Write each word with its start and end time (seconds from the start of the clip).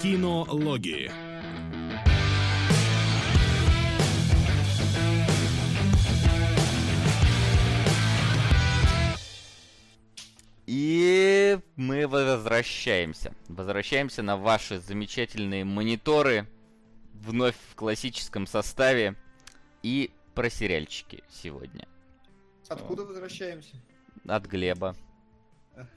Кинологии. 0.00 1.10
И 10.66 11.58
мы 11.74 12.06
возвращаемся. 12.06 13.34
Возвращаемся 13.48 14.22
на 14.22 14.36
ваши 14.36 14.78
замечательные 14.78 15.64
мониторы. 15.64 16.46
Вновь 17.14 17.56
в 17.70 17.74
классическом 17.74 18.46
составе. 18.46 19.16
И 19.82 20.12
про 20.36 20.48
сериальчики 20.48 21.24
сегодня. 21.28 21.88
Откуда 22.68 23.04
возвращаемся? 23.04 23.74
От 24.28 24.46
Глеба. 24.46 24.94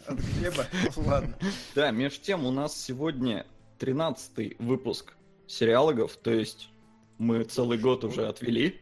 От 0.07 0.19
Глеба? 0.19 0.65
Ладно. 0.95 1.37
Да, 1.75 1.91
между 1.91 2.23
тем 2.23 2.47
у 2.47 2.51
нас 2.51 2.75
сегодня 2.75 3.45
13 3.85 4.59
выпуск 4.59 5.13
сериалогов, 5.47 6.15
то 6.15 6.29
есть 6.31 6.69
мы 7.17 7.43
целый 7.45 7.79
год 7.79 8.03
уже 8.03 8.27
отвели 8.27 8.79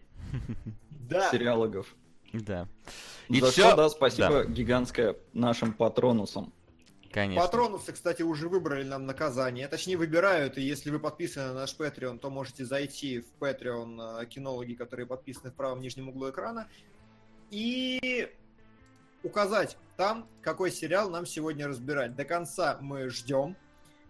Да. 1.09 1.31
сериалогов. 1.31 1.95
Да. 2.33 2.67
И 3.29 3.39
За 3.39 3.49
всё- 3.49 3.67
что, 3.69 3.77
да, 3.77 3.89
спасибо 3.89 4.29
да. 4.29 4.43
гигантское 4.43 5.15
нашим 5.31 5.71
патронусам. 5.71 6.51
Конечно. 7.13 7.41
Патронусы, 7.41 7.93
кстати, 7.93 8.23
уже 8.23 8.49
выбрали 8.49 8.83
нам 8.83 9.05
наказание. 9.05 9.69
Точнее, 9.69 9.95
выбирают, 9.95 10.57
и 10.57 10.61
если 10.61 10.91
вы 10.91 10.99
подписаны 10.99 11.47
на 11.47 11.53
наш 11.61 11.75
Patreon, 11.77 12.19
то 12.19 12.29
можете 12.29 12.65
зайти 12.65 13.21
в 13.21 13.41
Patreon 13.41 14.21
э, 14.21 14.25
кинологи, 14.25 14.73
которые 14.73 15.07
подписаны 15.07 15.49
в 15.51 15.55
правом 15.55 15.79
нижнем 15.79 16.09
углу 16.09 16.29
экрана, 16.29 16.67
и 17.51 18.29
указать 19.23 19.77
там, 19.95 20.27
какой 20.41 20.71
сериал 20.71 21.09
нам 21.09 21.25
сегодня 21.25 21.69
разбирать. 21.69 22.17
До 22.17 22.25
конца 22.25 22.77
мы 22.81 23.09
ждем. 23.09 23.55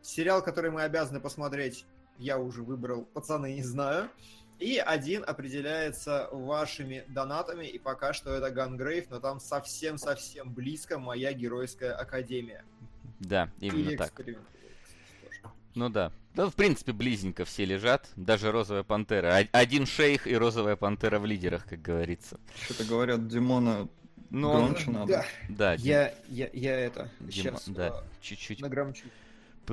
Сериал, 0.02 0.42
который 0.44 0.72
мы 0.72 0.84
обязаны 0.84 1.20
посмотреть, 1.20 1.86
я 2.18 2.38
уже 2.38 2.64
выбрал, 2.64 3.06
пацаны, 3.06 3.54
не 3.54 3.64
знаю. 3.64 4.10
И 4.60 4.78
один 4.78 5.24
определяется 5.26 6.28
вашими 6.32 7.06
донатами, 7.08 7.66
и 7.66 7.80
пока 7.80 8.12
что 8.12 8.34
это 8.34 8.52
Гангрейв, 8.52 9.10
но 9.10 9.20
там 9.20 9.40
совсем-совсем 9.40 10.54
близко 10.54 11.00
моя 11.00 11.32
геройская 11.32 11.96
академия. 11.96 12.66
Да, 13.20 13.50
именно 13.62 13.98
так. 13.98 14.12
Ну 15.76 15.90
да. 15.90 16.12
Да, 16.36 16.50
в 16.50 16.56
принципе, 16.56 16.92
близненько 16.92 17.46
все 17.46 17.66
лежат. 17.66 18.10
Даже 18.16 18.52
розовая 18.52 18.84
пантера. 18.84 19.46
Один 19.52 19.86
шейх 19.86 20.28
и 20.28 20.36
розовая 20.36 20.76
пантера 20.76 21.20
в 21.20 21.26
лидерах, 21.26 21.66
как 21.66 21.82
говорится. 21.82 22.40
Что-то 22.64 22.84
говорят, 22.86 23.28
Димона 23.28 23.88
Ну, 24.30 24.52
громче 24.52 24.92
надо. 24.92 25.08
Да, 25.14 25.26
Да, 25.50 25.78
Дим- 25.78 25.86
я, 25.86 26.14
я, 26.28 26.50
я 26.54 26.80
это, 26.80 27.10
Дима- 27.20 27.32
сейчас 27.32 27.70
да, 27.70 28.04
чуть-чуть 28.22 28.62
нагромчу. 28.62 29.06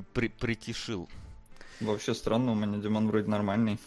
При- 0.02 0.28
притишил. 0.28 1.08
Вообще 1.80 2.14
странно, 2.14 2.52
у 2.52 2.54
меня 2.54 2.78
Димон 2.78 3.08
вроде 3.08 3.28
нормальный. 3.28 3.78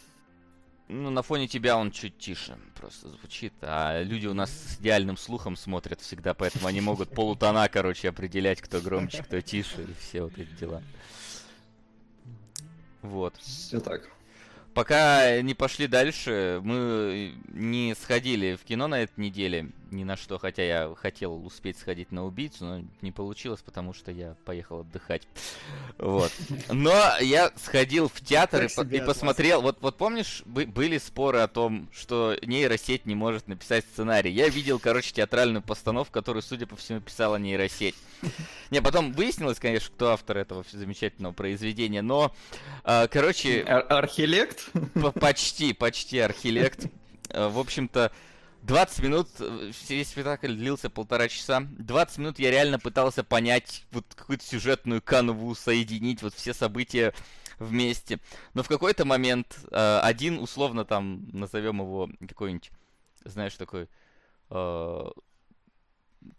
Ну, 0.88 1.12
на 1.12 1.22
фоне 1.22 1.48
тебя 1.48 1.78
он 1.78 1.92
чуть 1.92 2.18
тише 2.18 2.58
просто 2.76 3.10
звучит, 3.10 3.54
а 3.62 4.02
люди 4.02 4.26
у 4.26 4.34
нас 4.34 4.50
с 4.50 4.80
идеальным 4.80 5.18
слухом 5.18 5.56
смотрят 5.56 6.02
всегда, 6.02 6.34
поэтому 6.34 6.66
они 6.66 6.82
могут 6.82 7.10
полутона, 7.10 7.68
короче, 7.70 8.10
определять, 8.10 8.60
кто 8.62 8.82
громче, 8.82 9.22
кто 9.22 9.40
тише, 9.42 9.84
и 9.84 9.94
все 10.00 10.24
вот 10.24 10.38
эти 10.38 10.52
дела. 10.54 10.82
Вот. 13.02 13.36
Все 13.38 13.80
так. 13.80 14.10
Пока 14.74 15.42
не 15.42 15.54
пошли 15.54 15.88
дальше, 15.88 16.60
мы 16.64 17.36
не 17.50 17.96
сходили 18.00 18.56
в 18.56 18.64
кино 18.64 18.88
на 18.88 19.02
этой 19.02 19.20
неделе 19.20 19.70
ни 19.92 20.04
на 20.04 20.16
что, 20.16 20.38
хотя 20.40 20.64
я 20.64 20.94
хотел 20.96 21.46
успеть 21.46 21.78
сходить 21.78 22.12
на 22.12 22.26
убийцу, 22.26 22.66
но 22.66 22.82
не 23.02 23.12
получилось, 23.12 23.62
потому 23.62 23.94
что 23.94 24.12
я 24.12 24.36
поехал 24.46 24.82
отдыхать. 24.82 25.28
Вот. 25.98 26.32
Но 26.72 26.92
я 27.22 27.52
сходил 27.58 28.08
в 28.10 28.22
театр 28.22 28.66
и, 28.66 28.68
по- 28.76 28.82
и 28.82 29.02
посмотрел. 29.02 29.62
Вот, 29.62 29.78
вот 29.82 29.98
помнишь, 29.98 30.44
бы- 30.46 30.66
были 30.66 30.98
споры 30.98 31.40
о 31.40 31.48
том, 31.48 31.90
что 31.94 32.36
нейросеть 32.42 33.06
не 33.06 33.16
может 33.16 33.48
написать 33.48 33.86
сценарий. 33.92 34.32
Я 34.32 34.50
видел, 34.50 34.80
короче, 34.80 35.12
театральную 35.14 35.62
постановку, 35.62 36.14
которую, 36.14 36.42
судя 36.44 36.68
по 36.68 36.76
всему, 36.76 37.02
писала 37.02 37.38
нейросеть. 37.38 37.96
Не, 38.70 38.82
потом 38.82 39.14
выяснилось, 39.14 39.60
конечно, 39.60 39.90
кто 39.94 40.10
автор 40.12 40.38
этого 40.38 40.64
замечательного 40.72 41.34
произведения, 41.34 42.02
но, 42.02 42.34
а, 42.84 43.08
короче, 43.08 43.64
Ар- 43.68 43.86
Архилект? 43.90 44.70
Почти, 45.20 45.74
почти 45.74 46.20
архилект. 46.20 46.86
Э, 47.32 47.48
В 47.48 47.60
общем-то, 47.60 48.12
20 48.64 49.04
минут, 49.04 49.30
э, 49.40 49.72
весь 49.88 50.10
спектакль 50.10 50.54
длился 50.54 50.90
полтора 50.90 51.28
часа. 51.28 51.62
20 51.62 52.18
минут 52.18 52.40
я 52.40 52.52
реально 52.52 52.80
пытался 52.80 53.24
понять 53.24 53.86
вот 53.92 54.06
какую-то 54.16 54.46
сюжетную 54.46 55.02
канву, 55.02 55.56
соединить 55.56 56.22
вот 56.22 56.34
все 56.34 56.54
события 56.54 57.14
вместе. 57.58 58.20
Но 58.54 58.64
в 58.64 58.68
какой-то 58.68 59.06
момент 59.06 59.60
э, 59.72 60.00
один, 60.04 60.40
условно 60.40 60.86
там, 60.86 61.30
назовем 61.32 61.80
его 61.80 62.10
какой-нибудь, 62.28 62.72
знаешь, 63.24 63.56
такой, 63.56 63.88
э, 64.50 65.10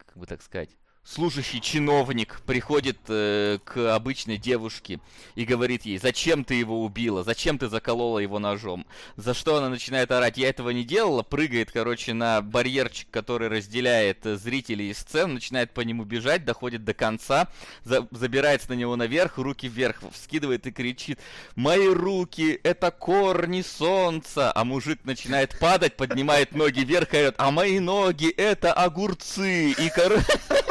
как 0.05 0.17
бы 0.17 0.25
так 0.25 0.41
сказать, 0.41 0.69
служащий 1.03 1.59
чиновник 1.61 2.41
приходит 2.45 2.97
э, 3.07 3.57
к 3.63 3.93
обычной 3.93 4.37
девушке 4.37 4.99
и 5.35 5.45
говорит 5.45 5.83
ей, 5.85 5.97
зачем 5.97 6.43
ты 6.43 6.53
его 6.55 6.83
убила, 6.83 7.23
зачем 7.23 7.57
ты 7.57 7.69
заколола 7.69 8.19
его 8.19 8.39
ножом. 8.39 8.85
За 9.15 9.33
что 9.33 9.57
она 9.57 9.69
начинает 9.69 10.11
орать, 10.11 10.37
я 10.37 10.49
этого 10.49 10.69
не 10.69 10.83
делала, 10.83 11.23
прыгает, 11.23 11.71
короче, 11.71 12.13
на 12.13 12.41
барьерчик, 12.41 13.07
который 13.09 13.47
разделяет 13.47 14.25
э, 14.25 14.35
зрителей 14.35 14.91
и 14.91 14.93
сцену, 14.93 15.35
начинает 15.35 15.71
по 15.71 15.81
нему 15.81 16.03
бежать, 16.03 16.45
доходит 16.45 16.85
до 16.85 16.93
конца, 16.93 17.47
за- 17.83 18.07
забирается 18.11 18.69
на 18.69 18.75
него 18.75 18.95
наверх, 18.95 19.37
руки 19.37 19.67
вверх 19.67 20.03
вскидывает 20.13 20.67
и 20.67 20.71
кричит, 20.71 21.19
мои 21.55 21.87
руки, 21.87 22.59
это 22.63 22.91
корни 22.91 23.63
солнца, 23.63 24.51
а 24.53 24.63
мужик 24.63 24.99
начинает 25.03 25.57
падать, 25.59 25.97
поднимает 25.97 26.53
ноги 26.53 26.81
вверх 26.81 27.13
и 27.13 27.17
орет, 27.17 27.35
а 27.37 27.49
мои 27.49 27.79
ноги, 27.79 28.29
это 28.29 28.71
огурцы, 28.71 29.71
и 29.71 29.89
короче... 29.89 30.25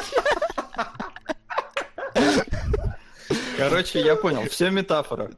Короче, 3.68 4.00
я 4.00 4.16
понял, 4.16 4.48
все 4.48 4.70
метафора. 4.70 5.30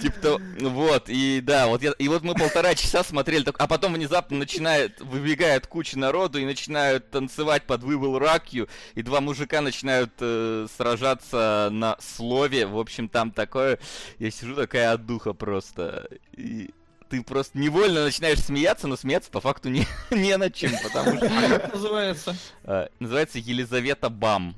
Типа 0.00 0.16
то, 0.22 0.40
вот, 0.60 1.04
и 1.08 1.40
да, 1.42 1.66
вот 1.66 1.82
я, 1.82 1.92
и 1.92 2.08
вот 2.08 2.22
мы 2.22 2.34
полтора 2.34 2.74
часа 2.74 3.04
смотрели, 3.04 3.44
а 3.58 3.66
потом 3.66 3.92
внезапно 3.92 4.38
начинает, 4.38 5.00
выбегает 5.00 5.66
куча 5.66 5.98
народу 5.98 6.38
и 6.38 6.44
начинают 6.44 7.10
танцевать 7.10 7.64
под 7.64 7.82
We 7.82 7.94
Will 8.00 8.18
Rock 8.18 8.44
You, 8.52 8.68
и 8.94 9.02
два 9.02 9.20
мужика 9.20 9.60
начинают 9.60 10.12
э, 10.20 10.66
сражаться 10.74 11.68
на 11.70 11.96
слове, 12.00 12.66
в 12.66 12.78
общем, 12.78 13.08
там 13.08 13.30
такое, 13.32 13.78
я 14.18 14.30
сижу 14.30 14.54
такая 14.56 14.92
от 14.92 15.04
духа 15.06 15.34
просто, 15.34 16.08
и 16.32 16.70
ты 17.10 17.22
просто 17.22 17.58
невольно 17.58 18.04
начинаешь 18.04 18.40
смеяться, 18.40 18.88
но 18.88 18.96
смеяться 18.96 19.30
по 19.30 19.40
факту 19.42 19.68
не, 19.68 19.86
не 20.10 20.34
над 20.38 20.54
чем, 20.54 20.72
потому 20.82 21.18
что 21.18 21.28
Как 21.28 21.74
называется? 21.74 22.34
э, 22.64 22.88
называется 22.98 23.38
Елизавета 23.38 24.08
Бам. 24.08 24.56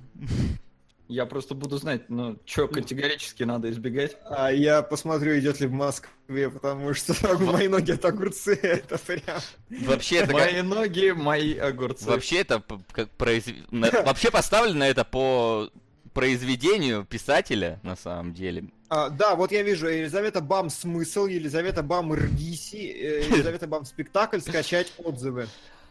Я 1.07 1.27
просто 1.27 1.55
буду 1.55 1.77
знать, 1.77 2.09
ну, 2.09 2.39
что 2.47 2.67
категорически 2.67 3.43
надо 3.43 3.71
избегать. 3.71 4.17
А 4.25 4.51
я 4.51 4.81
посмотрю, 4.83 5.39
идет 5.39 5.61
ли 5.61 5.67
в 5.67 5.73
Москве, 5.73 6.49
потому 6.49 6.95
что 6.95 7.15
мои 7.39 7.69
ноги 7.69 7.93
это 7.93 8.09
огурцы, 8.09 8.55
это 8.63 8.97
прям... 8.99 9.41
Вообще 9.69 10.17
это 10.17 10.33
как- 10.33 10.53
Мои 10.53 10.63
ноги, 10.63 11.11
мои 11.11 11.59
огурцы. 11.59 12.07
Вообще 12.07 12.39
это 12.39 12.63
как 12.93 13.09
на- 13.71 13.91
вообще 14.03 14.31
поставлено 14.31 14.85
это 14.85 15.05
по 15.05 15.71
произведению 16.15 17.05
писателя 17.05 17.81
на 17.83 17.97
самом 17.97 18.33
деле. 18.33 18.65
А, 18.89 19.11
да, 19.11 19.35
вот 19.35 19.53
я 19.53 19.63
вижу, 19.63 19.89
Елизавета 19.89 20.41
Бам 20.41 20.71
смысл, 20.71 21.27
Елизавета 21.27 21.83
Бам 21.83 22.15
Ргиси, 22.15 22.77
э, 22.77 23.25
Елизавета 23.31 23.67
Бам 23.67 23.85
спектакль, 23.85 24.39
скачать 24.39 24.93
отзывы. 24.99 25.49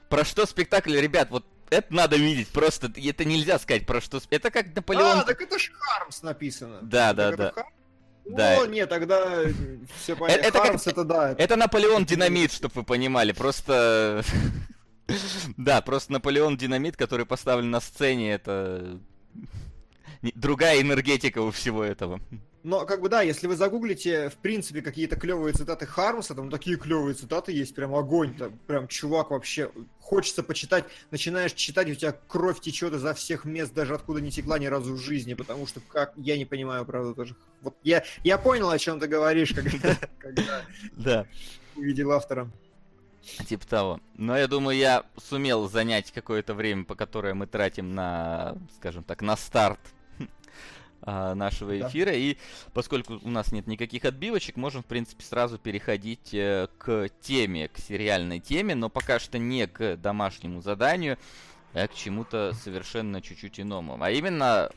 Про 0.10 0.24
что 0.24 0.46
спектакль, 0.46 0.96
ребят, 0.98 1.30
вот 1.30 1.46
это 1.74 1.94
надо 1.94 2.16
видеть, 2.16 2.48
просто 2.50 2.92
это 2.96 3.26
нельзя 3.26 3.60
сказать 3.60 3.86
про 3.86 4.02
что. 4.02 4.22
Это 4.30 4.52
как 4.52 4.76
Наполеон. 4.76 5.20
А, 5.20 5.24
так 5.24 5.42
это 5.42 5.58
ж 5.60 5.72
Хармс 5.74 6.22
написано. 6.24 6.80
Да, 6.82 7.14
да, 7.14 7.30
Так 7.32 7.38
да. 7.38 7.52
Хармс? 7.52 7.70
Да. 8.26 8.56
Ну, 8.58 8.66
нет, 8.68 8.90
тогда 8.90 9.42
все 10.02 10.16
понятно. 10.16 10.42
это 10.42 10.52
как- 10.54 10.62
Хармс 10.68 10.88
это 10.88 11.04
да. 11.04 11.32
это- 11.32 11.44
Это 11.44 11.56
Наполеон 11.58 12.06
Динамит, 12.06 12.52
чтобы 12.54 12.74
вы 12.76 12.84
понимали. 12.84 13.32
Просто. 13.32 14.24
Да, 15.58 15.82
просто 15.82 16.14
Наполеон 16.14 16.56
Динамит, 16.56 16.96
который 16.96 17.26
поставлен 17.26 17.70
на 17.70 17.82
сцене, 17.82 18.32
это 18.36 18.98
другая 20.36 20.82
энергетика 20.82 21.40
у 21.40 21.52
всего 21.52 21.84
этого. 21.84 22.20
Но, 22.64 22.86
как 22.86 23.02
бы, 23.02 23.10
да, 23.10 23.22
если 23.22 23.48
вы 23.48 23.58
загуглите, 23.58 24.30
в 24.30 24.36
принципе, 24.38 24.82
какие-то 24.82 25.18
клевые 25.18 25.54
цитаты 25.54 25.86
Хармса, 25.86 26.34
там 26.34 26.50
такие 26.50 26.78
клевые 26.78 27.14
цитаты 27.14 27.52
есть, 27.52 27.76
прям 27.76 27.94
огонь, 27.94 28.34
там, 28.38 28.58
прям 28.68 28.88
чувак 28.88 29.32
вообще, 29.32 29.70
хочется 30.00 30.44
почитать, 30.44 30.86
начинаешь 31.12 31.52
читать, 31.52 31.90
у 31.90 31.96
тебя 31.96 32.16
кровь 32.30 32.62
течет 32.62 32.94
изо 32.94 33.14
всех 33.14 33.44
мест, 33.44 33.74
даже 33.74 33.94
откуда 33.94 34.22
не 34.22 34.32
текла 34.32 34.60
ни 34.60 34.66
разу 34.68 34.94
в 34.94 34.98
жизни, 34.98 35.34
потому 35.34 35.68
что, 35.68 35.82
как, 35.82 36.14
я 36.16 36.38
не 36.38 36.46
понимаю, 36.46 36.86
правда, 36.86 37.14
тоже. 37.14 37.36
Вот 37.62 37.76
я, 37.84 38.06
я 38.24 38.38
понял, 38.38 38.70
о 38.70 38.80
чем 38.80 38.98
ты 38.98 39.08
говоришь, 39.08 39.54
когда, 39.54 39.98
когда 40.20 40.62
Да. 40.94 41.26
увидел 41.76 42.14
автора. 42.14 42.50
Типа 43.46 43.68
того. 43.68 44.00
Но 44.16 44.38
я 44.38 44.48
думаю, 44.48 44.78
я 44.78 45.04
сумел 45.18 45.68
занять 45.70 46.12
какое-то 46.12 46.54
время, 46.54 46.86
по 46.86 46.96
которое 46.96 47.34
мы 47.34 47.46
тратим 47.48 47.94
на, 47.94 48.56
скажем 48.78 49.04
так, 49.04 49.22
на 49.22 49.36
старт 49.36 49.80
а, 51.06 51.36
нашего 51.36 51.78
Да. 51.78 51.88
эфира. 51.88 52.12
И 52.14 52.38
поскольку 52.74 53.20
у 53.22 53.30
нас 53.30 53.52
нет 53.52 53.68
никаких 53.68 54.06
отбивочек, 54.06 54.56
можем, 54.56 54.84
в 54.84 54.86
принципе, 54.86 55.24
сразу 55.24 55.58
переходить 55.58 56.34
э, 56.34 56.68
к 56.78 57.10
теме, 57.22 57.68
к 57.68 57.78
сериальной 57.78 58.40
теме, 58.40 58.76
но 58.76 58.90
пока 58.90 59.20
что 59.20 59.38
не 59.38 59.68
к 59.68 59.98
домашнему 59.98 60.62
заданию, 60.62 61.18
а 61.74 61.88
к 61.88 61.94
чему-то 61.94 62.54
совершенно 62.54 63.22
чуть-чуть 63.22 63.60
иному. 63.60 63.98
А 64.02 64.12
именно... 64.12 64.70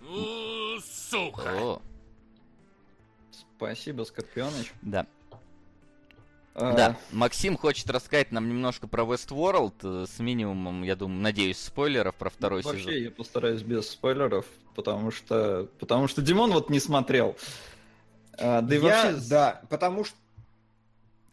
Сука! 0.82 1.42
О, 1.60 1.82
Спасибо, 3.56 4.02
Скорпионыч. 4.04 4.72
да. 4.82 5.06
Да, 6.58 6.96
Максим 7.12 7.56
хочет 7.58 7.88
рассказать 7.90 8.32
нам 8.32 8.48
немножко 8.48 8.88
про 8.88 9.04
Westworld 9.04 9.74
э, 9.82 10.06
с 10.06 10.18
минимумом, 10.18 10.82
я 10.84 10.96
думаю, 10.96 11.20
надеюсь, 11.20 11.58
спойлеров 11.58 12.14
про 12.14 12.30
второй 12.30 12.62
Вообще, 12.62 12.80
сезон. 12.80 12.94
я 12.94 13.10
постараюсь 13.10 13.62
без 13.62 13.90
спойлеров, 13.90 14.46
потому 14.74 15.10
что, 15.10 15.68
потому 15.78 16.08
что 16.08 16.22
Димон 16.22 16.52
вот 16.52 16.70
не 16.70 16.80
смотрел. 16.80 17.36
А, 18.38 18.60
да 18.62 18.74
и 18.74 18.78
Я- 18.80 18.84
вообще, 18.84 19.28
да, 19.28 19.60
потому 19.68 20.04
что 20.04 20.16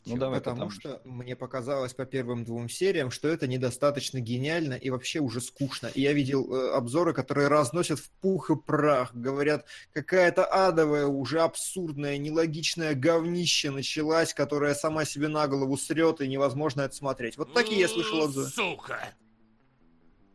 Ну, 0.05 0.17
давай, 0.17 0.39
потому 0.39 0.69
потому 0.69 0.69
что 0.71 1.01
мне 1.05 1.35
показалось 1.35 1.94
по 1.94 2.05
первым 2.05 2.44
двум 2.44 2.67
сериям, 2.67 3.09
что 3.09 3.29
это 3.29 3.47
недостаточно 3.47 4.19
гениально 4.19 4.73
и 4.73 4.89
вообще 4.89 5.19
уже 5.19 5.39
скучно. 5.39 5.88
И 5.94 6.01
я 6.01 6.11
видел 6.13 6.53
э, 6.53 6.71
обзоры, 6.75 7.13
которые 7.13 7.47
разносят 7.47 8.00
в 8.00 8.11
пух 8.19 8.50
и 8.51 8.55
прах, 8.55 9.15
говорят, 9.15 9.65
какая-то 9.94 10.45
адовая, 10.45 11.05
уже 11.05 11.39
абсурдная, 11.39 12.17
нелогичная 12.17 12.95
говнище 12.95 13.71
началась, 13.71 14.33
которая 14.33 14.73
сама 14.73 15.05
себе 15.05 15.29
на 15.29 15.47
голову 15.47 15.77
срет, 15.77 16.19
и 16.21 16.27
невозможно 16.27 16.81
это 16.81 16.95
смотреть. 16.95 17.38
Вот 17.38 17.53
такие 17.53 17.79
я 17.79 17.88
слышал 17.88 18.19
отзывы. 18.19 18.47
Сука! 18.47 19.00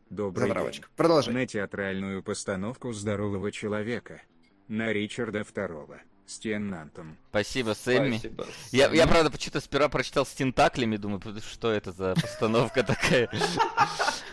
Добрый 0.08 0.46
день. 0.46 0.48
Затравочка. 0.48 0.88
Продолжай. 0.96 1.34
На 1.34 1.46
театральную 1.46 2.22
постановку 2.22 2.92
здорового 2.92 3.52
человека. 3.52 4.22
На 4.66 4.92
Ричарда 4.92 5.40
II. 5.40 6.00
С 6.28 6.38
Теннантом. 6.38 7.16
Спасибо, 7.30 7.74
Сэмми. 7.74 8.18
Спасибо, 8.18 8.46
Я, 8.70 8.92
я, 8.92 9.06
правда, 9.06 9.30
почему-то 9.30 9.60
сперва 9.60 9.88
прочитал 9.88 10.26
с 10.26 10.30
тентаклями, 10.30 10.96
думаю, 10.96 11.20
«П- 11.20 11.40
что 11.40 11.70
это 11.70 11.90
за 11.92 12.14
постановка 12.14 12.82
такая. 12.82 13.30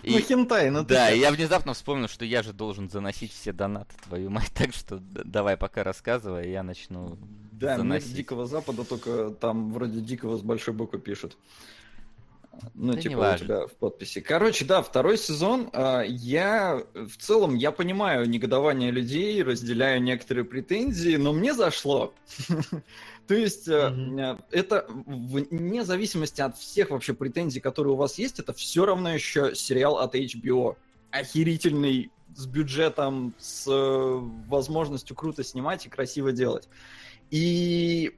Ну, 0.03 0.19
хентай, 0.19 0.69
ну 0.69 0.83
Да, 0.83 1.09
я 1.09 1.31
внезапно 1.31 1.73
вспомнил, 1.73 2.07
что 2.07 2.25
я 2.25 2.43
же 2.43 2.53
должен 2.53 2.89
заносить 2.89 3.31
все 3.31 3.53
донаты, 3.53 3.95
твою 4.07 4.29
мать, 4.29 4.51
так 4.53 4.73
что 4.73 4.99
давай 5.01 5.57
пока 5.57 5.83
рассказывай, 5.83 6.51
я 6.51 6.63
начну 6.63 7.17
Да, 7.51 7.77
мир. 7.77 8.01
Дикого 8.03 8.45
Запада, 8.45 8.83
только 8.83 9.29
там 9.31 9.73
вроде 9.73 10.01
Дикого 10.01 10.37
с 10.37 10.41
большой 10.41 10.73
буквы 10.73 10.99
пишут. 10.99 11.37
Ну, 12.73 12.93
Да 12.93 13.01
типа 13.01 13.33
у 13.35 13.37
тебя 13.37 13.67
в 13.67 13.71
подписи. 13.73 14.21
Короче, 14.21 14.65
да, 14.65 14.81
второй 14.81 15.17
сезон. 15.17 15.69
а, 15.73 16.01
Я 16.01 16.83
в 16.93 17.17
целом, 17.17 17.55
я 17.55 17.71
понимаю 17.71 18.29
негодование 18.29 18.91
людей, 18.91 19.41
разделяю 19.43 20.01
некоторые 20.01 20.45
претензии, 20.45 21.15
но 21.15 21.33
мне 21.33 21.53
зашло. 21.53 22.13
То 23.27 23.33
есть, 23.33 23.67
э, 23.67 23.91
э, 24.19 24.37
это 24.51 24.85
вне 24.87 25.83
зависимости 25.83 26.41
от 26.41 26.57
всех 26.57 26.91
вообще 26.91 27.13
претензий, 27.13 27.59
которые 27.59 27.93
у 27.93 27.97
вас 27.97 28.19
есть, 28.19 28.39
это 28.39 28.53
все 28.53 28.85
равно 28.85 29.13
еще 29.13 29.55
сериал 29.55 29.97
от 29.97 30.13
HBO. 30.15 30.75
Охерительный, 31.11 32.11
с 32.35 32.45
бюджетом, 32.45 33.33
с 33.39 33.65
э, 33.67 34.19
возможностью 34.47 35.15
круто 35.15 35.43
снимать 35.43 35.85
и 35.85 35.89
красиво 35.89 36.31
делать. 36.31 36.67
И 37.31 38.15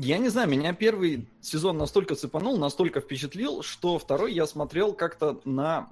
я 0.00 0.18
не 0.18 0.28
знаю, 0.28 0.48
меня 0.48 0.72
первый 0.72 1.26
сезон 1.40 1.76
настолько 1.76 2.14
цепанул, 2.14 2.56
настолько 2.56 3.00
впечатлил, 3.00 3.64
что 3.64 3.98
второй 3.98 4.32
я 4.32 4.46
смотрел 4.46 4.92
как-то 4.92 5.40
на, 5.44 5.90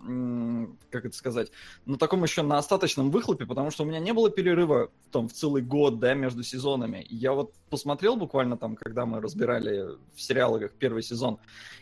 как 0.90 1.06
это 1.06 1.16
сказать, 1.16 1.50
на 1.86 1.98
таком 1.98 2.22
еще 2.22 2.42
на 2.42 2.56
остаточном 2.56 3.10
выхлопе, 3.10 3.46
потому 3.46 3.72
что 3.72 3.82
у 3.82 3.86
меня 3.86 3.98
не 3.98 4.12
было 4.12 4.30
перерыва 4.30 4.92
там 5.10 5.28
в 5.28 5.32
целый 5.32 5.60
год, 5.60 5.98
да, 5.98 6.14
между 6.14 6.44
сезонами. 6.44 7.04
Я 7.10 7.32
вот 7.32 7.52
посмотрел 7.68 8.14
буквально 8.14 8.56
там, 8.56 8.76
когда 8.76 9.06
мы 9.06 9.20
разбирали 9.20 9.96
в 10.14 10.22
сериалах 10.22 10.70
первый 10.78 11.02
сезон, 11.02 11.38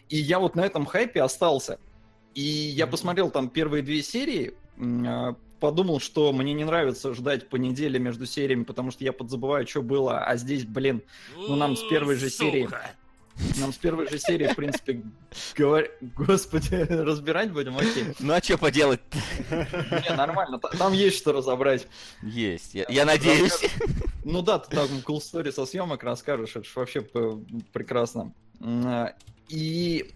и 0.08 0.16
я 0.16 0.38
вот 0.38 0.54
на 0.54 0.62
этом 0.62 0.86
хайпе 0.86 1.20
остался. 1.20 1.78
И 2.34 2.40
я 2.40 2.86
посмотрел 2.86 3.30
там 3.30 3.50
первые 3.50 3.82
две 3.82 4.02
серии, 4.02 4.54
а, 4.78 5.36
подумал, 5.64 5.99
что 5.99 6.31
мне 6.34 6.52
не 6.52 6.64
нравится 6.64 7.14
ждать 7.14 7.49
по 7.49 7.56
неделе 7.56 7.99
между 7.99 8.26
сериями, 8.26 8.64
потому 8.64 8.90
что 8.90 9.02
я 9.02 9.14
подзабываю, 9.14 9.66
что 9.66 9.81
было, 9.81 10.19
а 10.19 10.37
здесь, 10.37 10.66
блин, 10.66 11.00
Ну, 11.34 11.56
нам 11.56 11.75
с 11.75 11.82
первой 11.88 12.16
же 12.16 12.28
серии. 12.28 12.69
Нам 13.58 13.72
с 13.72 13.76
первой 13.78 14.06
же 14.11 14.19
серии, 14.19 14.46
в 14.49 14.56
принципе, 14.56 15.02
говор... 15.56 15.88
Господи, 16.19 16.75
разбирать 16.90 17.50
будем, 17.50 17.78
окей. 17.78 18.05
Ну 18.20 18.34
а 18.34 18.43
что 18.43 18.58
поделать 18.58 19.00
Не, 19.50 20.14
нормально, 20.14 20.58
та- 20.58 20.69
там 20.69 20.93
есть 20.93 21.16
что 21.16 21.32
разобрать. 21.32 21.87
Есть, 22.22 22.75
я, 22.75 22.84
я 22.90 23.06
надеюсь. 23.06 23.58
Ну 24.22 24.43
да, 24.43 24.58
ты 24.58 24.76
там 24.76 24.87
cool 25.06 25.17
story 25.17 25.50
со 25.50 25.64
съемок 25.64 26.02
расскажешь, 26.05 26.56
это 26.56 26.69
ж 26.69 26.76
вообще 26.76 27.00
прекрасно. 27.72 28.34
А, 28.60 29.14
И 29.49 30.10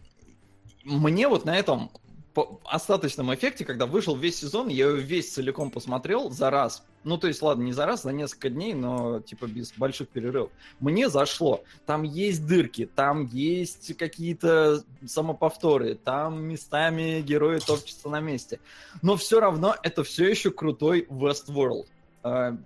мне 0.84 1.26
вот 1.26 1.46
на 1.46 1.56
этом 1.56 1.90
по- 2.38 2.60
остаточном 2.64 3.34
эффекте, 3.34 3.64
когда 3.64 3.86
вышел 3.86 4.14
весь 4.14 4.38
сезон, 4.38 4.68
я 4.68 4.86
его 4.86 4.96
весь 4.96 5.32
целиком 5.32 5.72
посмотрел 5.72 6.30
за 6.30 6.50
раз. 6.50 6.84
Ну, 7.02 7.18
то 7.18 7.26
есть, 7.26 7.42
ладно, 7.42 7.64
не 7.64 7.72
за 7.72 7.84
раз, 7.84 8.04
за 8.04 8.12
несколько 8.12 8.48
дней, 8.48 8.74
но 8.74 9.18
типа 9.18 9.46
без 9.46 9.72
больших 9.72 10.08
перерывов. 10.08 10.52
Мне 10.78 11.08
зашло. 11.08 11.64
Там 11.84 12.04
есть 12.04 12.46
дырки, 12.46 12.86
там 12.86 13.26
есть 13.26 13.96
какие-то 13.96 14.84
самоповторы, 15.04 15.96
там 15.96 16.44
местами 16.44 17.22
герои 17.22 17.58
топчутся 17.58 18.08
на 18.08 18.20
месте. 18.20 18.60
Но 19.02 19.16
все 19.16 19.40
равно 19.40 19.74
это 19.82 20.04
все 20.04 20.28
еще 20.28 20.52
крутой 20.52 21.08
Westworld. 21.10 21.86
А, 22.22 22.56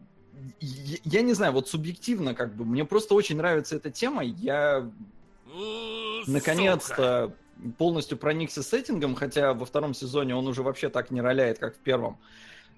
я 0.61 1.23
не 1.23 1.33
знаю, 1.33 1.53
вот 1.55 1.69
субъективно 1.69 2.35
как 2.35 2.55
бы, 2.55 2.67
мне 2.67 2.85
просто 2.85 3.15
очень 3.15 3.39
нравится 3.39 3.77
эта 3.77 3.91
тема, 3.91 4.23
я 4.23 4.91
наконец-то 6.27 7.35
полностью 7.79 8.19
проникся 8.19 8.63
сеттингом, 8.63 9.15
хотя 9.15 9.55
во 9.55 9.65
втором 9.65 9.95
сезоне 9.95 10.35
он 10.35 10.47
уже 10.47 10.63
вообще 10.63 10.89
так 10.89 11.11
не 11.11 11.21
роляет, 11.21 11.59
как 11.59 11.75
в 11.77 11.79
первом. 11.79 12.19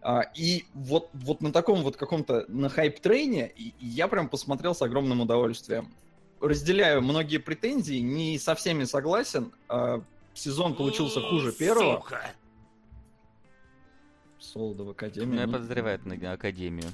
А, 0.02 0.22
И 0.34 0.64
вот, 0.74 1.08
вот 1.14 1.40
на 1.40 1.50
таком 1.52 1.82
вот 1.82 1.96
каком-то, 1.96 2.44
на 2.48 2.68
хайп-трейне 2.68 3.52
я 3.80 4.08
прям 4.08 4.28
посмотрел 4.28 4.74
с 4.74 4.82
огромным 4.82 5.20
удовольствием. 5.22 5.94
Разделяю 6.40 7.00
многие 7.00 7.38
претензии, 7.38 8.00
не 8.00 8.38
со 8.38 8.54
всеми 8.54 8.84
согласен. 8.84 9.52
А, 9.68 10.02
Сезон 10.34 10.74
получился 10.74 11.20
хуже 11.20 11.52
первого. 11.52 12.00
Сука! 12.02 12.30
Солода 14.38 14.82
в 14.82 14.86
Ну, 14.86 14.92
Академии. 14.92 15.38
я 15.38 15.46
не- 15.46 15.52
подозреваю 15.52 15.94
это 15.96 16.08
на 16.08 16.32
Академию. 16.32 16.90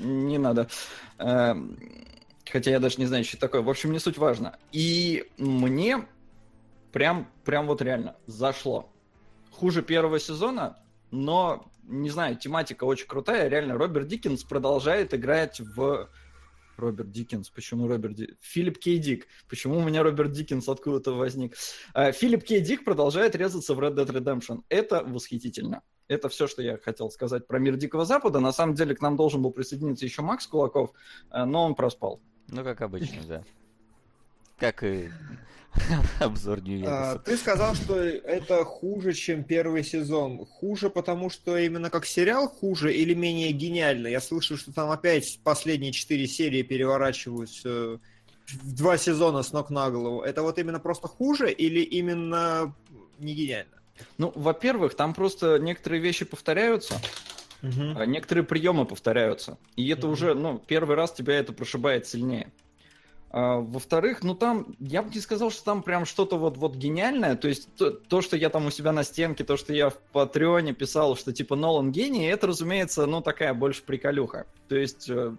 Не 0.00 0.38
надо. 0.38 0.68
Эм, 1.18 1.78
Хотя 2.50 2.72
я 2.72 2.80
даже 2.80 2.96
не 2.98 3.06
знаю, 3.06 3.24
что 3.24 3.36
это 3.36 3.46
такое. 3.46 3.62
В 3.62 3.70
общем, 3.70 3.92
не 3.92 4.00
суть 4.00 4.18
важно. 4.18 4.58
И 4.72 5.26
мне 5.38 6.04
прям, 6.92 7.30
прям 7.44 7.66
вот 7.66 7.82
реально 7.82 8.16
зашло. 8.26 8.92
Хуже 9.50 9.82
первого 9.82 10.18
сезона, 10.18 10.78
но, 11.10 11.70
не 11.84 12.10
знаю, 12.10 12.36
тематика 12.36 12.84
очень 12.84 13.06
крутая. 13.06 13.48
Реально, 13.48 13.74
Роберт 13.74 14.08
Диккенс 14.08 14.44
продолжает 14.44 15.14
играть 15.14 15.60
в... 15.60 16.08
Роберт 16.78 17.10
Диккенс, 17.10 17.50
почему 17.50 17.86
Роберт 17.86 18.14
Ди... 18.14 18.34
Филипп 18.40 18.78
Кей 18.78 18.98
Дик. 18.98 19.26
Почему 19.48 19.78
у 19.78 19.82
меня 19.82 20.02
Роберт 20.02 20.32
Диккенс 20.32 20.68
откуда-то 20.68 21.12
возник? 21.12 21.54
Э, 21.94 22.12
Филипп 22.12 22.44
Кей 22.44 22.60
Дик 22.60 22.84
продолжает 22.84 23.36
резаться 23.36 23.74
в 23.74 23.80
Red 23.80 23.94
Dead 23.94 24.06
Redemption. 24.06 24.62
Это 24.70 25.04
восхитительно. 25.04 25.82
Это 26.08 26.28
все, 26.28 26.46
что 26.46 26.62
я 26.62 26.78
хотел 26.78 27.10
сказать 27.10 27.46
про 27.46 27.58
мир 27.58 27.76
Дикого 27.76 28.04
Запада. 28.04 28.40
На 28.40 28.52
самом 28.52 28.74
деле 28.74 28.94
к 28.96 29.00
нам 29.02 29.16
должен 29.16 29.42
был 29.42 29.52
присоединиться 29.52 30.06
еще 30.06 30.22
Макс 30.22 30.46
Кулаков, 30.46 30.92
э, 31.30 31.44
но 31.44 31.64
он 31.64 31.74
проспал. 31.74 32.20
Ну, 32.48 32.64
как 32.64 32.80
обычно, 32.80 33.22
да. 33.28 33.44
Как 34.62 34.84
и 34.84 35.10
обзор 36.20 36.58
А, 36.58 36.62
Нью-Вегаса. 36.62 37.18
Ты 37.18 37.36
сказал, 37.36 37.74
что 37.74 37.98
это 37.98 38.64
хуже, 38.64 39.12
чем 39.12 39.42
первый 39.42 39.82
сезон. 39.82 40.46
Хуже, 40.46 40.88
потому 40.88 41.30
что 41.30 41.58
именно 41.58 41.90
как 41.90 42.06
сериал 42.06 42.48
хуже 42.48 42.94
или 42.94 43.12
менее 43.12 43.50
гениально? 43.50 44.06
Я 44.06 44.20
слышу, 44.20 44.56
что 44.56 44.72
там 44.72 44.92
опять 44.92 45.40
последние 45.42 45.90
четыре 45.90 46.28
серии 46.28 46.62
переворачиваются 46.62 47.98
в 48.46 48.74
два 48.76 48.96
сезона 48.98 49.42
с 49.42 49.52
ног 49.52 49.70
на 49.70 49.90
голову. 49.90 50.22
Это 50.22 50.42
вот 50.42 50.56
именно 50.60 50.78
просто 50.78 51.08
хуже 51.08 51.50
или 51.50 51.80
именно 51.80 52.72
не 53.18 53.34
гениально? 53.34 53.82
Ну, 54.16 54.30
во-первых, 54.36 54.94
там 54.94 55.12
просто 55.12 55.58
некоторые 55.58 56.00
вещи 56.00 56.24
повторяются, 56.24 57.00
а 57.62 58.06
некоторые 58.06 58.44
приемы 58.44 58.86
повторяются. 58.86 59.58
И 59.74 59.88
это 59.88 60.06
Мгм. 60.06 60.12
уже, 60.12 60.34
ну, 60.34 60.62
первый 60.64 60.94
раз 60.94 61.10
тебя 61.10 61.34
это 61.34 61.52
прошибает 61.52 62.06
сильнее. 62.06 62.52
А, 63.34 63.60
во-вторых, 63.60 64.22
ну 64.22 64.34
там, 64.34 64.76
я 64.78 65.02
бы 65.02 65.10
не 65.12 65.20
сказал, 65.20 65.50
что 65.50 65.64
там 65.64 65.82
прям 65.82 66.04
что-то 66.04 66.36
вот, 66.36 66.58
вот 66.58 66.76
гениальное. 66.76 67.34
То 67.34 67.48
есть 67.48 67.74
то, 67.76 67.90
то, 67.90 68.20
что 68.20 68.36
я 68.36 68.50
там 68.50 68.66
у 68.66 68.70
себя 68.70 68.92
на 68.92 69.04
стенке, 69.04 69.42
то, 69.42 69.56
что 69.56 69.72
я 69.72 69.88
в 69.88 69.96
Патреоне 70.12 70.74
писал, 70.74 71.16
что 71.16 71.32
типа 71.32 71.56
Нолан 71.56 71.92
гений, 71.92 72.26
это, 72.26 72.46
разумеется, 72.46 73.06
ну 73.06 73.22
такая 73.22 73.54
больше 73.54 73.82
приколюха. 73.84 74.46
То 74.68 74.76
есть 74.76 75.08
э, 75.08 75.34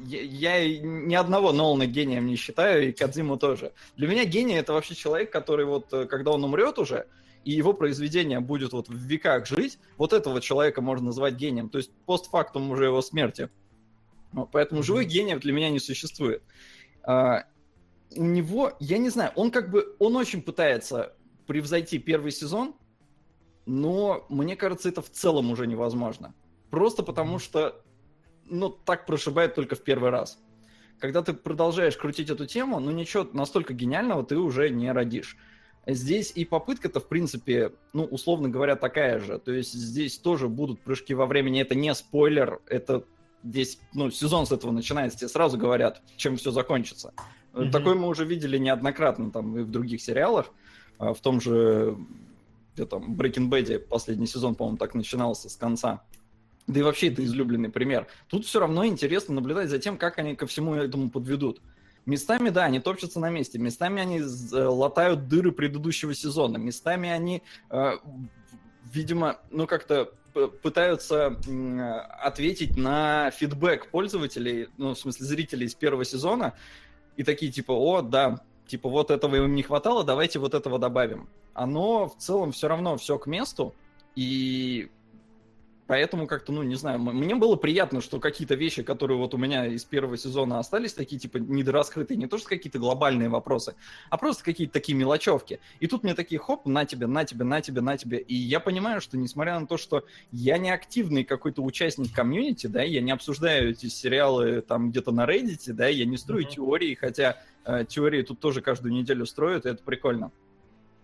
я, 0.00 0.56
я 0.56 0.80
ни 0.80 1.14
одного 1.14 1.52
Нолана 1.52 1.86
гением 1.86 2.26
не 2.26 2.34
считаю, 2.34 2.88
и 2.88 2.92
Кадзиму 2.92 3.36
тоже. 3.36 3.72
Для 3.96 4.08
меня 4.08 4.24
гений 4.24 4.54
это 4.54 4.72
вообще 4.72 4.96
человек, 4.96 5.30
который 5.30 5.66
вот, 5.66 5.92
э, 5.92 6.06
когда 6.06 6.32
он 6.32 6.42
умрет 6.42 6.80
уже, 6.80 7.06
и 7.44 7.52
его 7.52 7.74
произведение 7.74 8.40
будет 8.40 8.72
вот 8.72 8.88
в 8.88 8.96
веках 8.96 9.46
жить, 9.46 9.78
вот 9.98 10.12
этого 10.12 10.40
человека 10.40 10.80
можно 10.80 11.06
назвать 11.06 11.34
гением. 11.34 11.68
То 11.68 11.78
есть 11.78 11.92
постфактум 12.06 12.72
уже 12.72 12.86
его 12.86 13.02
смерти. 13.02 13.50
Поэтому 14.50 14.82
живых 14.82 15.06
гениев 15.06 15.38
для 15.38 15.52
меня 15.52 15.70
не 15.70 15.78
существует. 15.78 16.42
У 17.06 18.24
него, 18.24 18.72
я 18.80 18.98
не 18.98 19.10
знаю, 19.10 19.32
он 19.34 19.50
как 19.50 19.70
бы, 19.70 19.94
он 19.98 20.16
очень 20.16 20.42
пытается 20.42 21.14
превзойти 21.46 21.98
первый 21.98 22.30
сезон, 22.30 22.74
но 23.66 24.26
мне 24.28 24.56
кажется, 24.56 24.88
это 24.88 25.02
в 25.02 25.10
целом 25.10 25.50
уже 25.50 25.66
невозможно. 25.66 26.34
Просто 26.70 27.02
потому 27.02 27.38
что, 27.38 27.82
ну, 28.46 28.68
так 28.68 29.06
прошибает 29.06 29.54
только 29.54 29.74
в 29.74 29.82
первый 29.82 30.10
раз. 30.10 30.38
Когда 30.98 31.22
ты 31.22 31.34
продолжаешь 31.34 31.96
крутить 31.96 32.30
эту 32.30 32.46
тему, 32.46 32.80
ну, 32.80 32.90
ничего 32.90 33.28
настолько 33.32 33.74
гениального 33.74 34.24
ты 34.24 34.36
уже 34.36 34.70
не 34.70 34.90
родишь. 34.92 35.36
Здесь 35.86 36.32
и 36.34 36.44
попытка-то, 36.44 37.00
в 37.00 37.08
принципе, 37.08 37.72
ну, 37.92 38.04
условно 38.04 38.48
говоря, 38.48 38.74
такая 38.76 39.18
же. 39.20 39.38
То 39.38 39.52
есть 39.52 39.74
здесь 39.74 40.18
тоже 40.18 40.48
будут 40.48 40.80
прыжки 40.80 41.12
во 41.14 41.26
времени. 41.26 41.60
Это 41.60 41.74
не 41.74 41.94
спойлер, 41.94 42.60
это 42.66 43.04
здесь, 43.44 43.78
ну, 43.92 44.10
сезон 44.10 44.46
с 44.46 44.52
этого 44.52 44.72
начинается, 44.72 45.18
тебе 45.18 45.28
сразу 45.28 45.58
говорят, 45.58 46.02
чем 46.16 46.36
все 46.36 46.50
закончится. 46.50 47.12
Мгм. 47.52 47.70
Такое 47.70 47.94
мы 47.94 48.08
уже 48.08 48.24
видели 48.24 48.58
неоднократно 48.58 49.30
там 49.30 49.56
и 49.58 49.62
в 49.62 49.70
других 49.70 50.02
сериалах. 50.02 50.50
А, 50.98 51.14
В 51.14 51.20
том 51.20 51.40
же, 51.40 51.96
где 52.74 52.86
там, 52.86 53.14
Breaking 53.14 53.48
Bad 53.48 53.78
последний 53.80 54.26
сезон, 54.26 54.54
по-моему, 54.54 54.78
так 54.78 54.94
начинался 54.94 55.48
с 55.48 55.56
конца. 55.56 56.02
Да 56.66 56.80
и 56.80 56.82
вообще 56.82 57.08
это 57.08 57.22
излюбленный 57.22 57.68
пример. 57.68 58.06
Тут 58.28 58.46
все 58.46 58.58
равно 58.58 58.86
интересно 58.86 59.34
наблюдать 59.34 59.68
за 59.68 59.78
тем, 59.78 59.98
как 59.98 60.18
они 60.18 60.34
ко 60.34 60.46
всему 60.46 60.74
этому 60.74 61.10
подведут. 61.10 61.60
Местами, 62.06 62.50
да, 62.50 62.64
они 62.64 62.80
топчутся 62.80 63.20
на 63.20 63.30
месте. 63.30 63.58
Местами 63.58 64.00
они 64.00 64.18
э, 64.18 64.64
латают 64.64 65.28
дыры 65.28 65.52
предыдущего 65.52 66.14
сезона. 66.14 66.56
Местами 66.56 67.08
они, 67.08 67.42
э, 67.70 67.92
видимо, 68.92 69.40
ну 69.50 69.66
как-то 69.66 70.12
пытаются 70.62 71.36
ответить 72.20 72.76
на 72.76 73.30
фидбэк 73.30 73.90
пользователей, 73.90 74.68
ну, 74.76 74.94
в 74.94 74.98
смысле, 74.98 75.26
зрителей 75.26 75.66
из 75.66 75.74
первого 75.74 76.04
сезона, 76.04 76.54
и 77.16 77.22
такие 77.22 77.52
типа, 77.52 77.72
о, 77.72 78.02
да, 78.02 78.40
типа 78.66 78.88
вот 78.88 79.10
этого 79.10 79.36
им 79.36 79.54
не 79.54 79.62
хватало, 79.62 80.04
давайте 80.04 80.38
вот 80.38 80.54
этого 80.54 80.78
добавим. 80.78 81.28
Оно 81.52 82.08
в 82.08 82.16
целом 82.18 82.52
все 82.52 82.68
равно 82.68 82.96
все 82.96 83.18
к 83.18 83.26
месту, 83.26 83.74
и 84.16 84.90
поэтому 85.86 86.26
как-то, 86.26 86.52
ну, 86.52 86.62
не 86.62 86.76
знаю, 86.76 86.98
мне 86.98 87.34
было 87.34 87.56
приятно, 87.56 88.00
что 88.00 88.20
какие-то 88.20 88.54
вещи, 88.54 88.82
которые 88.82 89.18
вот 89.18 89.34
у 89.34 89.36
меня 89.36 89.66
из 89.66 89.84
первого 89.84 90.16
сезона 90.16 90.58
остались, 90.58 90.94
такие 90.94 91.18
типа 91.18 91.38
недораскрытые, 91.38 92.16
не 92.16 92.26
то 92.26 92.38
что 92.38 92.48
какие-то 92.48 92.78
глобальные 92.78 93.28
вопросы, 93.28 93.76
а 94.10 94.18
просто 94.18 94.44
какие-то 94.44 94.72
такие 94.72 94.96
мелочевки. 94.96 95.60
И 95.80 95.86
тут 95.86 96.02
мне 96.02 96.14
такие, 96.14 96.38
хоп, 96.38 96.66
на 96.66 96.84
тебе, 96.84 97.06
на 97.06 97.24
тебе, 97.24 97.44
на 97.44 97.60
тебе, 97.60 97.80
на 97.80 97.96
тебе. 97.96 98.18
И 98.18 98.34
я 98.34 98.60
понимаю, 98.60 99.00
что 99.00 99.16
несмотря 99.16 99.58
на 99.58 99.66
то, 99.66 99.76
что 99.76 100.04
я 100.30 100.58
не 100.58 100.70
активный 100.70 101.24
какой-то 101.24 101.62
участник 101.62 102.12
комьюнити, 102.14 102.66
да, 102.66 102.82
я 102.82 103.00
не 103.00 103.12
обсуждаю 103.12 103.70
эти 103.70 103.86
сериалы 103.86 104.60
там 104.62 104.90
где-то 104.90 105.12
на 105.12 105.26
Reddit, 105.26 105.72
да, 105.72 105.88
я 105.88 106.04
не 106.04 106.16
строю 106.16 106.44
Мгм. 106.44 106.52
теории, 106.52 106.94
хотя 106.94 107.38
э, 107.64 107.84
теории 107.88 108.22
тут 108.22 108.40
тоже 108.40 108.60
каждую 108.60 108.92
неделю 108.92 109.26
строят, 109.26 109.66
и 109.66 109.70
это 109.70 109.82
прикольно. 109.82 110.32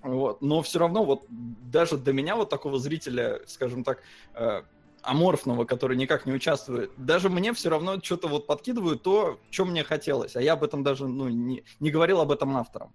Вот. 0.03 0.41
Но 0.41 0.63
все 0.63 0.79
равно 0.79 1.05
вот 1.05 1.27
даже 1.29 1.99
до 1.99 2.13
меня 2.13 2.37
вот 2.37 2.49
такого 2.49 2.79
зрителя, 2.79 3.41
скажем 3.47 3.85
так, 3.85 4.03
э, 4.35 4.63
аморфного, 5.03 5.65
который 5.65 5.97
никак 5.97 6.27
не 6.27 6.33
участвует, 6.33 6.91
даже 6.97 7.29
мне 7.29 7.53
все 7.53 7.71
равно 7.71 8.01
что-то 8.03 8.29
вот 8.29 8.47
подкидывают 8.47 9.03
то, 9.03 9.39
что 9.51 9.65
мне 9.65 9.85
хотелось, 9.85 10.37
а 10.37 10.43
я 10.43 10.55
об 10.55 10.65
этом 10.65 10.83
даже 10.83 11.07
ну, 11.07 11.29
не, 11.29 11.65
не 11.81 11.91
говорил 11.91 12.21
об 12.21 12.33
этом 12.33 12.57
авторам. 12.57 12.95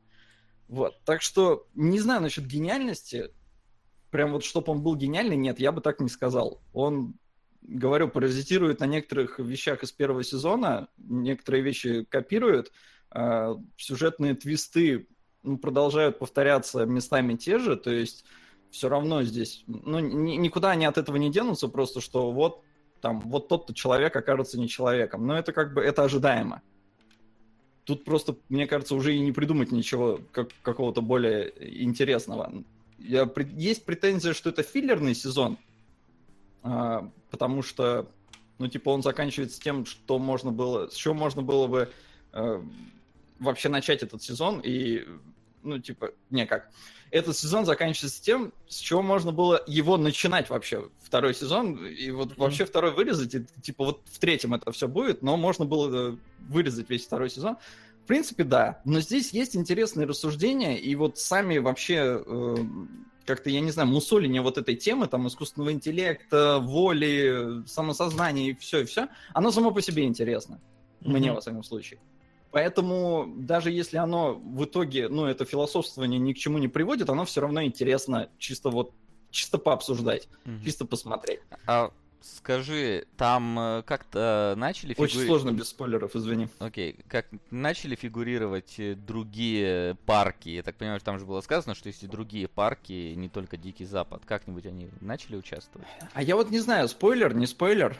Вот. 0.67 0.95
Так 1.03 1.21
что 1.21 1.67
не 1.75 1.99
знаю 1.99 2.21
насчет 2.21 2.45
гениальности, 2.45 3.31
прям 4.09 4.31
вот 4.31 4.43
чтобы 4.43 4.71
он 4.71 4.81
был 4.81 4.95
гениальный, 4.95 5.35
нет, 5.35 5.59
я 5.59 5.71
бы 5.71 5.81
так 5.81 5.99
не 5.99 6.09
сказал. 6.09 6.61
Он, 6.73 7.15
говорю, 7.61 8.07
паразитирует 8.07 8.79
на 8.79 8.85
некоторых 8.85 9.39
вещах 9.39 9.83
из 9.83 9.91
первого 9.91 10.23
сезона, 10.23 10.87
некоторые 10.97 11.63
вещи 11.63 12.03
копирует, 12.05 12.71
а, 13.11 13.55
сюжетные 13.77 14.35
твисты 14.35 15.07
продолжают 15.61 16.19
повторяться 16.19 16.85
местами 16.85 17.35
те 17.35 17.59
же, 17.59 17.75
то 17.75 17.91
есть 17.91 18.25
все 18.71 18.89
равно 18.89 19.23
здесь, 19.23 19.63
ну, 19.67 19.99
ни- 19.99 20.35
никуда 20.35 20.71
они 20.71 20.85
от 20.85 20.97
этого 20.97 21.15
не 21.15 21.31
денутся, 21.31 21.67
просто 21.67 22.01
что 22.01 22.31
вот 22.31 22.61
там, 23.05 23.19
вот 23.19 23.47
тот-то 23.47 23.73
человек 23.73 24.15
окажется 24.15 24.59
не 24.59 24.67
человеком. 24.67 25.27
Но 25.27 25.37
это 25.37 25.53
как 25.53 25.73
бы, 25.73 25.81
это 25.81 26.03
ожидаемо. 26.03 26.61
Тут 27.83 28.03
просто, 28.03 28.35
мне 28.49 28.65
кажется, 28.65 28.95
уже 28.95 29.15
и 29.15 29.19
не 29.19 29.31
придумать 29.31 29.71
ничего 29.71 30.19
как, 30.31 30.49
какого-то 30.63 31.01
более 31.01 31.83
интересного. 31.83 32.51
Я, 32.97 33.29
есть 33.53 33.85
претензия, 33.85 34.33
что 34.33 34.49
это 34.49 34.63
филлерный 34.63 35.13
сезон, 35.13 35.59
а, 36.63 37.11
потому 37.29 37.61
что, 37.61 38.07
ну, 38.57 38.67
типа, 38.67 38.89
он 38.89 39.03
заканчивается 39.03 39.61
тем, 39.61 39.85
что 39.85 40.17
можно 40.17 40.51
было, 40.51 40.89
с 40.89 40.95
чего 40.95 41.13
можно 41.13 41.43
было 41.43 41.67
бы 41.67 41.89
э, 42.33 42.61
вообще 43.39 43.69
начать 43.69 44.01
этот 44.01 44.23
сезон, 44.23 44.61
и, 44.63 45.05
ну, 45.65 45.79
типа, 45.79 46.11
не 46.29 46.45
как. 46.45 46.69
Этот 47.11 47.37
сезон 47.37 47.65
заканчивается 47.65 48.21
тем, 48.21 48.53
с 48.67 48.77
чего 48.77 49.01
можно 49.01 49.31
было 49.31 49.63
его 49.67 49.97
начинать 49.97 50.49
вообще, 50.49 50.89
второй 51.01 51.33
сезон, 51.33 51.85
и 51.85 52.11
вот 52.11 52.37
вообще 52.37 52.65
второй 52.65 52.91
вырезать, 52.91 53.35
и, 53.35 53.45
типа, 53.61 53.85
вот 53.85 54.01
в 54.05 54.19
третьем 54.19 54.53
это 54.53 54.71
все 54.71 54.87
будет, 54.87 55.21
но 55.21 55.37
можно 55.37 55.65
было 55.65 56.11
э, 56.13 56.17
вырезать 56.49 56.89
весь 56.89 57.05
второй 57.05 57.29
сезон. 57.29 57.57
В 58.03 58.07
принципе, 58.07 58.43
да. 58.43 58.81
Но 58.85 58.99
здесь 58.99 59.31
есть 59.31 59.55
интересные 59.55 60.07
рассуждения, 60.07 60.77
и 60.77 60.93
вот 60.95 61.17
сами 61.17 61.57
вообще 61.57 62.23
э, 62.25 62.55
как-то, 63.25 63.49
я 63.49 63.61
не 63.61 63.71
знаю, 63.71 63.89
мусоление 63.89 64.41
вот 64.41 64.57
этой 64.57 64.75
темы, 64.75 65.07
там, 65.07 65.27
искусственного 65.27 65.71
интеллекта, 65.71 66.59
воли, 66.59 67.63
самосознания 67.67 68.51
и 68.51 68.55
все, 68.55 68.81
и 68.81 68.85
все, 68.85 69.07
оно 69.33 69.51
само 69.51 69.71
по 69.71 69.81
себе 69.81 70.03
интересно. 70.03 70.59
Мне, 71.01 71.27
Мгм. 71.27 71.35
во 71.35 71.41
всяком 71.41 71.63
случае. 71.63 71.99
Поэтому 72.55 73.33
даже 73.35 73.69
если 73.69 73.97
оно 73.97 74.35
в 74.35 74.63
итоге, 74.63 75.09
ну, 75.09 75.25
это 75.25 75.43
философствование 75.43 76.17
ни 76.21 76.31
к 76.31 76.37
чему 76.37 76.57
не 76.57 76.69
приводит, 76.69 77.09
оно 77.09 77.25
все 77.25 77.41
равно 77.41 77.61
интересно 77.65 78.29
чисто 78.37 78.69
вот, 78.69 78.93
чисто 79.29 79.57
пообсуждать, 79.57 80.29
Мгм. 80.45 80.63
чисто 80.63 80.85
посмотреть. 80.85 81.41
А 81.67 81.91
скажи, 82.21 83.07
там 83.17 83.59
э, 83.59 83.83
как-то 83.85 84.53
начали 84.55 84.95
Очень 84.97 85.19
фигури- 85.19 85.27
сложно 85.27 85.51
без 85.51 85.67
спойлеров, 85.67 86.15
извини. 86.15 86.47
Окей, 86.59 86.95
как 87.09 87.25
начали 87.51 87.95
фигурировать 87.95 88.75
э, 88.79 88.95
другие 88.95 89.95
парки? 90.05 90.47
Я 90.47 90.63
так 90.63 90.77
понимаю, 90.77 91.01
что 91.01 91.07
там 91.07 91.19
же 91.19 91.25
было 91.25 91.41
сказано, 91.41 91.75
что 91.75 91.87
есть 91.89 92.03
и 92.03 92.07
другие 92.07 92.47
парки, 92.47 93.13
не 93.17 93.27
только 93.27 93.57
Дикий 93.57 93.83
Запад. 93.83 94.21
Как-нибудь 94.25 94.65
они 94.65 94.87
начали 95.01 95.35
участвовать? 95.35 95.89
А 96.13 96.23
я 96.23 96.37
вот 96.37 96.51
не 96.51 96.59
знаю, 96.59 96.87
спойлер, 96.87 97.35
не 97.35 97.47
спойлер. 97.47 97.97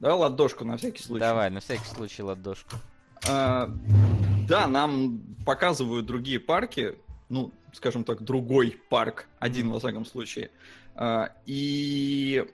Давай 0.00 0.16
ладошку 0.18 0.64
на 0.64 0.78
всякий 0.78 1.02
случай. 1.02 1.20
Давай, 1.20 1.50
на 1.50 1.60
всякий 1.60 1.84
случай 1.94 2.22
ладошку. 2.22 2.76
А, 3.28 3.70
да, 4.48 4.66
нам 4.66 5.20
показывают 5.44 6.06
другие 6.06 6.40
парки, 6.40 6.96
ну, 7.28 7.52
скажем 7.72 8.04
так, 8.04 8.22
другой 8.22 8.78
парк, 8.90 9.26
один 9.38 9.70
во 9.70 9.78
всяком 9.78 10.04
случае. 10.04 10.50
А, 10.94 11.32
и 11.46 12.44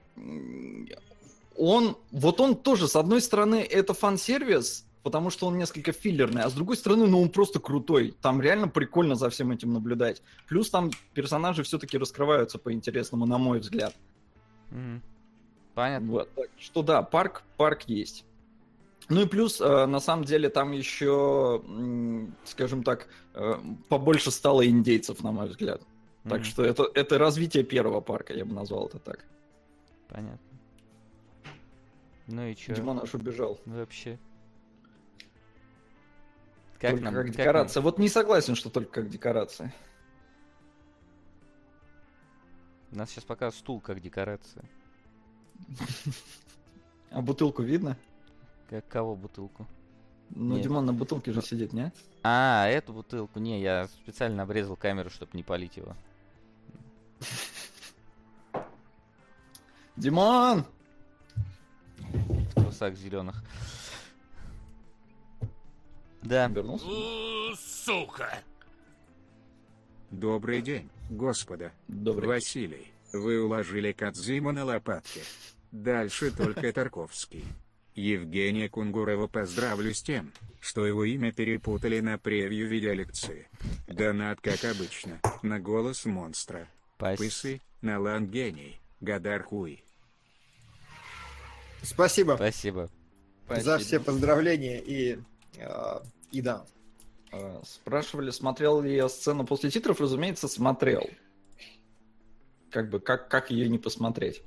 он, 1.56 1.96
вот 2.10 2.40
он 2.40 2.56
тоже, 2.56 2.88
с 2.88 2.96
одной 2.96 3.20
стороны, 3.20 3.56
это 3.56 3.94
фан-сервис, 3.94 4.86
потому 5.02 5.30
что 5.30 5.46
он 5.46 5.58
несколько 5.58 5.92
филлерный, 5.92 6.42
а 6.42 6.50
с 6.50 6.52
другой 6.52 6.76
стороны, 6.76 7.06
ну, 7.06 7.20
он 7.20 7.30
просто 7.30 7.60
крутой. 7.60 8.14
Там 8.20 8.40
реально 8.40 8.68
прикольно 8.68 9.14
за 9.14 9.30
всем 9.30 9.50
этим 9.50 9.72
наблюдать. 9.72 10.22
Плюс 10.46 10.70
там 10.70 10.90
персонажи 11.14 11.62
все-таки 11.62 11.98
раскрываются 11.98 12.58
по-интересному, 12.58 13.26
на 13.26 13.38
мой 13.38 13.60
взгляд. 13.60 13.94
Понятно. 15.74 16.10
Вот, 16.10 16.34
так 16.34 16.48
что 16.58 16.82
да, 16.82 17.02
парк, 17.02 17.42
парк 17.56 17.84
есть. 17.86 18.24
Ну 19.10 19.22
и 19.22 19.26
плюс, 19.26 19.60
э, 19.60 19.86
на 19.86 20.00
самом 20.00 20.24
деле, 20.24 20.50
там 20.50 20.72
еще, 20.72 21.62
скажем 22.44 22.82
так, 22.82 23.08
э, 23.34 23.54
побольше 23.88 24.30
стало 24.30 24.66
индейцев, 24.68 25.22
на 25.22 25.32
мой 25.32 25.48
взгляд. 25.48 25.80
Так 26.24 26.40
Мгм. 26.40 26.44
что 26.44 26.62
это, 26.64 26.84
это 26.94 27.16
развитие 27.18 27.64
первого 27.64 28.00
парка, 28.02 28.34
я 28.34 28.44
бы 28.44 28.52
назвал 28.52 28.86
это 28.88 28.98
так. 28.98 29.24
Понятно. 30.08 30.38
Ну 32.26 32.46
и 32.46 32.54
чё? 32.54 32.74
Димон 32.74 33.00
аж 33.00 33.14
убежал. 33.14 33.58
Вообще. 33.64 34.18
Как 36.78 36.90
Только 36.90 37.04
нам? 37.04 37.14
как 37.14 37.26
как 37.26 37.32
декорация. 37.34 37.80
Вот 37.82 37.98
не 37.98 38.08
согласен, 38.10 38.54
что 38.54 38.68
только 38.68 38.90
как 39.00 39.08
декорация. 39.08 39.66
нам- 39.66 39.74
У 42.92 42.96
нас 42.98 43.10
сейчас 43.10 43.24
пока 43.24 43.50
стул 43.50 43.80
как 43.80 44.00
декорация. 44.00 44.64
А 47.10 47.22
бутылку 47.22 47.62
видно? 47.62 47.96
Как 48.68 48.86
кого 48.86 49.16
бутылку? 49.16 49.66
Ну, 50.30 50.56
Нет. 50.56 50.64
Димон 50.64 50.84
на 50.84 50.92
бутылке 50.92 51.32
же 51.32 51.40
сидит, 51.40 51.72
не? 51.72 51.90
А, 52.22 52.66
эту 52.68 52.92
бутылку. 52.92 53.38
Не, 53.38 53.62
я 53.62 53.88
специально 53.88 54.42
обрезал 54.42 54.76
камеру, 54.76 55.08
чтобы 55.08 55.32
не 55.34 55.42
полить 55.42 55.78
его. 55.78 55.96
Димон! 59.96 60.64
В 61.96 62.54
трусах 62.54 62.94
зеленых. 62.94 63.42
Да. 66.22 66.46
Вернулся? 66.48 66.86
Сука! 67.56 68.42
Добрый 70.10 70.62
день, 70.62 70.90
господа. 71.10 71.72
Добрый. 71.86 72.28
Василий, 72.28 72.92
вы 73.12 73.42
уложили 73.42 73.92
Кадзиму 73.92 74.52
на 74.52 74.64
лопатки. 74.64 75.22
Дальше 75.72 76.30
только 76.30 76.72
Тарковский. 76.72 77.44
Евгения 77.98 78.68
Кунгурова 78.68 79.26
поздравлю 79.26 79.92
с 79.92 80.02
тем, 80.02 80.32
что 80.60 80.86
его 80.86 81.04
имя 81.04 81.32
перепутали 81.32 81.98
на 81.98 82.16
превью 82.16 82.68
видеолекции. 82.68 83.48
Донат, 83.88 84.40
как 84.40 84.64
обычно, 84.64 85.20
на 85.42 85.58
голос 85.58 86.04
монстра. 86.04 86.68
Пысы, 86.96 87.60
на 87.80 87.98
лан 87.98 88.28
гений, 88.28 88.80
Гадар 89.00 89.42
хуй. 89.42 89.84
Спасибо 91.82 92.34
Спасибо. 92.36 92.88
за 93.48 93.78
все 93.78 93.98
поздравления 93.98 94.80
и, 94.80 95.18
э, 95.56 96.00
и 96.30 96.40
да. 96.40 96.64
А, 97.32 97.60
Спрашивали, 97.64 98.30
смотрел 98.30 98.80
ли 98.80 98.94
я 98.94 99.08
сцену 99.08 99.44
после 99.44 99.70
титров, 99.70 100.00
разумеется, 100.00 100.46
смотрел. 100.46 101.08
Как 102.70 102.90
бы, 102.90 103.00
как, 103.00 103.28
как 103.28 103.50
ее 103.50 103.68
не 103.68 103.78
посмотреть? 103.78 104.42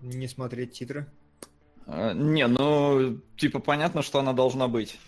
Не 0.00 0.28
смотреть 0.28 0.72
титры. 0.72 1.08
А, 1.86 2.12
Не, 2.12 2.46
ну, 2.46 3.18
типа, 3.36 3.58
понятно, 3.58 4.02
что 4.02 4.18
она 4.18 4.32
должна 4.32 4.68
быть. 4.68 4.98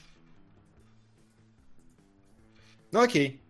Ну 2.93 3.01
окей. 3.01 3.41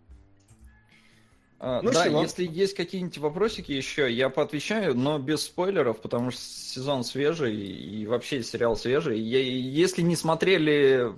А, 1.59 1.81
Ну, 1.81 1.91
да, 1.91 2.05
чего? 2.05 2.21
если 2.21 2.45
есть 2.45 2.75
какие-нибудь 2.75 3.17
вопросики 3.17 3.71
еще, 3.71 4.11
я 4.11 4.29
поотвечаю, 4.29 4.95
но 4.95 5.17
без 5.17 5.43
спойлеров, 5.43 6.01
потому 6.01 6.31
что 6.31 6.41
сезон 6.41 7.03
свежий 7.03 7.55
и 7.55 8.05
вообще 8.05 8.43
сериал 8.43 8.75
свежий. 8.75 9.19
Если 9.19 10.01
не 10.03 10.15
смотрели 10.15 11.11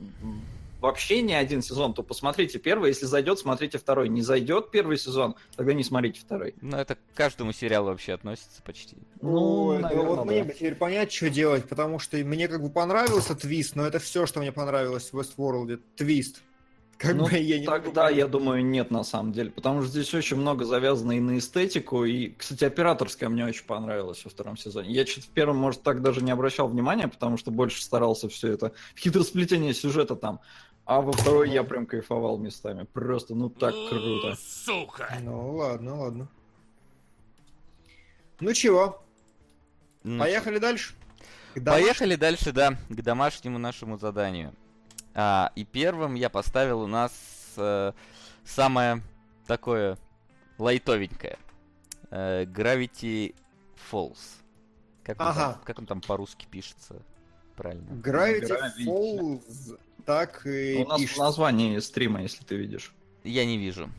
вообще 0.80 1.22
ни 1.22 1.34
один 1.34 1.62
сезон, 1.62 1.94
то 1.94 2.04
посмотрите 2.04 2.60
первый. 2.60 2.90
Если 2.90 3.06
зайдет, 3.06 3.40
смотрите 3.40 3.78
второй. 3.78 4.10
Не 4.10 4.22
зайдет 4.22 4.72
первый 4.72 4.98
сезон, 4.98 5.36
тогда 5.56 5.74
не 5.74 5.84
смотрите 5.84 6.20
второй. 6.20 6.56
Ну, 6.62 6.78
это 6.78 6.96
к 6.96 7.00
каждому 7.16 7.52
сериалу 7.52 7.88
вообще 7.88 8.14
относится 8.14 8.62
почти. 8.64 8.98
Ну, 9.22 9.66
Ой, 9.66 9.78
да 9.78 9.90
наверно, 9.90 10.10
вот 10.10 10.26
мне 10.26 10.40
да. 10.40 10.46
бы 10.46 10.54
теперь 10.54 10.76
понять, 10.76 11.12
что 11.12 11.30
делать, 11.30 11.68
потому 11.68 12.00
что 12.00 12.18
мне 12.18 12.48
как 12.48 12.62
бы 12.62 12.70
понравился 12.70 13.36
твист, 13.36 13.76
но 13.76 13.86
это 13.86 14.00
все, 14.00 14.26
что 14.26 14.40
мне 14.40 14.52
понравилось 14.52 15.12
в 15.12 15.20
Westworld. 15.20 15.80
Твист. 15.96 16.42
Как 17.00 17.16
Ну, 17.16 17.28
бы 17.30 17.38
я 17.38 17.60
не 17.60 17.66
Тогда, 17.66 18.10
я 18.10 18.28
думаю, 18.28 18.64
нет 18.66 18.92
на 18.92 19.06
самом 19.06 19.32
деле, 19.32 19.52
потому 19.52 19.82
что 19.82 19.90
здесь 19.90 20.14
очень 20.14 20.36
много 20.36 20.66
завязано 20.66 21.14
и 21.14 21.22
на 21.22 21.38
эстетику, 21.38 22.04
и, 22.04 22.32
кстати, 22.32 22.66
операторская 22.66 23.30
мне 23.30 23.46
очень 23.46 23.64
понравилась 23.64 24.26
во 24.26 24.30
втором 24.30 24.58
сезоне. 24.58 24.92
Я 24.92 25.06
что-то 25.06 25.28
в 25.28 25.30
первом, 25.30 25.56
может, 25.56 25.82
так 25.82 26.02
даже 26.02 26.22
не 26.22 26.32
обращал 26.32 26.68
внимания, 26.68 27.08
потому 27.08 27.38
что 27.38 27.52
больше 27.52 27.82
старался 27.82 28.28
все 28.28 28.52
это, 28.52 28.74
хитросплетение 28.98 29.74
сюжета 29.74 30.18
там, 30.18 30.42
а 30.90 31.02
во 31.02 31.12
второй 31.12 31.52
я 31.52 31.64
прям 31.64 31.86
кайфовал 31.86 32.40
местами, 32.40 32.84
просто, 32.84 33.36
ну, 33.36 33.48
так 33.52 33.76
круто. 33.90 34.36
Сука! 34.36 35.08
Ну 35.22 35.56
ладно, 35.58 35.96
ладно. 35.96 36.28
Ну 38.40 38.52
чего, 38.54 39.00
Ну, 40.04 40.18
поехали 40.18 40.58
дальше? 40.58 40.96
К. 41.54 41.64
Поехали 41.64 42.16
дальше, 42.16 42.52
да, 42.52 42.72
к 42.90 43.02
домашнему 43.04 43.60
нашему 43.60 44.00
заданию. 44.00 44.52
А, 45.14 45.52
и 45.56 45.64
первым 45.64 46.16
я 46.16 46.30
поставил 46.32 46.82
у 46.82 46.88
нас 46.88 47.12
э, 47.58 47.92
самое 48.44 49.04
такое 49.46 49.96
лайтовенькое. 50.58 51.38
Э, 52.10 52.46
Gravity 52.46 53.36
Falls. 53.92 54.18
Как 55.04 55.20
он, 55.20 55.28
Ага. 55.28 55.54
там, 55.54 55.62
как 55.66 55.80
он 55.80 55.86
там 55.86 56.02
по-русски 56.02 56.48
пишется? 56.50 57.00
Правильно. 57.60 57.88
Gravity 58.02 58.48
Gravity. 58.48 58.86
Falls. 58.86 59.78
Так 60.06 60.46
и 60.48 60.78
У 60.84 60.88
нас 60.88 60.98
в 60.98 61.02
пишется. 61.02 61.24
названии 61.24 61.78
стрима, 61.80 62.22
если 62.22 62.44
ты 62.46 62.56
видишь. 62.56 62.94
Я 63.26 63.46
не 63.46 63.58
вижу. 63.58 63.90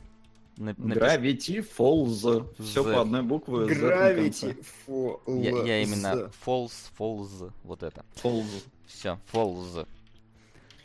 На- 0.57 0.71
напиш- 0.73 0.97
Gravity 0.99 1.69
Falls. 1.79 2.49
Все 2.63 2.83
по 2.83 3.03
одной 3.03 3.23
букве. 3.23 3.67
Gravity 3.67 4.65
Falls. 4.87 5.43
Я, 5.43 5.63
я 5.65 5.83
именно 5.83 6.31
Falls, 6.45 6.73
Falls, 6.99 7.53
вот 7.65 7.83
это. 7.83 8.03
Falls. 8.23 8.65
Все, 8.87 9.19
Falls. 9.33 9.87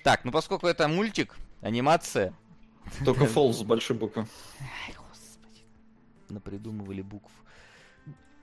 Так, 0.04 0.26
ну 0.26 0.32
поскольку 0.32 0.68
это 0.68 0.88
мультик, 0.90 1.36
анимация. 1.62 2.34
Только 3.06 3.24
Falls 3.26 3.54
с 3.54 3.64
большой 3.64 3.96
буквы. 3.96 4.28
Ай, 4.60 4.94
господи. 4.96 5.64
Напридумывали 6.30 7.02
букв. 7.02 7.32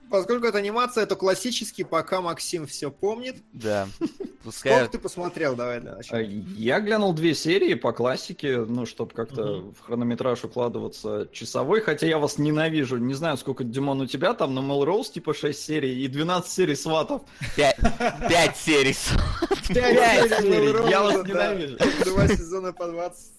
Поскольку 0.09 0.45
это 0.45 0.59
анимация, 0.59 1.05
то 1.05 1.15
классический, 1.15 1.83
пока 1.83 2.21
Максим 2.21 2.67
все 2.67 2.91
помнит. 2.91 3.37
Да. 3.51 3.87
Пускай... 4.43 4.73
Сколько 4.73 4.91
ты 4.91 4.99
посмотрел, 4.99 5.55
давай 5.55 5.79
для 5.79 5.95
начала. 5.95 6.19
Я 6.19 6.79
глянул 6.79 7.13
две 7.13 7.33
серии 7.33 7.73
по 7.73 7.93
классике, 7.93 8.57
ну, 8.59 8.85
чтобы 8.85 9.13
как-то 9.13 9.71
в 9.71 9.79
хронометраж 9.81 10.43
укладываться 10.43 11.27
часовой, 11.31 11.81
хотя 11.81 12.07
я 12.07 12.19
вас 12.19 12.37
ненавижу. 12.37 12.97
Не 12.97 13.13
знаю, 13.13 13.37
сколько, 13.37 13.63
Димон, 13.63 14.01
у 14.01 14.05
тебя 14.05 14.33
там, 14.33 14.53
но 14.53 14.61
Melrose 14.61 15.13
типа 15.13 15.33
6 15.33 15.59
серий 15.59 16.03
и 16.03 16.07
12 16.07 16.51
серий 16.51 16.75
сватов. 16.75 17.21
Пять, 17.55 17.77
пять 18.29 18.57
серий. 18.57 18.95
Пять 19.69 20.39
серий, 20.41 20.67
Melrose, 20.67 20.89
я 20.89 21.01
вас 21.01 21.27
ненавижу. 21.27 21.77
Два 22.05 22.27
сезона 22.27 22.73
по 22.73 22.87
20. 22.87 23.33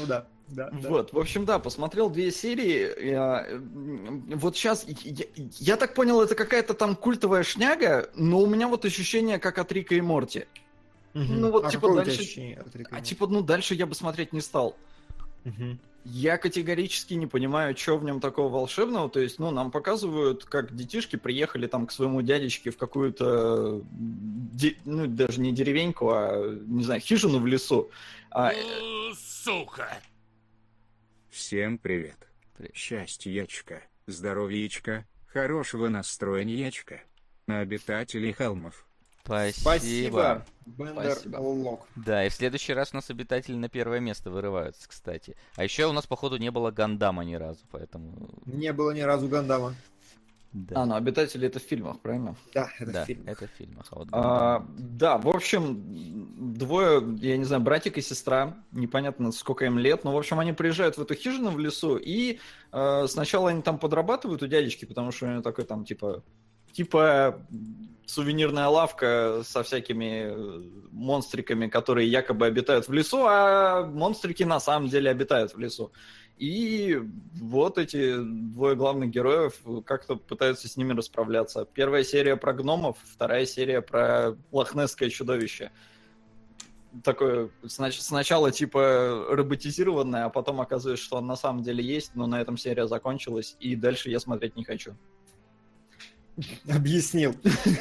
Ну 0.00 0.06
да, 0.06 0.26
да. 0.48 0.70
да. 0.70 0.88
Вот, 0.88 1.12
в 1.12 1.18
общем, 1.18 1.44
да, 1.44 1.58
посмотрел 1.58 2.10
две 2.10 2.30
серии. 2.30 3.08
Я, 3.10 3.46
м, 3.48 4.30
вот 4.36 4.56
сейчас, 4.56 4.84
я, 4.86 5.24
я 5.58 5.76
так 5.76 5.94
понял, 5.94 6.20
это 6.20 6.34
какая-то 6.34 6.74
там 6.74 6.96
культовая 6.96 7.42
шняга, 7.42 8.10
но 8.14 8.40
у 8.40 8.46
меня 8.46 8.68
вот 8.68 8.84
ощущение, 8.84 9.38
как 9.38 9.58
от 9.58 9.70
Рика 9.72 9.94
и 9.94 10.00
Морти. 10.00 10.46
Мгм. 11.14 11.40
ну 11.40 11.50
вот, 11.50 11.64
А 11.64 11.70
типа, 11.70 11.80
какое 11.88 11.90
у 11.90 11.94
тебя 11.96 12.04
дальше- 12.06 12.20
ощущение 12.22 12.58
от 12.58 12.76
Рика 12.76 12.94
и 12.94 12.98
А 12.98 13.00
типа, 13.02 13.26
ну, 13.26 13.40
дальше 13.42 13.74
я 13.74 13.86
бы 13.86 13.94
смотреть 13.94 14.32
не 14.32 14.40
стал. 14.40 14.76
Мгм. 15.44 15.80
Я 16.04 16.36
категорически 16.38 17.14
не 17.14 17.26
понимаю, 17.26 17.76
что 17.76 17.98
в 17.98 18.04
нем 18.04 18.20
такого 18.20 18.48
волшебного. 18.48 19.10
То 19.10 19.20
есть, 19.20 19.38
ну, 19.38 19.50
нам 19.50 19.70
показывают, 19.70 20.44
как 20.44 20.74
детишки 20.74 21.16
приехали 21.16 21.66
там 21.66 21.86
к 21.86 21.92
своему 21.92 22.22
дядечке 22.22 22.70
в 22.70 22.76
какую-то, 22.78 23.82
де- 23.90 24.76
ну, 24.84 25.06
даже 25.06 25.40
не 25.40 25.52
деревеньку, 25.52 26.10
а, 26.10 26.56
не 26.66 26.84
знаю, 26.84 27.00
хижину 27.00 27.40
в 27.40 27.46
лесу. 27.46 27.90
А, 28.30 28.52
Сука! 29.16 29.88
Всем 31.30 31.78
привет. 31.78 32.16
Привет. 32.56 32.74
Счастьячка, 32.74 33.82
здоровьячка, 34.06 35.06
хорошего 35.26 35.88
настроеньячка. 35.88 37.02
На 37.46 37.60
обитателей 37.60 38.32
холмов. 38.32 38.86
Спасибо. 39.24 39.60
Спасибо, 39.60 40.46
Бендер 40.64 41.12
Спасибо. 41.12 41.36
Лок. 41.36 41.86
Да, 41.96 42.24
и 42.24 42.30
в 42.30 42.34
следующий 42.34 42.72
раз 42.72 42.92
у 42.92 42.96
нас 42.96 43.10
обитатели 43.10 43.56
на 43.56 43.68
первое 43.68 44.00
место 44.00 44.30
вырываются, 44.30 44.88
кстати. 44.88 45.36
А 45.54 45.64
еще 45.64 45.86
у 45.86 45.92
нас, 45.92 46.06
походу, 46.06 46.38
не 46.38 46.50
было 46.50 46.70
Гандама 46.70 47.24
ни 47.24 47.34
разу, 47.34 47.60
поэтому... 47.70 48.30
Не 48.46 48.72
было 48.72 48.92
ни 48.92 49.00
разу 49.00 49.28
Гандама. 49.28 49.74
Да, 50.52 50.82
а, 50.82 50.86
ну, 50.86 50.94
обитатели 50.94 51.46
это 51.46 51.58
в 51.58 51.62
фильмах, 51.62 52.00
правильно? 52.00 52.34
Да, 52.54 52.70
это 52.78 52.90
да, 52.90 53.04
фильм. 53.04 53.22
это 53.26 53.46
в 53.46 53.50
фильмах. 53.50 53.86
А 53.90 53.98
вот 53.98 54.08
А, 54.12 54.66
да, 54.78 55.18
в 55.18 55.28
общем, 55.28 56.54
двое, 56.54 57.02
я 57.20 57.36
не 57.36 57.44
знаю, 57.44 57.62
братик 57.62 57.98
и 57.98 58.00
сестра, 58.00 58.56
непонятно 58.72 59.30
сколько 59.32 59.66
им 59.66 59.78
лет, 59.78 60.04
но, 60.04 60.12
в 60.12 60.16
общем, 60.16 60.40
они 60.40 60.54
приезжают 60.54 60.96
в 60.96 61.02
эту 61.02 61.14
хижину 61.14 61.50
в 61.50 61.58
лесу, 61.58 61.96
и 61.96 62.38
э, 62.72 63.06
сначала 63.08 63.50
они 63.50 63.60
там 63.60 63.78
подрабатывают 63.78 64.42
у 64.42 64.46
дядечки, 64.46 64.86
потому 64.86 65.12
что 65.12 65.26
у 65.26 65.28
него 65.28 65.42
такой 65.42 65.66
там, 65.66 65.84
типа, 65.84 66.22
типа 66.72 67.42
сувенирная 68.06 68.68
лавка 68.68 69.42
со 69.44 69.62
всякими 69.62 70.30
э, 70.30 70.62
монстриками, 70.92 71.66
которые 71.68 72.08
якобы 72.08 72.46
обитают 72.46 72.88
в 72.88 72.92
лесу, 72.92 73.26
а 73.26 73.84
монстрики 73.84 74.44
на 74.44 74.60
самом 74.60 74.88
деле 74.88 75.10
обитают 75.10 75.54
в 75.54 75.58
лесу. 75.58 75.92
И 76.38 77.00
вот 77.34 77.78
эти 77.78 78.16
двое 78.16 78.76
главных 78.76 79.10
героев 79.10 79.60
как-то 79.84 80.14
пытаются 80.14 80.68
с 80.68 80.76
ними 80.76 80.92
расправляться. 80.92 81.64
Первая 81.64 82.04
серия 82.04 82.36
про 82.36 82.52
гномов, 82.52 82.96
вторая 83.02 83.44
серия 83.44 83.82
про 83.82 84.36
лохнесское 84.52 85.10
чудовище. 85.10 85.72
Такое 87.02 87.50
снач- 87.64 88.00
сначала 88.00 88.52
типа 88.52 89.26
роботизированное, 89.30 90.26
а 90.26 90.30
потом 90.30 90.60
оказывается, 90.60 91.04
что 91.04 91.16
он 91.16 91.26
на 91.26 91.36
самом 91.36 91.62
деле 91.62 91.84
есть, 91.84 92.12
но 92.14 92.26
на 92.26 92.40
этом 92.40 92.56
серия 92.56 92.86
закончилась, 92.86 93.56
и 93.58 93.74
дальше 93.74 94.08
я 94.08 94.20
смотреть 94.20 94.54
не 94.56 94.64
хочу. 94.64 94.94
Объяснил. 96.70 97.34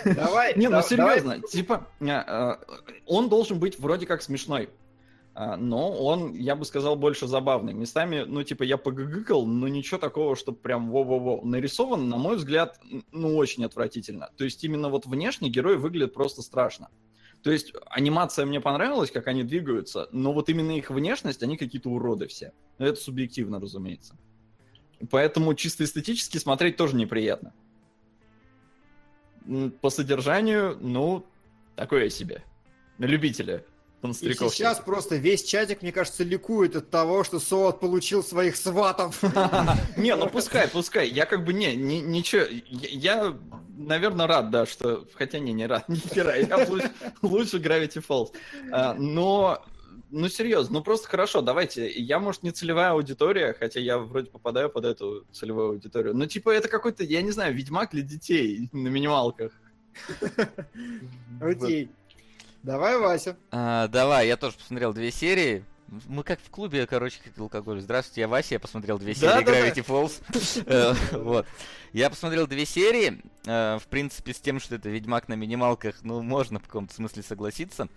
Давай. 0.04 0.58
Не, 0.58 0.68
ну 0.68 0.82
серьезно, 0.82 1.42
типа, 1.42 1.88
э, 2.00 2.08
э, 2.08 2.56
он 3.06 3.30
должен 3.30 3.60
быть 3.60 3.80
вроде 3.80 4.08
как 4.08 4.24
смешной. 4.24 4.70
А, 5.40 5.56
Но 5.56 5.92
он, 5.92 6.34
я 6.34 6.56
бы 6.56 6.66
сказал, 6.66 6.96
больше 6.96 7.28
забавный. 7.28 7.72
Местами, 7.72 8.24
ну, 8.28 8.42
типа, 8.42 8.64
я 8.64 8.76
погыгыкал, 8.76 9.46
но 9.46 9.68
ничего 9.68 10.00
такого, 10.00 10.36
что 10.36 10.52
прям 10.52 10.90
во-во-во. 10.90 11.46
Нарисован, 11.46 12.10
на 12.10 12.18
мой 12.18 12.38
взгляд, 12.38 12.80
ну, 13.12 13.36
очень 13.38 13.64
отвратительно. 13.64 14.32
То 14.36 14.46
есть 14.46 14.64
именно 14.64 14.90
вот 14.90 15.06
внешне 15.06 15.52
герой 15.52 15.78
выглядит 15.78 16.16
просто 16.16 16.42
страшно. 16.42 16.90
То 17.44 17.52
есть 17.52 17.72
анимация 17.86 18.48
мне 18.48 18.60
понравилась, 18.60 19.12
как 19.12 19.28
они 19.28 19.44
двигаются, 19.44 20.10
но 20.12 20.34
вот 20.34 20.50
именно 20.50 20.72
их 20.72 20.90
внешность, 20.90 21.44
они 21.44 21.56
какие-то 21.56 21.90
уроды 21.90 22.26
все. 22.26 22.52
Но 22.80 22.88
это 22.88 23.00
субъективно, 23.00 23.60
разумеется. 23.60 24.18
Поэтому 25.12 25.54
чисто 25.54 25.84
эстетически 25.84 26.40
смотреть 26.40 26.78
тоже 26.78 26.96
неприятно. 26.96 27.54
По 29.82 29.92
содержанию, 29.92 30.80
ну, 30.82 31.28
такое 31.76 32.10
себе. 32.10 32.44
На 32.98 33.06
любителя. 33.06 33.64
И 34.08 34.10
Монстряков 34.10 34.54
сейчас 34.54 34.80
просто 34.80 35.16
весь 35.16 35.44
чатик, 35.44 35.82
мне 35.82 35.92
кажется, 35.92 36.24
ликует 36.24 36.76
от 36.76 36.90
того, 36.90 37.24
что 37.24 37.40
Соот 37.40 37.80
получил 37.80 38.24
своих 38.24 38.56
сватов. 38.56 39.22
Не, 39.98 40.16
ну 40.16 40.30
пускай, 40.30 40.68
пускай. 40.68 41.10
Я 41.10 41.26
как 41.26 41.44
бы 41.44 41.54
не, 41.54 41.76
не- 41.76 42.02
ничего. 42.02 42.44
Я, 42.70 43.38
наверное, 43.78 44.28
рад, 44.28 44.50
да, 44.50 44.66
что... 44.66 45.06
Хотя 45.14 45.40
не, 45.40 45.54
не 45.54 45.68
рад, 45.68 45.90
ни 45.90 45.96
хера, 45.96 46.36
я 46.36 46.58
лучше, 46.68 46.92
лучше 47.22 47.58
Gravity 47.58 48.04
Falls. 48.08 48.34
А, 48.72 48.94
но, 48.94 49.64
ну 50.10 50.30
серьезно, 50.30 50.80
ну 50.80 50.84
просто 50.84 51.08
хорошо, 51.08 51.42
давайте. 51.42 51.90
Я, 51.90 52.20
может, 52.20 52.44
не 52.44 52.52
целевая 52.52 52.92
аудитория, 52.92 53.56
хотя 53.58 53.80
я 53.80 53.98
вроде 53.98 54.30
попадаю 54.30 54.70
под 54.70 54.86
эту 54.86 55.26
целевую 55.32 55.70
аудиторию. 55.70 56.16
Но 56.16 56.26
типа 56.26 56.52
это 56.52 56.68
какой-то, 56.68 57.04
я 57.04 57.22
не 57.22 57.32
знаю, 57.32 57.54
Ведьмак 57.54 57.92
для 57.92 58.02
детей 58.02 58.70
на 58.72 58.88
минималках. 58.88 59.52
Окей. 61.42 61.90
Давай, 62.68 62.98
Вася. 62.98 63.38
А, 63.50 63.88
давай, 63.88 64.28
я 64.28 64.36
тоже 64.36 64.58
посмотрел 64.58 64.92
две 64.94 65.10
серии. 65.10 65.64
Мы 66.06 66.24
как 66.24 66.38
в 66.42 66.50
клубе, 66.50 66.86
короче, 66.86 67.18
как 67.24 67.38
алкоголь. 67.40 67.80
Здравствуйте, 67.80 68.20
я 68.20 68.28
Вася, 68.28 68.56
я 68.56 68.60
посмотрел 68.60 69.00
две 69.00 69.16
серии 69.16 69.30
Да, 69.30 69.40
да, 69.42 69.52
да. 69.54 69.70
Gravity 69.70 69.86
Falls. 69.86 70.64
Э, 70.66 70.94
Вот. 71.18 71.48
Я 71.94 72.10
посмотрел 72.10 72.46
две 72.46 72.66
серии. 72.66 73.22
Э, 73.48 73.80
В 73.82 73.88
принципе, 73.88 74.34
с 74.34 74.40
тем, 74.40 74.60
что 74.60 74.76
это 74.76 74.90
Ведьмак 74.90 75.28
на 75.28 75.34
минималках, 75.36 75.96
ну, 76.04 76.22
можно 76.22 76.60
в 76.60 76.64
каком-то 76.64 76.94
смысле 76.94 77.24
согласиться. 77.24 77.88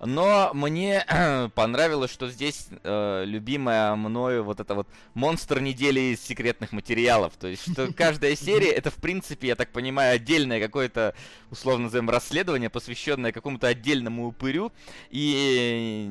Но 0.00 0.50
мне 0.54 1.04
понравилось, 1.54 2.10
что 2.10 2.28
здесь 2.30 2.68
э, 2.82 3.24
любимая 3.26 3.94
мною 3.96 4.44
вот 4.44 4.60
это 4.60 4.74
вот 4.74 4.88
монстр 5.14 5.60
недели 5.60 6.00
из 6.14 6.20
секретных 6.22 6.72
материалов. 6.72 7.34
То 7.38 7.48
есть, 7.48 7.70
что 7.70 7.92
каждая 7.92 8.34
серия 8.36 8.70
это, 8.70 8.90
в 8.90 8.96
принципе, 8.96 9.48
я 9.48 9.56
так 9.56 9.70
понимаю, 9.70 10.16
отдельное 10.16 10.60
какое-то, 10.60 11.14
условно 11.50 11.84
назовем, 11.84 12.08
расследование, 12.08 12.70
посвященное 12.70 13.32
какому-то 13.32 13.66
отдельному 13.66 14.26
упырю. 14.26 14.72
И, 15.10 16.08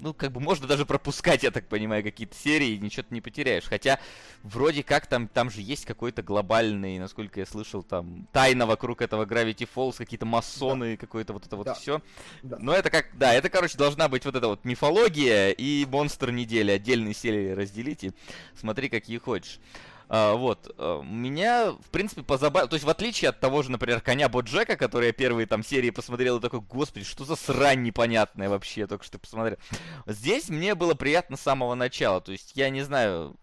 ну, 0.00 0.14
как 0.14 0.32
бы 0.32 0.40
можно 0.40 0.66
даже 0.66 0.86
пропускать, 0.86 1.42
я 1.42 1.50
так 1.50 1.66
понимаю, 1.66 2.02
какие-то 2.04 2.36
серии, 2.36 2.70
и 2.70 2.78
ничего 2.78 3.02
ты 3.08 3.14
не 3.14 3.20
потеряешь. 3.20 3.64
Хотя, 3.64 3.98
вроде 4.44 4.84
как 4.84 5.06
там, 5.06 5.26
там 5.26 5.50
же 5.50 5.62
есть 5.62 5.84
какой-то 5.84 6.22
глобальный, 6.22 6.98
насколько 6.98 7.40
я 7.40 7.46
слышал, 7.46 7.82
там, 7.82 8.15
тайна 8.32 8.66
вокруг 8.66 9.02
этого 9.02 9.24
Gravity 9.24 9.68
Falls, 9.74 9.96
какие-то 9.96 10.26
масоны, 10.26 10.96
какое-то 10.96 11.32
вот 11.32 11.46
это 11.46 11.56
вот 11.56 11.66
Да. 11.66 11.74
все. 11.74 12.00
Да. 12.42 12.56
Но 12.60 12.72
это 12.72 12.90
как, 12.90 13.06
да, 13.14 13.32
это, 13.32 13.48
короче, 13.48 13.76
должна 13.78 14.08
быть 14.08 14.24
вот 14.24 14.34
эта 14.36 14.48
вот 14.48 14.64
мифология 14.64 15.50
и 15.50 15.84
монстр 15.86 16.30
недели. 16.30 16.70
Отдельные 16.70 17.14
серии 17.14 17.50
разделите, 17.52 18.12
смотри, 18.54 18.88
какие 18.88 19.18
хочешь. 19.18 19.60
А, 20.08 20.34
вот, 20.34 20.72
а, 20.78 21.02
меня, 21.02 21.72
в 21.72 21.90
принципе, 21.90 22.22
позабавило, 22.22 22.68
то 22.68 22.74
есть 22.74 22.84
в 22.86 22.88
отличие 22.88 23.30
от 23.30 23.40
того 23.40 23.62
же, 23.62 23.72
например, 23.72 24.00
коня 24.00 24.28
Боджека, 24.28 24.76
который 24.76 25.08
я 25.08 25.12
первые 25.12 25.46
там 25.46 25.64
серии 25.64 25.90
посмотрел 25.90 26.38
и 26.38 26.40
такой, 26.40 26.60
господи, 26.60 27.04
что 27.04 27.24
за 27.24 27.34
срань 27.34 27.82
непонятная 27.82 28.48
вообще, 28.48 28.82
я 28.82 28.86
только 28.86 29.04
что 29.04 29.18
посмотрел. 29.18 29.58
Здесь 30.06 30.48
мне 30.48 30.76
было 30.76 30.94
приятно 30.94 31.36
с 31.36 31.40
самого 31.40 31.74
начала, 31.74 32.20
то 32.20 32.30
есть 32.30 32.52
я 32.54 32.70
не 32.70 32.82
знаю, 32.82 33.34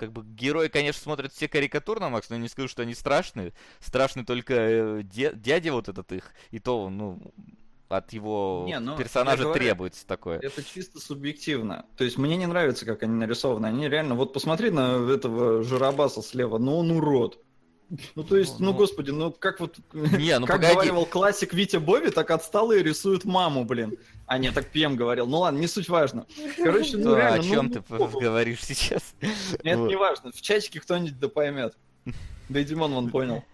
как 0.00 0.12
бы 0.12 0.24
герои, 0.24 0.68
конечно, 0.68 1.02
смотрят 1.02 1.30
все 1.30 1.46
карикатурно, 1.46 2.08
Макс, 2.08 2.30
но 2.30 2.36
я 2.36 2.42
не 2.42 2.48
скажу, 2.48 2.68
что 2.68 2.80
они 2.80 2.94
страшные. 2.94 3.52
Страшный 3.80 4.24
только 4.24 4.54
э, 4.54 5.02
дядя 5.04 5.72
вот 5.72 5.90
этот 5.90 6.10
их, 6.12 6.32
и 6.50 6.58
то, 6.58 6.88
ну, 6.88 7.20
от 7.90 8.10
его 8.14 8.64
Не, 8.66 8.80
ну, 8.80 8.96
персонажа 8.96 9.42
говорю, 9.42 9.60
требуется 9.60 10.06
такое. 10.06 10.38
Это 10.38 10.64
чисто 10.64 11.00
субъективно. 11.00 11.84
То 11.98 12.04
есть 12.04 12.16
мне 12.16 12.38
не 12.38 12.46
нравится, 12.46 12.86
как 12.86 13.02
они 13.02 13.12
нарисованы. 13.12 13.66
Они 13.66 13.88
реально, 13.90 14.14
вот 14.14 14.32
посмотри 14.32 14.70
на 14.70 15.12
этого 15.12 15.62
Жиробаса 15.62 16.22
слева, 16.22 16.56
ну 16.56 16.78
он 16.78 16.92
урод. 16.92 17.38
Ну 18.14 18.22
то 18.22 18.36
есть, 18.36 18.60
ну, 18.60 18.66
Ну, 18.66 18.74
господи, 18.74 19.10
ну 19.10 19.32
как 19.32 19.60
вот, 19.60 19.78
Не, 19.92 20.38
ну 20.38 20.46
как 20.46 20.56
погоди. 20.56 20.74
говорил 20.74 21.06
классик 21.06 21.52
Витя 21.52 21.78
Бови, 21.78 22.10
так 22.10 22.30
отсталые 22.30 22.82
рисуют 22.82 23.24
маму, 23.24 23.64
блин. 23.64 23.96
А 24.26 24.38
нет, 24.38 24.54
так 24.54 24.66
Пем 24.70 24.96
говорил. 24.96 25.26
Ну 25.26 25.40
ладно, 25.40 25.58
не 25.58 25.66
суть 25.66 25.88
важно. 25.88 26.26
Короче, 26.56 26.96
ну 26.96 27.16
реально, 27.16 27.40
о 27.40 27.42
чем 27.42 27.66
ну, 27.66 27.72
ты 27.72 27.82
ну, 27.88 28.06
говоришь 28.08 28.62
сейчас? 28.62 29.14
Это 29.64 29.76
не 29.76 29.96
важно. 29.96 30.30
В 30.32 30.40
чатике 30.40 30.80
кто-нибудь 30.80 31.18
да 31.18 31.28
поймет. 31.28 31.76
Да 32.48 32.60
и 32.60 32.64
Димон 32.64 32.92
вон 32.92 33.10
понял. 33.10 33.44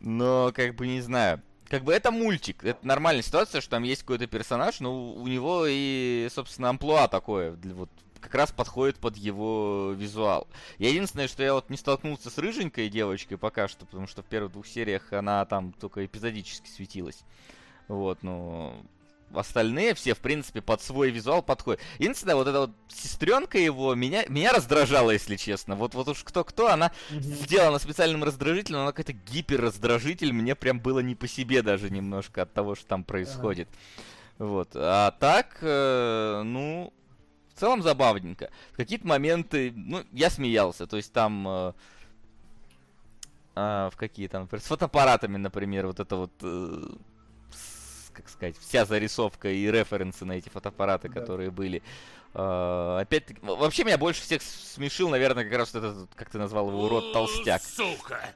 Но, 0.00 0.52
как 0.54 0.74
бы, 0.74 0.86
не 0.86 1.00
знаю. 1.00 1.42
Как 1.68 1.82
бы 1.82 1.92
это 1.92 2.12
мультик, 2.12 2.62
это 2.62 2.78
нормальная 2.86 3.24
ситуация, 3.24 3.60
что 3.60 3.70
там 3.70 3.82
есть 3.82 4.02
какой-то 4.02 4.28
персонаж, 4.28 4.78
но 4.78 5.12
у 5.12 5.26
него 5.26 5.64
и, 5.66 6.28
собственно, 6.30 6.68
амплуа 6.68 7.08
такое, 7.08 7.58
вот 7.74 7.90
как 8.26 8.34
раз 8.34 8.52
подходит 8.52 8.96
под 8.96 9.16
его 9.16 9.92
визуал. 9.96 10.48
Я 10.78 10.90
единственное, 10.90 11.28
что 11.28 11.42
я 11.42 11.54
вот 11.54 11.70
не 11.70 11.76
столкнулся 11.76 12.28
с 12.28 12.38
рыженькой 12.38 12.88
девочкой 12.88 13.38
пока 13.38 13.68
что, 13.68 13.86
потому 13.86 14.06
что 14.06 14.22
в 14.22 14.26
первых 14.26 14.52
двух 14.52 14.66
сериях 14.66 15.12
она 15.12 15.44
там 15.44 15.72
только 15.72 16.04
эпизодически 16.04 16.68
светилась. 16.68 17.20
Вот, 17.88 18.22
ну, 18.22 18.74
остальные 19.32 19.94
все, 19.94 20.14
в 20.14 20.18
принципе, 20.18 20.60
под 20.60 20.82
свой 20.82 21.10
визуал 21.10 21.42
подходят. 21.42 21.80
Единственное, 21.98 22.36
вот 22.36 22.48
эта 22.48 22.60
вот 22.60 22.70
сестренка 22.88 23.58
его 23.58 23.94
меня, 23.94 24.24
меня 24.28 24.52
раздражала, 24.52 25.12
если 25.12 25.36
честно. 25.36 25.76
Вот, 25.76 25.94
вот 25.94 26.08
уж 26.08 26.22
кто-кто, 26.24 26.68
она 26.68 26.92
сделана 27.10 27.78
специальным 27.78 28.24
раздражителем, 28.24 28.80
она 28.80 28.92
какой-то 28.92 29.12
гиперраздражитель, 29.12 30.32
мне 30.32 30.54
прям 30.54 30.80
было 30.80 31.00
не 31.00 31.14
по 31.14 31.28
себе 31.28 31.62
даже 31.62 31.90
немножко 31.90 32.42
от 32.42 32.52
того, 32.52 32.74
что 32.74 32.86
там 32.86 33.04
происходит. 33.04 33.68
Вот. 34.38 34.70
А 34.74 35.12
так, 35.12 35.58
э, 35.62 36.42
ну, 36.44 36.92
в 37.56 37.58
целом 37.58 37.82
забавненько. 37.82 38.50
В 38.72 38.76
какие-то 38.76 39.06
моменты, 39.06 39.72
ну, 39.74 40.04
я 40.12 40.28
смеялся, 40.30 40.86
то 40.86 40.96
есть 40.98 41.12
там... 41.12 41.48
э, 41.48 41.72
а, 43.54 43.88
в 43.90 43.96
какие 43.96 44.28
там, 44.28 44.42
например, 44.42 44.62
с 44.62 44.66
фотоаппаратами, 44.66 45.38
например, 45.38 45.86
вот 45.86 45.98
это 45.98 46.16
вот, 46.16 46.32
э, 46.42 46.82
как 48.12 48.28
сказать, 48.28 48.58
вся 48.58 48.84
зарисовка 48.84 49.48
и 49.50 49.70
референсы 49.70 50.26
на 50.26 50.32
эти 50.32 50.50
фотоаппараты, 50.50 51.08
Да. 51.08 51.18
которые 51.20 51.50
были. 51.50 51.82
А, 52.34 52.98
опять-таки, 53.00 53.40
в- 53.40 53.46
вообще 53.56 53.84
меня 53.84 53.96
больше 53.96 54.20
всех 54.20 54.42
смешил, 54.42 55.08
наверное, 55.08 55.44
как 55.44 55.54
раз 55.54 55.72
вот 55.72 55.84
этот, 55.84 56.14
как 56.14 56.28
ты 56.28 56.36
назвал 56.38 56.68
его, 56.68 56.84
урод 56.84 57.14
толстяк. 57.14 57.62
Сука. 57.62 58.34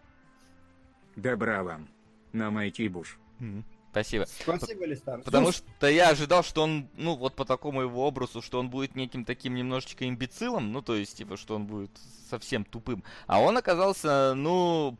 Добра 1.16 1.62
вам. 1.62 1.88
На 2.32 2.50
Майти 2.50 2.88
Буш. 2.88 3.18
Мгм. 3.40 3.64
Спасибо. 3.90 4.26
Спасибо, 4.26 4.84
Листар. 4.86 5.20
Потому 5.22 5.52
что 5.52 5.88
я 5.88 6.10
ожидал, 6.10 6.42
что 6.42 6.62
он, 6.62 6.88
ну, 6.96 7.16
вот 7.16 7.34
по 7.34 7.44
такому 7.44 7.82
его 7.82 8.06
образу, 8.06 8.40
что 8.40 8.60
он 8.60 8.70
будет 8.70 8.94
неким 8.94 9.24
таким 9.24 9.54
немножечко 9.54 10.08
имбецилом, 10.08 10.72
ну, 10.72 10.80
то 10.80 10.94
есть, 10.94 11.16
типа, 11.16 11.36
что 11.36 11.56
он 11.56 11.66
будет 11.66 11.90
совсем 12.28 12.64
тупым. 12.64 13.02
А 13.26 13.40
он 13.40 13.56
оказался, 13.56 14.34
ну, 14.34 14.96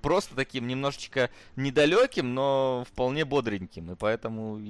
просто 0.00 0.36
таким 0.36 0.68
немножечко 0.68 1.30
недалеким, 1.56 2.34
но 2.34 2.84
вполне 2.88 3.24
бодреньким. 3.24 3.92
И 3.92 3.96
поэтому 3.96 4.60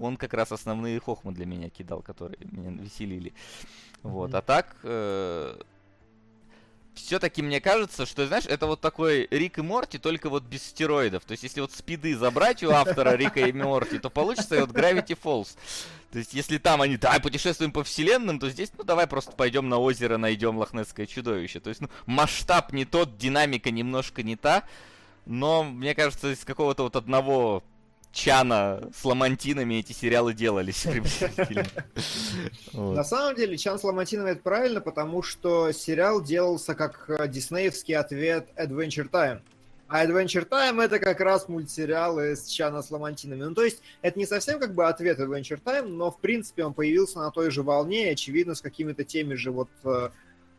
он 0.00 0.16
как 0.16 0.34
раз 0.34 0.52
основные 0.52 1.00
хохмы 1.00 1.32
для 1.32 1.46
меня 1.46 1.68
кидал, 1.68 2.02
которые 2.02 2.38
меня 2.50 2.70
веселили. 2.82 3.32
Вот. 4.02 4.34
А 4.34 4.42
так, 4.42 4.76
все-таки 6.94 7.42
мне 7.42 7.60
кажется, 7.60 8.06
что, 8.06 8.26
знаешь, 8.26 8.44
это 8.46 8.66
вот 8.66 8.80
такой 8.80 9.26
Рик 9.30 9.58
и 9.58 9.62
Морти, 9.62 9.98
только 9.98 10.28
вот 10.28 10.42
без 10.44 10.62
стероидов. 10.62 11.24
То 11.24 11.32
есть, 11.32 11.42
если 11.42 11.60
вот 11.60 11.72
спиды 11.72 12.16
забрать 12.16 12.62
у 12.62 12.70
автора 12.70 13.10
Рика 13.16 13.40
и 13.40 13.52
Морти, 13.52 13.98
то 13.98 14.10
получится 14.10 14.60
вот 14.60 14.70
Gravity 14.70 15.18
Falls. 15.20 15.56
То 16.12 16.18
есть, 16.18 16.34
если 16.34 16.58
там 16.58 16.82
они, 16.82 16.96
да, 16.96 17.18
путешествуем 17.20 17.72
по 17.72 17.82
вселенным, 17.82 18.38
то 18.38 18.50
здесь, 18.50 18.70
ну, 18.76 18.84
давай 18.84 19.06
просто 19.06 19.32
пойдем 19.32 19.68
на 19.68 19.78
озеро, 19.78 20.18
найдем 20.18 20.58
лохнесское 20.58 21.06
чудовище. 21.06 21.60
То 21.60 21.70
есть, 21.70 21.80
ну, 21.80 21.88
масштаб 22.06 22.72
не 22.72 22.84
тот, 22.84 23.16
динамика 23.16 23.70
немножко 23.70 24.22
не 24.22 24.36
та. 24.36 24.64
Но, 25.24 25.64
мне 25.64 25.94
кажется, 25.94 26.32
из 26.32 26.44
какого-то 26.44 26.82
вот 26.82 26.96
одного 26.96 27.62
чана 28.12 28.90
с 28.94 29.04
ламантинами 29.04 29.74
эти 29.76 29.92
сериалы 29.92 30.34
делались. 30.34 30.86
На 32.72 33.04
самом 33.04 33.34
деле, 33.34 33.56
Чан 33.56 33.78
с 33.78 33.84
Ламантином 33.84 34.26
это 34.26 34.40
правильно, 34.42 34.80
потому 34.80 35.22
что 35.22 35.72
сериал 35.72 36.22
делался 36.22 36.74
как 36.74 37.06
э, 37.08 37.26
диснеевский 37.28 37.96
ответ 37.96 38.48
Adventure 38.56 39.08
Time. 39.10 39.40
А 39.88 40.06
Adventure 40.06 40.48
Time 40.48 40.82
это 40.82 40.98
как 40.98 41.20
раз 41.20 41.48
мультсериалы 41.48 42.36
с 42.36 42.46
Чана 42.46 42.82
с 42.82 42.90
Ламантинами. 42.90 43.44
Ну, 43.44 43.54
то 43.54 43.64
есть, 43.64 43.82
это 44.02 44.18
не 44.18 44.26
совсем 44.26 44.58
как 44.58 44.74
бы 44.74 44.86
ответ 44.86 45.18
Adventure 45.18 45.60
Time, 45.62 45.88
но, 45.88 46.10
в 46.10 46.18
принципе, 46.18 46.64
он 46.64 46.74
появился 46.74 47.18
на 47.18 47.30
той 47.30 47.50
же 47.50 47.62
волне, 47.62 48.10
очевидно, 48.10 48.54
с 48.54 48.60
какими-то 48.60 49.04
теми 49.04 49.34
же 49.34 49.50
вот 49.50 49.68
э, 49.84 50.10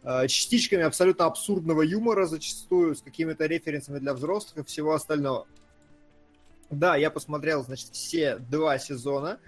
э, 0.03 0.27
частичками 0.27 0.83
абсолютно 0.83 1.25
абсурдного 1.25 1.81
юмора 1.83 2.25
зачастую, 2.25 2.95
с 2.95 3.01
какими-то 3.01 3.45
референсами 3.45 3.99
для 3.99 4.13
взрослых 4.13 4.65
и 4.65 4.67
всего 4.67 4.93
остального. 4.93 5.47
Да, 6.79 6.95
я 6.95 7.09
посмотрел, 7.09 7.63
значит, 7.63 7.89
все 7.91 8.37
два 8.37 8.77
сезона. 8.79 9.39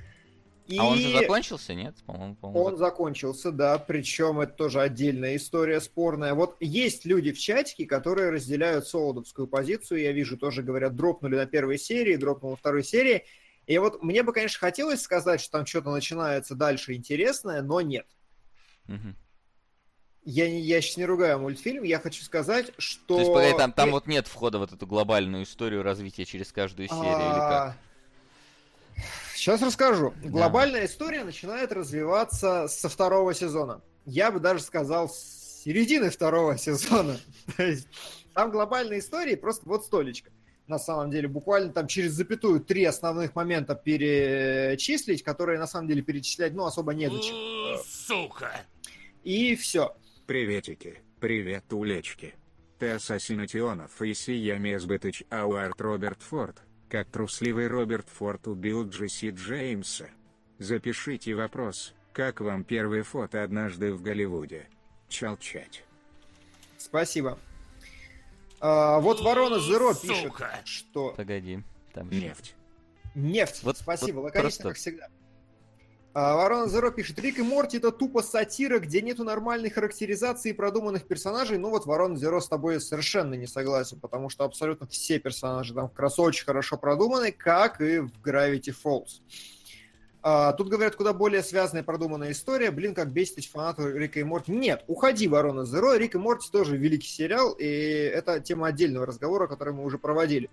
И... 0.67 0.77
А 0.79 0.85
он 0.85 0.97
же 0.97 1.11
закончился, 1.11 1.75
нет? 1.75 1.95
По-моему, 2.07 2.35
по-моему, 2.35 2.63
Он 2.63 2.77
закончился, 2.77 3.51
да, 3.51 3.77
причем 3.77 4.39
это 4.39 4.53
тоже 4.53 4.81
отдельная 4.81 5.35
история 5.35 5.79
спорная. 5.79 6.33
Вот 6.33 6.57
есть 6.59 7.05
люди 7.05 7.31
в 7.31 7.39
чатике, 7.39 7.85
которые 7.85 8.31
разделяют 8.31 8.87
солодовскую 8.87 9.47
позицию, 9.47 10.01
я 10.01 10.11
вижу, 10.11 10.37
тоже 10.37 10.63
говорят, 10.63 10.95
дропнули 10.95 11.35
на 11.35 11.45
первой 11.45 11.77
серии, 11.77 12.15
дропнул 12.15 12.51
на 12.51 12.57
второй 12.57 12.83
серии. 12.83 13.25
И 13.67 13.77
вот 13.77 14.01
мне 14.01 14.23
бы, 14.23 14.33
конечно, 14.33 14.59
хотелось 14.59 15.01
сказать, 15.01 15.39
что 15.39 15.51
там 15.51 15.65
что-то 15.67 15.91
начинается 15.91 16.55
дальше 16.55 16.93
интересное, 16.93 17.61
но 17.61 17.81
нет. 17.81 18.07
Мгм. 18.87 19.15
Я, 20.25 20.49
не- 20.49 20.61
я 20.61 20.81
сейчас 20.81 20.97
не 20.97 21.05
ругаю 21.05 21.39
мультфильм, 21.39 21.83
я 21.83 21.99
хочу 21.99 22.23
сказать, 22.23 22.71
что... 22.79 23.15
То 23.15 23.19
есть, 23.19 23.31
погоди, 23.31 23.57
там, 23.57 23.71
там 23.71 23.89
Э, 23.89 23.91
вот 23.91 24.07
нет 24.07 24.27
входа 24.27 24.57
в 24.57 24.61
вот 24.61 24.73
эту 24.73 24.87
глобальную 24.87 25.43
историю 25.43 25.83
развития 25.83 26.25
через 26.25 26.51
каждую 26.51 26.87
серию 26.89 27.03
или 27.03 27.13
как? 27.13 27.75
А, 27.75 27.75
Сейчас 29.35 29.61
расскажу. 29.61 30.13
Глобальная 30.23 30.85
история 30.85 31.23
начинает 31.23 31.71
развиваться 31.71 32.67
со 32.67 32.89
второго 32.89 33.33
сезона. 33.35 33.81
Я 34.05 34.31
бы 34.31 34.39
даже 34.39 34.63
сказал 34.63 35.09
с 35.09 35.61
середины 35.63 36.09
второго 36.09 36.57
сезона. 36.57 37.19
То 37.55 37.63
есть 37.63 37.87
Там 38.33 38.49
глобальные 38.49 38.99
истории 39.01 39.35
просто 39.35 39.67
вот 39.69 39.85
столечко. 39.85 40.31
На 40.67 40.79
самом 40.79 41.11
деле, 41.11 41.27
буквально 41.27 41.71
там 41.71 41.85
через 41.85 42.13
запятую 42.13 42.59
три 42.59 42.83
основных 42.85 43.35
момента 43.35 43.75
перечислить, 43.75 45.21
которые 45.21 45.59
на 45.59 45.67
самом 45.67 45.87
деле 45.87 46.01
перечислять, 46.01 46.53
ну, 46.55 46.65
особо 46.65 46.95
не 46.95 47.07
зачем. 47.07 47.35
Сука. 47.85 48.61
И 49.23 49.55
все. 49.55 49.95
Приветики, 50.27 51.01
привет, 51.19 51.71
улечки. 51.71 52.33
Ты 52.79 52.91
Ассасинатионов 52.91 54.01
и 54.01 54.13
Сиями 54.13 54.75
Сбытыч 54.77 55.23
Ауарт 55.29 55.79
Роберт 55.79 56.21
Форд, 56.23 56.61
как 56.89 57.09
трусливый 57.09 57.67
Роберт 57.67 58.09
Форд 58.09 58.47
убил 58.47 58.87
Джесси 58.89 59.29
Джеймса. 59.29 60.09
Запишите 60.57 61.35
вопрос, 61.35 61.93
как 62.11 62.41
вам 62.41 62.63
первое 62.63 63.03
фото 63.03 63.43
однажды 63.43 63.93
в 63.93 64.01
Голливуде? 64.01 64.67
Чалчать. 65.09 65.83
Спасибо. 66.77 67.37
А, 68.59 68.99
вот 68.99 69.21
Ворона 69.21 69.59
Зеро 69.59 69.93
пишет, 69.93 70.33
что 70.65 71.11
Погоди. 71.11 71.61
Там. 71.93 72.09
Нефть. 72.09 72.55
Нефть. 73.13 73.63
Вот- 73.63 73.77
Спасибо, 73.77 74.17
вот 74.17 74.23
лаконично, 74.25 74.41
просто- 74.41 74.63
как 74.69 74.77
всегда. 74.77 75.07
А, 76.17 76.37
Ворона 76.37 76.69
Зеро 76.69 76.91
пишет, 76.91 77.19
Рик 77.19 77.39
и 77.39 77.41
Морти 77.41 77.75
это 77.75 77.91
тупо 77.91 78.21
сатира, 78.21 78.79
где 78.79 79.01
нету 79.01 79.25
нормальной 79.25 79.69
характеризации 79.69 80.51
и 80.51 80.53
продуманных 80.53 81.03
персонажей. 81.03 81.57
Ну 81.57 81.69
вот 81.69 81.85
Ворона 81.85 82.15
Зеро 82.15 82.39
с 82.39 82.47
тобой 82.47 82.79
совершенно 82.79 83.33
не 83.33 83.47
согласен, 83.47 83.99
потому 83.99 84.29
что 84.29 84.45
абсолютно 84.45 84.87
все 84.87 85.19
персонажи 85.19 85.73
там 85.73 85.89
как 85.89 85.99
раз 85.99 86.17
очень 86.17 86.45
хорошо 86.45 86.77
продуманы, 86.77 87.33
как 87.33 87.81
и 87.81 87.99
в 87.99 88.11
Gravity 88.23 88.73
Falls. 88.81 89.19
А, 90.21 90.53
тут 90.53 90.69
говорят, 90.69 90.95
куда 90.95 91.11
более 91.11 91.43
связанная 91.43 91.83
продуманная 91.83 92.31
история. 92.31 92.71
Блин, 92.71 92.95
как 92.95 93.11
бесит 93.11 93.39
эти 93.39 93.49
фанаты 93.49 93.91
Рика 93.91 94.21
и 94.21 94.23
Морти. 94.23 94.53
Нет, 94.53 94.85
уходи, 94.87 95.27
Ворона 95.27 95.65
Зеро. 95.65 95.95
Рик 95.95 96.15
и 96.15 96.17
Морти 96.17 96.49
тоже 96.49 96.77
великий 96.77 97.09
сериал, 97.09 97.51
и 97.59 97.65
это 97.67 98.39
тема 98.39 98.67
отдельного 98.67 99.05
разговора, 99.05 99.47
который 99.47 99.73
мы 99.73 99.83
уже 99.83 99.97
проводили. 99.97 100.49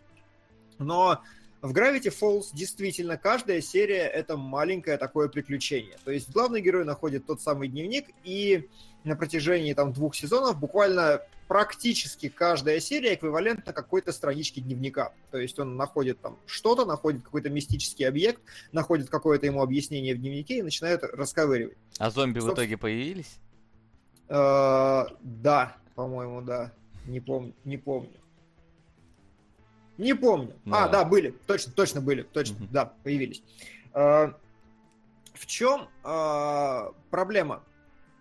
Но 0.80 1.22
в 1.62 1.72
Gravity 1.72 2.12
Falls 2.12 2.46
действительно 2.52 3.16
каждая 3.16 3.60
серия 3.60 4.06
это 4.08 4.36
маленькое 4.36 4.98
такое 4.98 5.28
приключение. 5.28 5.96
То 6.04 6.10
есть 6.10 6.30
главный 6.30 6.60
герой 6.60 6.84
находит 6.84 7.24
тот 7.24 7.40
самый 7.40 7.68
дневник, 7.68 8.06
и 8.24 8.68
на 9.04 9.14
протяжении 9.16 9.72
там 9.72 9.92
двух 9.92 10.14
сезонов 10.16 10.58
буквально 10.58 11.22
практически 11.46 12.28
каждая 12.28 12.80
серия 12.80 13.14
эквивалентна 13.14 13.72
какой-то 13.72 14.10
страничке 14.12 14.60
дневника. 14.60 15.12
То 15.30 15.38
есть 15.38 15.58
он 15.58 15.76
находит 15.76 16.20
там 16.20 16.36
что-то, 16.46 16.84
находит 16.84 17.22
какой-то 17.22 17.48
мистический 17.50 18.04
объект, 18.08 18.40
находит 18.72 19.08
какое-то 19.08 19.46
ему 19.46 19.62
объяснение 19.62 20.14
в 20.14 20.18
дневнике 20.18 20.58
и 20.58 20.62
начинает 20.62 21.04
расковыривать. 21.04 21.76
А 21.98 22.10
зомби 22.10 22.38
в 22.38 22.42
Собственно- 22.42 22.64
итоге 22.64 22.76
появились? 22.76 23.38
Э, 24.28 25.04
Да, 25.20 25.76
по-моему, 25.94 26.40
да. 26.42 26.72
Не 27.06 27.20
помню, 27.20 27.52
не 27.64 27.76
помню. 27.76 28.10
Не 30.02 30.14
помню. 30.14 30.52
А, 30.66 30.86
Да. 30.86 30.88
да, 30.88 31.04
были. 31.04 31.30
Точно, 31.46 31.72
точно 31.72 32.00
были. 32.00 32.22
Точно, 32.22 32.56
Мгм. 32.56 32.68
да, 32.72 32.92
появились. 33.04 33.42
Э, 33.94 34.32
В 35.34 35.46
чем 35.46 35.88
э, 36.04 36.90
проблема? 37.10 37.62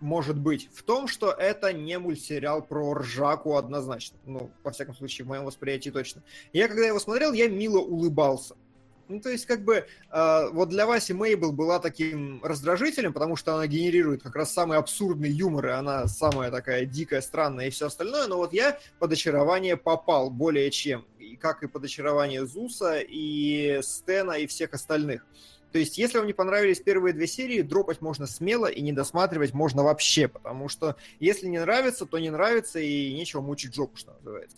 Может 0.00 0.36
быть 0.36 0.68
в 0.74 0.82
том, 0.82 1.06
что 1.06 1.30
это 1.30 1.72
не 1.72 1.96
мультсериал 1.98 2.62
про 2.62 2.94
ржаку 2.94 3.56
однозначно. 3.56 4.18
Ну, 4.26 4.50
во 4.64 4.70
всяком 4.72 4.94
случае, 4.96 5.24
в 5.24 5.28
моем 5.28 5.44
восприятии 5.44 5.90
точно. 5.90 6.22
Я, 6.52 6.66
когда 6.68 6.86
его 6.86 6.98
смотрел, 6.98 7.32
я 7.32 7.48
мило 7.48 7.78
улыбался. 7.78 8.56
Ну, 9.12 9.20
то 9.20 9.28
есть, 9.28 9.44
как 9.44 9.62
бы, 9.62 9.84
э, 10.10 10.48
вот 10.52 10.70
для 10.70 10.86
Васи 10.86 11.12
Мейбл 11.12 11.52
была 11.52 11.78
таким 11.78 12.42
раздражителем, 12.42 13.12
потому 13.12 13.36
что 13.36 13.54
она 13.54 13.66
генерирует 13.66 14.22
как 14.22 14.34
раз 14.34 14.52
самый 14.52 14.78
абсурдный 14.78 15.28
юмор, 15.28 15.66
и 15.66 15.70
она 15.70 16.06
самая 16.06 16.50
такая 16.50 16.86
дикая, 16.86 17.20
странная 17.20 17.66
и 17.66 17.70
все 17.70 17.88
остальное, 17.88 18.26
но 18.26 18.38
вот 18.38 18.54
я 18.54 18.78
под 18.98 19.12
очарование 19.12 19.76
попал 19.76 20.30
более 20.30 20.70
чем, 20.70 21.04
и 21.18 21.36
как 21.36 21.62
и 21.62 21.68
под 21.68 21.84
очарование 21.84 22.46
Зуса, 22.46 23.00
и 23.00 23.80
Стена, 23.82 24.38
и 24.38 24.46
всех 24.46 24.72
остальных. 24.72 25.26
То 25.72 25.78
есть, 25.78 25.98
если 25.98 26.16
вам 26.16 26.26
не 26.26 26.32
понравились 26.32 26.80
первые 26.80 27.12
две 27.12 27.26
серии, 27.26 27.60
дропать 27.60 28.00
можно 28.00 28.26
смело, 28.26 28.66
и 28.66 28.80
не 28.80 28.92
досматривать 28.92 29.52
можно 29.52 29.82
вообще, 29.82 30.26
потому 30.26 30.70
что 30.70 30.96
если 31.20 31.48
не 31.48 31.58
нравится, 31.58 32.06
то 32.06 32.18
не 32.18 32.30
нравится, 32.30 32.78
и 32.78 33.12
нечего 33.12 33.42
мучить 33.42 33.74
жопу, 33.74 33.94
что 33.98 34.14
называется. 34.14 34.56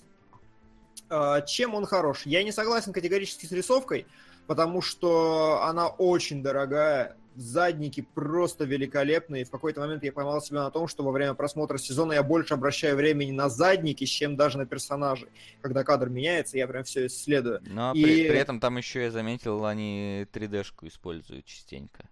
А, 1.09 1.41
Чем 1.43 1.75
он 1.75 1.87
хорош? 1.87 2.23
Я 2.25 2.43
не 2.43 2.53
согласен 2.53 2.93
категорически 2.93 3.47
с 3.47 3.53
рисовкой, 3.53 4.07
потому 4.47 4.83
что 4.83 5.63
она 5.65 5.89
очень 5.89 6.43
дорогая, 6.43 7.17
задники 7.37 8.07
просто 8.15 8.65
великолепные. 8.65 9.43
И 9.43 9.45
в 9.45 9.51
какой-то 9.51 9.81
момент 9.81 10.05
я 10.05 10.13
поймал 10.13 10.41
себя 10.41 10.63
на 10.63 10.71
том, 10.71 10.87
что 10.87 11.03
во 11.03 11.11
время 11.11 11.35
просмотра 11.35 11.79
сезона 11.79 12.13
я 12.13 12.23
больше 12.23 12.55
обращаю 12.55 12.95
времени 12.97 13.33
на 13.33 13.49
задники, 13.49 14.05
чем 14.05 14.37
даже 14.37 14.57
на 14.59 14.67
персонажей. 14.67 15.29
Когда 15.61 15.83
кадр 15.83 16.09
меняется, 16.11 16.57
я 16.59 16.69
прям 16.69 16.85
все 16.85 17.07
исследую. 17.07 17.61
Но 17.67 17.93
И- 17.93 18.03
при, 18.05 18.29
при 18.29 18.39
этом 18.39 18.61
там 18.61 18.77
еще 18.77 19.03
я 19.03 19.11
заметил, 19.11 19.65
они 19.67 20.27
3D-шку 20.33 20.87
используют 20.87 21.45
частенько. 21.47 22.09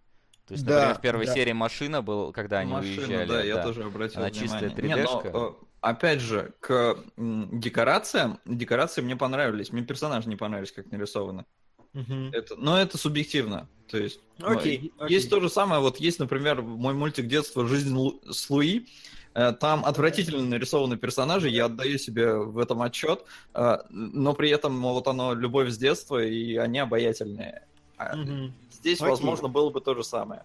То 0.49 0.55
есть, 0.55 0.64
Да, 0.66 0.75
например, 0.88 0.99
в 0.99 1.01
первой 1.01 1.27
да. 1.27 1.35
серии 1.35 1.53
машина 1.53 2.03
был, 2.03 2.33
когда 2.33 2.59
они 2.59 2.73
Машина, 2.73 3.03
уезжали. 3.07 3.29
да, 3.29 3.42
я 3.45 3.55
да. 3.57 3.62
тоже 3.62 3.85
обратил 3.85 4.21
Она 4.23 4.31
чистая 4.33 4.71
внимание. 4.71 4.97
Не, 4.97 5.03
но, 5.05 5.21
3D-шка. 5.23 5.31
э, 5.61 5.64
опять 5.83 6.21
же, 6.21 6.53
к 6.59 6.97
декорациям, 7.16 8.40
декорации 8.45 9.03
мне 9.03 9.14
понравились, 9.16 9.71
мне 9.73 9.83
персонажи 9.83 10.29
не 10.29 10.37
понравились, 10.37 10.73
как 10.73 10.90
нарисованы. 10.90 11.45
Это, 11.94 12.57
но 12.57 12.78
это 12.78 12.96
субъективно. 12.98 13.68
То 13.88 13.98
есть, 13.98 14.20
ну, 14.38 14.48
Окей, 14.48 14.92
е- 15.00 15.07
есть 15.14 15.28
то 15.28 15.40
же 15.40 15.50
самое, 15.50 15.81
вот 15.83 15.98
есть, 15.98 16.18
например, 16.18 16.62
мой 16.62 16.94
мультик 16.94 17.26
детства 17.26 17.66
«Жизнь 17.66 17.94
Лу- 17.94 18.20
с 18.33 18.48
Луи», 18.50 18.87
Э, 19.35 19.52
Там 19.55 19.87
отвратительно 19.87 20.42
нарисованы 20.42 20.98
персонажи, 20.98 21.48
я 21.48 21.64
отдаю 21.64 21.96
себе 21.96 22.35
в 22.35 22.59
этом 22.59 22.83
отчет, 22.83 23.24
э, 23.55 23.78
но 23.88 24.35
при 24.35 24.50
этом 24.50 24.78
ну, 24.78 24.92
вот 24.92 25.09
оно 25.09 25.33
любовь 25.33 25.70
с 25.70 25.78
детства, 25.78 26.22
и 26.22 26.57
они 26.57 26.78
обаятельные. 26.81 27.62
Мгм. 27.98 28.52
Здесь, 28.70 29.00
Окей. 29.00 29.09
возможно, 29.11 29.48
было 29.48 29.70
бы 29.70 29.81
то 29.81 29.94
же 29.94 30.05
самое. 30.05 30.42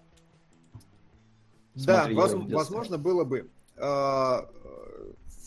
Да, 1.74 2.04
Смотри, 2.04 2.14
воз- 2.14 2.32
возможно, 2.50 2.96
было 2.96 3.24
бы. 3.24 3.50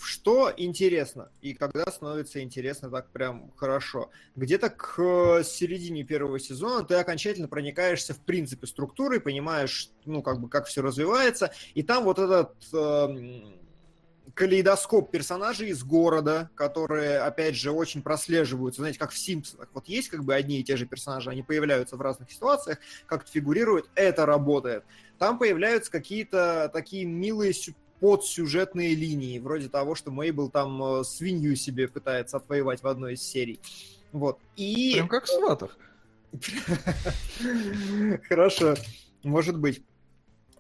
Э, 0.02 0.06
Что 0.06 0.52
интересно, 0.56 1.32
и 1.42 1.54
когда 1.54 1.86
становится 1.86 2.42
интересно 2.42 2.90
так 2.90 3.10
прям 3.10 3.52
хорошо, 3.56 4.10
где-то 4.36 4.70
к 4.70 5.00
э, 5.00 5.44
середине 5.44 6.04
первого 6.04 6.40
сезона 6.40 6.84
ты 6.84 6.96
окончательно 6.96 7.48
проникаешься 7.48 8.14
в 8.14 8.20
принципе 8.20 8.68
структурой, 8.68 9.20
понимаешь, 9.20 9.90
ну, 10.06 10.22
как 10.22 10.40
бы, 10.40 10.50
как 10.50 10.66
все 10.66 10.82
развивается, 10.82 11.52
и 11.74 11.84
там 11.84 12.04
вот 12.04 12.20
этот 12.20 12.54
эм, 12.74 13.60
калейдоскоп 14.34 15.12
персонажей 15.12 15.70
из 15.70 15.84
города, 15.84 16.50
которые, 16.56 17.20
опять 17.20 17.56
же, 17.56 17.72
очень 17.72 18.02
прослеживаются, 18.02 18.82
знаете, 18.82 19.00
как 19.00 19.12
в 19.12 19.18
Симпсонах. 19.18 19.70
Вот 19.74 19.88
есть 19.88 20.10
как 20.10 20.24
бы 20.24 20.34
одни 20.34 20.60
и 20.60 20.64
те 20.64 20.78
же 20.78 20.86
персонажи, 20.86 21.30
они 21.30 21.44
появляются 21.44 21.96
в 21.98 22.02
разных 22.02 22.32
ситуациях, 22.32 22.80
как-то 23.06 23.32
фигурируют, 23.32 23.90
это 23.96 24.26
работает. 24.26 24.84
Там 25.18 25.38
появляются 25.38 25.92
какие-то 25.92 26.70
такие 26.74 27.06
милые 27.06 27.54
сю- 28.02 28.08
подсюжетные 28.08 28.96
линии, 28.96 29.40
вроде 29.40 29.70
того, 29.70 29.96
что 29.96 30.12
Мейбл 30.12 30.50
там 30.50 30.84
э, 30.84 31.04
свинью 31.04 31.56
себе 31.56 31.88
пытается 31.88 32.38
отвоевать 32.38 32.84
в 32.84 32.88
одной 32.88 33.14
из 33.14 33.22
серий. 33.22 33.60
Вот. 34.12 34.40
И... 34.56 34.94
Прям 34.96 35.08
как 35.08 35.26
в 35.26 35.30
«Сватах». 35.30 35.78
Хорошо, 38.28 38.76
может 39.24 39.58
быть. 39.58 39.84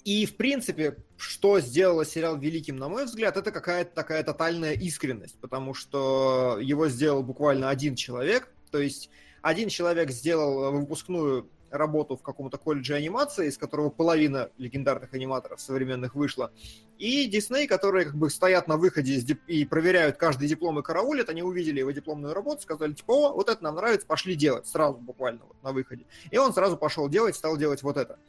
И, 0.04 0.26
в 0.26 0.36
принципе, 0.36 0.98
что 1.18 1.60
сделало 1.60 2.06
сериал 2.06 2.38
великим, 2.38 2.78
на 2.78 2.90
мой 2.90 3.06
взгляд, 3.06 3.38
это 3.38 3.52
какая-то 3.52 3.94
такая 3.94 4.24
тотальная 4.24 4.74
искренность, 4.74 5.38
потому 5.40 5.74
что 5.74 6.58
его 6.60 6.88
сделал 6.90 7.24
буквально 7.24 7.70
один 7.70 7.96
человек, 7.96 8.52
то 8.72 8.80
есть 8.80 9.10
один 9.42 9.70
человек 9.70 10.10
сделал 10.12 10.72
выпускную 10.72 11.50
работу 11.72 12.18
в 12.18 12.22
каком-то 12.22 12.58
колледже 12.58 12.96
анимации, 12.96 13.48
из 13.48 13.58
которого 13.58 13.90
половина 13.90 14.50
легендарных 14.58 15.14
аниматоров 15.14 15.60
современных 15.62 16.16
вышла, 16.16 16.52
и 16.98 17.26
Дисней, 17.26 17.66
которые 17.66 18.06
как 18.06 18.16
бы 18.16 18.30
стоят 18.30 18.68
на 18.68 18.78
выходе 18.78 19.16
и 19.48 19.66
проверяют 19.66 20.18
каждый 20.18 20.48
диплом 20.48 20.80
и 20.80 20.84
караулят, 20.84 21.30
они 21.30 21.42
увидели 21.42 21.80
его 21.80 21.92
дипломную 21.92 22.34
работу, 22.34 22.62
сказали, 22.62 22.94
типа, 22.94 23.12
о, 23.12 23.34
вот 23.34 23.50
это 23.50 23.64
нам 23.64 23.76
нравится, 23.76 24.06
пошли 24.06 24.36
делать, 24.36 24.68
сразу 24.68 24.98
буквально 24.98 25.42
вот 25.46 25.62
на 25.64 25.72
выходе. 25.72 26.06
И 26.30 26.38
он 26.38 26.54
сразу 26.54 26.78
пошел 26.78 27.10
делать, 27.10 27.36
стал 27.36 27.58
делать 27.58 27.82
вот 27.82 27.98
это. 27.98 28.20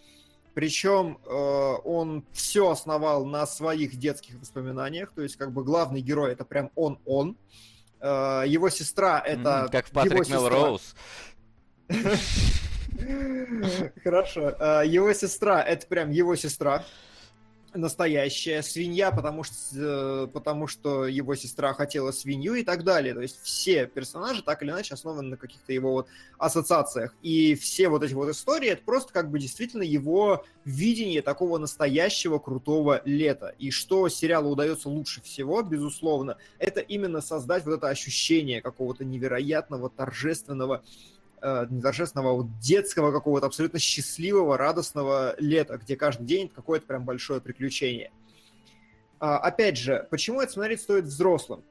Причем 0.54 1.18
э, 1.24 1.30
он 1.30 2.24
все 2.32 2.70
основал 2.70 3.24
на 3.24 3.46
своих 3.46 3.96
детских 3.96 4.38
воспоминаниях, 4.38 5.12
то 5.14 5.22
есть 5.22 5.36
как 5.36 5.52
бы 5.52 5.64
главный 5.64 6.00
герой 6.00 6.32
это 6.32 6.44
прям 6.44 6.70
он-он. 6.74 7.36
Э, 8.00 8.44
его 8.46 8.68
сестра 8.68 9.20
это 9.20 9.68
Как 9.72 9.86
в 9.86 9.90
Патрик. 9.90 10.28
Мелроуз. 10.28 10.94
Хорошо. 14.04 14.54
Э, 14.58 14.82
Его 14.86 15.12
сестра 15.12 15.62
это 15.62 15.86
прям 15.86 16.10
его 16.10 16.36
сестра. 16.36 16.84
настоящая, 17.74 18.62
свинья, 18.62 19.10
потому 19.10 19.44
что, 19.44 19.54
э, 19.74 20.26
потому 20.30 20.66
что 20.66 21.06
его 21.06 21.34
сестра 21.34 21.72
хотела 21.72 22.10
свинью 22.10 22.52
и 22.54 22.64
так 22.64 22.84
далее. 22.84 23.14
То 23.14 23.22
есть 23.22 23.40
все 23.42 23.86
персонажи 23.86 24.42
так 24.42 24.62
или 24.62 24.70
иначе 24.70 24.92
основаны 24.92 25.30
на 25.30 25.36
каких-то 25.38 25.72
его 25.72 25.92
вот 25.92 26.08
ассоциациях. 26.38 27.14
И 27.22 27.54
все 27.54 27.88
вот 27.88 28.02
эти 28.02 28.12
вот 28.12 28.28
истории, 28.28 28.68
это 28.68 28.82
просто 28.84 29.12
как 29.14 29.30
бы 29.30 29.38
действительно 29.38 29.84
его 29.84 30.44
видение 30.66 31.22
такого 31.22 31.56
настоящего 31.56 32.38
крутого 32.38 33.00
лета. 33.06 33.54
И 33.58 33.70
что 33.70 34.06
сериалу 34.10 34.50
удается 34.50 34.90
лучше 34.90 35.22
всего, 35.22 35.62
безусловно, 35.62 36.36
это 36.58 36.80
именно 36.80 37.22
создать 37.22 37.64
вот 37.64 37.72
это 37.76 37.88
ощущение 37.88 38.60
какого-то 38.60 39.04
невероятного, 39.06 39.88
торжественного 39.88 40.82
э, 41.42 41.66
не 41.68 41.82
торжественного, 41.82 42.30
а 42.30 42.34
вот 42.34 42.58
детского 42.58 43.12
какого-то 43.12 43.46
абсолютно 43.46 43.78
счастливого, 43.78 44.56
радостного 44.56 45.34
лета, 45.38 45.76
где 45.78 45.96
каждый 45.96 46.24
день 46.24 46.48
какое-то 46.48 46.86
прям 46.86 47.04
большое 47.04 47.40
приключение. 47.40 48.10
А, 49.18 49.38
опять 49.38 49.76
же, 49.76 50.06
почему 50.10 50.40
это 50.40 50.52
смотреть 50.52 50.80
стоит 50.80 51.04
взрослым? 51.04 51.62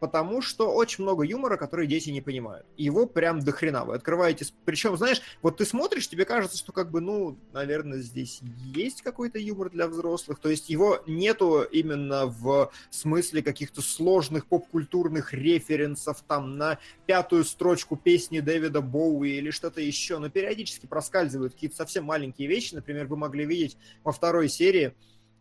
Потому 0.00 0.40
что 0.42 0.72
очень 0.72 1.04
много 1.04 1.24
юмора, 1.24 1.56
который 1.56 1.86
дети 1.86 2.10
не 2.10 2.20
понимают. 2.20 2.66
Его 2.76 3.06
прям 3.06 3.40
до 3.40 3.52
хрена. 3.52 3.84
Вы 3.84 3.94
открываете... 3.94 4.46
Причем, 4.64 4.96
знаешь, 4.96 5.20
вот 5.42 5.58
ты 5.58 5.64
смотришь, 5.64 6.08
тебе 6.08 6.24
кажется, 6.24 6.58
что 6.58 6.72
как 6.72 6.90
бы, 6.90 7.00
ну, 7.00 7.38
наверное, 7.52 7.98
здесь 7.98 8.40
есть 8.74 9.02
какой-то 9.02 9.38
юмор 9.38 9.70
для 9.70 9.88
взрослых. 9.88 10.38
То 10.38 10.48
есть 10.48 10.70
его 10.70 11.02
нету 11.06 11.62
именно 11.62 12.26
в 12.26 12.70
смысле 12.90 13.42
каких-то 13.42 13.82
сложных 13.82 14.46
поп-культурных 14.46 15.32
референсов 15.34 16.22
там 16.26 16.58
на 16.58 16.78
пятую 17.06 17.44
строчку 17.44 17.96
песни 17.96 18.40
Дэвида 18.40 18.80
Боуи 18.80 19.30
или 19.30 19.50
что-то 19.50 19.80
еще. 19.80 20.18
Но 20.18 20.28
периодически 20.28 20.86
проскальзывают 20.86 21.54
какие-то 21.54 21.76
совсем 21.76 22.04
маленькие 22.04 22.48
вещи. 22.48 22.74
Например, 22.74 23.06
вы 23.06 23.16
могли 23.16 23.44
видеть 23.44 23.76
во 24.04 24.12
второй 24.12 24.48
серии, 24.48 24.94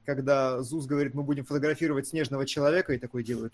когда 0.05 0.61
Зуз 0.63 0.85
говорит, 0.85 1.13
мы 1.13 1.23
будем 1.23 1.43
фотографировать 1.43 2.07
снежного 2.07 2.45
человека, 2.45 2.93
и 2.93 2.97
такой 2.97 3.23
делает 3.23 3.53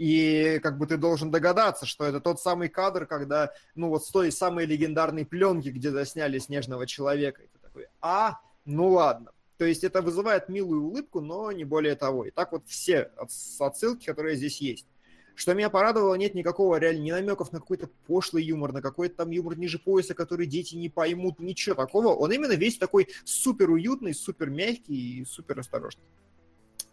и 0.00 0.60
как 0.60 0.78
бы 0.78 0.86
ты 0.86 0.96
должен 0.96 1.30
догадаться, 1.30 1.84
что 1.84 2.06
это 2.06 2.20
тот 2.20 2.40
самый 2.40 2.70
кадр, 2.70 3.04
когда, 3.04 3.52
ну 3.74 3.90
вот 3.90 4.02
с 4.02 4.08
той 4.08 4.32
самой 4.32 4.64
легендарной 4.64 5.26
пленки, 5.26 5.68
где 5.68 5.90
засняли 5.90 6.38
Снежного 6.38 6.86
Человека. 6.86 7.42
И 7.42 7.48
такой, 7.60 7.86
а, 8.00 8.40
ну 8.64 8.88
ладно. 8.92 9.32
То 9.58 9.66
есть 9.66 9.84
это 9.84 10.00
вызывает 10.00 10.48
милую 10.48 10.84
улыбку, 10.84 11.20
но 11.20 11.52
не 11.52 11.64
более 11.64 11.96
того. 11.96 12.24
И 12.24 12.30
так 12.30 12.52
вот 12.52 12.66
все 12.66 13.10
отсылки, 13.58 14.06
которые 14.06 14.36
здесь 14.36 14.62
есть. 14.62 14.86
Что 15.34 15.52
меня 15.52 15.68
порадовало, 15.68 16.14
нет 16.14 16.34
никакого 16.34 16.76
реально 16.76 17.02
ни 17.02 17.10
намеков 17.10 17.52
на 17.52 17.58
какой-то 17.58 17.90
пошлый 18.06 18.42
юмор, 18.42 18.72
на 18.72 18.80
какой-то 18.80 19.16
там 19.16 19.30
юмор 19.30 19.58
ниже 19.58 19.78
пояса, 19.78 20.14
который 20.14 20.46
дети 20.46 20.76
не 20.76 20.88
поймут, 20.88 21.40
ничего 21.40 21.74
такого. 21.74 22.14
Он 22.14 22.32
именно 22.32 22.52
весь 22.52 22.78
такой 22.78 23.08
супер 23.26 23.68
уютный, 23.70 24.14
супер 24.14 24.48
мягкий 24.48 25.20
и 25.20 25.24
супер 25.26 25.60
осторожный. 25.60 26.04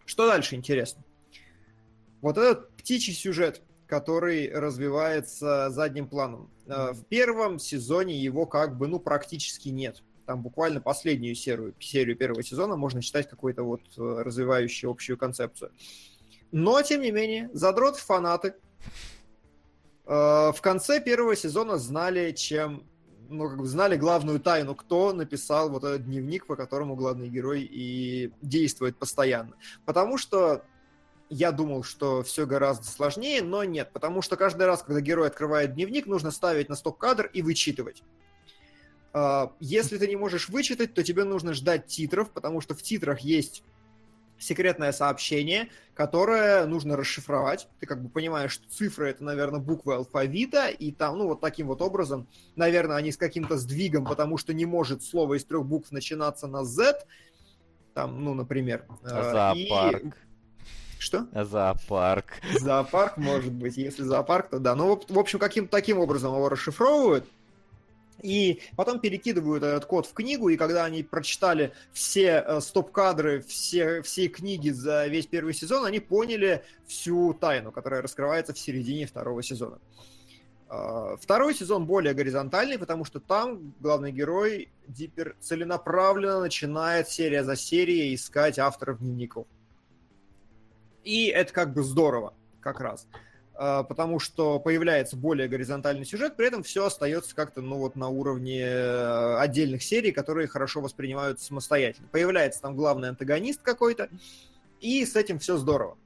Что 0.05 0.27
дальше 0.27 0.55
интересно? 0.55 1.05
Вот 2.21 2.37
этот 2.37 2.75
птичий 2.75 3.13
сюжет, 3.13 3.61
который 3.87 4.51
развивается 4.51 5.69
задним 5.69 6.07
планом. 6.07 6.49
Mm-hmm. 6.65 6.93
В 6.93 7.05
первом 7.05 7.59
сезоне 7.59 8.17
его 8.17 8.45
как 8.45 8.77
бы, 8.77 8.87
ну, 8.87 8.99
практически 8.99 9.69
нет. 9.69 10.03
Там 10.25 10.41
буквально 10.41 10.81
последнюю 10.81 11.35
серию, 11.35 11.73
серию 11.79 12.17
первого 12.17 12.43
сезона 12.43 12.75
можно 12.75 13.01
считать 13.01 13.29
какой-то 13.29 13.63
вот 13.63 13.81
э, 13.97 14.21
развивающей 14.23 14.89
общую 14.89 15.17
концепцию. 15.17 15.71
Но, 16.51 16.81
тем 16.81 17.01
не 17.01 17.11
менее, 17.11 17.49
задроты 17.53 17.99
фанаты 17.99 18.55
э, 20.05 20.11
в 20.11 20.57
конце 20.61 20.99
первого 20.99 21.35
сезона 21.37 21.77
знали, 21.77 22.33
чем 22.33 22.83
ну, 23.29 23.49
как 23.49 23.59
бы 23.59 23.67
знали 23.67 23.95
главную 23.95 24.41
тайну, 24.41 24.75
кто 24.75 25.13
написал 25.13 25.69
вот 25.69 25.83
этот 25.83 26.05
дневник, 26.05 26.45
по 26.45 26.55
которому 26.55 26.95
главный 26.95 27.29
герой 27.29 27.61
и 27.61 28.31
действует 28.41 28.97
постоянно. 28.97 29.55
Потому 29.85 30.17
что 30.17 30.63
я 31.29 31.51
думал, 31.51 31.83
что 31.83 32.23
все 32.23 32.45
гораздо 32.45 32.85
сложнее, 32.85 33.41
но 33.41 33.63
нет, 33.63 33.91
потому 33.91 34.21
что 34.21 34.37
каждый 34.37 34.65
раз, 34.65 34.83
когда 34.83 35.01
герой 35.01 35.27
открывает 35.27 35.73
дневник, 35.73 36.05
нужно 36.05 36.31
ставить 36.31 36.69
на 36.69 36.75
стоп-кадр 36.75 37.29
и 37.33 37.41
вычитывать. 37.41 38.03
А, 39.13 39.53
если 39.59 39.97
ты 39.97 40.07
не 40.07 40.15
можешь 40.15 40.49
вычитать, 40.49 40.93
то 40.93 41.03
тебе 41.03 41.23
нужно 41.23 41.53
ждать 41.53 41.87
титров, 41.87 42.31
потому 42.31 42.61
что 42.61 42.75
в 42.75 42.81
титрах 42.81 43.19
есть 43.19 43.63
секретное 44.39 44.91
сообщение, 44.91 45.69
которое 45.95 46.65
нужно 46.67 46.95
расшифровать. 46.95 47.67
Ты 47.79 47.87
как 47.87 48.03
бы 48.03 48.09
понимаешь, 48.09 48.51
что 48.51 48.69
цифры 48.69 49.09
это, 49.09 49.23
наверное, 49.23 49.59
буквы 49.59 49.95
алфавита, 49.95 50.67
и 50.67 50.91
там, 50.91 51.17
ну, 51.17 51.27
вот 51.27 51.41
таким 51.41 51.67
вот 51.67 51.81
образом, 51.81 52.27
наверное, 52.55 52.97
они 52.97 53.11
с 53.11 53.17
каким-то 53.17 53.57
сдвигом, 53.57 54.05
потому 54.05 54.37
что 54.37 54.53
не 54.53 54.65
может 54.65 55.03
слово 55.03 55.35
из 55.35 55.45
трех 55.45 55.65
букв 55.65 55.91
начинаться 55.91 56.47
на 56.47 56.63
Z, 56.63 57.03
там, 57.95 58.23
ну, 58.23 58.35
например. 58.35 58.85
А, 59.03 59.53
Зоопарк. 59.55 60.03
И 60.05 60.26
что? 61.07 61.27
Зоопарк. 61.33 62.25
Зоопарк, 62.59 63.17
может 63.17 63.51
быть. 63.51 63.77
Если 63.77 64.03
зоопарк, 64.03 64.49
то 64.49 64.59
да. 64.59 64.75
Ну, 64.75 65.01
в 65.07 65.19
общем, 65.19 65.39
каким-то 65.39 65.71
таким 65.71 65.97
образом 65.97 66.35
его 66.35 66.49
расшифровывают. 66.49 67.25
И 68.21 68.61
потом 68.75 68.99
перекидывают 68.99 69.63
этот 69.63 69.85
код 69.85 70.07
в 70.07 70.13
книгу, 70.13 70.49
и 70.49 70.57
когда 70.57 70.85
они 70.85 71.03
прочитали 71.03 71.73
все 71.93 72.43
э, 72.45 72.61
стоп-кадры, 72.61 73.41
все, 73.41 74.01
все 74.01 74.27
книги 74.27 74.69
за 74.69 75.05
весь 75.07 75.27
первый 75.27 75.53
сезон, 75.53 75.85
они 75.85 75.99
поняли 75.99 76.63
всю 76.87 77.33
тайну, 77.33 77.71
которая 77.71 78.01
раскрывается 78.01 78.53
в 78.53 78.59
середине 78.59 79.05
второго 79.05 79.43
сезона. 79.43 79.77
Э, 80.69 81.15
второй 81.21 81.53
сезон 81.53 81.85
более 81.85 82.15
горизонтальный, 82.15 82.79
потому 82.79 83.05
что 83.05 83.19
там 83.19 83.73
главный 83.79 84.11
герой 84.11 84.69
Диппер 84.87 85.35
целенаправленно 85.39 86.39
начинает 86.39 87.09
серия 87.09 87.43
за 87.43 87.55
серией 87.55 88.15
искать 88.15 88.57
авторов 88.57 88.99
дневников. 88.99 89.45
И 91.07 91.27
это 91.27 91.53
как 91.53 91.73
бы 91.73 91.83
здорово, 91.83 92.33
как 92.59 92.81
раз. 92.81 93.07
А, 93.53 93.83
потому 93.83 94.19
что 94.19 94.59
появляется 94.59 95.15
более 95.15 95.47
горизонтальный 95.47 96.03
сюжет, 96.03 96.35
при 96.35 96.47
этом 96.47 96.63
все 96.63 96.85
остается 96.85 97.33
как-то, 97.33 97.61
ну 97.61 97.77
вот, 97.77 97.95
на 97.95 98.09
уровне 98.09 98.59
э, 98.59 99.37
отдельных 99.37 99.83
серий, 99.83 100.11
которые 100.11 100.49
хорошо 100.49 100.81
воспринимаются 100.81 101.45
самостоятельно. 101.45 102.09
Появляется 102.11 102.61
там 102.61 102.75
главный 102.75 103.07
антагонист 103.07 103.61
какой-то, 103.61 104.09
и 104.81 105.05
с 105.05 105.15
этим 105.15 105.39
все 105.39 105.55
здорово. 105.55 105.97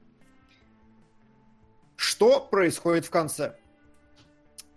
Что 1.96 2.40
происходит 2.40 3.04
в 3.04 3.10
конце? 3.10 3.56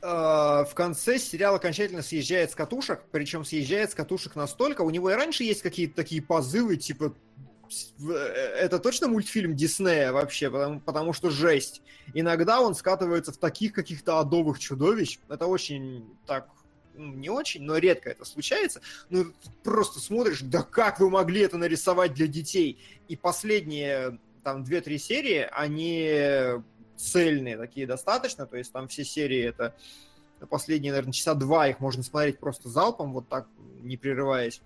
А, 0.01 0.65
в 0.65 0.73
конце 0.73 1.19
сериал 1.19 1.53
окончательно 1.53 2.01
съезжает 2.01 2.49
с 2.49 2.55
катушек, 2.55 3.03
причем 3.11 3.45
съезжает 3.45 3.91
с 3.91 3.93
катушек 3.93 4.35
настолько, 4.35 4.81
у 4.81 4.89
него 4.89 5.11
и 5.11 5.13
раньше 5.13 5.43
есть 5.43 5.61
какие-то 5.61 5.95
такие 5.95 6.23
позывы, 6.23 6.77
типа 6.77 7.13
это 7.99 8.79
точно 8.79 9.07
мультфильм 9.07 9.55
Диснея 9.55 10.11
вообще, 10.11 10.49
потому, 10.49 10.79
потому 10.79 11.13
что 11.13 11.29
жесть. 11.29 11.81
Иногда 12.13 12.61
он 12.61 12.75
скатывается 12.75 13.31
в 13.31 13.37
таких 13.37 13.73
каких-то 13.73 14.19
адовых 14.19 14.59
чудовищ. 14.59 15.19
Это 15.29 15.47
очень 15.47 16.05
так 16.25 16.49
ну, 16.93 17.13
не 17.13 17.29
очень, 17.29 17.63
но 17.63 17.77
редко 17.77 18.09
это 18.09 18.25
случается. 18.25 18.81
Ну, 19.09 19.33
просто 19.63 19.99
смотришь, 19.99 20.41
да 20.41 20.63
как 20.63 20.99
вы 20.99 21.09
могли 21.09 21.41
это 21.41 21.57
нарисовать 21.57 22.13
для 22.13 22.27
детей? 22.27 22.79
И 23.07 23.15
последние 23.15 24.19
там 24.43 24.63
2-3 24.63 24.97
серии, 24.97 25.49
они 25.51 26.61
цельные 26.95 27.57
такие 27.57 27.87
достаточно, 27.87 28.45
то 28.45 28.55
есть 28.55 28.71
там 28.71 28.87
все 28.87 29.03
серии 29.03 29.43
это 29.43 29.75
последние, 30.49 30.91
наверное, 30.91 31.13
часа 31.13 31.33
два 31.33 31.67
их 31.67 31.79
можно 31.79 32.03
смотреть 32.03 32.39
просто 32.39 32.69
залпом, 32.69 33.13
вот 33.13 33.27
так, 33.27 33.47
не 33.81 33.97
прерываясь 33.97 34.61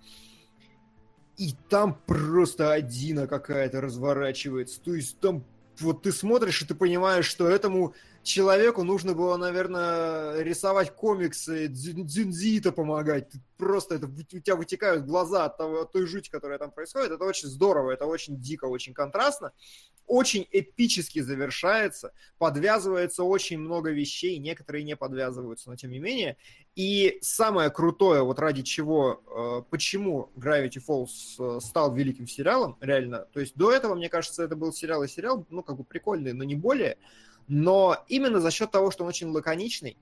и 1.40 1.54
там 1.70 1.98
просто 2.06 2.70
одина 2.70 3.26
какая-то 3.26 3.80
разворачивается. 3.80 4.78
То 4.78 4.94
есть 4.94 5.18
там 5.20 5.42
вот 5.80 6.02
ты 6.02 6.12
смотришь, 6.12 6.60
и 6.60 6.66
ты 6.66 6.74
понимаешь, 6.74 7.24
что 7.24 7.48
этому 7.48 7.94
человеку 8.22 8.84
нужно 8.84 9.14
было, 9.14 9.36
наверное, 9.36 10.42
рисовать 10.42 10.94
комиксы, 10.94 11.68
дзюнзита 11.68 12.72
помогать. 12.72 13.30
Просто 13.56 13.96
это, 13.96 14.06
у 14.06 14.40
тебя 14.40 14.56
вытекают 14.56 15.06
глаза 15.06 15.46
от, 15.46 15.56
того, 15.56 15.82
от 15.82 15.92
той 15.92 16.06
жути, 16.06 16.30
которая 16.30 16.58
там 16.58 16.70
происходит. 16.70 17.12
Это 17.12 17.24
очень 17.24 17.48
здорово, 17.48 17.92
это 17.92 18.06
очень 18.06 18.40
дико, 18.40 18.66
очень 18.66 18.94
контрастно 18.94 19.52
очень 20.10 20.44
эпически 20.50 21.20
завершается, 21.20 22.12
подвязывается 22.36 23.22
очень 23.22 23.58
много 23.58 23.92
вещей, 23.92 24.38
некоторые 24.38 24.82
не 24.82 24.96
подвязываются, 24.96 25.70
но 25.70 25.76
тем 25.76 25.92
не 25.92 26.00
менее. 26.00 26.36
И 26.74 27.18
самое 27.22 27.70
крутое, 27.70 28.24
вот 28.24 28.40
ради 28.40 28.62
чего, 28.62 29.22
э, 29.24 29.62
почему 29.70 30.32
Gravity 30.36 30.80
Falls 30.84 31.08
э, 31.38 31.60
стал 31.60 31.94
великим 31.94 32.26
сериалом, 32.26 32.76
реально, 32.80 33.26
то 33.32 33.38
есть 33.38 33.54
до 33.54 33.70
этого, 33.70 33.94
мне 33.94 34.08
кажется, 34.08 34.42
это 34.42 34.56
был 34.56 34.72
сериал 34.72 35.04
и 35.04 35.08
сериал, 35.08 35.46
ну, 35.48 35.62
как 35.62 35.76
бы 35.76 35.84
прикольный, 35.84 36.32
но 36.32 36.42
не 36.42 36.56
более, 36.56 36.98
но 37.50 38.04
именно 38.06 38.38
за 38.38 38.52
счет 38.52 38.70
того, 38.70 38.92
что 38.92 39.02
он 39.02 39.08
очень 39.08 39.26
лаконичный, 39.26 39.96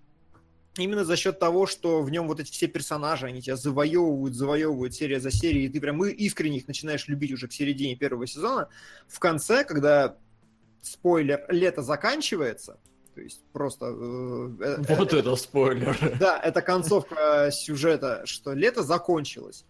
именно 0.76 1.02
за 1.04 1.16
счет 1.16 1.38
того, 1.38 1.66
что 1.66 2.02
в 2.02 2.10
нем 2.10 2.28
вот 2.28 2.40
эти 2.40 2.52
все 2.52 2.66
персонажи, 2.66 3.26
они 3.26 3.40
тебя 3.40 3.56
завоевывают, 3.56 4.34
завоевывают 4.34 4.94
серия 4.94 5.18
за 5.18 5.30
серией, 5.30 5.64
и 5.64 5.68
ты 5.70 5.80
прям 5.80 6.04
искренне 6.04 6.58
их 6.58 6.68
начинаешь 6.68 7.08
любить 7.08 7.32
уже 7.32 7.48
к 7.48 7.52
середине 7.52 7.96
первого 7.96 8.26
сезона. 8.26 8.68
В 9.08 9.18
конце, 9.18 9.64
когда 9.64 10.18
спойлер, 10.82 11.46
лето 11.48 11.80
заканчивается, 11.80 12.78
то 13.14 13.22
есть 13.22 13.42
просто... 13.54 13.86
Э, 13.86 14.50
э 14.60 14.76
вот 14.94 15.08
это, 15.08 15.16
это 15.16 15.36
спойлер. 15.36 15.96
Да, 16.20 16.38
это 16.38 16.60
концовка 16.60 17.50
сюжета, 17.50 18.26
что 18.26 18.52
лето 18.52 18.82
закончилось. 18.82 19.64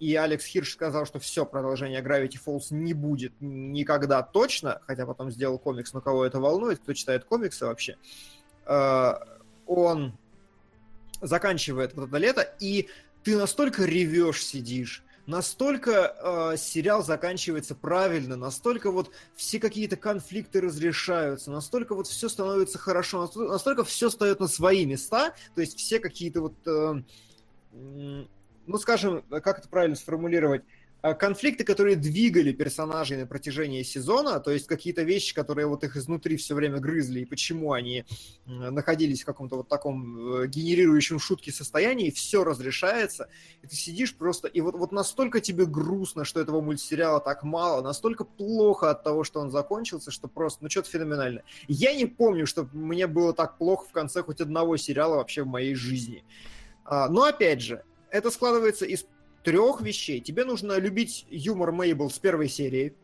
И 0.00 0.14
Алекс 0.16 0.44
Хирш 0.46 0.72
сказал, 0.72 1.04
что 1.04 1.18
все, 1.18 1.44
продолжение 1.44 2.02
Gravity 2.02 2.38
Falls 2.44 2.68
не 2.70 2.94
будет 2.94 3.34
никогда 3.38 4.22
точно, 4.22 4.80
хотя 4.86 5.06
потом 5.06 5.30
сделал 5.30 5.58
комикс, 5.58 5.92
но 5.92 6.00
кого 6.00 6.24
это 6.24 6.40
волнует, 6.40 6.80
кто 6.80 6.94
читает 6.94 7.24
комиксы 7.24 7.66
вообще, 7.66 7.98
э, 8.66 9.12
он 9.66 10.18
заканчивает 11.20 11.94
вот 11.94 12.08
это 12.08 12.16
лето, 12.16 12.40
и 12.60 12.88
ты 13.22 13.36
настолько 13.36 13.84
ревешь, 13.84 14.42
сидишь, 14.42 15.04
настолько 15.26 16.16
э, 16.52 16.56
сериал 16.56 17.04
заканчивается 17.04 17.74
правильно, 17.74 18.36
настолько 18.36 18.90
вот 18.90 19.10
все 19.36 19.60
какие-то 19.60 19.98
конфликты 19.98 20.62
разрешаются, 20.62 21.50
настолько 21.50 21.94
вот 21.94 22.06
все 22.06 22.30
становится 22.30 22.78
хорошо, 22.78 23.20
настолько, 23.20 23.52
настолько 23.52 23.84
все 23.84 24.08
встает 24.08 24.40
на 24.40 24.48
свои 24.48 24.86
места, 24.86 25.34
то 25.54 25.60
есть 25.60 25.78
все 25.78 26.00
какие-то 26.00 26.40
вот, 26.40 26.54
э, 26.66 28.24
ну 28.70 28.78
скажем, 28.78 29.22
как 29.42 29.58
это 29.58 29.68
правильно 29.68 29.96
сформулировать, 29.96 30.62
а, 31.02 31.14
конфликты, 31.14 31.64
которые 31.64 31.96
двигали 31.96 32.52
персонажей 32.52 33.16
на 33.16 33.26
протяжении 33.26 33.82
сезона, 33.82 34.38
то 34.38 34.50
есть 34.50 34.66
какие-то 34.66 35.02
вещи, 35.02 35.34
которые 35.34 35.66
вот 35.66 35.82
их 35.82 35.96
изнутри 35.96 36.36
все 36.36 36.54
время 36.54 36.78
грызли, 36.78 37.20
и 37.20 37.24
почему 37.24 37.72
они 37.72 38.04
находились 38.46 39.22
в 39.22 39.26
каком-то 39.26 39.56
вот 39.56 39.68
таком 39.68 40.42
э, 40.42 40.46
генерирующем 40.46 41.18
шутки 41.18 41.50
состоянии, 41.50 42.10
все 42.10 42.44
разрешается, 42.44 43.28
и 43.62 43.66
ты 43.66 43.76
сидишь 43.76 44.14
просто, 44.14 44.48
и 44.48 44.60
вот, 44.60 44.74
вот 44.74 44.92
настолько 44.92 45.40
тебе 45.40 45.64
грустно, 45.64 46.24
что 46.24 46.40
этого 46.40 46.60
мультсериала 46.60 47.20
так 47.20 47.44
мало, 47.44 47.82
настолько 47.82 48.24
плохо 48.24 48.90
от 48.90 49.02
того, 49.02 49.24
что 49.24 49.40
он 49.40 49.50
закончился, 49.50 50.10
что 50.10 50.28
просто, 50.28 50.62
ну, 50.62 50.70
что-то 50.70 50.90
феноменально. 50.90 51.42
Я 51.66 51.94
не 51.94 52.04
помню, 52.04 52.46
что 52.46 52.68
мне 52.72 53.06
было 53.06 53.32
так 53.32 53.56
плохо 53.56 53.86
в 53.88 53.92
конце 53.92 54.22
хоть 54.22 54.42
одного 54.42 54.76
сериала 54.76 55.16
вообще 55.16 55.44
в 55.44 55.46
моей 55.46 55.74
жизни. 55.74 56.24
А, 56.84 57.08
но, 57.08 57.24
опять 57.24 57.62
же, 57.62 57.84
это 58.10 58.30
складывается 58.30 58.84
из 58.84 59.06
трех 59.42 59.80
вещей. 59.80 60.20
Тебе 60.20 60.44
нужно 60.44 60.78
любить 60.78 61.26
юмор 61.30 61.72
Мейбл 61.72 62.10
с 62.10 62.18
первой 62.18 62.48
серии. 62.48 62.94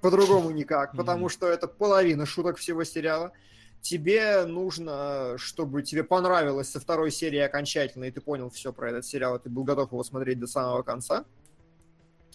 По-другому 0.00 0.50
никак, 0.50 0.94
потому 0.94 1.30
что 1.30 1.46
это 1.46 1.66
половина 1.66 2.26
шуток 2.26 2.58
всего 2.58 2.84
сериала. 2.84 3.32
Тебе 3.80 4.44
нужно, 4.44 5.36
чтобы 5.38 5.82
тебе 5.82 6.04
понравилось 6.04 6.70
со 6.70 6.80
второй 6.80 7.10
серии 7.10 7.38
окончательно, 7.38 8.04
и 8.04 8.10
ты 8.10 8.20
понял 8.20 8.50
все 8.50 8.72
про 8.72 8.90
этот 8.90 9.06
сериал, 9.06 9.36
и 9.36 9.42
ты 9.42 9.48
был 9.48 9.64
готов 9.64 9.92
его 9.92 10.02
смотреть 10.04 10.38
до 10.40 10.46
самого 10.46 10.82
конца. 10.82 11.24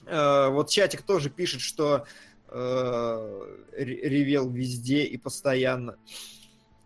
Э, 0.06 0.50
вот 0.50 0.70
чатик 0.70 1.04
тоже 1.04 1.30
пишет, 1.30 1.62
что 1.62 2.06
э, 2.48 3.58
ревел 3.78 4.50
везде 4.50 5.04
и 5.04 5.18
постоянно. 5.18 5.98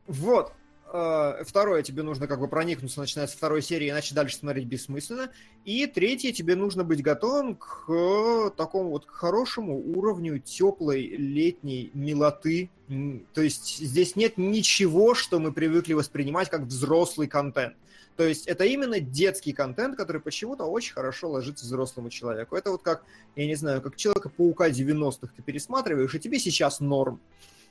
Вот. 0.07 0.53
Э, 0.95 1.43
второе, 1.43 1.81
тебе 1.81 2.03
нужно 2.03 2.27
как 2.27 2.39
бы 2.39 2.47
проникнуться, 2.47 2.99
начиная 2.99 3.25
с 3.25 3.33
второй 3.33 3.63
серии, 3.63 3.89
иначе 3.89 4.13
дальше 4.13 4.37
смотреть 4.37 4.67
бессмысленно. 4.67 5.31
И 5.65 5.87
третье, 5.87 6.31
тебе 6.31 6.55
нужно 6.55 6.83
быть 6.83 7.01
готовым 7.01 7.55
к 7.55 8.51
такому 8.55 8.91
вот 8.91 9.05
к 9.07 9.09
хорошему 9.09 9.75
уровню 9.75 10.37
теплой 10.37 11.07
летней 11.17 11.89
милоты. 11.95 12.69
То 13.33 13.41
есть 13.41 13.79
здесь 13.79 14.15
нет 14.15 14.37
ничего, 14.37 15.15
что 15.15 15.39
мы 15.39 15.51
привыкли 15.51 15.93
воспринимать 15.93 16.51
как 16.51 16.61
взрослый 16.61 17.27
контент. 17.27 17.75
То 18.15 18.23
есть 18.23 18.45
это 18.45 18.63
именно 18.65 18.99
детский 18.99 19.53
контент, 19.53 19.97
который 19.97 20.21
почему-то 20.21 20.65
очень 20.65 20.93
хорошо 20.93 21.31
ложится 21.31 21.65
взрослому 21.65 22.11
человеку. 22.11 22.55
Это 22.55 22.69
вот 22.69 22.83
как, 22.83 23.03
я 23.35 23.47
не 23.47 23.55
знаю, 23.55 23.81
как 23.81 23.95
Человека-паука 23.95 24.69
90-х 24.69 25.33
ты 25.35 25.41
пересматриваешь, 25.41 26.13
и 26.13 26.19
тебе 26.19 26.37
сейчас 26.37 26.79
норм. 26.79 27.19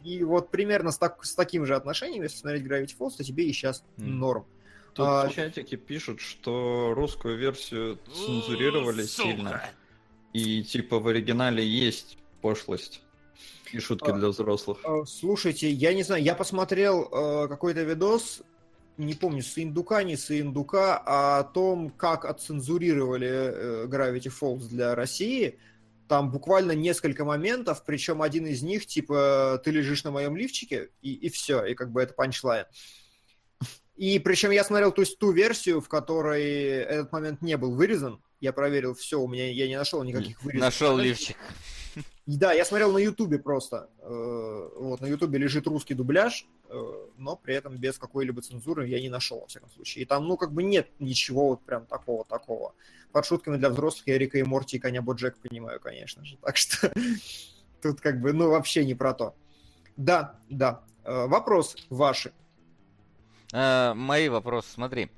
И 0.05 0.23
вот 0.25 0.51
примерно 0.51 0.91
с, 0.91 0.99
так, 0.99 1.25
с 1.25 1.35
таким 1.35 1.67
же 1.67 1.75
отношением, 1.75 2.23
если 2.23 2.39
смотреть 2.39 2.65
Gravity 2.65 2.97
Falls, 2.99 3.17
то 3.17 3.25
тебе 3.25 3.45
и 3.45 3.53
сейчас 3.53 3.85
mm. 3.99 4.05
норм. 4.05 4.47
Тут 4.95 5.07
а... 5.07 5.29
в 5.29 5.35
чатике 5.35 5.77
пишут, 5.77 6.21
что 6.21 6.93
русскую 6.95 7.39
версию 7.39 7.99
цензурировали 8.13 9.03
Сука. 9.03 9.29
сильно. 9.29 9.63
И 10.33 10.63
типа 10.63 10.99
в 10.99 11.09
оригинале 11.09 11.67
есть 11.67 12.19
пошлость 12.41 13.03
и 13.73 13.79
шутки 13.79 14.11
а, 14.11 14.13
для 14.13 14.29
взрослых. 14.29 14.79
А, 14.85 15.05
слушайте, 15.07 15.71
я 15.71 15.95
не 15.95 16.03
знаю, 16.03 16.23
я 16.23 16.35
посмотрел 16.35 17.09
э, 17.11 17.49
какой-то 17.49 17.83
видос, 17.83 18.43
не 18.99 19.15
помню, 19.15 19.43
с 19.43 19.57
индука, 19.57 20.03
не 20.03 20.17
с 20.17 20.31
индука, 20.31 20.99
о 20.99 21.45
том, 21.45 21.91
как 21.91 22.25
отцензурировали 22.25 23.29
э, 23.29 23.87
Gravity 23.87 24.31
Falls 24.31 24.69
для 24.69 24.95
России. 24.95 25.59
Там 26.13 26.31
буквально 26.31 26.73
несколько 26.73 27.25
моментов, 27.25 27.85
причем 27.87 28.21
один 28.21 28.47
из 28.47 28.63
них, 28.63 28.85
типа, 28.85 29.59
ты 29.65 29.71
лежишь 29.71 30.05
на 30.05 30.11
моем 30.11 30.37
лифчике, 30.37 30.91
и, 31.01 31.15
и 31.15 31.31
все, 31.31 31.65
и 31.65 31.75
как 31.75 31.91
бы 31.91 32.03
это 32.03 32.13
панчлайн. 32.13 32.67
И 33.97 34.19
причем 34.19 34.51
я 34.51 34.63
смотрел 34.63 34.93
то 34.93 35.01
есть, 35.01 35.19
ту 35.19 35.33
версию, 35.33 35.81
в 35.81 35.89
которой 35.89 36.45
этот 36.45 37.13
момент 37.13 37.41
не 37.41 37.57
был 37.57 37.75
вырезан. 37.75 38.23
Я 38.41 38.53
проверил 38.53 38.93
все, 38.93 39.19
у 39.19 39.27
меня 39.27 39.51
я 39.51 39.67
не 39.67 39.79
нашел 39.79 40.03
никаких 40.03 40.43
вырезов. 40.43 40.67
Нашел 40.67 40.99
лифчик. 40.99 41.39
Да, 42.27 42.53
я 42.53 42.65
смотрел 42.65 42.93
на 42.93 42.99
Ютубе 42.99 43.39
просто. 43.39 43.89
Э, 43.99 44.69
вот 44.77 45.01
на 45.01 45.07
Ютубе 45.07 45.41
лежит 45.41 45.67
русский 45.67 45.95
дубляж, 45.95 46.47
э, 46.69 46.93
но 47.17 47.35
при 47.35 47.55
этом 47.55 47.77
без 47.77 47.99
какой-либо 47.99 48.41
цензуры 48.43 48.87
я 48.87 49.01
не 49.01 49.09
нашел, 49.09 49.41
во 49.41 49.47
всяком 49.49 49.71
случае. 49.71 50.05
И 50.05 50.07
там, 50.07 50.29
ну, 50.29 50.37
как 50.37 50.53
бы 50.53 50.63
нет 50.63 50.89
ничего 51.01 51.49
вот 51.49 51.63
прям 51.63 51.85
такого-такого 51.87 52.75
под 53.11 53.27
шутками 53.27 53.57
для 53.57 53.71
взрослых 53.71 54.07
я 54.07 54.19
Рика 54.19 54.39
и 54.39 54.45
Морти 54.45 54.77
и 54.77 54.79
Коня 54.79 55.03
Боджек 55.03 55.37
понимаю, 55.39 55.81
конечно 55.81 56.25
же. 56.25 56.37
Так 56.37 56.57
что 56.57 56.93
тут 57.83 58.01
как 58.01 58.21
бы, 58.21 58.33
ну, 58.33 58.51
вообще 58.51 58.85
не 58.85 58.95
про 58.95 59.15
то. 59.15 59.35
Да, 59.97 60.37
да. 60.49 60.85
Э, 61.03 61.27
вопрос 61.27 61.77
ваши. 61.91 62.33
Мои 63.53 64.31
вопросы, 64.31 64.71
смотри. 64.73 65.11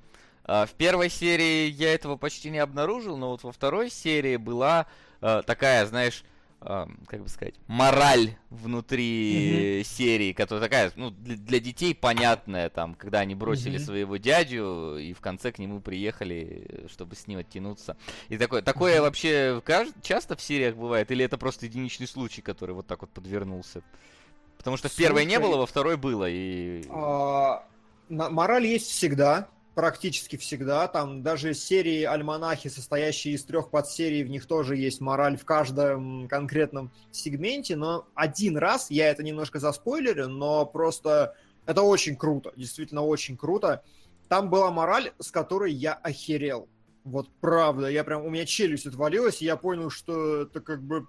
В 0.43 0.71
первой 0.77 1.09
серии 1.09 1.71
я 1.71 1.95
этого 1.95 2.17
почти 2.17 2.51
не 2.51 2.59
обнаружил, 2.59 3.17
но 3.17 3.31
вот 3.31 3.45
во 3.45 3.53
второй 3.53 3.91
серии 3.91 4.37
была 4.37 4.89
такая, 5.21 5.87
знаешь, 5.87 6.25
как 6.65 7.23
бы 7.23 7.29
сказать, 7.29 7.55
мораль 7.67 8.37
внутри 8.51 9.81
mm-hmm. 9.81 9.85
серии, 9.85 10.33
которая 10.33 10.69
такая, 10.69 10.93
ну, 10.97 11.11
для, 11.11 11.37
для 11.37 11.61
детей 11.61 11.95
понятная, 11.95 12.71
там, 12.71 12.95
когда 12.95 13.21
они 13.21 13.35
бросили 13.35 13.79
mm-hmm. 13.79 13.85
своего 13.85 14.17
дядю 14.17 14.97
и 14.99 15.13
в 15.13 15.21
конце 15.21 15.53
к 15.53 15.59
нему 15.59 15.81
приехали, 15.81 16.87
чтобы 16.91 17.17
с 17.17 17.27
ним 17.27 17.41
оттянуться. 17.41 17.97
И 18.29 18.39
такое, 18.39 18.63
такое 18.63 18.99
mm-hmm. 18.99 19.63
вообще 19.63 19.63
часто 20.03 20.37
в 20.37 20.43
сериях 20.43 20.77
бывает, 20.77 21.11
или 21.11 21.25
это 21.25 21.39
просто 21.39 21.67
единичный 21.67 22.07
случай, 22.07 22.43
который 22.43 22.75
вот 22.75 22.87
так 22.87 23.03
вот 23.03 23.11
подвернулся? 23.11 23.83
Потому 24.57 24.77
что 24.77 24.89
в 24.89 24.95
первой 24.95 25.27
не 25.27 25.39
было, 25.39 25.57
во 25.57 25.67
второй 25.67 25.97
было, 25.97 26.27
и... 26.29 26.85
А, 26.89 27.67
мораль 28.09 28.67
есть 28.67 28.91
всегда, 28.91 29.49
практически 29.75 30.37
всегда. 30.37 30.87
Там 30.89 31.23
даже 31.23 31.55
серии 31.55 32.05
альманахи, 32.05 32.69
состоящие 32.69 33.35
из 33.35 33.45
трех 33.45 33.71
подсерий, 33.71 34.23
в 34.23 34.29
них 34.29 34.47
тоже 34.47 34.77
есть 34.77 35.01
мораль 35.01 35.37
в 35.37 35.45
каждом 35.45 36.29
конкретном 36.29 36.93
сегменте. 37.11 37.77
Но 37.77 38.07
один 38.15 38.57
раз, 38.57 38.91
я 38.91 39.11
это 39.11 39.23
немножко 39.23 39.59
заспойлерю, 39.59 40.29
но 40.29 40.65
просто 40.65 41.35
это 41.67 41.83
очень 41.83 42.17
круто, 42.17 42.53
действительно 42.57 43.03
очень 43.03 43.37
круто. 43.37 43.83
Там 44.29 44.51
была 44.51 44.71
мораль, 44.71 45.13
с 45.19 45.31
которой 45.31 45.73
я 45.73 45.95
охерел. 45.95 46.69
Вот 47.05 47.29
правда, 47.41 47.89
я 47.89 48.03
прям, 48.03 48.25
у 48.25 48.31
меня 48.31 48.47
челюсть 48.47 48.87
отвалилась, 48.87 49.43
и 49.43 49.45
я 49.45 49.57
понял, 49.57 49.91
что 49.91 50.43
это 50.43 50.61
как 50.61 50.83
бы 50.83 51.07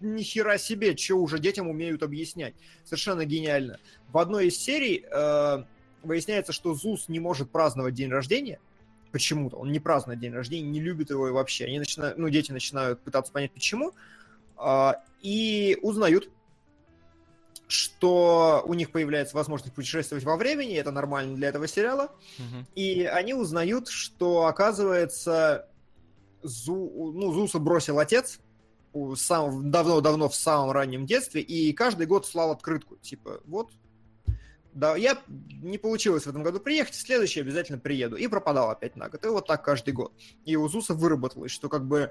ни 0.00 0.22
хера 0.22 0.58
себе, 0.58 0.96
что 0.96 1.16
уже 1.16 1.38
детям 1.38 1.68
умеют 1.68 2.02
объяснять. 2.02 2.54
Совершенно 2.84 3.24
гениально. 3.24 3.78
В 4.08 4.18
одной 4.18 4.48
из 4.48 4.58
серий 4.58 5.04
э, 5.10 5.64
выясняется, 6.04 6.52
что 6.52 6.74
Зус 6.74 7.08
не 7.08 7.20
может 7.20 7.50
праздновать 7.50 7.94
день 7.94 8.10
рождения, 8.10 8.60
почему-то. 9.12 9.56
Он 9.56 9.70
не 9.70 9.80
празднует 9.80 10.20
день 10.20 10.32
рождения, 10.32 10.68
не 10.68 10.80
любит 10.80 11.10
его 11.10 11.32
вообще. 11.32 11.66
Они 11.66 11.78
начинают, 11.78 12.18
ну, 12.18 12.28
дети 12.28 12.52
начинают 12.52 13.00
пытаться 13.00 13.32
понять, 13.32 13.52
почему. 13.52 13.92
А, 14.56 15.02
и 15.22 15.78
узнают, 15.82 16.30
что 17.68 18.62
у 18.66 18.74
них 18.74 18.90
появляется 18.90 19.36
возможность 19.36 19.74
путешествовать 19.74 20.24
во 20.24 20.36
времени, 20.36 20.74
это 20.74 20.90
нормально 20.90 21.36
для 21.36 21.48
этого 21.48 21.66
сериала. 21.66 22.12
Угу. 22.38 22.66
И 22.74 23.04
они 23.04 23.34
узнают, 23.34 23.88
что, 23.88 24.46
оказывается, 24.46 25.68
Зу, 26.42 27.12
ну, 27.14 27.32
Зуса 27.32 27.58
бросил 27.58 27.98
отец 27.98 28.40
давно-давно 28.92 30.28
в 30.28 30.36
самом 30.36 30.70
раннем 30.70 31.04
детстве, 31.04 31.40
и 31.40 31.72
каждый 31.72 32.06
год 32.06 32.26
слал 32.26 32.52
открытку. 32.52 32.96
Типа, 32.96 33.40
вот, 33.44 33.72
да, 34.74 34.96
я 34.96 35.18
не 35.62 35.78
получилось 35.78 36.24
в 36.24 36.28
этом 36.28 36.42
году 36.42 36.60
приехать, 36.60 36.94
в 36.94 37.00
следующий 37.00 37.40
обязательно 37.40 37.78
приеду. 37.78 38.16
И 38.16 38.26
пропадал 38.26 38.70
опять 38.70 38.96
на 38.96 39.08
год. 39.08 39.24
И 39.24 39.28
вот 39.28 39.46
так 39.46 39.64
каждый 39.64 39.94
год. 39.94 40.12
И 40.44 40.56
у 40.56 40.68
Зуса 40.68 40.94
выработалось, 40.94 41.52
что 41.52 41.68
как 41.68 41.86
бы 41.86 42.10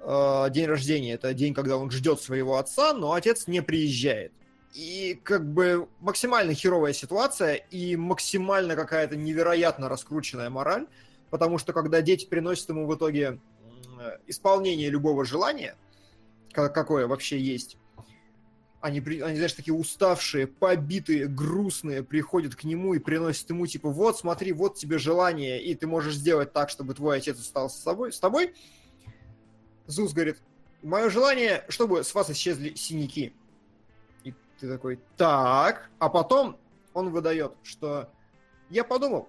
э, 0.00 0.46
день 0.50 0.66
рождения 0.66 1.14
это 1.14 1.34
день, 1.34 1.54
когда 1.54 1.76
он 1.76 1.90
ждет 1.90 2.20
своего 2.20 2.56
отца, 2.56 2.94
но 2.94 3.12
отец 3.12 3.48
не 3.48 3.62
приезжает. 3.62 4.32
И 4.74 5.20
как 5.24 5.44
бы 5.44 5.88
максимально 6.00 6.54
херовая 6.54 6.92
ситуация 6.92 7.54
и 7.54 7.96
максимально 7.96 8.76
какая-то 8.76 9.16
невероятно 9.16 9.88
раскрученная 9.88 10.50
мораль, 10.50 10.86
потому 11.30 11.58
что 11.58 11.72
когда 11.72 12.00
дети 12.00 12.26
приносят 12.26 12.68
ему 12.68 12.86
в 12.86 12.94
итоге 12.94 13.40
исполнение 14.26 14.88
любого 14.90 15.24
желания, 15.24 15.76
какое 16.52 17.06
вообще 17.06 17.38
есть, 17.40 17.76
они, 18.80 19.00
они, 19.00 19.36
знаешь, 19.36 19.54
такие 19.54 19.74
уставшие, 19.74 20.46
побитые, 20.46 21.26
грустные, 21.26 22.02
приходят 22.02 22.54
к 22.54 22.64
нему 22.64 22.94
и 22.94 22.98
приносят 22.98 23.50
ему, 23.50 23.66
типа, 23.66 23.90
вот, 23.90 24.18
смотри, 24.18 24.52
вот 24.52 24.76
тебе 24.76 24.98
желание, 24.98 25.62
и 25.62 25.74
ты 25.74 25.86
можешь 25.86 26.14
сделать 26.14 26.52
так, 26.52 26.70
чтобы 26.70 26.94
твой 26.94 27.18
отец 27.18 27.40
остался 27.40 27.78
с, 27.78 27.82
собой, 27.82 28.12
с 28.12 28.20
тобой. 28.20 28.54
Зус 29.86 30.12
говорит, 30.12 30.38
мое 30.82 31.10
желание, 31.10 31.64
чтобы 31.68 32.04
с 32.04 32.14
вас 32.14 32.30
исчезли 32.30 32.74
синяки. 32.74 33.32
И 34.22 34.32
ты 34.60 34.68
такой, 34.68 35.00
так. 35.16 35.90
А 35.98 36.08
потом 36.08 36.56
он 36.94 37.10
выдает, 37.10 37.52
что 37.62 38.10
я 38.70 38.84
подумал 38.84 39.28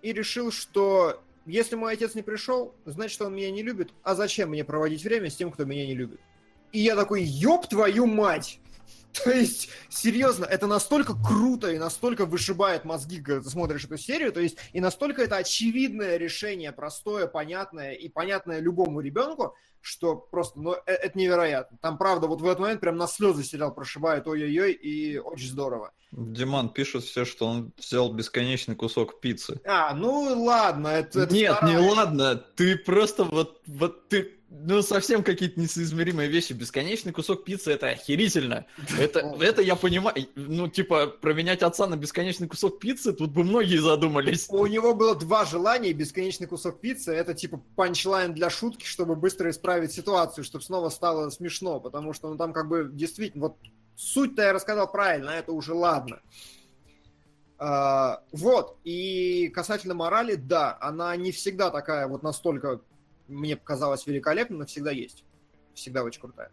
и 0.00 0.12
решил, 0.12 0.50
что 0.50 1.22
если 1.46 1.76
мой 1.76 1.94
отец 1.94 2.14
не 2.14 2.22
пришел, 2.22 2.74
значит, 2.84 3.20
он 3.20 3.34
меня 3.34 3.50
не 3.50 3.62
любит. 3.62 3.92
А 4.02 4.14
зачем 4.14 4.50
мне 4.50 4.64
проводить 4.64 5.02
время 5.04 5.30
с 5.30 5.36
тем, 5.36 5.50
кто 5.50 5.64
меня 5.64 5.86
не 5.86 5.94
любит? 5.94 6.20
И 6.72 6.78
я 6.78 6.96
такой, 6.96 7.22
ёб 7.22 7.66
твою 7.68 8.06
мать! 8.06 8.60
То 9.24 9.30
есть, 9.30 9.68
серьезно, 9.90 10.44
это 10.46 10.66
настолько 10.66 11.14
круто 11.14 11.70
и 11.70 11.78
настолько 11.78 12.24
вышибает 12.24 12.84
мозги, 12.84 13.20
когда 13.20 13.42
ты 13.42 13.50
смотришь 13.50 13.84
эту 13.84 13.98
серию, 13.98 14.32
то 14.32 14.40
есть, 14.40 14.56
и 14.72 14.80
настолько 14.80 15.22
это 15.22 15.36
очевидное 15.36 16.16
решение, 16.16 16.72
простое, 16.72 17.26
понятное 17.26 17.92
и 17.92 18.08
понятное 18.08 18.60
любому 18.60 19.00
ребенку, 19.00 19.54
что 19.82 20.14
просто, 20.16 20.60
ну, 20.60 20.72
э- 20.74 20.80
это 20.86 21.18
невероятно. 21.18 21.76
Там, 21.82 21.98
правда, 21.98 22.26
вот 22.26 22.40
в 22.40 22.46
этот 22.46 22.60
момент 22.60 22.80
прям 22.80 22.96
на 22.96 23.06
слезы 23.06 23.44
сериал 23.44 23.74
прошибает, 23.74 24.26
ой-ой-ой, 24.26 24.72
и 24.72 25.18
очень 25.18 25.48
здорово. 25.48 25.92
Диман 26.12 26.68
пишет 26.68 27.04
все, 27.04 27.24
что 27.24 27.46
он 27.46 27.72
взял 27.78 28.12
бесконечный 28.12 28.76
кусок 28.76 29.20
пиццы. 29.20 29.60
А, 29.64 29.94
ну 29.94 30.44
ладно, 30.44 30.88
это... 30.88 31.22
это 31.22 31.34
Нет, 31.34 31.62
не 31.62 31.72
вторая- 31.76 31.90
ладно, 31.90 32.36
ты 32.36 32.76
просто 32.76 33.24
вот, 33.24 33.62
вот 33.66 34.08
ты, 34.08 34.38
ну 34.54 34.82
совсем 34.82 35.24
какие-то 35.24 35.58
несоизмеримые 35.58 36.28
вещи. 36.28 36.52
Бесконечный 36.52 37.12
кусок 37.12 37.44
пиццы 37.44 37.72
это 37.72 37.88
охерительно. 37.88 38.66
Это, 38.98 39.20
это 39.40 39.62
я 39.62 39.76
понимаю. 39.76 40.14
Ну, 40.34 40.68
типа, 40.68 41.06
променять 41.06 41.62
отца 41.62 41.86
на 41.86 41.96
бесконечный 41.96 42.48
кусок 42.48 42.78
пиццы, 42.78 43.14
тут 43.14 43.32
бы 43.32 43.44
многие 43.44 43.78
задумались. 43.78 44.46
У 44.50 44.66
него 44.66 44.94
было 44.94 45.16
два 45.16 45.46
желания, 45.46 45.92
бесконечный 45.92 46.46
кусок 46.46 46.80
пиццы, 46.80 47.12
это 47.12 47.32
типа 47.32 47.62
панчлайн 47.76 48.34
для 48.34 48.50
шутки, 48.50 48.84
чтобы 48.84 49.16
быстро 49.16 49.50
исправить 49.50 49.92
ситуацию, 49.92 50.44
чтобы 50.44 50.62
снова 50.62 50.90
стало 50.90 51.30
смешно, 51.30 51.80
потому 51.80 52.12
что 52.12 52.28
ну 52.28 52.36
там 52.36 52.52
как 52.52 52.68
бы 52.68 52.90
действительно, 52.92 53.48
вот 53.48 53.56
суть-то 53.96 54.42
я 54.42 54.52
рассказал 54.52 54.90
правильно, 54.90 55.32
а 55.32 55.36
это 55.36 55.52
уже 55.52 55.72
ладно. 55.72 56.20
А, 57.64 58.22
вот, 58.32 58.76
и 58.82 59.48
касательно 59.54 59.94
морали, 59.94 60.34
да, 60.34 60.76
она 60.80 61.14
не 61.16 61.30
всегда 61.30 61.70
такая 61.70 62.08
вот 62.08 62.22
настолько, 62.22 62.80
мне 63.32 63.56
показалась 63.56 64.06
великолепна, 64.06 64.58
но 64.58 64.66
всегда 64.66 64.90
есть. 64.90 65.24
Всегда 65.74 66.04
очень 66.04 66.20
крутая. 66.20 66.50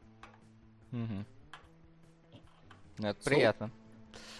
Мгм. 0.91 1.25
Ну, 2.97 3.07
Это 3.07 3.21
Сол- 3.23 3.33
приятно. 3.33 3.71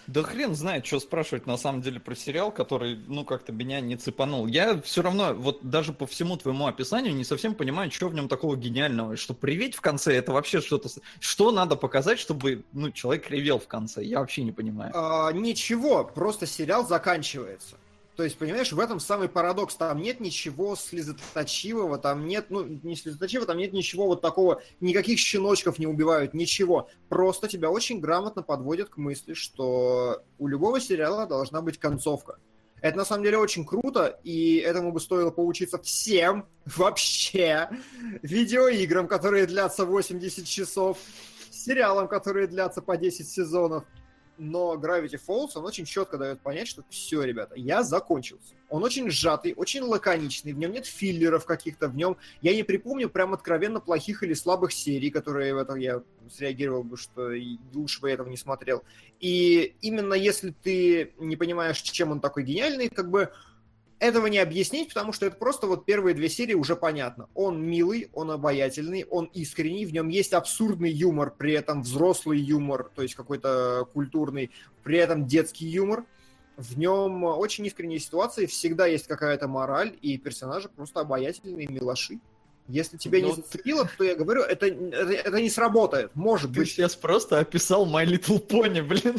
Да 0.06 0.24
хрен 0.24 0.56
знает, 0.56 0.84
что 0.86 0.98
спрашивать 0.98 1.46
на 1.46 1.56
самом 1.56 1.82
деле 1.82 2.00
про 2.00 2.16
сериал, 2.16 2.50
который, 2.50 2.96
ну, 3.06 3.24
как-то 3.24 3.52
меня 3.52 3.80
не 3.80 3.96
цепанул. 3.96 4.48
Я 4.48 4.80
все 4.82 5.02
равно, 5.02 5.34
вот 5.34 5.60
даже 5.62 5.92
по 5.92 6.04
всему 6.04 6.36
твоему 6.36 6.66
описанию, 6.66 7.14
не 7.14 7.22
совсем 7.22 7.54
понимаю, 7.54 7.92
что 7.92 8.08
в 8.08 8.14
нем 8.14 8.28
такого 8.28 8.56
гениального. 8.56 9.16
Что 9.16 9.34
приветь 9.34 9.76
в 9.76 9.80
конце, 9.80 10.16
это 10.16 10.32
вообще 10.32 10.60
что-то... 10.60 10.88
Что 11.20 11.52
надо 11.52 11.76
показать, 11.76 12.18
чтобы, 12.18 12.64
ну, 12.72 12.90
человек 12.90 13.30
ревел 13.30 13.60
в 13.60 13.68
конце? 13.68 14.02
Я 14.02 14.18
вообще 14.18 14.42
не 14.42 14.50
понимаю. 14.50 14.90
А, 14.96 15.30
ничего, 15.32 16.02
просто 16.02 16.44
сериал 16.44 16.84
заканчивается. 16.84 17.76
То 18.20 18.24
есть, 18.24 18.36
понимаешь, 18.36 18.70
в 18.70 18.78
этом 18.78 19.00
самый 19.00 19.30
парадокс. 19.30 19.76
Там 19.76 20.02
нет 20.02 20.20
ничего 20.20 20.76
слезоточивого, 20.76 21.96
там 21.96 22.26
нет, 22.26 22.50
ну, 22.50 22.64
не 22.64 22.94
слезоточивого, 22.94 23.46
там 23.46 23.56
нет 23.56 23.72
ничего 23.72 24.08
вот 24.08 24.20
такого, 24.20 24.60
никаких 24.80 25.18
щеночков 25.18 25.78
не 25.78 25.86
убивают, 25.86 26.34
ничего. 26.34 26.90
Просто 27.08 27.48
тебя 27.48 27.70
очень 27.70 27.98
грамотно 27.98 28.42
подводят 28.42 28.90
к 28.90 28.98
мысли, 28.98 29.32
что 29.32 30.22
у 30.38 30.48
любого 30.48 30.82
сериала 30.82 31.26
должна 31.26 31.62
быть 31.62 31.78
концовка. 31.78 32.36
Это 32.82 32.98
на 32.98 33.06
самом 33.06 33.24
деле 33.24 33.38
очень 33.38 33.64
круто, 33.64 34.20
и 34.22 34.56
этому 34.56 34.92
бы 34.92 35.00
стоило 35.00 35.30
поучиться 35.30 35.78
всем 35.78 36.46
вообще 36.66 37.70
видеоиграм, 38.20 39.08
которые 39.08 39.46
длятся 39.46 39.86
80 39.86 40.44
часов, 40.44 40.98
сериалам, 41.50 42.06
которые 42.06 42.48
длятся 42.48 42.82
по 42.82 42.98
10 42.98 43.26
сезонов. 43.26 43.84
Но 44.42 44.74
Gravity 44.74 45.20
Falls, 45.28 45.50
он 45.54 45.66
очень 45.66 45.84
четко 45.84 46.16
дает 46.16 46.40
понять, 46.40 46.66
что 46.66 46.82
все, 46.88 47.22
ребята, 47.24 47.56
я 47.56 47.82
закончился. 47.82 48.54
Он 48.70 48.82
очень 48.82 49.10
сжатый, 49.10 49.52
очень 49.54 49.82
лаконичный, 49.82 50.54
в 50.54 50.58
нем 50.58 50.72
нет 50.72 50.86
филлеров 50.86 51.44
каких-то, 51.44 51.88
в 51.88 51.94
нем... 51.94 52.16
Я 52.40 52.54
не 52.54 52.62
припомню 52.62 53.10
прям 53.10 53.34
откровенно 53.34 53.80
плохих 53.80 54.22
или 54.22 54.32
слабых 54.32 54.72
серий, 54.72 55.10
которые 55.10 55.52
в 55.52 55.58
этом 55.58 55.78
я 55.78 56.02
среагировал 56.30 56.84
бы, 56.84 56.96
что 56.96 57.32
лучше 57.74 58.00
бы 58.00 58.08
я 58.08 58.14
этого 58.14 58.30
не 58.30 58.38
смотрел. 58.38 58.82
И 59.18 59.74
именно 59.82 60.14
если 60.14 60.54
ты 60.62 61.12
не 61.18 61.36
понимаешь, 61.36 61.82
чем 61.82 62.10
он 62.10 62.20
такой 62.20 62.44
гениальный, 62.44 62.88
как 62.88 63.10
бы 63.10 63.30
этого 64.00 64.26
не 64.26 64.38
объяснить, 64.38 64.88
потому 64.88 65.12
что 65.12 65.26
это 65.26 65.36
просто 65.36 65.66
вот 65.66 65.84
первые 65.84 66.14
две 66.14 66.28
серии 66.28 66.54
уже 66.54 66.74
понятно. 66.74 67.28
Он 67.34 67.62
милый, 67.62 68.08
он 68.14 68.30
обаятельный, 68.30 69.04
он 69.04 69.26
искренний, 69.26 69.84
в 69.84 69.92
нем 69.92 70.08
есть 70.08 70.32
абсурдный 70.32 70.90
юмор, 70.90 71.30
при 71.30 71.52
этом 71.52 71.82
взрослый 71.82 72.40
юмор, 72.40 72.90
то 72.94 73.02
есть 73.02 73.14
какой-то 73.14 73.86
культурный, 73.92 74.50
при 74.82 74.98
этом 74.98 75.26
детский 75.26 75.66
юмор. 75.66 76.06
В 76.56 76.78
нем 76.78 77.24
очень 77.24 77.64
искренние 77.66 78.00
ситуации, 78.00 78.46
всегда 78.46 78.86
есть 78.86 79.06
какая-то 79.06 79.48
мораль, 79.48 79.96
и 80.00 80.18
персонажи 80.18 80.68
просто 80.68 81.00
обаятельные, 81.00 81.68
милаши. 81.68 82.20
Если 82.68 82.96
тебя 82.96 83.20
не 83.20 83.28
Ну, 83.28 83.34
зацепило, 83.34 83.88
то 83.98 84.04
я 84.04 84.14
говорю, 84.14 84.42
это, 84.42 84.66
это, 84.66 85.12
это 85.12 85.40
не 85.40 85.50
сработает. 85.50 86.14
Может 86.14 86.52
Ты 86.52 86.60
быть, 86.60 86.70
сейчас 86.70 86.94
просто 86.94 87.38
описал 87.38 87.86
My 87.86 88.06
Little 88.06 88.46
Pony, 88.46 88.82
блин. 88.82 89.16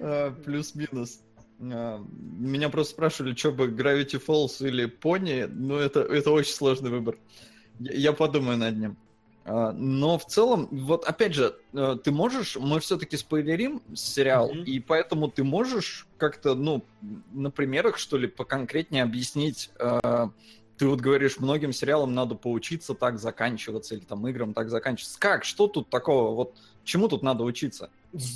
А, 0.00 0.30
Плюс-минус. 0.44 1.20
А, 1.60 2.02
Меня 2.38 2.68
просто 2.68 2.92
спрашивали, 2.94 3.34
что 3.34 3.52
бы 3.52 3.68
Gravity 3.68 4.22
Falls 4.24 4.66
или 4.66 4.86
Pony. 4.86 5.46
Ну, 5.46 5.76
это, 5.76 6.00
это 6.00 6.30
очень 6.30 6.52
сложный 6.54 6.90
выбор. 6.90 7.16
Я, 7.78 7.92
я 7.92 8.12
подумаю 8.12 8.58
над 8.58 8.76
ним. 8.76 8.96
А, 9.44 9.72
Но 9.72 10.18
в 10.18 10.26
целом, 10.26 10.68
вот 10.70 11.04
опять 11.04 11.34
же, 11.34 11.54
э, 11.74 11.96
ты 12.02 12.10
можешь, 12.10 12.56
мы 12.56 12.80
все-таки 12.80 13.16
спойлерим 13.16 13.82
сериал, 13.94 14.48
Мгм. 14.48 14.64
и 14.64 14.80
поэтому 14.80 15.30
ты 15.30 15.44
можешь 15.44 16.06
как-то, 16.16 16.54
ну, 16.54 16.82
на 17.32 17.50
примерах, 17.50 17.98
что 17.98 18.16
ли, 18.16 18.26
поконкретнее 18.26 19.02
объяснить, 19.02 19.70
э, 19.78 20.28
ты 20.78 20.88
вот 20.88 21.00
говоришь, 21.00 21.38
многим 21.38 21.72
сериалам 21.72 22.14
надо 22.14 22.34
поучиться 22.34 22.94
так 22.94 23.18
заканчиваться, 23.18 23.94
или 23.94 24.02
там 24.02 24.26
играм 24.26 24.54
так 24.54 24.70
заканчиваться. 24.70 25.20
Как? 25.20 25.44
Что 25.44 25.68
тут 25.68 25.88
такого? 25.90 26.34
Вот 26.34 26.56
чему 26.84 27.08
тут 27.08 27.22
надо 27.22 27.44
учиться? 27.44 27.90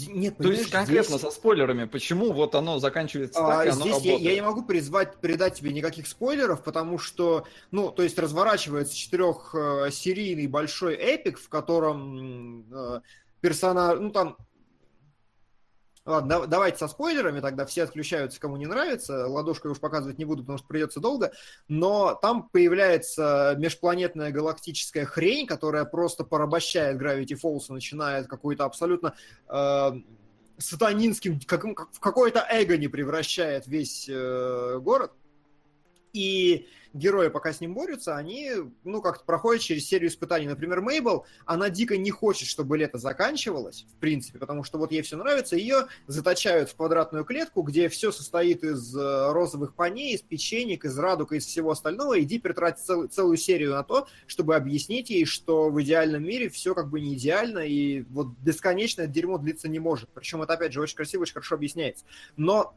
Нет, 0.08 0.36
То 0.36 0.50
есть 0.50 0.70
конкретно 0.70 1.18
здесь- 1.18 1.20
со 1.20 1.30
спойлерами, 1.30 1.84
почему 1.84 2.32
вот 2.32 2.54
оно 2.54 2.78
заканчивается 2.80 3.38
А, 3.44 3.48
так, 3.48 3.66
и 3.66 3.68
оно 3.68 3.80
здесь 3.80 3.86
я, 3.86 3.92
работает? 4.12 4.20
я 4.20 4.34
не 4.34 4.40
могу 4.42 4.62
призвать, 4.64 5.16
передать 5.16 5.54
тебе 5.54 5.72
никаких 5.72 6.06
спойлеров, 6.08 6.64
потому 6.64 6.98
что, 6.98 7.46
ну, 7.70 7.90
то 7.90 8.02
есть 8.02 8.18
разворачивается 8.18 8.96
четырехсерийный 8.96 10.48
большой 10.48 10.94
эпик, 10.94 11.38
в 11.38 11.48
котором 11.48 12.64
э, 12.72 13.00
персонаж, 13.40 13.98
ну, 14.00 14.10
там, 14.10 14.36
Ладно, 16.08 16.40
да- 16.40 16.46
давайте 16.46 16.78
со 16.78 16.88
спойлерами, 16.88 17.40
тогда 17.40 17.66
все 17.66 17.82
отключаются, 17.82 18.40
кому 18.40 18.56
не 18.56 18.64
нравится. 18.66 19.26
Ладошкой 19.28 19.70
уж 19.70 19.78
показывать 19.78 20.16
не 20.18 20.24
буду, 20.24 20.42
потому 20.42 20.56
что 20.56 20.66
придется 20.66 21.00
долго. 21.00 21.32
Но 21.68 22.14
там 22.14 22.48
появляется 22.48 23.54
межпланетная 23.58 24.30
галактическая 24.30 25.04
хрень, 25.04 25.46
которая 25.46 25.84
просто 25.84 26.24
порабощает 26.24 27.00
Gravity 27.00 27.38
Falls 27.38 27.64
и 27.68 27.72
начинает 27.74 28.26
какой-то 28.26 28.64
абсолютно 28.64 29.14
э, 29.48 29.90
сатанинским, 30.56 31.40
как, 31.46 31.62
как- 31.62 31.92
в 31.92 32.00
какое-то 32.00 32.44
эго 32.50 32.78
не 32.78 32.88
превращает 32.88 33.66
весь 33.66 34.08
э, 34.08 34.78
город. 34.80 35.12
И 36.18 36.66
герои, 36.94 37.28
пока 37.28 37.52
с 37.52 37.60
ним 37.60 37.74
борются, 37.74 38.16
они, 38.16 38.50
ну, 38.82 39.00
как-то 39.00 39.24
проходят 39.24 39.62
через 39.62 39.86
серию 39.86 40.10
испытаний. 40.10 40.48
Например, 40.48 40.80
Мейбл, 40.80 41.26
она 41.46 41.70
дико 41.70 41.96
не 41.96 42.10
хочет, 42.10 42.48
чтобы 42.48 42.76
лето 42.76 42.98
заканчивалось, 42.98 43.86
в 43.88 44.00
принципе, 44.00 44.40
потому 44.40 44.64
что 44.64 44.78
вот 44.78 44.90
ей 44.90 45.02
все 45.02 45.16
нравится. 45.16 45.54
Ее 45.54 45.86
заточают 46.08 46.70
в 46.70 46.74
квадратную 46.74 47.24
клетку, 47.24 47.62
где 47.62 47.88
все 47.88 48.10
состоит 48.10 48.64
из 48.64 48.96
э, 48.96 49.32
розовых 49.32 49.74
паней, 49.74 50.14
из 50.14 50.22
печенек, 50.22 50.84
из 50.84 50.98
радуг, 50.98 51.32
из 51.32 51.46
всего 51.46 51.70
остального. 51.70 52.14
И 52.14 52.24
Диппер 52.24 52.52
тратит 52.52 52.80
цел- 52.80 53.06
целую 53.06 53.36
серию 53.36 53.70
на 53.70 53.84
то, 53.84 54.08
чтобы 54.26 54.56
объяснить 54.56 55.10
ей, 55.10 55.24
что 55.24 55.70
в 55.70 55.80
идеальном 55.80 56.24
мире 56.24 56.48
все 56.48 56.74
как 56.74 56.90
бы 56.90 57.00
не 57.00 57.14
идеально, 57.14 57.60
и 57.60 58.02
вот 58.10 58.28
бесконечно 58.42 59.06
дерьмо 59.06 59.38
длиться 59.38 59.68
не 59.68 59.78
может. 59.78 60.08
Причем 60.08 60.42
это, 60.42 60.54
опять 60.54 60.72
же, 60.72 60.80
очень 60.80 60.96
красиво, 60.96 61.22
очень 61.22 61.34
хорошо 61.34 61.54
объясняется. 61.54 62.04
Но 62.36 62.74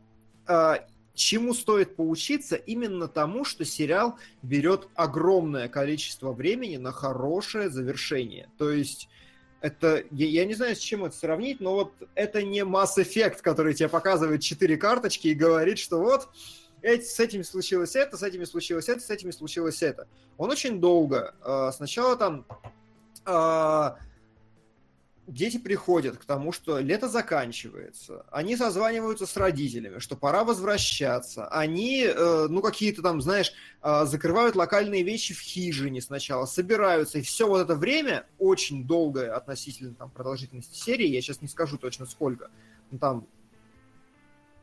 э, 0.48 0.76
чему 1.14 1.53
стоит 1.53 1.95
поучиться? 1.95 2.55
Именно 2.55 3.07
тому, 3.07 3.43
что 3.43 3.66
сериал 3.66 4.18
берет 4.41 4.88
огромное 4.95 5.68
количество 5.68 6.32
времени 6.32 6.78
на 6.78 6.91
хорошее 6.91 7.70
завершение. 7.70 8.49
То 8.57 8.72
есть 8.72 9.09
это, 9.62 10.03
я, 10.12 10.26
я 10.28 10.45
не 10.45 10.53
знаю, 10.53 10.76
с 10.76 10.80
чем 10.80 11.05
это 11.05 11.16
сравнить, 11.16 11.59
но 11.59 11.74
вот 11.74 11.93
это 12.16 12.41
не 12.41 12.62
Mass 12.62 12.97
Effect, 12.97 13.41
который 13.41 13.74
тебе 13.74 13.89
показывает 13.89 14.41
четыре 14.41 14.78
карточки 14.78 15.28
и 15.28 15.36
говорит, 15.36 15.78
что 15.78 15.99
вот 15.99 16.30
эти, 16.82 17.03
с 17.03 17.20
этими 17.20 17.43
случилось 17.43 17.95
это, 17.95 18.18
с 18.18 18.24
этими 18.24 18.43
случилось 18.43 18.89
это, 18.89 19.01
с 19.01 19.09
этими 19.09 19.32
случилось 19.32 19.84
это. 19.84 20.07
Он 20.38 20.49
очень 20.49 20.80
долго. 20.80 21.36
э, 21.43 21.72
сначала 21.76 22.16
там 22.16 22.45
э, 23.26 23.91
дети 25.32 25.58
приходят 25.58 26.18
к 26.18 26.26
тому, 26.26 26.52
что 26.52 26.80
лето 26.80 27.08
заканчивается, 27.08 28.26
они 28.32 28.58
созваниваются 28.58 29.26
с 29.26 29.38
родителями, 29.38 30.00
что 30.00 30.16
пора 30.16 30.44
возвращаться, 30.44 31.48
они, 31.48 32.04
э, 32.04 32.48
ну, 32.50 32.62
какие-то 32.62 33.02
там, 33.02 33.22
знаешь, 33.22 33.54
э, 33.82 34.06
закрывают 34.06 34.56
локальные 34.56 35.04
вещи 35.04 35.34
в 35.34 35.40
хижине 35.40 36.02
сначала, 36.02 36.46
собираются, 36.46 37.20
и 37.20 37.22
все 37.22 37.48
вот 37.48 37.62
это 37.62 37.76
время, 37.76 38.28
очень 38.40 38.86
долгое 38.86 39.32
относительно 39.32 39.94
там, 39.96 40.10
продолжительности 40.10 40.78
серии, 40.78 41.08
я 41.08 41.22
сейчас 41.22 41.42
не 41.42 41.48
скажу 41.48 41.78
точно 41.78 42.06
сколько, 42.06 42.52
ну, 42.92 43.00
там, 43.00 43.28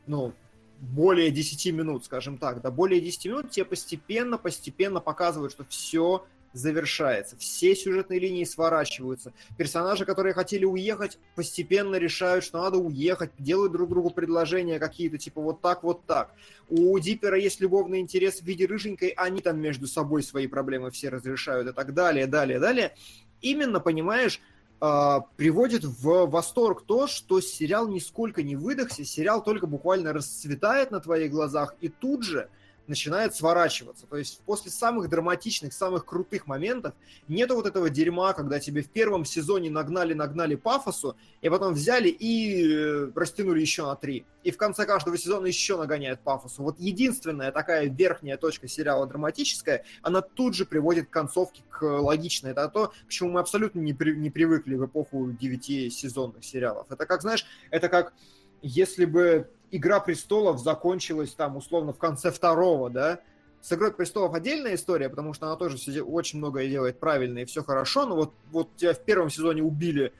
ну, 0.05 0.33
более 0.79 1.31
10 1.31 1.73
минут, 1.73 2.05
скажем 2.05 2.37
так, 2.37 2.61
да, 2.61 2.71
более 2.71 3.01
10 3.01 3.25
минут 3.25 3.51
тебе 3.51 3.65
постепенно, 3.65 4.37
постепенно 4.37 4.99
показывают, 5.01 5.51
что 5.51 5.65
все 5.65 6.25
завершается. 6.53 7.37
Все 7.37 7.75
сюжетные 7.75 8.19
линии 8.19 8.43
сворачиваются. 8.43 9.33
Персонажи, 9.57 10.05
которые 10.05 10.33
хотели 10.33 10.65
уехать, 10.65 11.17
постепенно 11.35 11.95
решают, 11.95 12.43
что 12.43 12.61
надо 12.61 12.77
уехать, 12.77 13.31
делают 13.37 13.71
друг 13.71 13.89
другу 13.89 14.09
предложения 14.09 14.79
какие-то, 14.79 15.17
типа 15.17 15.41
вот 15.41 15.61
так, 15.61 15.83
вот 15.83 16.05
так. 16.05 16.33
У 16.69 16.97
Диппера 16.99 17.37
есть 17.37 17.61
любовный 17.61 17.99
интерес 17.99 18.41
в 18.41 18.45
виде 18.45 18.65
рыженькой, 18.65 19.09
они 19.09 19.41
там 19.41 19.59
между 19.59 19.87
собой 19.87 20.23
свои 20.23 20.47
проблемы 20.47 20.91
все 20.91 21.09
разрешают 21.09 21.67
и 21.67 21.73
так 21.73 21.93
далее, 21.93 22.27
далее, 22.27 22.59
далее. 22.59 22.95
Именно, 23.41 23.79
понимаешь, 23.79 24.41
а, 24.81 25.21
приводит 25.35 25.83
в 25.83 26.27
восторг 26.27 26.83
то, 26.85 27.07
что 27.07 27.41
сериал 27.41 27.89
нисколько 27.89 28.43
не 28.43 28.55
выдохся, 28.55 29.03
сериал 29.03 29.43
только 29.43 29.67
буквально 29.67 30.13
расцветает 30.13 30.91
на 30.91 31.01
твоих 31.01 31.31
глазах, 31.31 31.75
и 31.81 31.89
тут 31.89 32.23
же 32.23 32.49
начинает 32.89 33.35
сворачиваться. 33.35 34.07
То 34.07 34.17
есть 34.17 34.41
после 34.45 34.71
самых 34.71 35.09
драматичных, 35.09 35.73
самых 35.73 36.05
крутых 36.05 36.47
моментов 36.47 36.93
нету 37.27 37.55
вот 37.55 37.65
этого 37.65 37.89
дерьма, 37.89 38.33
когда 38.33 38.59
тебе 38.59 38.81
в 38.81 38.89
первом 38.89 39.23
сезоне 39.23 39.69
нагнали-нагнали 39.69 40.55
пафосу, 40.55 41.15
и 41.41 41.49
потом 41.49 41.73
взяли 41.73 42.09
и 42.09 42.67
э, 42.67 43.11
растянули 43.15 43.61
еще 43.61 43.85
на 43.85 43.95
три. 43.95 44.25
И 44.43 44.51
в 44.51 44.57
конце 44.57 44.85
каждого 44.85 45.17
сезона 45.17 45.45
еще 45.45 45.77
нагоняют 45.77 46.21
пафосу. 46.21 46.63
Вот 46.63 46.79
единственная 46.79 47.51
такая 47.51 47.87
верхняя 47.87 48.37
точка 48.37 48.67
сериала 48.67 49.05
драматическая, 49.05 49.85
она 50.01 50.21
тут 50.21 50.55
же 50.55 50.65
приводит 50.65 51.07
к 51.07 51.11
концовке 51.11 51.63
к 51.69 51.83
логичной. 51.83 52.51
Это 52.51 52.67
то, 52.69 52.93
к 53.05 53.09
чему 53.09 53.31
мы 53.31 53.39
абсолютно 53.39 53.79
не, 53.79 53.93
при, 53.93 54.15
не 54.15 54.29
привыкли 54.29 54.75
в 54.75 54.85
эпоху 54.85 55.31
девяти 55.31 55.89
сезонных 55.89 56.43
сериалов. 56.43 56.87
Это 56.89 57.05
как, 57.05 57.21
знаешь, 57.21 57.45
это 57.69 57.89
как 57.89 58.13
если 58.61 59.05
бы 59.05 59.49
Игра 59.71 59.99
престолов 59.99 60.59
закончилась 60.59 61.31
там 61.33 61.57
условно 61.57 61.93
в 61.93 61.97
конце 61.97 62.31
второго, 62.31 62.89
да. 62.89 63.19
С 63.61 63.73
Игрой 63.73 63.91
престолов 63.91 64.33
отдельная 64.33 64.75
история, 64.75 65.09
потому 65.09 65.33
что 65.33 65.47
она 65.47 65.55
тоже 65.57 65.77
очень 66.01 66.39
многое 66.39 66.69
делает 66.69 66.99
правильно 66.99 67.39
и 67.39 67.45
все 67.45 67.63
хорошо, 67.63 68.05
но 68.05 68.15
вот, 68.15 68.33
вот 68.51 68.75
тебя 68.77 68.93
в 68.93 68.99
первом 68.99 69.29
сезоне 69.29 69.63
убили 69.63 70.13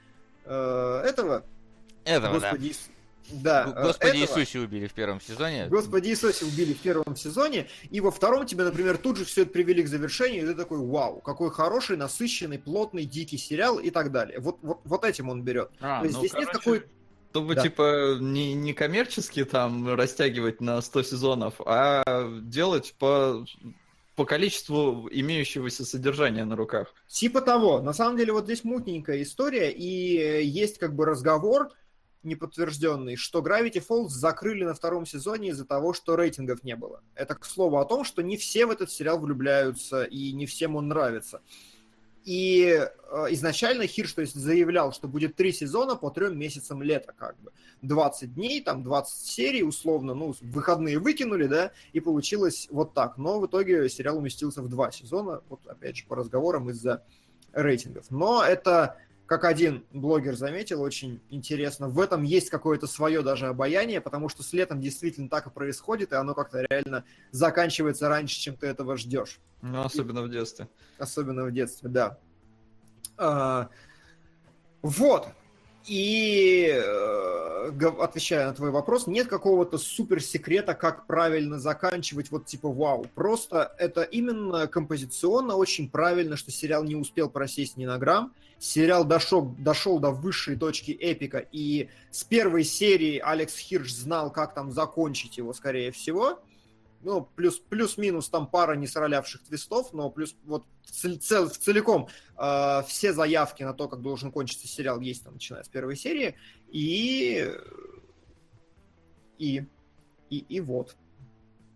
э, 0.44 1.02
этого. 1.06 1.44
Этого, 2.04 2.34
Господи, 2.34 2.74
да. 3.30 3.64
Да, 3.64 3.82
Господи 3.82 4.22
этого. 4.22 4.40
Иисусе 4.40 4.58
убили 4.58 4.86
в 4.86 4.92
первом 4.92 5.20
сезоне. 5.20 5.66
Господи 5.68 6.08
Иисусе 6.08 6.44
убили 6.44 6.74
в 6.74 6.80
первом 6.80 7.16
сезоне, 7.16 7.68
и 7.90 8.00
во 8.00 8.10
втором 8.10 8.46
тебе, 8.46 8.64
например, 8.64 8.98
тут 8.98 9.16
же 9.16 9.24
все 9.24 9.42
это 9.42 9.52
привели 9.52 9.82
к 9.82 9.88
завершению, 9.88 10.44
и 10.44 10.46
ты 10.46 10.54
такой, 10.54 10.78
вау, 10.78 11.20
какой 11.20 11.50
хороший, 11.50 11.96
насыщенный, 11.96 12.58
плотный, 12.58 13.04
дикий 13.04 13.38
сериал 13.38 13.78
и 13.78 13.90
так 13.90 14.10
далее. 14.10 14.38
Вот, 14.40 14.58
вот, 14.62 14.80
вот 14.84 15.04
этим 15.04 15.28
он 15.28 15.42
берет. 15.42 15.70
А, 15.80 16.00
То 16.00 16.06
есть 16.06 16.16
ну, 16.16 16.20
здесь 16.20 16.32
короче... 16.32 16.46
нет 16.46 16.58
какой 16.58 16.84
чтобы, 17.30 17.54
да. 17.54 17.62
типа, 17.62 18.18
не, 18.20 18.54
не 18.54 18.74
коммерчески 18.74 19.44
там 19.44 19.94
растягивать 19.94 20.60
на 20.60 20.80
100 20.80 21.02
сезонов, 21.04 21.60
а 21.64 22.02
делать 22.42 22.94
по, 22.98 23.46
по 24.16 24.24
количеству 24.24 25.08
имеющегося 25.10 25.84
содержания 25.84 26.44
на 26.44 26.56
руках. 26.56 26.92
Типа 27.06 27.40
того. 27.40 27.80
На 27.80 27.92
самом 27.92 28.16
деле, 28.16 28.32
вот 28.32 28.44
здесь 28.44 28.64
мутненькая 28.64 29.22
история, 29.22 29.70
и 29.70 30.44
есть 30.44 30.78
как 30.78 30.94
бы 30.94 31.06
разговор 31.06 31.70
неподтвержденный, 32.22 33.16
что 33.16 33.40
Gravity 33.40 33.82
Falls 33.86 34.08
закрыли 34.08 34.64
на 34.64 34.74
втором 34.74 35.06
сезоне 35.06 35.50
из-за 35.50 35.64
того, 35.64 35.92
что 35.92 36.16
рейтингов 36.16 36.64
не 36.64 36.76
было. 36.76 37.02
Это 37.14 37.34
к 37.34 37.44
слову 37.44 37.78
о 37.78 37.84
том, 37.84 38.04
что 38.04 38.22
не 38.22 38.36
все 38.36 38.66
в 38.66 38.70
этот 38.70 38.90
сериал 38.90 39.18
влюбляются, 39.20 40.04
и 40.04 40.32
не 40.32 40.46
всем 40.46 40.76
он 40.76 40.88
нравится. 40.88 41.40
И 42.24 42.78
э, 42.78 43.26
изначально 43.30 43.86
Хирш 43.86 44.12
то 44.12 44.20
есть, 44.20 44.34
заявлял, 44.34 44.92
что 44.92 45.08
будет 45.08 45.36
три 45.36 45.52
сезона 45.52 45.96
по 45.96 46.10
трем 46.10 46.38
месяцам 46.38 46.82
лета, 46.82 47.12
как 47.16 47.38
бы. 47.40 47.52
20 47.82 48.34
дней, 48.34 48.60
там 48.60 48.82
20 48.82 49.26
серий, 49.26 49.62
условно, 49.62 50.14
ну, 50.14 50.34
выходные 50.42 50.98
выкинули, 50.98 51.46
да, 51.46 51.72
и 51.92 52.00
получилось 52.00 52.68
вот 52.70 52.92
так. 52.92 53.16
Но 53.16 53.40
в 53.40 53.46
итоге 53.46 53.88
сериал 53.88 54.18
уместился 54.18 54.60
в 54.60 54.68
два 54.68 54.90
сезона, 54.90 55.42
вот 55.48 55.66
опять 55.66 55.96
же 55.96 56.04
по 56.06 56.16
разговорам 56.16 56.68
из-за 56.70 57.02
рейтингов. 57.52 58.10
Но 58.10 58.44
это 58.44 58.98
как 59.30 59.44
один 59.44 59.84
блогер 59.92 60.34
заметил, 60.34 60.82
очень 60.82 61.20
интересно, 61.30 61.88
в 61.88 62.00
этом 62.00 62.24
есть 62.24 62.50
какое-то 62.50 62.88
свое 62.88 63.22
даже 63.22 63.46
обаяние, 63.46 64.00
потому 64.00 64.28
что 64.28 64.42
с 64.42 64.52
летом 64.52 64.80
действительно 64.80 65.28
так 65.28 65.46
и 65.46 65.50
происходит, 65.50 66.10
и 66.10 66.16
оно 66.16 66.34
как-то 66.34 66.66
реально 66.68 67.04
заканчивается 67.30 68.08
раньше, 68.08 68.40
чем 68.40 68.56
ты 68.56 68.66
этого 68.66 68.96
ждешь. 68.96 69.38
Ну, 69.62 69.82
особенно 69.82 70.18
и... 70.18 70.22
в 70.24 70.30
детстве. 70.32 70.66
Особенно 70.98 71.44
в 71.44 71.52
детстве, 71.52 71.88
да. 71.88 72.18
А, 73.16 73.68
вот. 74.82 75.28
И 75.86 76.68
э, 76.74 77.70
отвечая 78.00 78.48
на 78.48 78.52
твой 78.52 78.72
вопрос, 78.72 79.06
нет 79.06 79.28
какого-то 79.28 79.78
супер 79.78 80.20
секрета, 80.20 80.74
как 80.74 81.06
правильно 81.06 81.60
заканчивать, 81.60 82.32
вот 82.32 82.46
типа 82.46 82.68
вау. 82.68 83.06
Просто 83.14 83.76
это 83.78 84.02
именно 84.02 84.66
композиционно 84.66 85.54
очень 85.54 85.88
правильно, 85.88 86.36
что 86.36 86.50
сериал 86.50 86.82
не 86.82 86.96
успел 86.96 87.30
просесть 87.30 87.76
ни 87.76 87.86
на 87.86 87.96
грамм. 87.96 88.34
Сериал 88.60 89.04
дошел, 89.04 89.42
дошел 89.58 89.98
до 89.98 90.10
высшей 90.10 90.54
точки 90.54 90.92
эпика, 90.92 91.38
и 91.38 91.88
с 92.12 92.22
первой 92.22 92.62
серии 92.62 93.18
Алекс 93.18 93.56
Хирш 93.56 93.92
знал, 93.92 94.30
как 94.30 94.54
там 94.54 94.70
закончить 94.70 95.38
его, 95.38 95.52
скорее 95.52 95.90
всего 95.90 96.40
ну, 97.02 97.26
плюс, 97.34 97.58
плюс-минус 97.58 98.28
там 98.28 98.46
пара 98.46 98.74
несролявших 98.74 99.42
твистов, 99.42 99.92
но 99.92 100.10
плюс 100.10 100.36
вот 100.44 100.66
в, 100.84 101.18
цел, 101.18 101.48
в 101.48 101.56
целиком 101.56 102.08
э, 102.36 102.82
все 102.86 103.12
заявки 103.12 103.62
на 103.62 103.72
то, 103.72 103.88
как 103.88 104.02
должен 104.02 104.30
кончиться 104.30 104.68
сериал, 104.68 105.00
есть 105.00 105.24
там, 105.24 105.34
начиная 105.34 105.62
с 105.62 105.68
первой 105.68 105.96
серии, 105.96 106.36
и 106.68 107.50
и 109.38 109.64
и, 110.28 110.38
и 110.38 110.60
вот. 110.60 110.96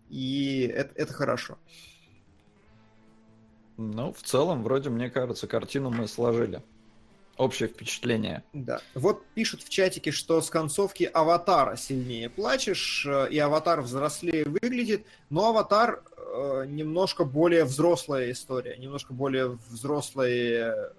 И 0.09 0.71
это, 0.73 0.93
это 0.95 1.13
хорошо. 1.13 1.57
Ну, 3.77 4.13
в 4.13 4.21
целом, 4.21 4.63
вроде, 4.63 4.89
мне 4.89 5.09
кажется, 5.09 5.47
картину 5.47 5.89
мы 5.89 6.07
сложили 6.07 6.63
общее 7.37 7.69
впечатление. 7.69 8.43
Да. 8.53 8.81
Вот 8.93 9.25
пишут 9.33 9.61
в 9.63 9.69
чатике, 9.69 10.11
что 10.11 10.41
с 10.41 10.49
концовки 10.49 11.03
Аватара 11.03 11.75
сильнее 11.75 12.29
плачешь, 12.29 13.05
э, 13.05 13.27
и 13.29 13.37
Аватар 13.39 13.81
взрослее 13.81 14.45
выглядит, 14.45 15.05
но 15.29 15.49
Аватар 15.49 16.03
э, 16.17 16.65
немножко 16.67 17.25
более 17.25 17.65
взрослая 17.65 18.31
история, 18.31 18.77
немножко 18.77 19.13
более 19.13 19.59
взрослые 19.69 20.73
э, 20.73 20.89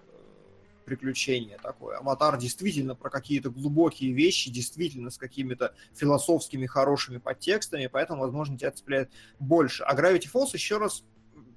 приключения 0.84 1.58
такое. 1.62 1.98
Аватар 1.98 2.38
действительно 2.38 2.94
про 2.94 3.10
какие-то 3.10 3.50
глубокие 3.50 4.12
вещи, 4.12 4.50
действительно 4.50 5.10
с 5.10 5.18
какими-то 5.18 5.74
философскими 5.94 6.66
хорошими 6.66 7.18
подтекстами, 7.18 7.88
поэтому, 7.88 8.22
возможно, 8.22 8.56
тебя 8.56 8.70
цепляет 8.70 9.10
больше. 9.38 9.82
А 9.84 9.94
Gravity 9.94 10.28
Falls, 10.32 10.50
еще 10.52 10.78
раз, 10.78 11.02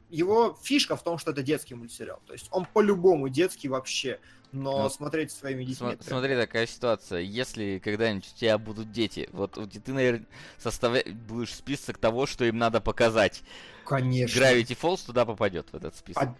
его 0.09 0.57
фишка 0.61 0.95
в 0.95 1.03
том, 1.03 1.17
что 1.17 1.31
это 1.31 1.43
детский 1.43 1.75
мультсериал. 1.75 2.21
То 2.25 2.33
есть 2.33 2.47
он 2.51 2.65
по-любому 2.65 3.29
детский 3.29 3.69
вообще 3.69 4.19
но 4.51 4.83
ну, 4.83 4.89
смотреть 4.89 5.31
своими 5.31 5.63
детьми. 5.63 5.91
См- 5.91 6.03
смотри, 6.03 6.35
такая 6.35 6.65
ситуация. 6.65 7.19
Если 7.19 7.79
когда-нибудь 7.83 8.31
у 8.33 8.37
тебя 8.39 8.57
будут 8.57 8.91
дети, 8.91 9.29
вот 9.31 9.53
ты, 9.53 9.93
наверное, 9.93 10.25
составлять 10.57 11.13
будешь 11.13 11.53
список 11.53 11.97
того, 11.97 12.25
что 12.25 12.45
им 12.45 12.57
надо 12.57 12.81
показать. 12.81 13.43
Конечно. 13.85 14.39
Gravity 14.39 14.77
Falls 14.79 15.05
туда 15.05 15.25
попадет 15.25 15.67
в 15.71 15.75
этот 15.75 15.95
список. 15.95 16.23
А, 16.23 16.35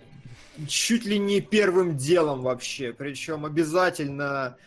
чуть 0.68 1.06
ли 1.06 1.20
не 1.20 1.42
первым 1.42 1.98
делом 1.98 2.42
вообще. 2.42 2.94
Причем 2.94 3.46
обязательно 3.46 4.58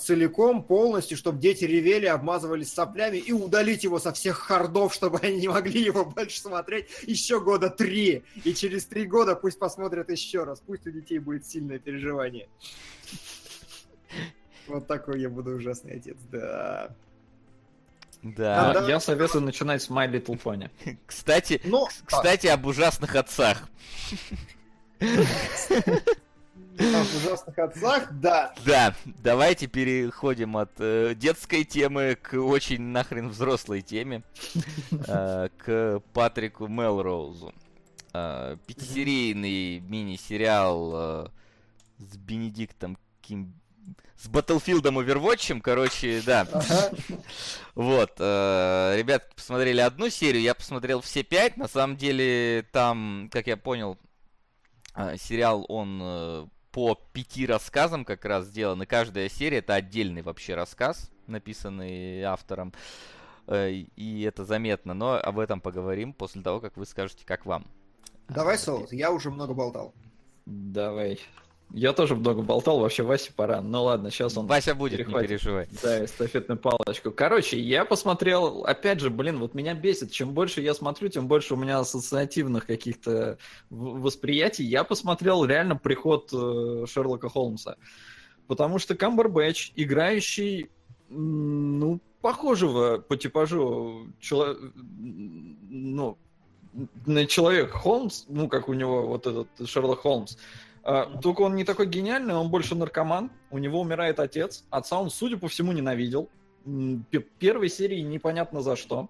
целиком, 0.00 0.64
полностью, 0.64 1.16
чтобы 1.16 1.38
дети 1.38 1.64
ревели, 1.64 2.06
обмазывались 2.06 2.72
соплями 2.72 3.18
и 3.18 3.32
удалить 3.32 3.84
его 3.84 4.00
со 4.00 4.12
всех 4.12 4.38
хардов, 4.38 4.92
чтобы 4.94 5.18
они 5.18 5.42
не 5.42 5.48
могли 5.48 5.82
его 5.82 6.04
больше 6.04 6.40
смотреть 6.40 6.86
еще 7.02 7.40
года 7.40 7.70
три. 7.70 8.24
И 8.44 8.52
через 8.54 8.86
три 8.86 9.06
года 9.06 9.36
пусть 9.36 9.58
посмотрят 9.58 10.10
еще 10.10 10.44
раз. 10.44 10.60
Пусть 10.60 10.86
у 10.86 10.90
детей 10.90 11.18
будет 11.18 11.46
сильное 11.46 11.78
переживание. 11.78 12.48
Вот 14.66 14.86
такой 14.86 15.20
я 15.20 15.28
буду 15.28 15.52
ужасный 15.52 15.96
отец, 15.96 16.16
да. 16.30 16.90
Да. 18.22 18.72
А, 18.72 18.88
я 18.88 19.00
советую 19.00 19.42
начинать 19.42 19.82
с 19.82 19.88
My 19.88 20.10
Little 20.10 20.40
Pony. 20.40 20.70
Кстати, 21.06 21.60
Но, 21.64 21.88
кстати, 22.04 22.48
об 22.48 22.66
ужасных 22.66 23.14
отцах. 23.16 23.68
в 26.80 27.16
ужасных 27.16 27.58
отцах, 27.58 28.08
да. 28.12 28.54
Да, 28.64 28.94
давайте 29.04 29.66
переходим 29.66 30.56
от 30.56 30.70
э, 30.78 31.14
детской 31.14 31.64
темы 31.64 32.16
к 32.20 32.34
очень 32.34 32.80
нахрен 32.80 33.28
взрослой 33.28 33.82
теме, 33.82 34.22
э, 34.90 35.48
к 35.58 36.00
Патрику 36.12 36.66
Мелроузу. 36.66 37.52
Э, 38.12 38.56
пятисерийный 38.66 39.80
мини-сериал 39.80 40.92
э, 40.94 41.26
с 41.98 42.16
Бенедиктом 42.16 42.96
Ким 43.20 43.54
с 44.16 44.28
Battlefield 44.28 44.82
Overwatch, 44.82 45.60
короче, 45.62 46.20
да. 46.26 46.46
Ага. 46.52 46.90
Вот, 47.74 48.12
э, 48.18 48.94
ребят 48.98 49.34
посмотрели 49.34 49.80
одну 49.80 50.10
серию, 50.10 50.42
я 50.42 50.54
посмотрел 50.54 51.00
все 51.00 51.22
пять. 51.22 51.56
На 51.56 51.68
самом 51.68 51.96
деле, 51.96 52.66
там, 52.70 53.30
как 53.32 53.46
я 53.46 53.56
понял, 53.56 53.96
э, 54.94 55.16
сериал, 55.16 55.64
он 55.68 56.00
э, 56.02 56.46
по 56.72 56.94
пяти 57.12 57.46
рассказам 57.46 58.04
как 58.04 58.24
раз 58.24 58.46
сделан, 58.46 58.82
и 58.82 58.86
каждая 58.86 59.28
серия 59.28 59.58
это 59.58 59.74
отдельный 59.74 60.22
вообще 60.22 60.54
рассказ, 60.54 61.10
написанный 61.26 62.22
автором. 62.22 62.72
Э, 63.46 63.70
И 63.70 64.22
это 64.22 64.44
заметно, 64.44 64.94
но 64.94 65.14
об 65.14 65.38
этом 65.38 65.60
поговорим 65.60 66.12
после 66.12 66.42
того, 66.42 66.60
как 66.60 66.76
вы 66.76 66.86
скажете, 66.86 67.24
как 67.24 67.46
вам. 67.46 67.66
Давай, 68.28 68.58
Солод, 68.58 68.92
я 68.92 69.10
уже 69.10 69.30
много 69.30 69.54
болтал. 69.54 69.92
Давай. 70.46 71.20
Я 71.72 71.92
тоже 71.92 72.16
много 72.16 72.42
болтал, 72.42 72.80
вообще 72.80 73.02
Васе 73.02 73.32
пора. 73.32 73.60
Ну 73.60 73.84
ладно, 73.84 74.10
сейчас 74.10 74.36
он... 74.36 74.46
Вася 74.46 74.74
будет, 74.74 74.92
не 74.92 74.98
перехватит. 74.98 75.28
переживай. 75.28 75.68
Да, 75.82 76.04
эстафетную 76.04 76.58
палочку. 76.58 77.12
Короче, 77.12 77.60
я 77.60 77.84
посмотрел, 77.84 78.64
опять 78.64 79.00
же, 79.00 79.10
блин, 79.10 79.38
вот 79.38 79.54
меня 79.54 79.74
бесит. 79.74 80.10
Чем 80.10 80.32
больше 80.32 80.60
я 80.62 80.74
смотрю, 80.74 81.08
тем 81.08 81.28
больше 81.28 81.54
у 81.54 81.56
меня 81.56 81.78
ассоциативных 81.78 82.66
каких-то 82.66 83.38
восприятий. 83.70 84.64
Я 84.64 84.82
посмотрел 84.82 85.44
реально 85.44 85.76
приход 85.76 86.30
э, 86.32 86.86
Шерлока 86.88 87.28
Холмса. 87.28 87.76
Потому 88.48 88.80
что 88.80 88.96
Камбербэтч, 88.96 89.72
играющий, 89.76 90.70
ну, 91.08 92.00
похожего 92.20 92.98
по 92.98 93.16
типажу 93.16 94.08
чело- 94.20 94.56
ну, 94.74 96.18
на 97.06 97.26
человек 97.26 97.70
Холмс, 97.70 98.24
ну, 98.28 98.48
как 98.48 98.68
у 98.68 98.72
него 98.74 99.06
вот 99.06 99.26
этот 99.26 99.48
Шерлок 99.68 100.00
Холмс, 100.00 100.36
Только 100.82 101.42
он 101.42 101.54
не 101.56 101.64
такой 101.64 101.86
гениальный, 101.86 102.34
он 102.34 102.50
больше 102.50 102.74
наркоман. 102.74 103.30
У 103.50 103.58
него 103.58 103.80
умирает 103.80 104.18
отец. 104.18 104.64
Отца 104.70 104.98
он, 104.98 105.10
судя 105.10 105.36
по 105.36 105.48
всему, 105.48 105.72
ненавидел. 105.72 106.28
Первой 107.38 107.68
серии 107.68 108.00
непонятно 108.00 108.62
за 108.62 108.76
что. 108.76 109.08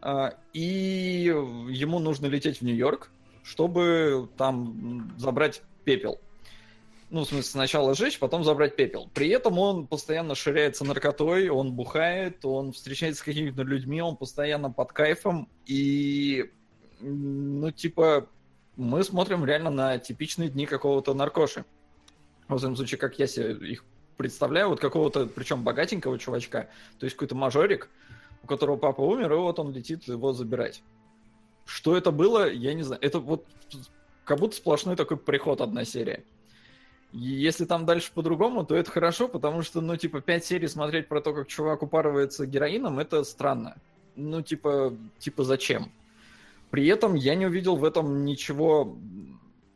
А, 0.00 0.34
И 0.52 1.24
ему 1.68 1.98
нужно 1.98 2.26
лететь 2.26 2.60
в 2.60 2.64
Нью-Йорк, 2.64 3.10
чтобы 3.42 4.28
там 4.36 5.12
забрать 5.18 5.62
пепел. 5.84 6.20
Ну, 7.10 7.24
в 7.24 7.28
смысле, 7.28 7.50
сначала 7.50 7.94
сжечь, 7.94 8.18
потом 8.18 8.44
забрать 8.44 8.76
пепел. 8.76 9.08
При 9.14 9.30
этом 9.30 9.58
он 9.58 9.86
постоянно 9.86 10.34
ширяется 10.34 10.84
наркотой, 10.84 11.48
он 11.48 11.72
бухает, 11.72 12.44
он 12.44 12.72
встречается 12.72 13.22
с 13.22 13.24
какими-то 13.24 13.62
людьми, 13.62 14.02
он 14.02 14.16
постоянно 14.16 14.70
под 14.70 14.92
кайфом. 14.92 15.48
И, 15.64 16.50
ну, 17.00 17.70
типа, 17.70 18.28
мы 18.78 19.02
смотрим 19.02 19.44
реально 19.44 19.70
на 19.70 19.98
типичные 19.98 20.48
дни 20.48 20.64
какого-то 20.64 21.12
наркоши. 21.12 21.64
В 22.46 22.56
этом 22.56 22.76
случае, 22.76 22.98
как 22.98 23.18
я 23.18 23.26
себе 23.26 23.52
их 23.54 23.84
представляю, 24.16 24.68
вот 24.68 24.80
какого-то, 24.80 25.26
причем 25.26 25.64
богатенького 25.64 26.18
чувачка, 26.18 26.68
то 26.98 27.04
есть 27.04 27.16
какой-то 27.16 27.34
мажорик, 27.34 27.90
у 28.42 28.46
которого 28.46 28.76
папа 28.76 29.00
умер, 29.00 29.32
и 29.32 29.36
вот 29.36 29.58
он 29.58 29.72
летит 29.72 30.04
его 30.04 30.32
забирать. 30.32 30.82
Что 31.66 31.96
это 31.96 32.12
было, 32.12 32.50
я 32.50 32.72
не 32.72 32.82
знаю. 32.82 33.02
Это 33.02 33.18
вот 33.18 33.44
как 34.24 34.38
будто 34.38 34.56
сплошной 34.56 34.96
такой 34.96 35.16
приход 35.16 35.60
одна 35.60 35.84
серия. 35.84 36.24
И 37.12 37.18
если 37.18 37.64
там 37.64 37.84
дальше 37.84 38.12
по-другому, 38.14 38.64
то 38.64 38.76
это 38.76 38.90
хорошо, 38.90 39.28
потому 39.28 39.62
что, 39.62 39.80
ну, 39.80 39.96
типа, 39.96 40.20
пять 40.20 40.44
серий 40.44 40.68
смотреть 40.68 41.08
про 41.08 41.20
то, 41.20 41.34
как 41.34 41.48
чувак 41.48 41.82
упарывается 41.82 42.46
героином, 42.46 42.98
это 42.98 43.24
странно. 43.24 43.76
Ну, 44.14 44.40
типа, 44.42 44.94
типа, 45.18 45.42
зачем? 45.44 45.90
При 46.70 46.86
этом 46.86 47.14
я 47.14 47.34
не 47.34 47.46
увидел 47.46 47.76
в 47.76 47.84
этом 47.84 48.24
ничего, 48.24 48.98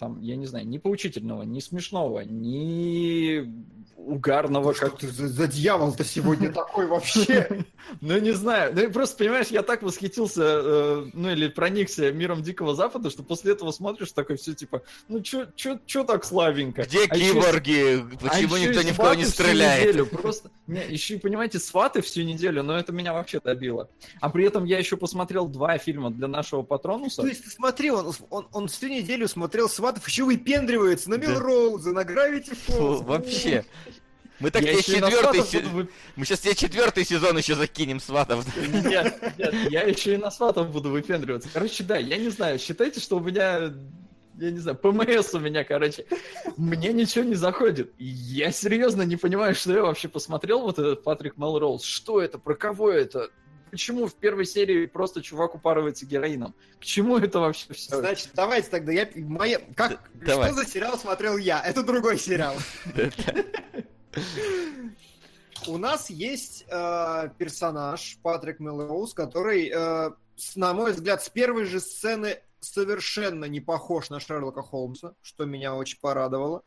там, 0.03 0.20
я 0.20 0.34
не 0.34 0.46
знаю, 0.46 0.66
ни 0.66 0.78
поучительного, 0.78 1.44
ни 1.44 1.61
смешного, 1.61 2.24
ни 2.24 3.48
угарного, 3.96 4.74
Что 4.74 4.86
как 4.86 4.98
ты 4.98 5.07
за, 5.07 5.28
за 5.28 5.46
дьявол-то 5.46 6.03
сегодня 6.05 6.53
такой 6.53 6.88
вообще? 6.88 7.64
ну, 8.00 8.18
не 8.18 8.32
знаю. 8.32 8.72
Ну, 8.74 8.82
и 8.82 8.88
просто, 8.88 9.16
понимаешь, 9.18 9.46
я 9.46 9.62
так 9.62 9.82
восхитился, 9.84 10.42
э, 10.42 11.07
ну, 11.12 11.30
или 11.30 11.46
проникся 11.46 12.11
миром 12.11 12.42
Дикого 12.42 12.74
Запада, 12.74 13.11
что 13.11 13.22
после 13.22 13.53
этого 13.53 13.70
смотришь 13.70 14.11
такой 14.11 14.38
все 14.38 14.55
типа, 14.55 14.82
ну, 15.07 15.20
чё, 15.20 15.46
чё 15.55 16.03
так 16.03 16.24
славенько? 16.24 16.82
Где 16.82 17.05
А 17.05 17.14
киборги? 17.14 18.00
а 18.00 18.28
Почему 18.28 18.57
ещё 18.57 18.70
никто 18.70 18.82
ни 18.82 18.90
в 18.90 18.96
кого 18.96 19.14
не 19.14 19.24
сваты 19.24 19.30
всю 19.34 19.42
стреляет? 19.44 19.86
неделю, 19.86 20.07
просто, 20.07 20.50
еще 20.66 21.18
понимаете, 21.20 21.61
сваты 21.61 22.03
всю 22.03 22.22
неделю, 22.22 22.64
но 22.64 22.76
это 22.76 22.90
меня 22.90 23.12
вообще 23.12 23.38
добило. 23.38 23.88
А 24.20 24.30
при 24.30 24.44
этом 24.46 24.64
я 24.64 24.78
еще 24.80 24.96
посмотрел 24.96 25.46
два 25.46 25.78
фильма 25.78 26.11
для 26.11 26.26
нашего 26.26 26.62
Патронуса. 26.62 27.22
То 27.22 27.28
есть, 27.28 27.44
ты 27.44 27.50
смотри, 27.50 27.92
он, 27.92 28.12
он, 28.30 28.48
он 28.53 28.66
всю 28.66 28.88
неделю 28.88 29.28
смотрел 29.28 29.68
сватов, 29.93 30.09
еще 30.09 30.24
выпендривается 30.24 31.11
на 31.11 31.18
Да. 31.18 31.26
Милроуза, 31.26 31.93
на 31.93 32.05
Гравити 32.05 32.55
Фолз. 32.55 33.03
вообще. 33.03 33.64
Мы 34.40 34.51
так 34.51 34.62
Я 34.62 34.72
тебе 34.72 34.82
четвертый 34.82 35.12
сватов 35.20 35.49
се- 35.49 35.61
буду 35.61 35.70
вы- 35.76 35.88
Мы 36.16 36.24
сейчас 36.24 36.40
тебе 36.40 36.55
четвертый 36.57 37.05
сезон 37.05 37.38
еще 37.38 37.55
закинем 37.55 38.01
сватов. 38.01 38.45
Нет, 38.57 39.38
нет, 39.38 39.55
я 39.70 39.82
еще 39.82 40.14
и 40.14 40.16
на 40.16 40.30
сватов 40.32 40.70
буду 40.70 40.90
выпендриваться. 40.90 41.49
Короче, 41.53 41.84
да, 41.84 41.97
я 41.97 42.16
не 42.16 42.28
знаю, 42.28 42.59
считайте, 42.59 42.99
что 42.99 43.18
у 43.18 43.20
меня, 43.20 43.72
я 44.38 44.51
не 44.51 44.59
знаю, 44.59 44.76
ПМС 44.78 45.32
у 45.34 45.38
меня, 45.38 45.62
короче, 45.62 46.07
мне 46.57 46.93
ничего 46.93 47.24
не 47.24 47.36
заходит. 47.36 47.93
Я 47.99 48.51
серьезно 48.51 49.03
не 49.03 49.16
понимаю, 49.16 49.55
что 49.55 49.72
я 49.74 49.82
вообще 49.82 50.09
посмотрел 50.09 50.62
вот 50.62 50.76
этот 50.78 51.05
Патрик 51.05 51.36
Мелроуз. 51.36 51.84
Что 51.84 52.20
это, 52.20 52.38
про 52.38 52.57
кого 52.57 52.90
это? 52.90 53.30
Почему 53.73 54.07
в 54.07 54.14
первой 54.14 54.45
серии 54.45 54.85
просто 54.85 55.23
чувак 55.23 55.55
упарывается 55.55 56.05
героином? 56.05 56.55
К 56.79 56.85
чему 56.85 57.16
это 57.16 57.41
вообще 57.41 57.73
все? 57.73 57.97
Значит, 58.01 58.29
давайте 58.35 58.68
тогда 58.68 58.93
я... 58.93 59.09
Моя... 59.16 59.62
Как... 59.75 59.99
Давай. 60.12 60.53
Что 60.53 60.62
за 60.62 60.68
сериал 60.68 60.99
смотрел 60.99 61.39
я? 61.39 61.59
Это 61.62 61.83
другой 61.83 62.18
сериал. 62.18 62.55
У 65.66 65.79
нас 65.79 66.11
есть 66.11 66.66
э, 66.68 67.31
персонаж 67.39 68.18
Патрик 68.23 68.61
Мелроуз, 68.61 69.14
который, 69.14 69.70
э, 69.75 70.11
с- 70.37 70.55
на 70.57 70.75
мой 70.75 70.93
взгляд, 70.93 71.23
с 71.23 71.31
первой 71.31 71.64
же 71.64 71.81
сцены 71.81 72.41
совершенно 72.61 73.47
не 73.47 73.61
похож 73.61 74.11
на 74.11 74.20
Шерлока 74.20 74.61
Холмса, 74.61 75.14
что 75.23 75.47
меня 75.47 75.75
очень 75.75 75.99
порадовало. 75.99 76.62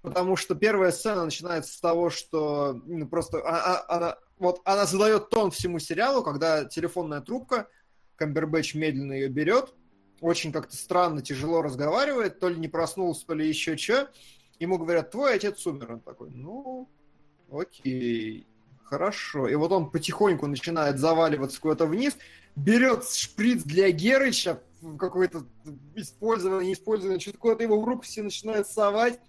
Потому 0.00 0.36
что 0.36 0.54
первая 0.54 0.90
сцена 0.92 1.24
начинается 1.26 1.74
с 1.74 1.80
того, 1.80 2.08
что 2.08 2.80
ну, 2.86 3.06
просто 3.08 3.38
а- 3.44 3.78
а- 3.84 3.96
она, 3.96 4.16
вот, 4.38 4.60
она 4.64 4.86
задает 4.86 5.30
тон 5.30 5.50
всему 5.50 5.78
сериалу, 5.78 6.22
когда 6.22 6.64
телефонная 6.64 7.20
трубка, 7.20 7.68
Камбербэтч 8.16 8.74
медленно 8.74 9.12
ее 9.12 9.28
берет, 9.28 9.74
очень 10.20 10.52
как-то 10.52 10.76
странно, 10.76 11.22
тяжело 11.22 11.62
разговаривает, 11.62 12.38
то 12.38 12.48
ли 12.48 12.56
не 12.56 12.68
проснулся, 12.68 13.26
то 13.26 13.34
ли 13.34 13.46
еще 13.46 13.76
что. 13.76 14.10
Ему 14.58 14.78
говорят, 14.78 15.10
твой 15.10 15.34
отец 15.34 15.66
умер. 15.66 15.92
Он 15.92 16.00
такой, 16.00 16.30
ну, 16.30 16.88
окей, 17.50 18.46
хорошо. 18.84 19.48
И 19.48 19.54
вот 19.54 19.72
он 19.72 19.90
потихоньку 19.90 20.46
начинает 20.46 20.98
заваливаться 20.98 21.60
куда-то 21.60 21.86
вниз, 21.86 22.16
берет 22.54 23.06
шприц 23.06 23.62
для 23.64 23.90
Герыча, 23.90 24.62
какой-то 24.98 25.44
использованный, 25.94 26.66
неиспользованный, 26.66 27.20
что-то 27.20 27.38
куда-то 27.38 27.62
его 27.64 27.80
в 27.80 27.84
руку 27.84 28.02
все 28.02 28.22
начинает 28.22 28.66
совать. 28.66 29.20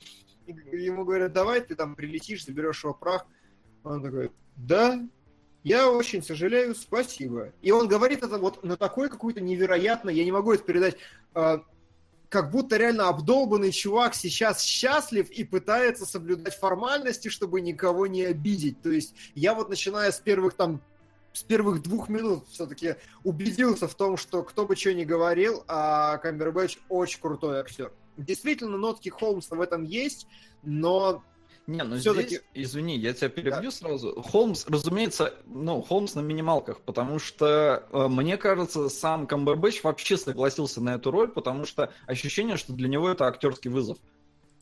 И 0.46 0.54
ему 0.78 1.04
говорят, 1.04 1.34
давай 1.34 1.60
ты 1.62 1.76
там 1.76 1.96
прилетишь, 1.96 2.46
заберешь 2.46 2.84
его 2.84 2.94
прах. 2.94 3.26
Он 3.88 4.04
такой, 4.04 4.32
да, 4.56 5.02
я 5.64 5.90
очень 5.90 6.24
сожалею, 6.24 6.76
спасибо. 6.76 7.52
И 7.62 7.72
он 7.72 7.88
говорит 7.88 8.24
это 8.24 8.38
вот 8.38 8.64
на 8.64 8.78
такой 8.78 9.10
какой-то 9.10 9.42
невероятно, 9.42 10.10
я 10.10 10.24
не 10.24 10.32
могу 10.32 10.54
это 10.54 10.64
передать, 10.64 10.98
э, 11.36 11.60
как 12.30 12.52
будто 12.52 12.78
реально 12.78 13.10
обдолбанный 13.10 13.72
чувак 13.72 14.16
сейчас 14.16 14.62
счастлив 14.62 15.30
и 15.30 15.44
пытается 15.44 16.06
соблюдать 16.06 16.56
формальности, 16.56 17.30
чтобы 17.30 17.62
никого 17.62 18.08
не 18.08 18.24
обидеть. 18.24 18.82
То 18.82 18.90
есть 18.92 19.14
я 19.36 19.54
вот 19.54 19.70
начиная 19.70 20.12
с 20.12 20.20
первых 20.20 20.54
там 20.54 20.82
с 21.34 21.44
первых 21.44 21.84
двух 21.84 22.10
минут 22.10 22.48
все-таки 22.50 22.96
убедился 23.24 23.88
в 23.88 23.94
том, 23.94 24.18
что 24.18 24.44
кто 24.44 24.66
бы 24.66 24.76
что 24.76 24.94
ни 24.94 25.04
говорил, 25.04 25.64
а 25.68 26.18
Камбербэтч 26.18 26.80
очень 26.90 27.22
крутой 27.22 27.60
актер. 27.60 27.92
Действительно, 28.18 28.78
нотки 28.78 29.10
Холмса 29.10 29.56
в 29.56 29.62
этом 29.62 29.84
есть, 29.84 30.28
но 30.64 31.24
Не, 31.68 31.84
ну 31.84 31.98
Всё-таки- 31.98 32.28
здесь, 32.38 32.44
извини, 32.54 32.96
я 32.98 33.14
тебя 33.14 33.28
перебью 33.28 33.72
сразу. 33.72 34.22
Холмс, 34.22 34.66
разумеется, 34.68 35.34
ну, 35.46 35.82
Холмс 35.82 36.16
на 36.16 36.22
минималках, 36.22 36.80
потому 36.82 37.20
что, 37.20 37.84
э, 37.92 38.08
мне 38.08 38.38
кажется, 38.38 38.88
сам 38.88 39.28
Камбербэтч 39.28 39.84
вообще 39.84 40.18
согласился 40.18 40.82
на 40.82 40.96
эту 40.96 41.12
роль, 41.12 41.28
потому 41.28 41.66
что 41.66 41.92
ощущение, 42.06 42.56
что 42.56 42.72
для 42.72 42.88
него 42.88 43.10
это 43.10 43.26
актерский 43.26 43.70
вызов. 43.70 43.98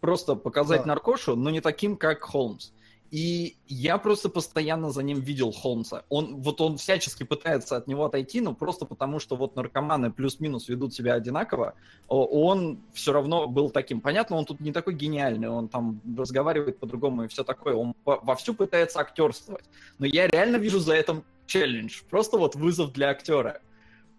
Просто 0.01 0.33
показать 0.33 0.81
Да. 0.81 0.87
наркошу, 0.87 1.35
но 1.35 1.51
не 1.51 1.61
таким, 1.61 1.95
как 1.95 2.23
Холмс. 2.23 2.71
И 3.11 3.55
я 3.67 3.97
просто 3.97 4.29
постоянно 4.29 4.91
за 4.91 5.03
ним 5.03 5.21
видел 5.21 5.51
Холмса. 5.51 6.03
Он, 6.09 6.41
вот 6.41 6.59
он 6.59 6.77
всячески 6.77 7.23
пытается 7.23 7.77
от 7.77 7.87
него 7.87 8.05
отойти, 8.05 8.41
но 8.41 8.53
просто 8.53 8.85
потому, 8.85 9.19
что 9.19 9.35
вот 9.35 9.55
наркоманы 9.55 10.11
плюс-минус 10.11 10.67
ведут 10.67 10.93
себя 10.93 11.13
одинаково, 11.13 11.75
он 12.07 12.79
все 12.93 13.13
равно 13.13 13.47
был 13.47 13.69
таким. 13.69 14.01
Понятно, 14.01 14.37
он 14.37 14.45
тут 14.45 14.59
не 14.59 14.71
такой 14.71 14.95
гениальный, 14.95 15.49
он 15.49 15.69
там 15.69 16.01
разговаривает 16.17 16.79
по-другому 16.79 17.23
и 17.23 17.27
все 17.27 17.43
такое. 17.43 17.75
Он 17.75 17.93
вовсю 18.05 18.53
пытается 18.53 18.99
актерствовать. 18.99 19.65
Но 19.99 20.05
я 20.05 20.27
реально 20.27 20.57
вижу 20.57 20.79
за 20.79 20.95
этим 20.95 21.23
челлендж. 21.45 22.01
Просто 22.09 22.37
вот 22.37 22.55
вызов 22.55 22.91
для 22.91 23.09
актера. 23.09 23.61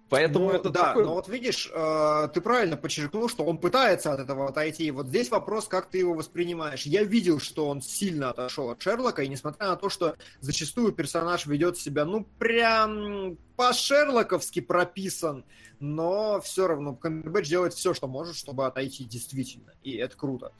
Поэтому 0.08 0.46
Ну, 0.46 0.52
это 0.52 0.70
да, 0.70 0.84
такой... 0.84 1.04
но 1.04 1.14
вот 1.14 1.28
видишь, 1.28 1.70
э, 1.74 2.28
ты 2.32 2.40
правильно 2.40 2.76
подчеркнул, 2.76 3.28
что 3.28 3.44
он 3.44 3.58
пытается 3.58 4.12
от 4.12 4.20
этого 4.20 4.48
отойти. 4.48 4.90
Вот 4.92 5.08
здесь 5.08 5.30
вопрос, 5.30 5.66
как 5.66 5.90
ты 5.90 5.98
его 5.98 6.14
воспринимаешь. 6.14 6.82
Я 6.82 7.02
видел, 7.02 7.40
что 7.40 7.68
он 7.68 7.82
сильно 7.82 8.30
отошел 8.30 8.70
от 8.70 8.80
Шерлока, 8.80 9.22
и 9.22 9.28
несмотря 9.28 9.66
на 9.66 9.76
то, 9.76 9.88
что 9.88 10.16
зачастую 10.40 10.92
персонаж 10.92 11.46
ведет 11.46 11.76
себя, 11.76 12.04
ну, 12.04 12.24
прям 12.38 13.36
по-шерлоковски 13.56 14.60
прописан, 14.60 15.44
но 15.80 16.40
все 16.40 16.68
равно 16.68 16.94
Камбербэтч 16.94 17.48
делает 17.48 17.74
все, 17.74 17.92
что 17.92 18.06
может, 18.06 18.36
чтобы 18.36 18.66
отойти 18.66 19.04
действительно, 19.04 19.72
и 19.82 19.96
это 19.96 20.16
круто. 20.16 20.52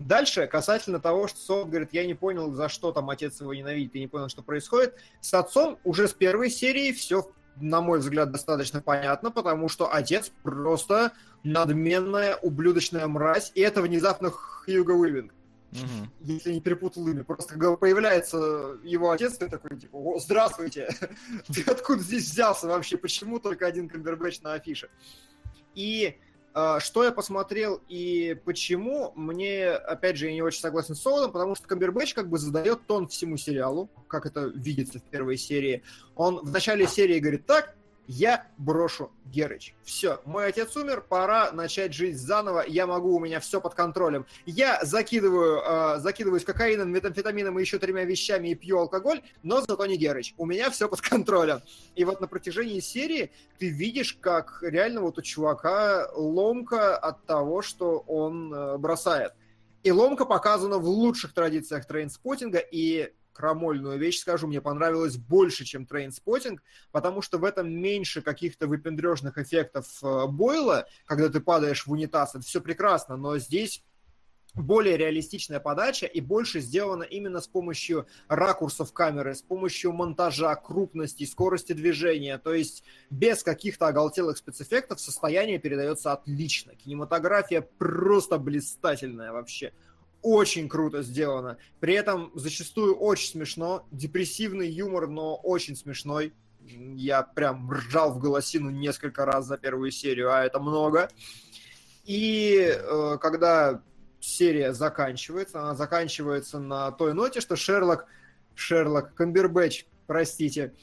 Дальше, 0.00 0.46
касательно 0.46 0.98
того, 0.98 1.28
что 1.28 1.38
Солод 1.38 1.68
говорит, 1.68 1.90
я 1.92 2.06
не 2.06 2.14
понял, 2.14 2.50
за 2.52 2.70
что 2.70 2.90
там 2.90 3.10
отец 3.10 3.38
его 3.40 3.52
ненавидит, 3.52 3.94
и 3.94 4.00
не 4.00 4.06
понял, 4.06 4.30
что 4.30 4.42
происходит. 4.42 4.94
С 5.20 5.34
отцом 5.34 5.78
уже 5.84 6.08
с 6.08 6.14
первой 6.14 6.48
серии 6.48 6.92
все 6.92 7.30
на 7.60 7.80
мой 7.80 7.98
взгляд, 7.98 8.30
достаточно 8.32 8.80
понятно, 8.80 9.30
потому 9.30 9.68
что 9.68 9.92
отец 9.92 10.32
просто 10.42 11.12
надменная, 11.42 12.36
ублюдочная 12.36 13.06
мразь, 13.06 13.52
и 13.54 13.60
это 13.60 13.82
внезапно 13.82 14.30
Хьюго 14.30 14.92
Уивинг. 14.92 15.32
Мгм. 15.72 16.10
Если 16.20 16.52
не 16.52 16.60
перепутал 16.60 17.06
имя. 17.06 17.22
Просто 17.22 17.52
когда 17.52 17.76
появляется 17.76 18.78
его 18.82 19.10
отец, 19.10 19.36
ты 19.36 19.48
такой, 19.48 19.78
типа, 19.78 19.96
«О, 19.96 20.18
здравствуйте! 20.18 20.88
Ты 21.46 21.62
откуда 21.62 22.02
здесь 22.02 22.28
взялся 22.28 22.66
вообще? 22.66 22.96
Почему 22.96 23.38
только 23.38 23.66
один 23.66 23.88
Камбербэтч 23.88 24.40
на 24.40 24.54
афише? 24.54 24.90
И 25.76 26.18
что 26.52 27.04
я 27.04 27.12
посмотрел 27.12 27.80
и 27.88 28.36
почему, 28.44 29.12
мне, 29.14 29.70
опять 29.70 30.16
же, 30.16 30.26
я 30.26 30.32
не 30.32 30.42
очень 30.42 30.60
согласен 30.60 30.94
с 30.94 31.00
Солодом, 31.02 31.32
потому 31.32 31.54
что 31.54 31.68
Камбербэтч 31.68 32.14
как 32.14 32.28
бы 32.28 32.38
задает 32.38 32.86
тон 32.86 33.06
всему 33.08 33.36
сериалу, 33.36 33.88
как 34.08 34.26
это 34.26 34.46
видится 34.46 34.98
в 34.98 35.04
первой 35.04 35.36
серии. 35.36 35.82
Он 36.16 36.38
в 36.38 36.50
начале 36.50 36.86
серии 36.86 37.18
говорит 37.18 37.46
так, 37.46 37.76
я 38.10 38.44
брошу 38.58 39.12
Герыч. 39.24 39.72
Все, 39.84 40.20
мой 40.24 40.48
отец 40.48 40.76
умер, 40.76 41.04
пора 41.08 41.52
начать 41.52 41.94
жить 41.94 42.18
заново, 42.18 42.64
я 42.66 42.88
могу, 42.88 43.14
у 43.14 43.20
меня 43.20 43.38
все 43.38 43.60
под 43.60 43.74
контролем. 43.74 44.26
Я 44.46 44.84
закидываю, 44.84 45.60
э, 45.60 46.00
закидываюсь 46.00 46.44
кокаином, 46.44 46.90
метамфетамином 46.90 47.56
и 47.56 47.62
еще 47.62 47.78
тремя 47.78 48.04
вещами 48.04 48.48
и 48.48 48.56
пью 48.56 48.78
алкоголь, 48.78 49.22
но 49.44 49.60
зато 49.60 49.86
не 49.86 49.96
Герыч. 49.96 50.34
У 50.38 50.46
меня 50.46 50.70
все 50.70 50.88
под 50.88 51.00
контролем. 51.00 51.62
И 51.94 52.04
вот 52.04 52.20
на 52.20 52.26
протяжении 52.26 52.80
серии 52.80 53.30
ты 53.58 53.68
видишь, 53.68 54.18
как 54.20 54.58
реально 54.62 55.02
вот 55.02 55.16
у 55.18 55.22
чувака 55.22 56.10
ломка 56.12 56.96
от 56.96 57.24
того, 57.26 57.62
что 57.62 58.00
он 58.08 58.52
э, 58.52 58.76
бросает. 58.78 59.34
И 59.84 59.92
ломка 59.92 60.24
показана 60.24 60.78
в 60.78 60.88
лучших 60.88 61.32
традициях 61.32 61.86
трейнспотинга, 61.86 62.58
и 62.58 63.12
крамольную 63.32 63.98
вещь 63.98 64.20
скажу, 64.20 64.46
мне 64.46 64.60
понравилось 64.60 65.16
больше, 65.16 65.64
чем 65.64 65.86
трейнспотинг, 65.86 66.62
потому 66.92 67.22
что 67.22 67.38
в 67.38 67.44
этом 67.44 67.70
меньше 67.70 68.22
каких-то 68.22 68.66
выпендрежных 68.66 69.38
эффектов 69.38 69.86
э, 70.02 70.26
Бойла, 70.26 70.86
когда 71.04 71.28
ты 71.28 71.40
падаешь 71.40 71.86
в 71.86 71.92
унитаз, 71.92 72.34
это 72.34 72.44
все 72.44 72.60
прекрасно, 72.60 73.16
но 73.16 73.38
здесь 73.38 73.84
более 74.54 74.96
реалистичная 74.96 75.60
подача 75.60 76.06
и 76.06 76.20
больше 76.20 76.60
сделано 76.60 77.04
именно 77.04 77.40
с 77.40 77.46
помощью 77.46 78.06
ракурсов 78.28 78.92
камеры, 78.92 79.34
с 79.34 79.42
помощью 79.42 79.92
монтажа, 79.92 80.54
крупности, 80.56 81.24
скорости 81.24 81.72
движения. 81.72 82.38
То 82.38 82.54
есть 82.54 82.82
без 83.10 83.42
каких-то 83.42 83.86
оголтелых 83.86 84.38
спецэффектов 84.38 85.00
состояние 85.00 85.58
передается 85.58 86.12
отлично. 86.12 86.74
Кинематография 86.74 87.60
просто 87.60 88.38
блистательная 88.38 89.32
вообще. 89.32 89.72
Очень 90.22 90.68
круто 90.68 91.02
сделано. 91.02 91.56
При 91.80 91.94
этом 91.94 92.30
зачастую 92.34 92.94
очень 92.96 93.30
смешно. 93.30 93.86
Депрессивный 93.90 94.68
юмор, 94.68 95.08
но 95.08 95.36
очень 95.36 95.76
смешной. 95.76 96.34
Я 96.60 97.22
прям 97.22 97.70
ржал 97.70 98.12
в 98.12 98.18
голосину 98.18 98.70
несколько 98.70 99.24
раз 99.24 99.46
за 99.46 99.56
первую 99.56 99.90
серию, 99.90 100.32
а 100.32 100.44
это 100.44 100.60
много. 100.60 101.08
И 102.04 102.58
э, 102.70 103.18
когда 103.20 103.82
серия 104.20 104.72
заканчивается, 104.72 105.60
она 105.60 105.74
заканчивается 105.74 106.58
на 106.58 106.90
той 106.92 107.14
ноте, 107.14 107.40
что 107.40 107.56
Шерлок, 107.56 108.06
Шерлок, 108.54 109.14
Камбербэтч, 109.14 109.86
простите, 110.06 110.74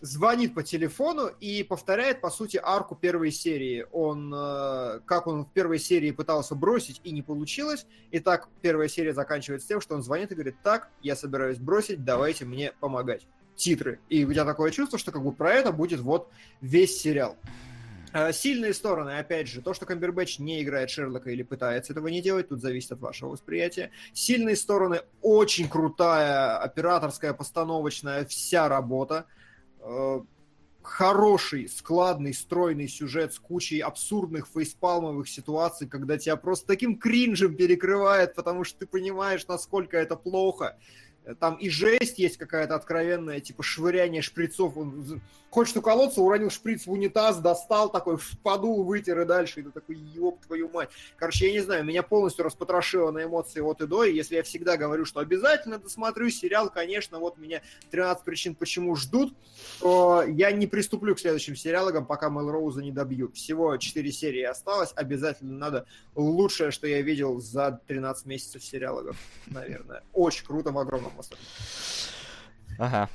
звонит 0.00 0.54
по 0.54 0.62
телефону 0.62 1.28
и 1.40 1.62
повторяет, 1.62 2.20
по 2.20 2.30
сути, 2.30 2.60
арку 2.62 2.94
первой 2.94 3.30
серии. 3.30 3.86
Он, 3.92 4.32
э, 4.34 5.00
как 5.06 5.26
он 5.26 5.44
в 5.44 5.52
первой 5.52 5.78
серии 5.78 6.10
пытался 6.10 6.54
бросить 6.54 7.00
и 7.04 7.10
не 7.10 7.22
получилось, 7.22 7.86
и 8.10 8.20
так 8.20 8.48
первая 8.62 8.88
серия 8.88 9.14
заканчивается 9.14 9.68
тем, 9.68 9.80
что 9.80 9.94
он 9.94 10.02
звонит 10.02 10.32
и 10.32 10.34
говорит, 10.34 10.56
так, 10.62 10.90
я 11.02 11.16
собираюсь 11.16 11.58
бросить, 11.58 12.04
давайте 12.04 12.44
мне 12.44 12.72
помогать. 12.80 13.26
Титры. 13.56 14.00
И 14.10 14.24
у 14.26 14.32
тебя 14.32 14.44
такое 14.44 14.70
чувство, 14.70 14.98
что 14.98 15.12
как 15.12 15.22
бы 15.22 15.32
про 15.32 15.54
это 15.54 15.72
будет 15.72 16.00
вот 16.00 16.30
весь 16.60 17.00
сериал. 17.00 17.36
Э, 18.12 18.32
Сильные 18.32 18.72
стороны, 18.72 19.18
опять 19.18 19.48
же, 19.48 19.60
то, 19.60 19.74
что 19.74 19.84
Камбербэтч 19.84 20.38
не 20.38 20.62
играет 20.62 20.90
Шерлока 20.90 21.30
или 21.30 21.42
пытается 21.42 21.92
этого 21.92 22.08
не 22.08 22.22
делать, 22.22 22.48
тут 22.48 22.60
зависит 22.60 22.92
от 22.92 23.00
вашего 23.00 23.30
восприятия. 23.30 23.90
Сильные 24.14 24.56
стороны, 24.56 25.00
очень 25.20 25.68
крутая 25.68 26.58
операторская, 26.58 27.34
постановочная, 27.34 28.24
вся 28.24 28.68
работа. 28.68 29.26
Э, 29.86 30.20
Хороший, 30.86 31.68
складный, 31.68 32.32
стройный 32.32 32.86
сюжет 32.86 33.34
с 33.34 33.40
кучей 33.40 33.80
абсурдных 33.80 34.46
фейспалмовых 34.46 35.28
ситуаций, 35.28 35.88
когда 35.88 36.16
тебя 36.16 36.36
просто 36.36 36.68
таким 36.68 36.96
кринжем 36.96 37.56
перекрывает, 37.56 38.36
потому 38.36 38.62
что 38.62 38.78
ты 38.78 38.86
понимаешь, 38.86 39.44
насколько 39.48 39.96
это 39.98 40.14
плохо. 40.14 40.78
Там 41.40 41.56
и 41.56 41.68
жесть 41.68 42.18
есть 42.18 42.36
какая-то 42.36 42.74
откровенная, 42.74 43.40
типа 43.40 43.62
швыряние 43.62 44.22
шприцов. 44.22 44.76
Он 44.76 45.20
хочет 45.50 45.76
уколоться, 45.76 46.20
уронил 46.20 46.50
шприц 46.50 46.86
в 46.86 46.92
унитаз, 46.92 47.38
достал 47.38 47.90
такой, 47.90 48.18
подул, 48.42 48.84
вытер 48.84 49.20
и 49.20 49.24
дальше. 49.24 49.62
Ты 49.62 49.70
такой, 49.70 49.96
ёб 49.96 50.40
твою 50.44 50.68
мать. 50.68 50.90
Короче, 51.16 51.46
я 51.46 51.52
не 51.52 51.60
знаю, 51.60 51.84
меня 51.84 52.02
полностью 52.02 52.44
распотрошило 52.44 53.10
на 53.10 53.24
эмоции 53.24 53.60
от 53.60 53.80
и 53.80 53.86
до. 53.86 54.04
И 54.04 54.14
если 54.14 54.36
я 54.36 54.42
всегда 54.42 54.76
говорю, 54.76 55.04
что 55.04 55.20
обязательно 55.20 55.78
досмотрю 55.78 56.30
сериал, 56.30 56.70
конечно, 56.70 57.18
вот 57.18 57.38
меня 57.38 57.62
13 57.90 58.24
причин 58.24 58.54
почему 58.54 58.94
ждут, 58.96 59.34
то 59.80 60.22
я 60.26 60.52
не 60.52 60.66
приступлю 60.66 61.14
к 61.14 61.20
следующим 61.20 61.56
сериалам, 61.56 62.06
пока 62.06 62.28
Мелроуза 62.28 62.82
не 62.82 62.92
добью. 62.92 63.32
Всего 63.32 63.76
4 63.76 64.12
серии 64.12 64.42
осталось. 64.42 64.92
Обязательно 64.94 65.56
надо 65.56 65.86
лучшее, 66.14 66.70
что 66.70 66.86
я 66.86 67.00
видел 67.02 67.40
за 67.40 67.80
13 67.86 68.26
месяцев 68.26 68.62
сериалов, 68.62 69.16
наверное. 69.46 70.02
Очень 70.12 70.46
круто 70.46 70.70
в 70.70 70.78
огромном 70.78 71.15
масштабе. 71.16 71.40
Ага. 72.78 73.08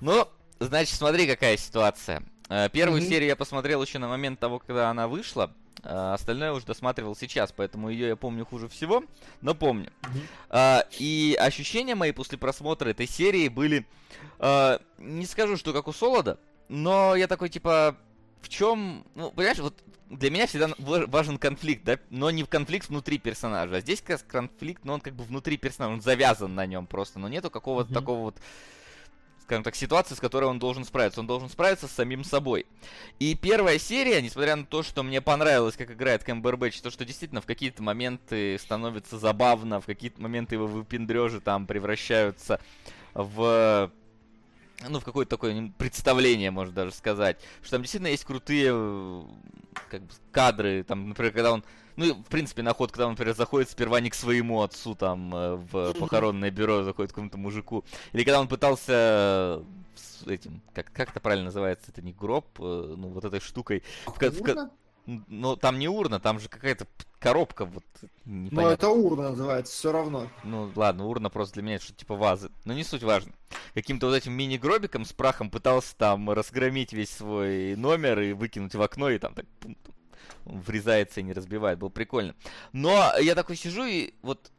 Ну, 0.00 0.28
значит, 0.58 0.96
смотри, 0.96 1.26
какая 1.26 1.56
ситуация. 1.56 2.22
Э, 2.48 2.68
Первую 2.70 3.00
Мгм. 3.00 3.08
серию 3.10 3.28
я 3.28 3.36
посмотрел 3.36 3.82
еще 3.82 3.98
на 3.98 4.08
момент 4.08 4.40
того, 4.40 4.58
когда 4.58 4.90
она 4.90 5.08
вышла. 5.08 5.52
а 5.82 6.14
Остальное 6.14 6.52
уже 6.52 6.64
досматривал 6.66 7.14
сейчас, 7.14 7.52
поэтому 7.52 7.90
ее 7.90 8.08
я 8.08 8.16
помню 8.16 8.44
хуже 8.46 8.68
всего, 8.68 9.04
но 9.42 9.54
помню. 9.54 9.92
А, 10.48 10.84
И 10.98 11.36
ощущения 11.38 11.94
мои 11.94 12.12
после 12.12 12.38
просмотра 12.38 12.88
этой 12.88 13.06
серии 13.06 13.48
были, 13.48 13.86
не 14.98 15.26
скажу, 15.26 15.56
что 15.56 15.72
как 15.72 15.86
у 15.88 15.92
Солода, 15.92 16.38
но 16.68 17.14
я 17.14 17.26
такой 17.28 17.48
типа, 17.50 17.96
в 18.40 18.48
чем, 18.48 19.04
ну, 19.14 19.30
понимаешь, 19.30 19.58
вот 19.58 19.74
для 20.10 20.30
меня 20.30 20.46
всегда 20.46 20.68
ва- 20.78 21.06
важен 21.06 21.38
конфликт, 21.38 21.84
да, 21.84 21.98
но 22.10 22.30
не 22.30 22.42
в 22.44 22.48
конфликт 22.48 22.88
внутри 22.88 23.18
персонажа. 23.18 23.76
А 23.76 23.80
здесь 23.80 24.00
как 24.00 24.10
раз 24.10 24.24
конфликт, 24.26 24.84
но 24.84 24.94
он 24.94 25.00
как 25.00 25.14
бы 25.14 25.24
внутри 25.24 25.56
персонажа, 25.56 25.94
он 25.94 26.00
завязан 26.00 26.54
на 26.54 26.66
нем 26.66 26.86
просто, 26.86 27.18
но 27.18 27.28
нету 27.28 27.50
какого-то 27.50 27.90
Мгм. 27.90 27.94
такого 27.94 28.20
вот 28.20 28.36
скажем 29.42 29.62
так, 29.62 29.76
ситуации, 29.76 30.16
с 30.16 30.18
которой 30.18 30.46
он 30.46 30.58
должен 30.58 30.84
справиться. 30.84 31.20
Он 31.20 31.28
должен 31.28 31.48
справиться 31.48 31.86
с 31.86 31.92
самим 31.92 32.24
собой. 32.24 32.66
И 33.20 33.36
первая 33.36 33.78
серия, 33.78 34.20
несмотря 34.20 34.56
на 34.56 34.66
то, 34.66 34.82
что 34.82 35.04
мне 35.04 35.20
понравилось, 35.20 35.76
как 35.76 35.92
играет 35.92 36.24
Кэмбербэтч, 36.24 36.80
то, 36.80 36.90
что 36.90 37.04
действительно 37.04 37.40
в 37.40 37.46
какие-то 37.46 37.80
моменты 37.80 38.58
становится 38.58 39.20
забавно, 39.20 39.80
в 39.80 39.86
какие-то 39.86 40.20
моменты 40.20 40.56
его 40.56 40.66
выпендрежи 40.66 41.40
там 41.40 41.68
превращаются 41.68 42.58
в 43.14 43.92
ну, 44.88 45.00
в 45.00 45.04
какое-то 45.04 45.30
такое 45.30 45.72
представление, 45.78 46.50
можно 46.50 46.74
даже 46.74 46.92
сказать. 46.92 47.38
Что 47.62 47.72
там 47.72 47.82
действительно 47.82 48.08
есть 48.08 48.24
крутые 48.24 48.70
э, 48.72 49.22
как 49.90 50.02
бы, 50.02 50.12
кадры, 50.32 50.84
там, 50.84 51.08
например, 51.10 51.32
когда 51.32 51.52
он, 51.52 51.64
ну, 51.96 52.14
в 52.14 52.24
принципе, 52.24 52.62
на 52.62 52.74
ход, 52.74 52.92
когда 52.92 53.06
он, 53.06 53.12
например, 53.12 53.34
заходит 53.34 53.70
сперва 53.70 54.00
не 54.00 54.10
к 54.10 54.14
своему 54.14 54.62
отцу, 54.62 54.94
там, 54.94 55.34
э, 55.34 55.56
в 55.56 55.94
похоронное 55.94 56.50
бюро, 56.50 56.82
заходит 56.82 57.12
к 57.12 57.14
какому-то 57.14 57.38
мужику. 57.38 57.84
Или 58.12 58.24
когда 58.24 58.40
он 58.40 58.48
пытался 58.48 59.62
с 59.94 60.26
этим, 60.26 60.60
как, 60.74 60.92
как 60.92 61.10
это 61.10 61.20
правильно 61.20 61.46
называется, 61.46 61.90
это 61.90 62.02
не 62.02 62.12
гроб, 62.12 62.46
э, 62.58 62.94
ну, 62.96 63.08
вот 63.08 63.24
этой 63.24 63.40
штукой. 63.40 63.82
в 64.06 64.42
в 64.62 64.85
Но 65.06 65.54
там 65.56 65.78
не 65.78 65.88
урна, 65.88 66.18
там 66.18 66.40
же 66.40 66.48
какая-то 66.48 66.86
коробка, 67.20 67.64
вот, 67.64 67.84
Но 68.24 68.50
непонятно. 68.50 68.74
это 68.74 68.88
урна 68.88 69.30
называется, 69.30 69.72
все 69.72 69.92
равно. 69.92 70.28
Ну 70.42 70.70
ладно, 70.74 71.06
урна 71.06 71.30
просто 71.30 71.54
для 71.54 71.62
меня 71.62 71.78
что-то 71.78 72.00
типа 72.00 72.16
вазы. 72.16 72.50
Но 72.64 72.72
не 72.72 72.82
суть 72.84 73.02
важно. 73.02 73.32
Каким-то 73.74 74.06
вот 74.06 74.14
этим 74.14 74.32
мини-гробиком 74.32 75.04
с 75.04 75.12
прахом 75.12 75.50
пытался 75.50 75.96
там 75.96 76.28
разгромить 76.30 76.92
весь 76.92 77.10
свой 77.10 77.76
номер 77.76 78.20
и 78.20 78.32
выкинуть 78.32 78.74
в 78.74 78.82
окно, 78.82 79.10
и 79.10 79.18
там 79.18 79.34
так 79.34 79.46
пум, 79.60 79.76
пум, 80.44 80.60
врезается 80.62 81.20
и 81.20 81.22
не 81.22 81.32
разбивает. 81.32 81.78
Было 81.78 81.88
прикольно. 81.88 82.34
Но 82.72 83.12
я 83.20 83.34
такой 83.34 83.56
сижу 83.56 83.84
и 83.84 84.14
вот 84.22 84.50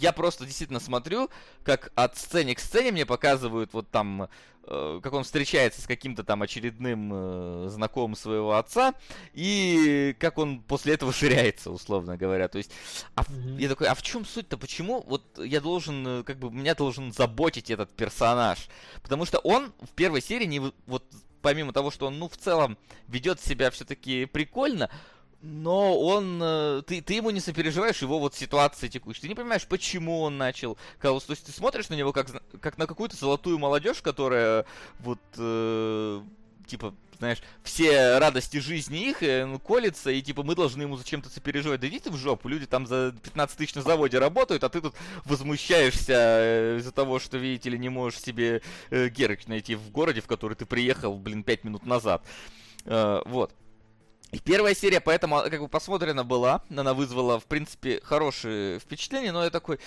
я 0.00 0.12
просто 0.12 0.44
действительно 0.44 0.80
смотрю, 0.80 1.30
как 1.62 1.92
от 1.94 2.16
сцены 2.16 2.54
к 2.54 2.60
сцене 2.60 2.92
мне 2.92 3.06
показывают 3.06 3.72
вот 3.72 3.90
там, 3.90 4.28
э, 4.66 5.00
как 5.02 5.12
он 5.12 5.24
встречается 5.24 5.82
с 5.82 5.86
каким-то 5.86 6.24
там 6.24 6.42
очередным 6.42 7.10
э, 7.12 7.68
знакомым 7.68 8.16
своего 8.16 8.56
отца, 8.56 8.94
и 9.32 10.14
как 10.18 10.38
он 10.38 10.60
после 10.60 10.94
этого 10.94 11.12
ширяется, 11.14 11.70
условно 11.70 12.16
говоря. 12.16 12.48
То 12.48 12.58
есть, 12.58 12.70
а, 13.14 13.24
я 13.58 13.68
такой, 13.68 13.88
а 13.88 13.94
в 13.94 14.02
чем 14.02 14.24
суть-то? 14.24 14.58
Почему 14.58 15.02
вот 15.06 15.22
я 15.38 15.60
должен, 15.60 16.06
э, 16.06 16.22
как 16.24 16.38
бы, 16.38 16.50
меня 16.50 16.74
должен 16.74 17.12
заботить 17.12 17.70
этот 17.70 17.90
персонаж? 17.90 18.68
Потому 19.02 19.24
что 19.24 19.38
он 19.38 19.72
в 19.80 19.90
первой 19.90 20.20
серии 20.20 20.46
не 20.46 20.60
вот 20.86 21.04
помимо 21.44 21.74
того, 21.74 21.90
что 21.90 22.06
он, 22.06 22.18
ну, 22.18 22.28
в 22.28 22.38
целом 22.38 22.78
ведет 23.06 23.38
себя 23.38 23.70
все-таки 23.70 24.24
прикольно, 24.24 24.88
но 25.44 26.00
он, 26.00 26.40
э, 26.42 26.82
ты, 26.86 27.02
ты 27.02 27.14
ему 27.14 27.28
не 27.28 27.40
сопереживаешь 27.40 28.00
его 28.00 28.18
вот 28.18 28.34
ситуации 28.34 28.88
текущей. 28.88 29.20
Ты 29.20 29.28
не 29.28 29.34
понимаешь, 29.34 29.66
почему 29.66 30.22
он 30.22 30.38
начал. 30.38 30.78
Кого- 30.98 31.20
То 31.20 31.32
есть 31.32 31.44
ты 31.44 31.52
смотришь 31.52 31.90
на 31.90 31.94
него 31.94 32.14
как, 32.14 32.28
как 32.60 32.78
на 32.78 32.86
какую-то 32.86 33.14
золотую 33.14 33.58
молодежь, 33.58 34.00
которая 34.00 34.64
вот, 35.00 35.20
э, 35.36 36.22
типа, 36.66 36.94
знаешь, 37.18 37.42
все 37.62 38.18
радости 38.18 38.56
жизни 38.56 39.10
их 39.10 39.22
э, 39.22 39.44
ну, 39.44 39.58
колется, 39.58 40.10
и 40.10 40.22
типа 40.22 40.42
мы 40.42 40.54
должны 40.54 40.80
ему 40.80 40.96
зачем-то 40.96 41.28
сопереживать. 41.28 41.80
Да 41.80 41.88
иди 41.88 41.98
ты 41.98 42.10
в 42.10 42.16
жопу, 42.16 42.48
люди 42.48 42.64
там 42.64 42.86
за 42.86 43.14
15 43.22 43.58
тысяч 43.58 43.74
на 43.74 43.82
заводе 43.82 44.18
работают, 44.18 44.64
а 44.64 44.70
ты 44.70 44.80
тут 44.80 44.94
возмущаешься 45.26 46.14
э, 46.14 46.76
из-за 46.78 46.90
того, 46.90 47.18
что, 47.18 47.36
видите 47.36 47.68
ли, 47.68 47.78
не 47.78 47.90
можешь 47.90 48.18
себе 48.20 48.62
э, 48.88 49.08
Герыч 49.10 49.46
найти 49.46 49.74
в 49.74 49.90
городе, 49.90 50.22
в 50.22 50.26
который 50.26 50.54
ты 50.54 50.64
приехал, 50.64 51.18
блин, 51.18 51.42
5 51.44 51.64
минут 51.64 51.84
назад. 51.84 52.24
Э, 52.86 53.20
вот. 53.26 53.52
И 54.34 54.40
первая 54.40 54.74
серия, 54.74 55.00
поэтому, 55.00 55.42
как 55.42 55.60
бы, 55.60 55.68
посмотрена 55.68 56.24
была. 56.24 56.64
Она 56.68 56.92
вызвала, 56.92 57.38
в 57.38 57.44
принципе, 57.44 58.00
хорошие 58.02 58.80
впечатления, 58.80 59.30
но 59.30 59.44
я 59.44 59.50
такой... 59.50 59.78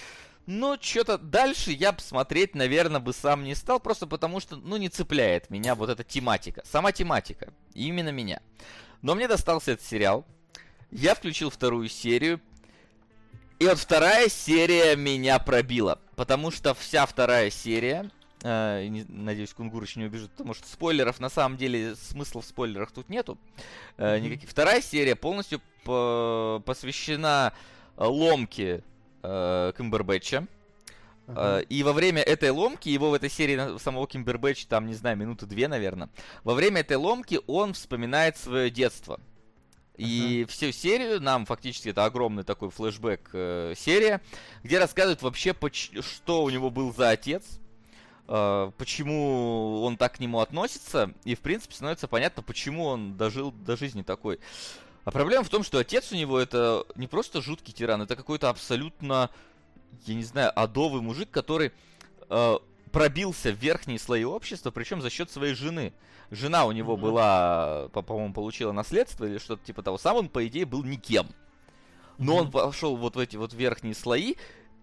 Ну, 0.46 0.78
что-то 0.80 1.18
дальше 1.18 1.74
я 1.74 1.92
бы 1.92 2.00
смотреть, 2.00 2.56
наверное, 2.56 3.02
бы 3.02 3.12
сам 3.12 3.44
не 3.44 3.54
стал, 3.56 3.82
просто 3.82 4.08
потому 4.08 4.40
что, 4.40 4.56
ну, 4.56 4.78
не 4.78 4.88
цепляет 4.88 5.50
меня 5.50 5.76
вот 5.76 5.90
эта 5.90 6.06
тематика. 6.06 6.64
Сама 6.64 6.94
тематика. 6.94 7.52
Именно 7.74 8.14
меня. 8.14 8.40
Но 9.02 9.16
мне 9.16 9.28
достался 9.28 9.74
этот 9.74 9.86
сериал. 9.86 10.26
Я 10.92 11.14
включил 11.14 11.50
вторую 11.50 11.90
серию. 11.90 12.40
И 13.60 13.66
вот 13.66 13.78
вторая 13.78 14.30
серия 14.30 14.96
меня 14.96 15.40
пробила. 15.40 16.00
Потому 16.16 16.52
что 16.52 16.74
вся 16.74 17.06
вторая 17.06 17.50
серия... 17.50 18.10
э, 18.44 18.88
не- 18.88 19.06
надеюсь, 19.08 19.54
Кунгурыч 19.54 19.96
не 19.96 20.06
убежит, 20.06 20.32
потому 20.32 20.54
что 20.54 20.68
спойлеров, 20.68 21.20
на 21.20 21.30
самом 21.30 21.58
деле, 21.58 21.96
смысла 21.96 22.42
в 22.42 22.46
спойлерах 22.46 22.92
тут 22.92 23.10
нету. 23.10 23.38
Э, 23.98 24.20
никаких. 24.20 24.50
Вторая 24.50 24.82
серия 24.82 25.16
полностью 25.16 25.62
по- 25.84 26.62
посвящена 26.66 27.54
э, 27.98 28.04
ломке 28.06 28.84
э, 29.24 29.74
Кимбербэтча. 29.78 30.46
Э, 31.28 31.64
И 31.70 31.84
во 31.84 31.94
время 31.94 32.22
этой 32.22 32.52
ломки, 32.52 32.90
его 32.90 33.10
в 33.10 33.14
этой 33.14 33.30
серии 33.30 33.78
самого 33.80 34.08
Кимбербэтча, 34.08 34.68
там, 34.68 34.86
не 34.88 34.94
знаю, 34.94 35.18
минуты 35.18 35.46
две, 35.46 35.68
наверное, 35.68 36.10
во 36.44 36.54
время 36.54 36.82
этой 36.82 36.98
ломки 36.98 37.40
он 37.48 37.74
вспоминает 37.74 38.38
свое 38.38 38.70
детство. 38.70 39.20
И 39.98 40.46
всю 40.48 40.72
серию 40.72 41.20
нам 41.20 41.48
фактически 41.48 41.90
это 41.90 42.06
огромный 42.06 42.44
такой 42.44 42.70
флешбэк 42.70 43.32
э, 43.34 43.74
серия, 43.76 44.22
где 44.64 44.78
рассказывают 44.78 45.24
вообще, 45.24 45.56
что 46.02 46.44
у 46.44 46.50
него 46.52 46.70
был 46.70 46.94
за 46.94 47.10
отец, 47.10 47.44
почему 48.28 49.82
он 49.84 49.98
так 49.98 50.16
к 50.16 50.20
нему 50.20 50.40
относится, 50.40 51.12
и 51.24 51.34
в 51.34 51.40
принципе 51.40 51.74
становится 51.74 52.08
понятно, 52.08 52.44
почему 52.44 52.86
он 52.86 53.16
дожил 53.16 53.52
до 53.52 53.78
жизни 53.78 54.02
такой. 54.02 54.40
А 55.06 55.12
проблема 55.12 55.46
в 55.46 55.50
том, 55.50 55.64
что 55.64 55.78
отец 55.78 56.12
у 56.12 56.16
него 56.16 56.38
это 56.38 56.84
не 56.96 57.08
просто 57.08 57.42
жуткий 57.42 57.74
тиран, 57.74 58.02
это 58.02 58.18
какой-то 58.18 58.50
абсолютно, 58.50 59.30
я 60.06 60.16
не 60.16 60.24
знаю, 60.24 60.52
адовый 60.54 61.02
мужик, 61.02 61.32
который 61.32 61.72
э, 62.30 62.58
пробился 62.92 63.52
в 63.52 63.56
верхние 63.56 64.00
слои 64.00 64.26
общества, 64.26 64.70
причем 64.72 65.02
за 65.02 65.10
счет 65.10 65.32
своей 65.32 65.54
жены. 65.54 65.94
Жена 66.30 66.66
у 66.66 66.74
него 66.74 66.98
была, 66.98 67.88
по- 67.94 68.02
по-моему, 68.02 68.34
получила 68.34 68.74
наследство 68.74 69.24
или 69.24 69.38
что-то 69.38 69.66
типа 69.66 69.82
того. 69.82 69.98
Сам 69.98 70.18
он, 70.18 70.28
по 70.28 70.46
идее, 70.46 70.66
был 70.66 70.84
никем. 70.84 71.28
Но 72.18 72.36
он 72.36 72.52
пошел 72.52 72.98
вот 72.98 73.16
в 73.16 73.20
эти 73.20 73.38
вот 73.38 73.54
верхние 73.54 73.96
слои 73.96 74.36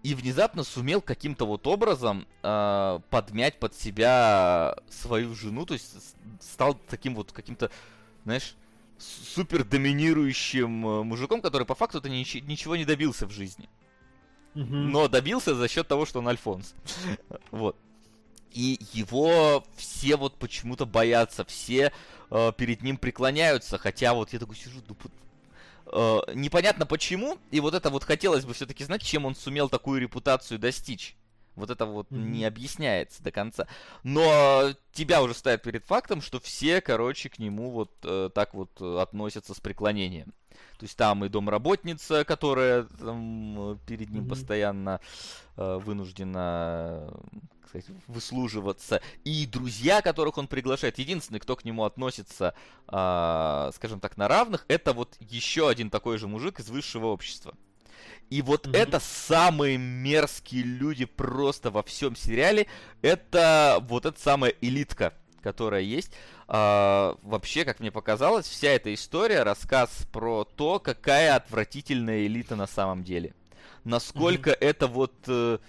и 0.05 0.13
внезапно 0.13 0.63
сумел 0.63 1.01
каким-то 1.01 1.47
вот 1.47 1.65
образом 1.65 2.27
э, 2.43 2.99
подмять 3.09 3.57
под 3.57 3.73
себя 3.73 4.77
свою 4.87 5.33
жену, 5.33 5.65
то 5.65 5.73
есть 5.73 5.95
стал 6.39 6.75
таким 6.75 7.15
вот 7.15 7.31
каким-то, 7.31 7.71
знаешь, 8.23 8.55
супер 8.99 9.63
доминирующим 9.63 10.87
э, 10.87 11.03
мужиком, 11.03 11.41
который 11.41 11.65
по 11.65 11.73
факту-то 11.73 12.07
ничи- 12.07 12.41
ничего 12.41 12.75
не 12.75 12.85
добился 12.85 13.25
в 13.25 13.31
жизни. 13.31 13.67
Но 14.53 15.07
добился 15.07 15.55
за 15.55 15.67
счет 15.67 15.87
того, 15.87 16.05
что 16.05 16.19
он 16.19 16.27
Альфонс. 16.27 16.75
Вот. 17.49 17.75
И 18.51 18.79
его 18.93 19.65
все 19.75 20.17
вот 20.17 20.35
почему-то 20.35 20.85
боятся, 20.85 21.45
все 21.45 21.91
э, 22.29 22.51
перед 22.55 22.83
ним 22.83 22.97
преклоняются, 22.97 23.79
хотя 23.79 24.13
вот 24.13 24.33
я 24.33 24.37
такой 24.37 24.55
сижу, 24.55 24.81
э, 24.87 24.93
непонятно 26.33 26.85
почему, 26.85 27.37
и 27.51 27.59
вот 27.59 27.73
это 27.73 27.89
вот 27.89 28.03
хотелось 28.03 28.45
бы 28.45 28.53
все-таки 28.53 28.83
знать, 28.83 29.01
чем 29.01 29.25
он 29.25 29.35
сумел 29.35 29.69
такую 29.69 30.01
репутацию 30.01 30.59
достичь. 30.59 31.15
Вот 31.55 31.69
это 31.69 31.85
вот 31.85 32.11
Мгм. 32.11 32.31
не 32.31 32.45
объясняется 32.45 33.23
до 33.23 33.31
конца. 33.31 33.67
Но 34.03 34.73
тебя 34.91 35.21
уже 35.21 35.33
ставят 35.33 35.61
перед 35.63 35.85
фактом, 35.85 36.21
что 36.21 36.39
все, 36.39 36.81
короче, 36.81 37.29
к 37.29 37.39
нему 37.39 37.71
вот 37.71 37.91
э, 38.03 38.29
так 38.33 38.53
вот 38.53 38.71
э, 38.81 38.99
относятся 39.01 39.53
с 39.53 39.59
преклонением. 39.59 40.33
То 40.77 40.83
есть 40.83 40.97
там 40.97 41.23
и 41.25 41.29
домработница, 41.29 42.23
которая 42.25 42.83
там, 42.83 43.73
э, 43.73 43.77
перед 43.87 44.09
ним 44.09 44.21
Мгм. 44.23 44.29
постоянно 44.29 44.99
э, 45.57 45.77
вынуждена, 45.83 47.07
э, 47.09 47.37
как 47.61 47.69
сказать, 47.69 47.85
выслуживаться, 48.07 49.01
и 49.23 49.45
друзья, 49.45 50.01
которых 50.01 50.37
он 50.37 50.47
приглашает. 50.47 50.99
Единственный, 50.99 51.39
кто 51.39 51.55
к 51.55 51.63
нему 51.65 51.83
относится, 51.85 52.53
а, 52.87 53.71
скажем 53.73 53.99
так, 53.99 54.17
на 54.17 54.27
равных, 54.27 54.65
это 54.67 54.93
вот 54.93 55.15
еще 55.19 55.69
один 55.69 55.89
такой 55.89 56.17
же 56.17 56.27
мужик 56.27 56.59
из 56.59 56.69
высшего 56.69 57.07
общества. 57.07 57.53
И 58.29 58.41
вот 58.41 58.65
Мгм. 58.67 58.75
это 58.75 58.99
самые 58.99 59.77
мерзкие 59.77 60.63
люди 60.63 61.05
просто 61.05 61.69
во 61.71 61.83
всем 61.83 62.15
сериале. 62.15 62.67
Это 63.01 63.77
вот 63.87 64.05
эта 64.05 64.19
самая 64.19 64.53
элитка, 64.61 65.13
которая 65.41 65.81
есть. 65.81 66.11
А, 66.47 67.17
вообще, 67.21 67.65
как 67.65 67.79
мне 67.79 67.91
показалось, 67.91 68.47
вся 68.47 68.69
эта 68.69 68.93
история 68.93 69.43
рассказ 69.43 69.89
про 70.11 70.43
то, 70.43 70.79
какая 70.79 71.35
отвратительная 71.35 72.25
элита 72.25 72.55
на 72.55 72.67
самом 72.67 73.03
деле. 73.03 73.33
Насколько 73.83 74.51
это 74.51 74.87
вот, 74.87 75.13
э, 75.27 75.59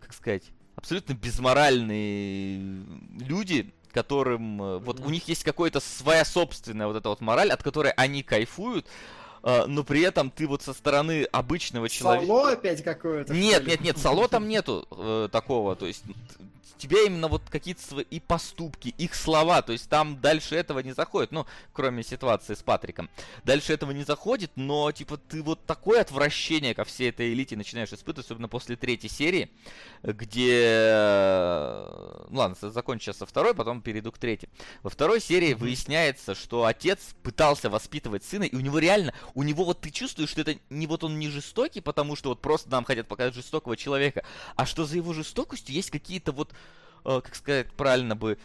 как 0.00 0.12
сказать, 0.12 0.44
абсолютно 0.76 1.14
безморальные 1.14 2.84
люди, 3.20 3.72
которым 3.92 4.62
э, 4.62 4.78
вот 4.78 5.00
у 5.00 5.10
них 5.10 5.26
есть 5.26 5.42
какая-то 5.42 5.80
своя 5.80 6.24
собственная 6.24 6.86
вот 6.86 6.96
эта 6.96 7.08
вот 7.08 7.20
мораль, 7.20 7.50
от 7.50 7.62
которой 7.62 7.92
они 7.92 8.22
кайфуют, 8.22 8.86
но 9.68 9.84
при 9.84 10.00
этом 10.00 10.30
ты 10.30 10.48
вот 10.48 10.62
со 10.62 10.72
стороны 10.72 11.22
обычного 11.30 11.88
человека... 11.88 12.26
Сало 12.26 12.50
опять 12.50 12.82
какое-то? 12.82 13.32
Нет, 13.32 13.64
нет, 13.66 13.80
нет, 13.80 13.96
сало 13.96 14.28
там 14.28 14.48
нету 14.48 14.86
э, 14.90 15.28
такого, 15.30 15.76
то 15.76 15.86
есть 15.86 16.02
тебя 16.78 17.02
именно 17.06 17.28
вот 17.28 17.42
какие-то 17.48 17.82
свои 17.82 18.04
и 18.10 18.20
поступки, 18.20 18.88
их 18.98 19.14
слова, 19.14 19.62
то 19.62 19.72
есть 19.72 19.88
там 19.88 20.20
дальше 20.20 20.56
этого 20.56 20.80
не 20.80 20.92
заходит, 20.92 21.32
ну, 21.32 21.46
кроме 21.72 22.02
ситуации 22.02 22.54
с 22.54 22.62
Патриком. 22.62 23.08
Дальше 23.44 23.72
этого 23.72 23.92
не 23.92 24.04
заходит, 24.04 24.50
но, 24.56 24.90
типа, 24.92 25.16
ты 25.16 25.42
вот 25.42 25.64
такое 25.66 26.00
отвращение 26.00 26.74
ко 26.74 26.84
всей 26.84 27.10
этой 27.10 27.32
элите 27.32 27.56
начинаешь 27.56 27.92
испытывать, 27.92 28.26
особенно 28.26 28.48
после 28.48 28.76
третьей 28.76 29.10
серии, 29.10 29.50
где... 30.02 30.60
э, 30.62 32.26
Ну 32.30 32.38
ладно, 32.38 32.56
закончу 32.70 33.06
сейчас 33.06 33.18
со 33.18 33.26
второй, 33.26 33.54
потом 33.54 33.80
перейду 33.82 34.12
к 34.12 34.18
третьей. 34.18 34.48
Во 34.82 34.90
второй 34.90 35.20
серии 35.20 35.54
выясняется, 35.54 36.34
что 36.34 36.64
отец 36.64 37.14
пытался 37.22 37.70
воспитывать 37.70 38.24
сына, 38.24 38.44
и 38.44 38.56
у 38.56 38.60
него 38.60 38.78
реально, 38.78 39.14
у 39.34 39.42
него 39.42 39.64
вот 39.64 39.80
ты 39.80 39.90
чувствуешь, 39.90 40.30
что 40.30 40.40
это 40.42 40.56
не 40.70 40.86
вот 40.86 41.04
он 41.04 41.18
не 41.18 41.28
жестокий, 41.28 41.80
потому 41.80 42.16
что 42.16 42.30
вот 42.30 42.40
просто 42.40 42.70
нам 42.70 42.84
хотят 42.84 43.08
показать 43.08 43.34
жестокого 43.34 43.76
человека, 43.76 44.24
а 44.56 44.66
что 44.66 44.84
за 44.84 44.96
его 44.96 45.12
жестокостью 45.12 45.74
есть 45.74 45.90
какие-то 45.90 46.32
вот, 46.32 46.52
как 47.04 47.34
сказать 47.34 47.72
правильно 47.72 48.16
бы, 48.16 48.38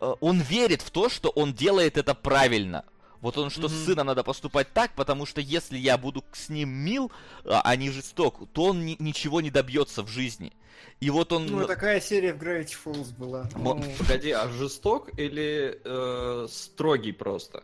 э, 0.00 0.14
он 0.20 0.40
верит 0.40 0.82
в 0.82 0.90
то, 0.90 1.08
что 1.08 1.28
он 1.30 1.52
делает 1.52 1.96
это 1.96 2.14
правильно. 2.14 2.84
Вот 3.20 3.38
он, 3.38 3.50
что 3.50 3.68
с 3.68 3.72
Мгм. 3.72 3.84
сыном 3.84 4.06
надо 4.08 4.24
поступать 4.24 4.72
так, 4.72 4.92
потому 4.96 5.26
что 5.26 5.40
если 5.40 5.78
я 5.78 5.96
буду 5.96 6.24
с 6.32 6.48
ним 6.48 6.70
мил, 6.70 7.12
а 7.44 7.60
а 7.64 7.76
не 7.76 7.90
жесток, 7.90 8.48
то 8.52 8.64
он 8.64 8.84
ни- 8.84 8.96
ничего 8.98 9.40
не 9.40 9.50
добьется 9.50 10.02
в 10.02 10.08
жизни. 10.08 10.52
И 10.98 11.08
вот 11.10 11.32
он... 11.32 11.46
Ну, 11.46 11.64
такая 11.66 12.00
серия 12.00 12.32
в 12.34 12.38
Gravity 12.42 12.74
Falls 12.84 13.16
была. 13.16 13.48
Мо- 13.54 13.74
Ну, 13.74 13.84
Погоди, 13.98 14.32
а 14.32 14.48
жесток 14.48 15.16
или 15.18 15.80
э, 15.84 16.48
строгий 16.50 17.12
просто? 17.12 17.62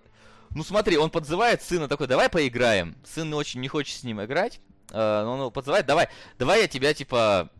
Ну 0.54 0.62
смотри, 0.62 0.96
он 0.96 1.10
подзывает 1.10 1.60
сына 1.62 1.88
такой, 1.88 2.06
давай 2.06 2.28
поиграем. 2.28 2.94
Сын 3.04 3.32
очень 3.34 3.60
не 3.60 3.68
хочет 3.68 3.98
с 3.98 4.04
ним 4.04 4.22
играть. 4.22 4.60
э, 4.92 5.22
но 5.24 5.32
он 5.32 5.38
его 5.40 5.50
подзывает, 5.50 5.86
давай, 5.86 6.08
давай 6.38 6.62
я 6.62 6.68
тебя 6.68 6.94
типа 6.94 7.50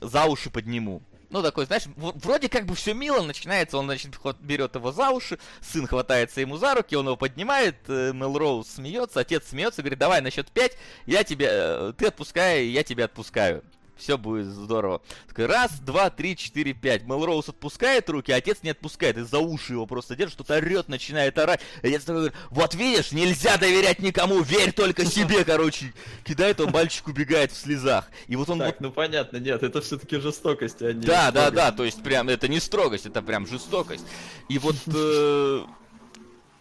за 0.00 0.24
уши 0.24 0.50
подниму. 0.50 1.02
ну, 1.30 1.42
такой, 1.42 1.66
знаешь, 1.66 1.84
вроде 1.96 2.48
как 2.48 2.64
бы 2.66 2.74
все 2.74 2.94
мило 2.94 3.22
начинается, 3.22 3.76
он, 3.76 3.86
значит, 3.86 4.16
берет 4.40 4.74
его 4.76 4.92
за 4.92 5.10
уши, 5.10 5.38
сын 5.60 5.86
хватается 5.86 6.40
ему 6.40 6.56
за 6.56 6.74
руки, 6.74 6.94
он 6.94 7.06
его 7.06 7.16
поднимает, 7.16 7.76
э, 7.88 8.12
Мелроуз 8.12 8.68
смеется, 8.68 9.20
отец 9.20 9.48
смеется, 9.48 9.82
говорит, 9.82 9.98
давай 9.98 10.20
на 10.20 10.30
счет 10.30 10.50
5, 10.52 10.76
я 11.06 11.24
тебя, 11.24 11.48
э, 11.50 11.92
ты 11.98 12.06
отпускай, 12.06 12.66
я 12.66 12.84
тебя 12.84 13.06
отпускаю. 13.06 13.64
Все 13.96 14.18
будет 14.18 14.46
здорово. 14.46 15.02
Раз, 15.36 15.78
два, 15.80 16.10
три, 16.10 16.36
четыре, 16.36 16.72
пять. 16.72 17.04
Мелроуз 17.04 17.48
отпускает 17.48 18.08
руки, 18.10 18.32
а 18.32 18.36
отец 18.36 18.58
не 18.62 18.70
отпускает. 18.70 19.16
И 19.18 19.22
за 19.22 19.38
уши 19.38 19.74
его 19.74 19.86
просто 19.86 20.16
держит, 20.16 20.34
что-то 20.34 20.56
орет, 20.56 20.88
начинает 20.88 21.38
орать. 21.38 21.60
И 21.82 21.88
отец 21.88 22.02
такой 22.02 22.22
говорит, 22.22 22.36
вот 22.50 22.74
видишь, 22.74 23.12
нельзя 23.12 23.56
доверять 23.56 24.00
никому, 24.00 24.40
верь 24.42 24.72
только 24.72 25.04
себе, 25.06 25.44
короче. 25.44 25.92
Кидает 26.24 26.58
его, 26.58 26.70
мальчик 26.70 27.06
убегает 27.06 27.52
в 27.52 27.56
слезах. 27.56 28.08
И 28.26 28.34
вот 28.36 28.50
он 28.50 28.58
вот 28.58 28.64
Так, 28.64 28.80
ну 28.80 28.90
понятно, 28.90 29.36
нет, 29.36 29.62
это 29.62 29.80
все-таки 29.80 30.18
жестокость, 30.18 30.82
а 30.82 30.92
не 30.92 31.06
да, 31.06 31.30
да, 31.30 31.46
строгость. 31.46 31.54
да, 31.54 31.72
то 31.72 31.84
есть 31.84 32.02
прям 32.02 32.28
это 32.28 32.48
не 32.48 32.58
строгость, 32.60 33.06
это 33.06 33.22
прям 33.22 33.46
жестокость. 33.46 34.04
И 34.48 34.58
вот 34.58 34.76
э, 34.86 35.64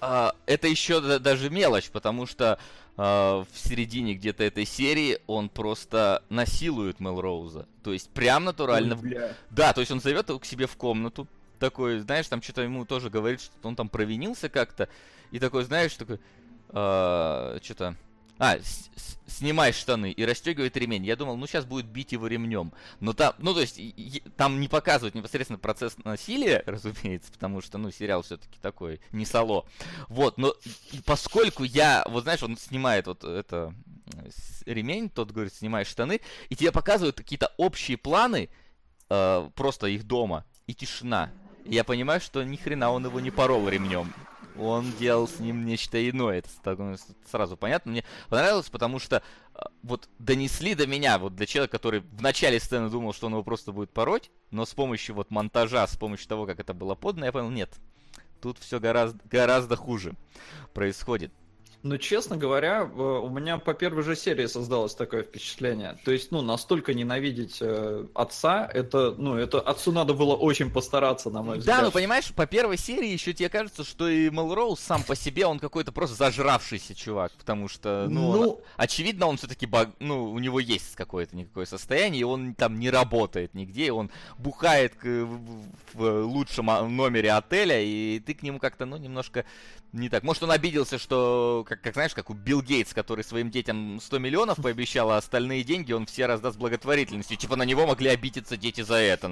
а, 0.02 0.36
это 0.46 0.68
еще 0.68 1.02
да- 1.02 1.20
даже 1.20 1.50
мелочь, 1.50 1.90
потому 1.90 2.28
что 2.28 2.60
в 2.96 3.48
середине 3.54 4.14
где-то 4.14 4.44
этой 4.44 4.66
серии 4.66 5.20
он 5.26 5.50
просто 5.50 6.24
насилует 6.30 7.00
Мелроуза. 7.00 7.68
То 7.84 7.91
есть 7.91 8.10
прям 8.10 8.44
натурально. 8.44 8.96
Ой, 8.96 9.02
бля. 9.02 9.36
Да, 9.50 9.74
то 9.74 9.82
есть 9.82 9.91
он 9.91 10.00
зовет 10.00 10.30
его 10.30 10.39
к 10.39 10.46
себе 10.46 10.68
в 10.68 10.76
комнату. 10.78 11.28
Такой, 11.60 12.00
знаешь, 12.00 12.28
там 12.28 12.41
что-то 12.41 12.62
ему 12.62 12.86
тоже 12.86 13.10
говорит, 13.10 13.41
что 13.41 13.54
он 13.64 13.76
там 13.76 13.89
провинился 13.89 14.50
как-то. 14.50 14.89
И 15.32 15.39
такой, 15.39 15.64
знаешь, 15.64 15.96
такой, 15.96 16.20
что-то... 16.70 17.96
А, 18.40 18.58
с- 18.58 18.90
снимай 19.28 19.74
штаны 19.74 20.12
и 20.12 20.26
расстегивает 20.26 20.76
ремень. 20.78 21.06
Я 21.06 21.16
думал, 21.16 21.38
ну 21.38 21.48
сейчас 21.48 21.66
будет 21.66 21.86
бить 21.86 22.12
его 22.12 22.28
ремнем. 22.28 22.72
Но 23.00 23.14
там, 23.14 23.34
ну 23.40 23.54
то 23.54 23.62
есть, 23.62 23.80
там 24.36 24.60
не 24.60 24.68
показывают 24.68 25.16
непосредственно 25.16 25.60
процесс 25.60 25.96
насилия, 26.04 26.64
разумеется, 26.66 27.32
потому 27.32 27.62
что, 27.62 27.78
ну, 27.78 27.92
сериал 27.92 28.22
все-таки 28.22 28.60
такой, 28.62 29.00
не 29.12 29.26
сало. 29.26 29.66
Вот, 30.08 30.38
но 30.38 30.56
поскольку 31.06 31.64
я, 31.64 32.06
вот 32.08 32.24
знаешь, 32.24 32.44
он 32.44 32.58
снимает 32.58 33.08
вот 33.08 33.24
это 33.24 33.74
э, 34.14 34.30
ремень, 34.66 35.10
тот 35.10 35.32
говорит, 35.32 35.54
снимай 35.54 35.86
штаны, 35.86 36.22
и 36.50 36.56
тебе 36.56 36.72
показывают 36.72 37.18
какие-то 37.18 37.52
общие 37.58 37.98
планы, 37.98 38.50
э, 39.10 39.50
просто 39.56 39.88
их 39.88 40.06
дома, 40.06 40.46
и 40.68 40.74
тишина. 40.74 41.32
И 41.66 41.76
я 41.76 41.84
понимаю, 41.84 42.20
что 42.20 42.44
ни 42.44 42.56
хрена 42.56 42.92
он 42.92 43.06
его 43.06 43.20
не 43.20 43.32
порол 43.32 43.68
ремнем. 43.70 44.14
Он 44.58 44.91
делал 44.99 45.28
с 45.28 45.39
ним 45.39 45.66
нечто 45.66 46.10
иное. 46.10 46.39
Это 46.39 46.97
сразу 47.30 47.58
понятно. 47.58 47.91
Мне 47.91 48.04
понравилось, 48.30 48.70
потому 48.70 48.99
что 48.99 49.18
э, 49.56 49.60
вот 49.82 50.10
донесли 50.20 50.76
до 50.76 50.86
меня, 50.86 51.18
вот 51.18 51.36
для 51.36 51.45
человека, 51.45 51.78
который 51.78 52.01
в 52.01 52.22
начале 52.22 52.60
сцены 52.60 52.89
думал, 52.89 53.14
что 53.14 53.28
он 53.28 53.34
его 53.34 53.43
просто 53.43 53.72
будет 53.72 53.91
пороть, 53.91 54.32
но 54.51 54.66
с 54.66 54.74
помощью 54.74 55.16
вот 55.16 55.32
монтажа, 55.32 55.88
с 55.88 55.97
помощью 55.97 56.28
того, 56.28 56.45
как 56.45 56.60
это 56.60 56.74
было 56.74 56.95
подано, 56.95 57.26
я 57.26 57.32
понял, 57.32 57.49
нет. 57.49 57.74
Тут 58.41 58.60
все 58.60 58.80
гораздо, 58.80 59.20
гораздо 59.30 59.76
хуже 59.76 60.14
происходит. 60.74 61.32
Ну, 61.84 61.98
честно 61.98 62.38
говоря, 62.38 62.86
у 62.86 63.28
меня 63.30 63.58
по 63.58 63.74
первой 63.74 64.04
же 64.04 64.16
серии 64.16 64.46
создалось 64.46 64.96
такое 64.96 65.24
впечатление. 65.24 65.98
То 66.06 66.12
есть, 66.12 66.32
ну, 66.32 66.42
настолько 66.42 66.94
ненавидеть 66.94 67.58
э, 67.60 68.06
отца, 68.16 68.70
это, 68.74 69.14
ну, 69.18 69.36
это 69.36 69.60
отцу 69.60 69.92
надо 69.92 70.14
было 70.14 70.34
очень 70.34 70.72
постараться, 70.72 71.30
на 71.30 71.42
мой 71.44 71.58
взгляд. 71.58 71.80
Да, 71.80 71.86
ну 71.86 71.92
понимаешь, 71.92 72.32
по 72.34 72.46
первой 72.48 72.78
серии 72.78 73.10
еще 73.10 73.34
тебе 73.34 73.50
кажется, 73.50 73.84
что 73.84 74.08
и 74.08 74.30
Мелроуз 74.30 74.80
сам 74.80 75.04
по 75.04 75.14
себе, 75.14 75.46
он 75.46 75.60
какой-то 75.60 75.92
просто 75.92 76.16
зажравшийся 76.16 76.96
чувак, 76.96 77.34
потому 77.38 77.68
что, 77.68 78.08
ну, 78.10 78.30
он- 78.30 78.40
Ну, 78.40 78.62
очевидно, 78.78 79.28
он 79.28 79.36
все-таки, 79.36 79.68
ну, 80.00 80.32
у 80.32 80.40
него 80.40 80.62
есть 80.62 80.96
какое-то 80.96 81.36
никакое 81.36 81.66
состояние, 81.66 82.22
и 82.22 82.24
он 82.24 82.54
там 82.56 82.80
не 82.80 82.90
работает 82.92 83.54
нигде, 83.56 83.92
он 83.92 84.10
бухает 84.38 84.94
в 85.04 86.22
лучшем 86.24 86.70
а, 86.70 86.88
номере 86.88 87.32
отеля, 87.34 87.82
и 87.82 88.20
ты 88.20 88.34
к 88.34 88.42
нему 88.42 88.60
как-то, 88.60 88.86
ну, 88.86 88.96
немножко 88.96 89.44
не 89.92 90.10
так. 90.10 90.24
Может, 90.24 90.44
он 90.44 90.52
обиделся, 90.52 90.98
что, 90.98 91.64
как, 91.74 91.82
как 91.82 91.94
знаешь, 91.96 92.14
как 92.14 92.30
у 92.30 92.34
Билл 92.34 92.62
Гейтс, 92.62 92.94
который 92.94 93.24
своим 93.24 93.50
детям 93.50 94.00
100 94.00 94.20
миллионов 94.20 94.58
пообещал, 94.62 95.12
а 95.12 95.18
остальные 95.18 95.64
деньги 95.64 95.92
он 95.92 96.06
все 96.06 96.26
раздаст 96.28 96.58
благотворительностью. 96.58 97.36
Типа 97.38 97.56
на 97.56 97.64
него 97.64 97.88
могли 97.88 98.10
обидеться 98.10 98.58
дети 98.58 98.82
за 98.82 98.96
это, 98.96 99.28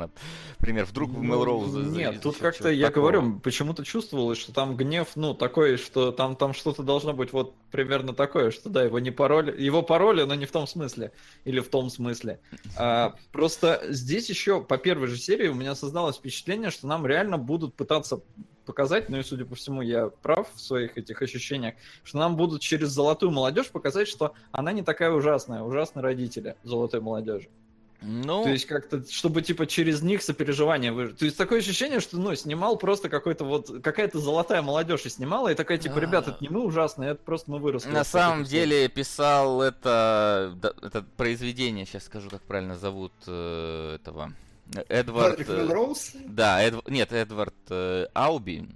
например. 0.58 0.86
Вдруг 0.86 1.12
Ну, 1.12 1.22
Мелроуза... 1.22 1.84
за- 1.84 1.98
Нет, 1.98 2.16
за 2.16 2.22
тут 2.22 2.38
как-то, 2.38 2.70
я 2.70 2.88
такого. 2.88 3.12
говорю, 3.12 3.40
почему-то 3.40 3.84
чувствовалось, 3.86 4.40
что 4.40 4.54
там 4.54 4.76
гнев, 4.76 5.10
ну, 5.16 5.34
такой, 5.34 5.78
что 5.78 6.12
там, 6.12 6.36
там 6.36 6.54
что-то 6.54 6.84
должно 6.84 7.14
быть 7.14 7.32
вот 7.32 7.54
примерно 7.72 8.14
такое, 8.14 8.52
что 8.52 8.70
да, 8.70 8.84
его 8.84 9.00
не 9.00 9.12
пароли, 9.12 9.56
его 9.62 9.82
пароли, 9.84 10.24
но 10.24 10.36
не 10.36 10.46
в 10.46 10.52
том 10.52 10.68
смысле, 10.68 11.12
или 11.46 11.60
в 11.60 11.70
том 11.70 11.90
смысле. 11.90 12.40
А, 12.76 13.14
просто 13.32 13.82
здесь 13.90 14.30
еще 14.30 14.62
по 14.64 14.78
первой 14.78 15.08
же 15.08 15.18
серии 15.18 15.48
у 15.48 15.54
меня 15.54 15.76
создалось 15.76 16.18
впечатление, 16.18 16.72
что 16.72 16.88
нам 16.88 17.06
реально 17.06 17.38
будут 17.38 17.76
пытаться 17.76 18.22
показать, 18.66 19.10
ну 19.10 19.18
и 19.18 19.24
судя 19.24 19.46
по 19.46 19.56
всему 19.56 19.82
я 19.82 20.08
прав 20.08 20.48
в 20.54 20.60
своих 20.60 20.98
этих 20.98 21.22
ощущениях, 21.22 21.76
что 22.04 22.18
нам 22.18 22.36
будут 22.36 22.62
через 22.62 22.90
золотую 22.90 23.32
молодежь 23.32 23.70
показать, 23.70 24.08
что 24.08 24.34
она 24.52 24.72
не 24.72 24.84
такая 24.84 25.12
ужасная, 25.12 25.62
ужасные 25.62 26.04
родители 26.04 26.56
золотой 26.64 27.02
молодежи. 27.02 27.50
Ну, 28.04 28.44
То 28.44 28.50
есть 28.50 28.66
как-то, 28.66 29.04
чтобы 29.12 29.44
типа 29.44 29.68
через 29.68 30.02
них 30.02 30.24
сопереживание 30.24 30.92
выжить. 30.92 31.20
То 31.20 31.26
есть 31.26 31.38
такое 31.38 31.60
ощущение, 31.60 32.00
что 32.00 32.18
ну 32.18 32.34
снимал 32.34 32.76
просто 32.78 33.10
какой-то 33.10 33.46
вот 33.46 33.70
какая-то 33.84 34.20
золотая 34.20 34.64
молодежь 34.64 35.06
и 35.06 35.10
снимала, 35.10 35.52
и 35.52 35.56
такая 35.56 35.78
типа, 35.78 36.00
ребят, 36.00 36.28
это 36.28 36.38
не 36.42 36.50
мы 36.50 36.66
ужасные, 36.66 37.12
это 37.12 37.22
просто 37.24 37.52
мы 37.52 37.60
выросли. 37.60 37.90
На 37.90 38.04
самом 38.04 38.44
историй». 38.44 38.62
деле 38.62 38.90
писал 38.90 39.62
это, 39.62 40.58
это 40.82 41.06
произведение, 41.16 41.86
сейчас 41.86 42.06
скажу, 42.06 42.32
как 42.32 42.42
правильно 42.42 42.76
зовут 42.76 43.14
э, 43.28 43.98
этого. 44.02 44.34
Эдвард... 44.90 45.40
Э, 45.48 45.58
Мелроуз? 45.64 46.12
Да, 46.28 46.64
Эдв- 46.66 46.90
нет, 46.90 47.12
Эдвард 47.12 47.56
э, 47.70 48.08
Ауби. 48.14 48.68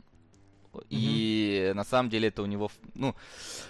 И 0.89 1.71
на 1.73 1.83
самом 1.85 2.09
деле 2.09 2.27
это 2.27 2.41
у 2.41 2.45
него, 2.45 2.69
ну, 2.95 3.15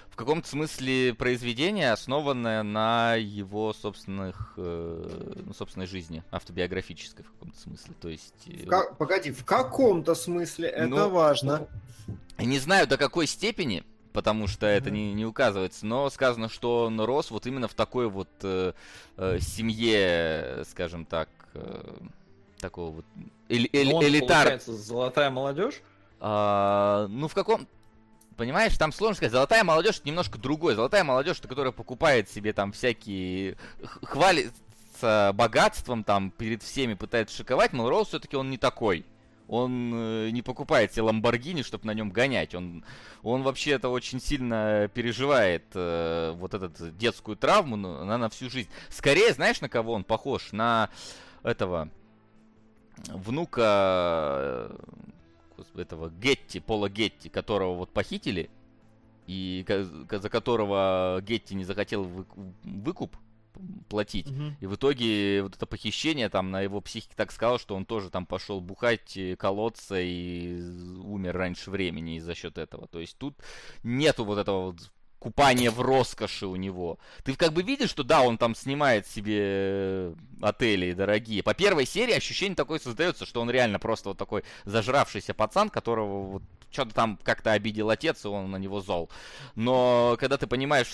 в 0.09 0.15
каком-то 0.15 0.47
смысле 0.47 1.13
произведение, 1.13 1.91
основанное 1.91 2.63
на 2.63 3.15
его 3.15 3.73
собственных, 3.73 4.53
э, 4.57 5.41
ну, 5.45 5.53
собственной 5.53 5.85
жизни, 5.85 6.23
автобиографической 6.31 7.23
в 7.25 7.31
каком-то 7.31 7.59
смысле. 7.59 7.93
То 8.01 8.09
есть... 8.09 8.33
э, 8.47 8.65
В 8.65 8.69
ка- 8.69 8.93
Погоди, 8.97 9.31
в 9.31 9.45
каком-то 9.45 10.15
смысле 10.15 10.69
это 10.69 10.87
Ну, 10.87 11.09
важно. 11.09 11.67
Не 12.39 12.57
знаю 12.59 12.87
до 12.87 12.97
какой 12.97 13.27
степени, 13.27 13.83
потому 14.13 14.47
что 14.47 14.65
это 14.65 14.89
не, 14.89 15.13
не 15.13 15.25
указывается, 15.25 15.85
но 15.85 16.09
сказано, 16.09 16.49
что 16.49 16.85
он 16.85 16.99
рос 16.99 17.29
вот 17.29 17.45
именно 17.45 17.67
в 17.67 17.73
такой 17.75 18.09
вот 18.09 18.29
э, 18.41 18.73
э, 19.17 19.39
семье, 19.41 20.63
скажем 20.69 21.05
так, 21.05 21.29
э, 21.55 21.93
такого 22.59 22.91
вот 22.91 23.05
эль- 23.49 23.69
Ну, 23.73 23.95
он, 23.97 24.03
элитар. 24.05 24.43
получается, 24.43 24.73
золотая 24.73 25.29
молодежь. 25.29 25.81
А, 26.19 27.07
ну 27.09 27.27
в 27.27 27.33
каком, 27.33 27.67
понимаешь, 28.37 28.77
там 28.77 28.91
сложно 28.91 29.15
сказать. 29.15 29.31
Золотая 29.33 29.63
молодежь 29.63 29.97
это 29.99 30.07
немножко 30.07 30.37
другой. 30.37 30.75
Золотая 30.75 31.03
молодежь, 31.03 31.41
которая 31.41 31.71
покупает 31.71 32.29
себе 32.29 32.53
там 32.53 32.71
всякие, 32.71 33.57
хвалится 34.03 35.31
богатством, 35.33 36.03
там 36.03 36.31
перед 36.31 36.63
всеми 36.63 36.93
пытается 36.93 37.35
шиковать. 37.35 37.73
Мелроуз 37.73 38.09
все-таки 38.09 38.35
он 38.35 38.49
не 38.49 38.57
такой. 38.57 39.05
Он 39.47 39.91
э, 39.93 40.29
не 40.31 40.41
покупает 40.41 40.91
себе 40.91 41.03
Ламборгини, 41.03 41.61
чтобы 41.61 41.85
на 41.85 41.93
нем 41.93 42.09
гонять. 42.09 42.55
Он, 42.55 42.83
он 43.21 43.43
вообще-то 43.43 43.89
очень 43.89 44.19
сильно 44.19 44.89
переживает 44.91 45.65
э, 45.75 46.33
вот 46.35 46.55
эту 46.55 46.69
детскую 46.91 47.37
травму, 47.37 47.75
но 47.75 48.01
она 48.01 48.17
на 48.17 48.29
всю 48.29 48.49
жизнь. 48.49 48.69
Скорее, 48.89 49.33
знаешь, 49.33 49.61
на 49.61 49.69
кого 49.69 49.93
он 49.93 50.03
похож? 50.03 50.51
На 50.51 50.89
этого 51.45 51.89
внука 53.07 54.69
э, 54.69 55.81
этого 55.81 56.09
Гетти, 56.09 56.59
Пола 56.59 56.89
Гетти, 56.89 57.29
которого 57.29 57.75
вот 57.75 57.91
похитили, 57.91 58.49
и 59.27 59.65
за 59.67 60.29
которого 60.29 61.19
Гетти 61.21 61.55
не 61.55 61.63
захотел 61.63 62.03
вы- 62.03 62.25
выкуп 62.63 63.15
платить. 63.89 64.27
И 64.59 64.65
в 64.67 64.75
итоге 64.75 65.41
вот 65.43 65.55
это 65.55 65.65
похищение 65.65 66.29
там 66.29 66.51
на 66.51 66.61
его 66.61 66.81
психике 66.81 67.13
так 67.15 67.31
сказал, 67.31 67.57
что 67.57 67.75
он 67.75 67.85
тоже 67.85 68.09
там 68.09 68.25
пошел 68.25 68.59
бухать, 68.59 69.15
э, 69.15 69.35
колоться 69.35 69.99
и 69.99 70.61
умер 70.99 71.37
раньше 71.37 71.71
времени 71.71 72.17
из-за 72.17 72.35
счет 72.35 72.57
этого. 72.57 72.87
То 72.87 72.99
есть 72.99 73.17
тут 73.17 73.35
нету 73.83 74.25
вот 74.25 74.37
этого 74.39 74.71
вот 74.71 74.91
купания 75.25 75.71
в 75.71 75.81
роскоши 75.81 76.45
у 76.45 76.55
него. 76.55 76.99
Ты 77.23 77.33
как 77.33 77.51
бы 77.51 77.63
видишь, 77.63 77.89
что 77.89 78.03
да, 78.03 78.21
он 78.21 78.37
там 78.37 78.53
снимает 78.53 79.07
себе 79.07 79.39
э, 79.41 80.13
отели 80.39 80.93
дорогие. 80.93 81.41
По 81.41 81.55
первой 81.55 81.87
серии 81.87 82.13
ощущение 82.13 82.55
такое 82.55 82.77
создается, 82.77 83.25
что 83.25 83.41
он 83.41 83.49
реально 83.49 83.79
просто 83.79 84.09
вот 84.09 84.19
такой 84.19 84.43
зажравшийся 84.65 85.33
пацан, 85.33 85.71
которого 85.71 86.21
вот 86.33 86.43
что-то 86.75 86.93
там 86.93 87.19
как-то 87.23 87.53
обидел 87.53 87.89
отец, 87.89 88.25
и 88.25 88.27
он 88.27 88.51
на 88.51 88.57
него 88.57 88.81
зол. 88.81 89.09
Но 89.55 90.17
когда 90.19 90.37
ты 90.37 90.45
понимаешь 90.45 90.89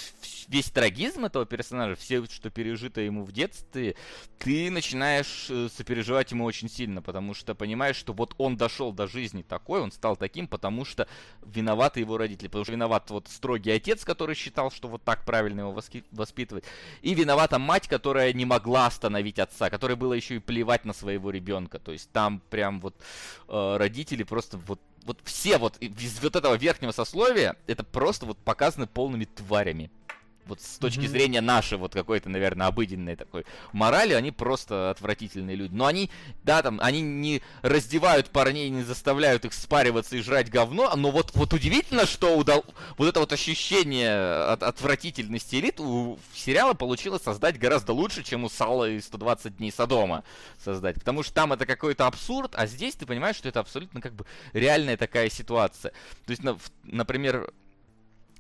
весь 0.47 0.69
трагизм 0.69 1.25
этого 1.25 1.45
персонажа, 1.45 1.95
все, 1.95 2.23
что 2.25 2.49
пережито 2.49 3.01
ему 3.01 3.23
в 3.23 3.31
детстве, 3.31 3.95
ты 4.37 4.69
начинаешь 4.69 5.47
э, 5.49 5.69
сопереживать 5.75 6.31
ему 6.31 6.45
очень 6.45 6.69
сильно, 6.69 7.01
потому 7.01 7.33
что 7.33 7.55
понимаешь, 7.55 7.95
что 7.95 8.13
вот 8.13 8.35
он 8.37 8.57
дошел 8.57 8.91
до 8.91 9.07
жизни 9.07 9.41
такой, 9.41 9.81
он 9.81 9.91
стал 9.91 10.15
таким, 10.15 10.47
потому 10.47 10.85
что 10.85 11.07
виноваты 11.43 11.99
его 11.99 12.17
родители, 12.17 12.47
потому 12.47 12.65
что 12.65 12.73
виноват 12.73 13.09
вот 13.09 13.27
строгий 13.27 13.71
отец, 13.71 14.05
который 14.05 14.35
считал, 14.35 14.71
что 14.71 14.87
вот 14.87 15.03
так 15.03 15.25
правильно 15.25 15.61
его 15.61 15.79
воспитывать, 16.11 16.63
и 17.01 17.13
виновата 17.13 17.57
мать, 17.57 17.87
которая 17.87 18.33
не 18.33 18.45
могла 18.45 18.85
остановить 18.85 19.39
отца, 19.39 19.69
которой 19.69 19.95
было 19.95 20.13
еще 20.13 20.35
и 20.35 20.39
плевать 20.39 20.85
на 20.85 20.93
своего 20.93 21.31
ребенка, 21.31 21.79
то 21.79 21.91
есть 21.91 22.11
там 22.11 22.41
прям 22.49 22.79
вот 22.81 22.95
э, 23.47 23.77
родители 23.77 24.23
просто 24.23 24.57
вот 24.57 24.79
вот 25.05 25.19
все 25.23 25.57
вот 25.57 25.77
из 25.77 26.21
вот 26.21 26.35
этого 26.35 26.55
верхнего 26.55 26.91
сословия 26.91 27.55
это 27.67 27.83
просто 27.83 28.25
вот 28.25 28.37
показаны 28.37 28.87
полными 28.87 29.25
тварями 29.25 29.89
вот 30.45 30.61
с 30.61 30.77
точки 30.77 31.01
mm-hmm. 31.01 31.07
зрения 31.07 31.41
нашей 31.41 31.77
вот 31.77 31.93
какой-то, 31.93 32.29
наверное, 32.29 32.67
обыденной 32.67 33.15
такой 33.15 33.45
морали, 33.71 34.13
они 34.13 34.31
просто 34.31 34.89
отвратительные 34.89 35.55
люди. 35.55 35.73
Но 35.73 35.85
они, 35.85 36.09
да, 36.43 36.61
там, 36.61 36.79
они 36.81 37.01
не 37.01 37.41
раздевают 37.61 38.29
парней, 38.29 38.69
не 38.69 38.83
заставляют 38.83 39.45
их 39.45 39.53
спариваться 39.53 40.15
и 40.17 40.21
жрать 40.21 40.49
говно, 40.49 40.91
но 40.95 41.11
вот, 41.11 41.31
вот 41.35 41.53
удивительно, 41.53 42.05
что 42.05 42.37
удал... 42.37 42.65
вот 42.97 43.07
это 43.07 43.19
вот 43.19 43.31
ощущение 43.33 44.43
от 44.45 44.63
отвратительности 44.63 45.55
элит 45.55 45.79
у 45.79 46.19
сериала 46.33 46.73
получилось 46.73 47.21
создать 47.23 47.59
гораздо 47.59 47.93
лучше, 47.93 48.23
чем 48.23 48.43
у 48.43 48.49
Сала 48.49 48.89
и 48.89 48.99
120 48.99 49.57
дней 49.57 49.71
Содома 49.71 50.23
создать. 50.63 50.95
Потому 50.95 51.23
что 51.23 51.33
там 51.33 51.53
это 51.53 51.65
какой-то 51.65 52.07
абсурд, 52.07 52.53
а 52.55 52.67
здесь 52.67 52.95
ты 52.95 53.05
понимаешь, 53.05 53.35
что 53.35 53.49
это 53.49 53.59
абсолютно 53.59 54.01
как 54.01 54.13
бы 54.13 54.25
реальная 54.53 54.97
такая 54.97 55.29
ситуация. 55.29 55.91
То 56.25 56.31
есть, 56.31 56.41
например, 56.83 57.51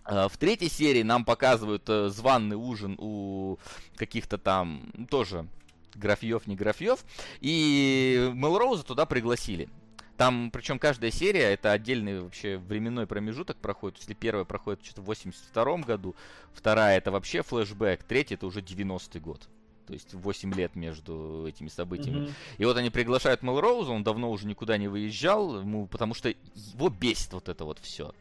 в 0.05 0.37
третьей 0.37 0.69
серии 0.69 1.03
нам 1.03 1.25
показывают 1.25 1.83
э, 1.87 2.09
званный 2.09 2.55
ужин 2.55 2.95
у 2.97 3.57
каких-то 3.95 4.37
там 4.37 4.89
ну, 4.93 5.05
тоже 5.05 5.47
графьев, 5.95 6.47
не 6.47 6.55
графьев. 6.55 7.05
И 7.39 8.31
Мелроуза 8.33 8.83
туда 8.83 9.05
пригласили. 9.05 9.69
Там, 10.17 10.51
причем 10.51 10.77
каждая 10.77 11.09
серия, 11.09 11.53
это 11.53 11.71
отдельный 11.71 12.21
вообще 12.21 12.57
временной 12.57 13.07
промежуток 13.07 13.57
проходит. 13.57 13.99
Если 13.99 14.13
первая 14.13 14.45
проходит 14.45 14.83
что-то 14.85 15.01
в 15.01 15.05
82 15.05 15.77
году, 15.77 16.15
вторая 16.53 16.97
это 16.97 17.11
вообще 17.11 17.41
флешбэк, 17.41 18.03
третья 18.03 18.35
это 18.35 18.45
уже 18.45 18.59
90-й 18.61 19.19
год. 19.19 19.49
То 19.87 19.93
есть 19.93 20.13
8 20.13 20.53
лет 20.53 20.75
между 20.75 21.45
этими 21.47 21.69
событиями. 21.69 22.27
Mm-hmm. 22.27 22.33
И 22.59 22.65
вот 22.65 22.77
они 22.77 22.91
приглашают 22.91 23.41
Мелроуза, 23.41 23.91
он 23.91 24.03
давно 24.03 24.29
уже 24.29 24.45
никуда 24.45 24.77
не 24.77 24.87
выезжал, 24.87 25.59
ему, 25.59 25.87
потому 25.87 26.13
что 26.13 26.29
его 26.29 26.89
бесит 26.89 27.33
вот 27.33 27.49
это 27.49 27.65
вот 27.65 27.79
все 27.79 28.13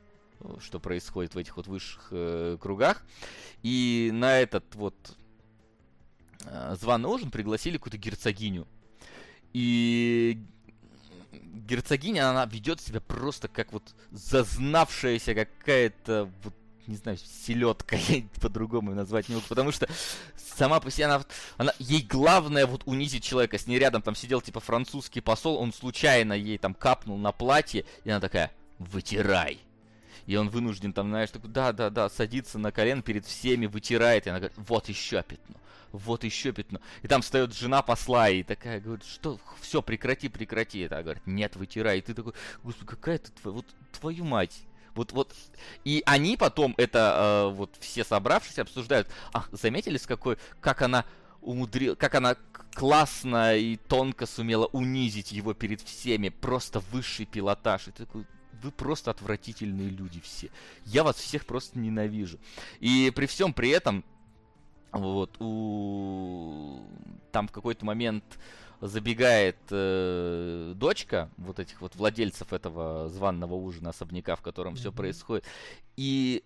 что 0.61 0.81
происходит 0.81 1.35
в 1.35 1.39
этих 1.39 1.57
вот 1.57 1.67
высших 1.67 2.09
э, 2.11 2.57
кругах. 2.61 3.03
И 3.63 4.11
на 4.13 4.39
этот 4.39 4.75
вот 4.75 4.95
э, 6.45 6.77
званый 6.81 7.09
ужин 7.09 7.31
пригласили 7.31 7.77
какую-то 7.77 7.99
герцогиню. 7.99 8.67
И 9.53 10.39
герцогиня, 11.33 12.31
она 12.31 12.47
ведет 12.47 12.81
себя 12.81 13.01
просто 13.01 13.49
как 13.49 13.73
вот 13.73 13.95
зазнавшаяся 14.11 15.35
какая-то 15.35 16.31
вот 16.45 16.55
не 16.87 16.97
знаю, 16.97 17.19
селедка, 17.19 17.97
по-другому 18.41 18.95
назвать 18.95 19.29
не 19.29 19.37
могу, 19.37 19.47
потому 19.49 19.71
что 19.71 19.89
сама 20.37 20.81
по 20.81 20.91
себе 20.91 21.05
она, 21.05 21.23
она, 21.57 21.73
ей 21.79 22.03
главное 22.03 22.67
вот 22.67 22.83
унизить 22.85 23.23
человека, 23.23 23.59
с 23.59 23.69
ней 23.69 23.79
рядом 23.79 24.03
там 24.03 24.17
сидел 24.17 24.41
типа 24.41 24.59
французский 24.59 25.21
посол, 25.21 25.57
он 25.59 25.73
случайно 25.73 26.33
ей 26.33 26.59
там 26.59 26.75
капнул 26.75 27.17
на 27.17 27.31
платье, 27.31 27.85
и 28.03 28.11
она 28.11 28.19
такая, 28.19 28.51
вытирай 28.79 29.61
и 30.31 30.37
он 30.37 30.49
вынужден 30.49 30.93
там, 30.93 31.09
знаешь, 31.09 31.31
такой, 31.31 31.51
да-да-да, 31.51 32.09
садится 32.09 32.57
на 32.57 32.71
колен 32.71 33.03
перед 33.03 33.27
всеми, 33.27 33.67
вытирает, 33.67 34.27
и 34.27 34.31
она 34.31 34.39
говорит, 34.39 34.57
вот 34.59 34.89
еще 34.89 35.25
пятно, 35.25 35.57
вот 35.91 36.23
еще 36.23 36.53
пятно. 36.53 36.81
И 37.03 37.09
там 37.09 37.23
встает 37.23 37.53
жена 37.53 37.83
посла 37.83 38.29
и 38.29 38.45
такая 38.45 38.81
говорит, 38.81 39.05
что, 39.05 39.41
все, 39.61 39.83
прекрати, 39.83 40.29
прекрати. 40.29 40.83
Это 40.83 41.03
говорит, 41.03 41.27
нет, 41.27 41.57
вытирай. 41.57 41.99
И 41.99 42.01
ты 42.01 42.15
такой, 42.15 42.35
господи, 42.63 42.87
какая 42.87 43.19
ты, 43.19 43.33
вот 43.43 43.67
твою 43.99 44.25
мать. 44.25 44.63
Вот, 44.95 45.11
вот. 45.11 45.35
И 45.85 46.01
они 46.07 46.37
потом 46.37 46.77
это, 46.79 47.49
э, 47.51 47.53
вот 47.53 47.75
все 47.81 48.05
собравшись, 48.05 48.61
обсуждают. 48.61 49.09
Ах, 49.33 49.49
заметили, 49.51 49.97
с 49.97 50.07
какой, 50.07 50.39
как 50.61 50.83
она 50.83 51.07
умудрила, 51.41 51.97
как 51.97 52.15
она 52.15 52.37
классно 52.75 53.57
и 53.57 53.75
тонко 53.75 54.27
сумела 54.27 54.67
унизить 54.67 55.33
его 55.33 55.55
перед 55.55 55.81
всеми. 55.81 56.29
Просто 56.29 56.79
высший 56.93 57.27
пилотаж. 57.27 57.89
И 57.89 57.91
ты 57.91 58.07
такой, 58.07 58.27
вы 58.63 58.71
просто 58.71 59.11
отвратительные 59.11 59.89
люди 59.89 60.21
все. 60.21 60.51
Я 60.85 61.05
вас 61.05 61.17
всех 61.17 61.47
просто 61.47 61.79
ненавижу. 61.79 62.39
И 62.81 63.13
при 63.15 63.27
всем 63.27 63.53
при 63.53 63.71
этом, 63.71 64.05
вот, 64.93 65.37
у... 65.41 66.83
там 67.33 67.49
в 67.49 67.53
какой-то 67.53 67.85
момент 67.85 68.25
забегает 68.81 69.59
э, 69.71 70.73
дочка 70.75 71.31
вот 71.37 71.59
этих 71.59 71.81
вот 71.81 71.95
владельцев 71.97 72.53
этого 72.53 73.09
званного 73.09 73.55
ужина 73.55 73.91
особняка, 73.91 74.37
в 74.37 74.43
котором 74.43 74.75
mm-hmm. 74.75 74.79
все 74.79 74.93
происходит. 74.93 75.45
И 75.97 76.45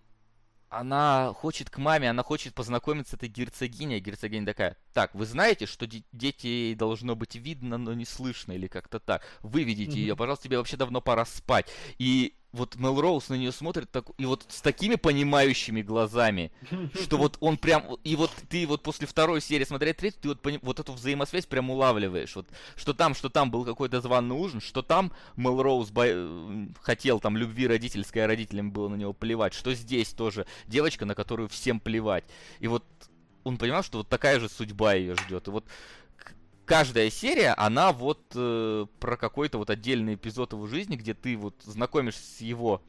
она 0.78 1.32
хочет 1.34 1.70
к 1.70 1.78
маме, 1.78 2.10
она 2.10 2.22
хочет 2.22 2.54
познакомиться 2.54 3.12
с 3.12 3.14
этой 3.14 3.28
герцогиней. 3.28 4.00
Герцогиня 4.00 4.46
такая, 4.46 4.76
так, 4.92 5.14
вы 5.14 5.26
знаете, 5.26 5.66
что 5.66 5.86
дети 6.12 6.74
должно 6.74 7.14
быть 7.16 7.36
видно, 7.36 7.78
но 7.78 7.94
не 7.94 8.04
слышно, 8.04 8.52
или 8.52 8.66
как-то 8.66 9.00
так. 9.00 9.22
Выведите 9.42 9.92
mm-hmm. 9.92 10.00
ее, 10.00 10.16
пожалуйста, 10.16 10.44
тебе 10.44 10.58
вообще 10.58 10.76
давно 10.76 11.00
пора 11.00 11.24
спать. 11.24 11.68
И 11.98 12.34
вот 12.54 12.76
Мелроуз 12.76 13.28
на 13.28 13.34
нее 13.34 13.50
смотрит 13.50 13.90
так, 13.90 14.06
и 14.16 14.24
вот 14.24 14.46
с 14.48 14.60
такими 14.60 14.94
понимающими 14.94 15.82
глазами, 15.82 16.52
что 17.02 17.16
вот 17.16 17.36
он 17.40 17.58
прям, 17.58 17.96
и 18.04 18.14
вот 18.14 18.30
ты 18.48 18.66
вот 18.66 18.82
после 18.82 19.06
второй 19.06 19.40
серии 19.40 19.64
смотря 19.64 19.92
третью, 19.92 20.20
ты 20.22 20.28
вот, 20.28 20.40
пони, 20.40 20.60
вот 20.62 20.78
эту 20.78 20.92
взаимосвязь 20.92 21.46
прям 21.46 21.70
улавливаешь, 21.70 22.36
вот, 22.36 22.46
что 22.76 22.94
там, 22.94 23.14
что 23.14 23.28
там 23.28 23.50
был 23.50 23.64
какой-то 23.64 24.00
званый 24.00 24.36
ужин, 24.36 24.60
что 24.60 24.82
там 24.82 25.12
Мелроуз 25.36 25.90
бо... 25.90 26.06
хотел 26.80 27.18
там 27.18 27.36
любви 27.36 27.66
родительской, 27.66 28.24
а 28.24 28.28
родителям 28.28 28.70
было 28.70 28.88
на 28.88 28.94
него 28.94 29.12
плевать, 29.12 29.52
что 29.52 29.74
здесь 29.74 30.10
тоже 30.10 30.46
девочка, 30.66 31.04
на 31.04 31.16
которую 31.16 31.48
всем 31.48 31.80
плевать, 31.80 32.24
и 32.60 32.68
вот 32.68 32.84
он 33.42 33.58
понимал, 33.58 33.82
что 33.82 33.98
вот 33.98 34.08
такая 34.08 34.38
же 34.38 34.48
судьба 34.48 34.94
ее 34.94 35.16
ждет, 35.16 35.48
и 35.48 35.50
вот 35.50 35.66
каждая 36.64 37.10
серия, 37.10 37.54
она 37.54 37.92
вот 37.92 38.20
э, 38.34 38.86
про 39.00 39.16
какой-то 39.16 39.58
вот 39.58 39.70
отдельный 39.70 40.14
эпизод 40.14 40.52
его 40.52 40.66
жизни, 40.66 40.96
где 40.96 41.14
ты 41.14 41.36
вот 41.36 41.54
знакомишься 41.62 42.22
с 42.22 42.40
его 42.40 42.82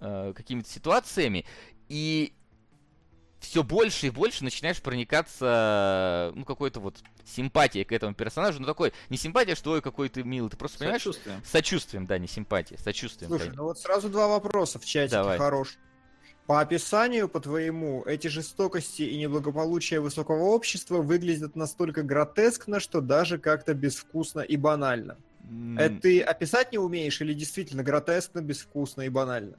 э, 0.00 0.32
какими-то 0.34 0.68
ситуациями, 0.68 1.44
и 1.88 2.32
все 3.40 3.62
больше 3.62 4.06
и 4.06 4.10
больше 4.10 4.42
начинаешь 4.42 4.80
проникаться, 4.80 6.32
ну, 6.34 6.44
какой-то 6.44 6.80
вот 6.80 6.96
симпатией 7.24 7.84
к 7.84 7.92
этому 7.92 8.14
персонажу. 8.14 8.60
Ну, 8.60 8.66
такой, 8.66 8.92
не 9.10 9.16
симпатия, 9.16 9.54
что 9.54 9.72
ой, 9.72 9.82
какой 9.82 10.08
ты 10.08 10.22
милый, 10.22 10.48
ты 10.48 10.56
просто 10.56 10.78
понимаешь... 10.78 11.02
Сочувствием. 11.02 11.42
Сочувствием, 11.44 12.06
да, 12.06 12.18
не 12.18 12.26
симпатия, 12.26 12.78
сочувствием. 12.78 13.30
Слушай, 13.30 13.52
ну 13.54 13.64
вот 13.64 13.78
сразу 13.78 14.08
два 14.08 14.28
вопроса 14.28 14.78
в 14.78 14.84
чате 14.84 15.12
Давай. 15.12 15.38
хорош. 15.38 15.76
По 16.46 16.60
описанию, 16.60 17.28
по 17.28 17.40
твоему, 17.40 18.02
эти 18.04 18.28
жестокости 18.28 19.02
и 19.02 19.16
неблагополучие 19.16 20.00
высокого 20.00 20.42
общества 20.42 20.98
выглядят 20.98 21.56
настолько 21.56 22.02
гротескно, 22.02 22.80
что 22.80 23.00
даже 23.00 23.38
как-то 23.38 23.72
безвкусно 23.72 24.40
и 24.40 24.56
банально. 24.56 25.16
Mm. 25.48 25.80
Это 25.80 26.00
ты 26.00 26.20
описать 26.20 26.72
не 26.72 26.78
умеешь 26.78 27.20
или 27.22 27.32
действительно 27.32 27.82
гротескно, 27.82 28.42
безвкусно 28.42 29.02
и 29.02 29.08
банально? 29.08 29.56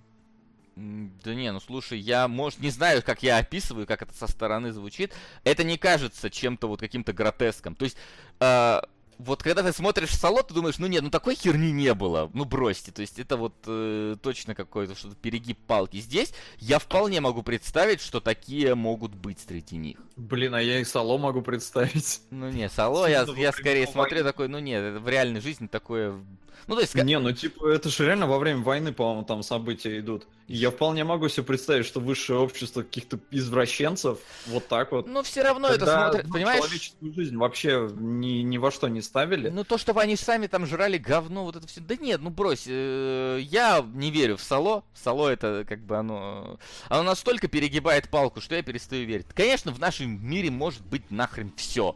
Да 0.75 1.33
не, 1.33 1.51
ну 1.51 1.59
слушай, 1.61 1.97
я, 1.97 2.27
может, 2.27 2.59
не 2.59 2.69
знаю, 2.69 3.01
как 3.01 3.23
я 3.23 3.37
описываю, 3.37 3.87
как 3.87 4.01
это 4.01 4.13
со 4.13 4.27
стороны 4.27 4.73
звучит. 4.73 5.13
Это 5.45 5.63
не 5.63 5.77
кажется 5.77 6.29
чем-то 6.29 6.67
вот 6.67 6.81
каким-то 6.81 7.13
гротеском. 7.13 7.75
То 7.75 7.85
есть, 7.85 7.95
э, 8.41 8.81
вот 9.17 9.43
когда 9.43 9.63
ты 9.63 9.71
смотришь 9.73 10.15
Сало, 10.15 10.43
ты 10.43 10.53
думаешь, 10.53 10.77
ну 10.77 10.87
нет, 10.87 11.03
ну 11.03 11.09
такой 11.09 11.35
херни 11.35 11.71
не 11.71 11.93
было, 11.93 12.29
ну 12.33 12.45
бросьте, 12.45 12.91
то 12.91 13.01
есть 13.01 13.19
это 13.19 13.37
вот 13.37 13.53
э, 13.67 14.15
точно 14.21 14.55
какой-то 14.55 14.95
что-то 14.95 15.15
перегиб 15.15 15.57
палки. 15.67 15.97
Здесь 15.97 16.33
я 16.59 16.79
вполне 16.79 17.21
могу 17.21 17.43
представить, 17.43 18.01
что 18.01 18.19
такие 18.19 18.75
могут 18.75 19.15
быть 19.15 19.39
среди 19.39 19.77
них. 19.77 19.97
Блин, 20.15 20.55
а 20.55 20.61
я 20.61 20.79
и 20.79 20.83
Сало 20.85 21.17
могу 21.17 21.41
представить. 21.41 22.21
Ну 22.31 22.49
не, 22.49 22.69
Сало 22.69 23.07
я, 23.07 23.25
я 23.35 23.51
скорее 23.51 23.87
смотрю 23.87 24.23
такой, 24.23 24.47
ну 24.47 24.59
нет, 24.59 25.01
в 25.01 25.07
реальной 25.07 25.41
жизни 25.41 25.67
такое 25.67 26.21
ну, 26.67 26.75
то 26.75 26.81
есть... 26.81 26.95
Не, 26.95 27.19
ну, 27.19 27.31
типа, 27.31 27.67
это 27.67 27.89
же 27.89 28.05
реально 28.05 28.27
во 28.27 28.39
время 28.39 28.61
войны, 28.61 28.91
по-моему, 28.91 29.23
там 29.23 29.43
события 29.43 29.99
идут. 29.99 30.27
Я 30.47 30.69
вполне 30.69 31.03
могу 31.03 31.27
себе 31.27 31.43
представить, 31.43 31.87
что 31.87 31.99
высшее 31.99 32.37
общество 32.37 32.83
каких-то 32.83 33.19
извращенцев 33.31 34.19
вот 34.45 34.67
так 34.67 34.91
вот. 34.91 35.07
Ну, 35.07 35.23
все 35.23 35.41
равно 35.41 35.69
это 35.69 35.85
смотрят, 35.85 36.27
ну, 36.27 36.33
понимаешь? 36.33 36.63
человеческую 36.63 37.13
жизнь 37.13 37.35
вообще 37.35 37.89
ни, 37.95 38.41
ни 38.43 38.57
во 38.57 38.69
что 38.69 38.87
не 38.87 39.01
ставили. 39.01 39.49
Ну, 39.49 39.63
то, 39.63 39.79
чтобы 39.79 40.01
они 40.01 40.15
сами 40.15 40.45
там 40.45 40.67
жрали 40.67 40.97
говно, 40.97 41.45
вот 41.45 41.55
это 41.55 41.67
все. 41.67 41.81
Да 41.81 41.95
нет, 41.95 42.21
ну, 42.21 42.29
брось. 42.29 42.65
Э, 42.67 43.39
я 43.41 43.83
не 43.93 44.11
верю 44.11 44.37
в 44.37 44.41
Сало. 44.41 44.83
Сало 44.93 45.29
это, 45.29 45.65
как 45.67 45.79
бы, 45.79 45.97
оно... 45.97 46.59
Оно 46.89 47.03
настолько 47.03 47.47
перегибает 47.47 48.09
палку, 48.09 48.39
что 48.39 48.55
я 48.55 48.61
перестаю 48.61 49.07
верить. 49.07 49.25
Конечно, 49.33 49.71
в 49.71 49.79
нашем 49.79 50.23
мире 50.23 50.51
может 50.51 50.85
быть 50.85 51.09
нахрен 51.09 51.51
все. 51.55 51.95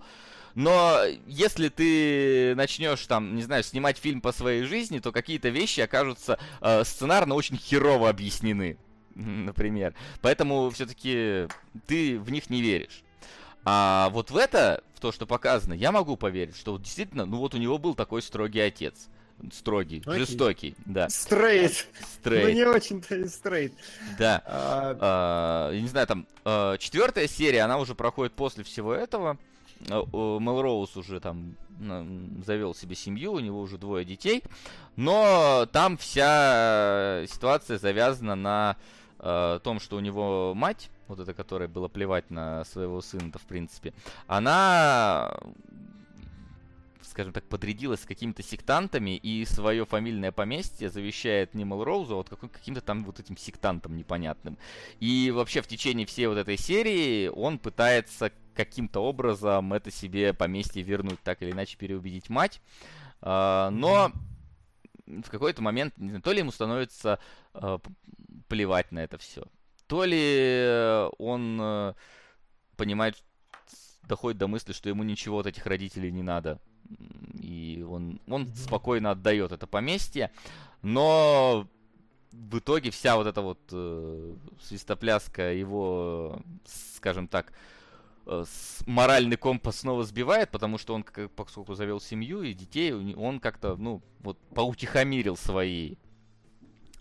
Но 0.55 0.99
если 1.27 1.69
ты 1.69 2.53
начнешь 2.55 3.05
там, 3.07 3.35
не 3.35 3.41
знаю, 3.43 3.63
снимать 3.63 3.97
фильм 3.97 4.21
по 4.21 4.31
своей 4.31 4.63
жизни, 4.63 4.99
то 4.99 5.11
какие-то 5.11 5.49
вещи 5.49 5.81
окажутся 5.81 6.39
э, 6.61 6.83
сценарно 6.83 7.35
очень 7.35 7.57
херово 7.57 8.09
объяснены, 8.09 8.77
например. 9.15 9.93
Поэтому 10.21 10.69
все-таки 10.71 11.47
ты 11.87 12.19
в 12.19 12.31
них 12.31 12.49
не 12.49 12.61
веришь. 12.61 13.03
А 13.65 14.09
вот 14.11 14.31
в 14.31 14.37
это, 14.37 14.83
в 14.95 14.99
то, 14.99 15.11
что 15.11 15.25
показано, 15.25 15.73
я 15.73 15.91
могу 15.91 16.15
поверить, 16.17 16.55
что 16.55 16.73
вот 16.73 16.81
действительно, 16.81 17.25
ну 17.25 17.37
вот 17.37 17.53
у 17.53 17.57
него 17.57 17.77
был 17.77 17.93
такой 17.93 18.21
строгий 18.21 18.61
отец. 18.61 19.09
Строгий, 19.53 20.01
Окей. 20.05 20.19
жестокий, 20.19 20.75
да. 20.85 21.07
Стрейт. 21.07 21.87
Ну 22.01 22.07
Стрейт, 22.19 22.55
не 22.55 22.63
очень-то 22.65 23.15
и 23.15 23.25
стрейт. 23.27 23.73
да. 24.17 24.41
А, 24.45 24.97
А, 24.99 25.71
я 25.71 25.79
не 25.81 25.87
знаю, 25.87 26.07
там 26.07 26.27
а, 26.43 26.77
четвертая 26.77 27.25
серия, 27.27 27.61
она 27.61 27.77
уже 27.77 27.95
проходит 27.95 28.33
после 28.33 28.65
всего 28.65 28.93
этого. 28.93 29.37
О, 29.89 30.39
Мелроуз 30.39 30.97
уже 30.97 31.19
там 31.19 31.55
завел 32.45 32.75
себе 32.75 32.95
семью, 32.95 33.33
у 33.33 33.39
него 33.39 33.61
уже 33.61 33.77
двое 33.77 34.03
детей. 34.03 34.43
Но 34.95 35.65
там 35.71 35.97
вся 35.97 37.25
ситуация 37.27 37.77
завязана 37.77 38.35
на 38.35 38.77
э, 39.19 39.59
том, 39.63 39.79
что 39.79 39.95
у 39.95 39.99
него 39.99 40.53
мать, 40.55 40.89
вот 41.07 41.19
эта, 41.19 41.33
которая 41.33 41.67
было 41.67 41.87
плевать 41.87 42.29
на 42.29 42.65
своего 42.65 43.01
сына-то, 43.01 43.39
в 43.39 43.43
принципе, 43.43 43.93
она, 44.27 45.37
скажем 47.19 47.33
так, 47.33 47.43
подрядилась 47.49 48.03
с 48.03 48.05
какими-то 48.05 48.41
сектантами 48.41 49.17
и 49.17 49.43
свое 49.43 49.85
фамильное 49.85 50.31
поместье 50.31 50.89
завещает 50.89 51.53
не 51.53 51.65
Мелроузу, 51.65 52.13
а 52.13 52.17
вот 52.17 52.29
каким-то 52.29 52.79
там 52.79 53.03
вот 53.03 53.19
этим 53.19 53.35
сектантам 53.35 53.97
непонятным. 53.97 54.57
И 55.01 55.29
вообще 55.29 55.61
в 55.61 55.67
течение 55.67 56.05
всей 56.05 56.27
вот 56.27 56.37
этой 56.37 56.55
серии 56.55 57.27
он 57.27 57.59
пытается 57.59 58.31
каким-то 58.55 59.01
образом 59.01 59.73
это 59.73 59.91
себе 59.91 60.33
поместье 60.33 60.81
вернуть, 60.81 61.19
так 61.21 61.41
или 61.41 61.51
иначе 61.51 61.75
переубедить 61.77 62.29
мать. 62.29 62.61
А, 63.19 63.69
но 63.69 64.13
в 65.05 65.29
какой-то 65.29 65.61
момент, 65.61 65.93
то 66.23 66.31
ли 66.31 66.39
ему 66.39 66.51
становится 66.51 67.19
п- 67.51 67.81
плевать 68.47 68.93
на 68.93 68.99
это 68.99 69.17
все, 69.17 69.43
то 69.87 70.05
ли 70.05 71.09
он 71.17 71.59
э, 71.61 71.93
понимает, 72.77 73.21
доходит 74.07 74.37
до 74.37 74.47
мысли, 74.47 74.71
что 74.71 74.87
ему 74.87 75.03
ничего 75.03 75.39
от 75.39 75.47
этих 75.47 75.65
родителей 75.65 76.13
не 76.13 76.23
надо. 76.23 76.61
И 77.41 77.85
он, 77.87 78.19
он 78.27 78.53
спокойно 78.55 79.11
отдает 79.11 79.51
это 79.51 79.67
поместье, 79.67 80.31
но 80.81 81.67
в 82.31 82.59
итоге 82.59 82.91
вся 82.91 83.15
вот 83.15 83.27
эта 83.27 83.41
вот 83.41 83.59
э, 83.71 84.33
свистопляска 84.61 85.53
его, 85.53 86.41
скажем 86.65 87.27
так, 87.27 87.53
э, 88.25 88.45
моральный 88.85 89.37
компас 89.37 89.79
снова 89.79 90.03
сбивает, 90.03 90.51
потому 90.51 90.77
что 90.77 90.93
он, 90.93 91.03
как, 91.03 91.31
поскольку 91.31 91.73
завел 91.73 91.99
семью 91.99 92.41
и 92.43 92.53
детей, 92.53 92.93
он 92.93 93.39
как-то, 93.39 93.75
ну, 93.75 94.01
вот 94.19 94.37
поутихомирил 94.53 95.37
свои 95.37 95.95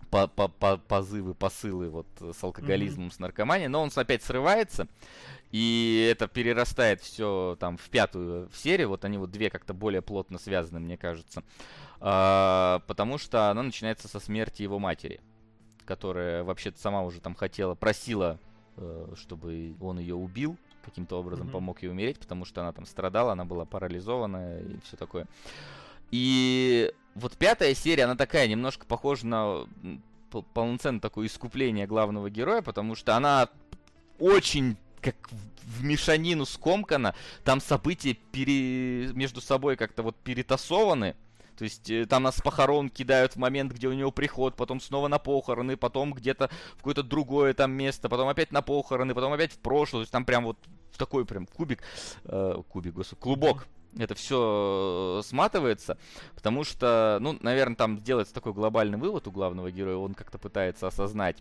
по- 0.09 0.27
по- 0.27 0.47
по- 0.47 0.77
позывы, 0.77 1.33
посылы 1.33 1.89
вот 1.89 2.07
э, 2.21 2.31
с 2.37 2.43
алкоголизмом, 2.43 3.11
с 3.11 3.19
наркоманией, 3.19 3.67
но 3.69 3.81
он 3.81 3.91
опять 3.95 4.23
срывается, 4.23 4.87
и 5.51 6.09
это 6.11 6.27
перерастает 6.27 7.01
все 7.01 7.57
там 7.59 7.77
в 7.77 7.89
пятую 7.89 8.49
серию, 8.53 8.89
вот 8.89 9.05
они 9.05 9.17
вот 9.17 9.31
две 9.31 9.49
как-то 9.49 9.73
более 9.73 10.01
плотно 10.01 10.37
связаны, 10.39 10.79
мне 10.79 10.97
кажется, 10.97 11.43
А, 12.01 12.81
потому 12.87 13.17
что 13.17 13.49
она 13.51 13.61
начинается 13.63 14.07
со 14.07 14.19
смерти 14.19 14.61
его 14.63 14.79
матери, 14.79 15.19
которая 15.85 16.43
вообще-то 16.43 16.79
сама 16.79 17.01
уже 17.03 17.19
там 17.19 17.35
хотела, 17.35 17.75
просила, 17.75 18.39
э, 18.77 19.13
чтобы 19.17 19.75
он 19.81 19.99
ее 19.99 20.15
убил, 20.15 20.55
каким-то 20.85 21.19
образом 21.19 21.47
Мгм. 21.47 21.53
помог 21.53 21.83
ей 21.83 21.89
умереть, 21.89 22.17
потому 22.19 22.45
что 22.45 22.61
она 22.61 22.71
там 22.71 22.85
страдала, 22.85 23.33
она 23.33 23.43
была 23.43 23.65
парализована 23.65 24.59
и 24.59 24.79
все 24.85 24.95
такое. 24.97 25.27
И 26.11 26.91
вот 27.19 27.37
пятая 27.37 27.73
серия, 27.75 28.05
она 28.05 28.15
такая 28.15 28.47
немножко 28.47 28.85
похожа 28.85 29.27
на 29.27 29.67
полноценное 30.53 31.01
такое 31.01 31.27
искупление 31.27 31.87
главного 31.87 32.29
героя, 32.29 32.61
потому 32.61 32.95
что 32.95 33.15
она 33.15 33.49
очень 34.19 34.77
как 35.01 35.15
в 35.63 35.83
мешанину 35.83 36.45
скомкана, 36.45 37.15
там 37.43 37.61
события 37.61 38.13
пере... 38.13 39.13
между 39.13 39.39
собой 39.39 39.75
как-то 39.77 40.03
вот 40.03 40.15
перетасованы, 40.17 41.15
то 41.59 41.63
есть 41.63 41.89
э, 41.89 42.05
там 42.05 42.23
нас 42.23 42.41
похорон 42.41 42.89
кидают 42.89 43.33
в 43.33 43.35
момент, 43.35 43.73
где 43.73 43.87
у 43.87 43.93
него 43.93 44.11
приход, 44.11 44.55
потом 44.55 44.79
снова 44.79 45.09
на 45.09 45.19
похороны, 45.19 45.75
потом 45.75 46.13
где-то 46.13 46.49
в 46.73 46.77
какое-то 46.77 47.03
другое 47.03 47.53
там 47.53 47.71
место, 47.71 48.07
потом 48.07 48.29
опять 48.29 48.53
на 48.53 48.61
похороны, 48.61 49.13
потом 49.13 49.33
опять 49.33 49.51
в 49.51 49.57
прошлое. 49.57 49.99
То 49.99 50.03
есть 50.03 50.11
там 50.11 50.23
прям 50.23 50.45
вот 50.45 50.57
такой 50.97 51.25
прям 51.25 51.45
кубик, 51.45 51.83
э, 52.23 52.61
кубик, 52.69 52.93
господи, 52.93 53.21
клубок. 53.21 53.67
Это 53.97 54.13
все 54.13 55.21
сматывается, 55.23 55.97
потому 56.35 56.63
что, 56.63 57.17
ну, 57.21 57.37
наверное, 57.41 57.75
там 57.75 57.97
делается 57.97 58.33
такой 58.33 58.53
глобальный 58.53 58.97
вывод 58.97 59.27
у 59.27 59.31
главного 59.31 59.71
героя, 59.71 59.95
он 59.95 60.13
как-то 60.13 60.37
пытается 60.37 60.87
осознать 60.87 61.37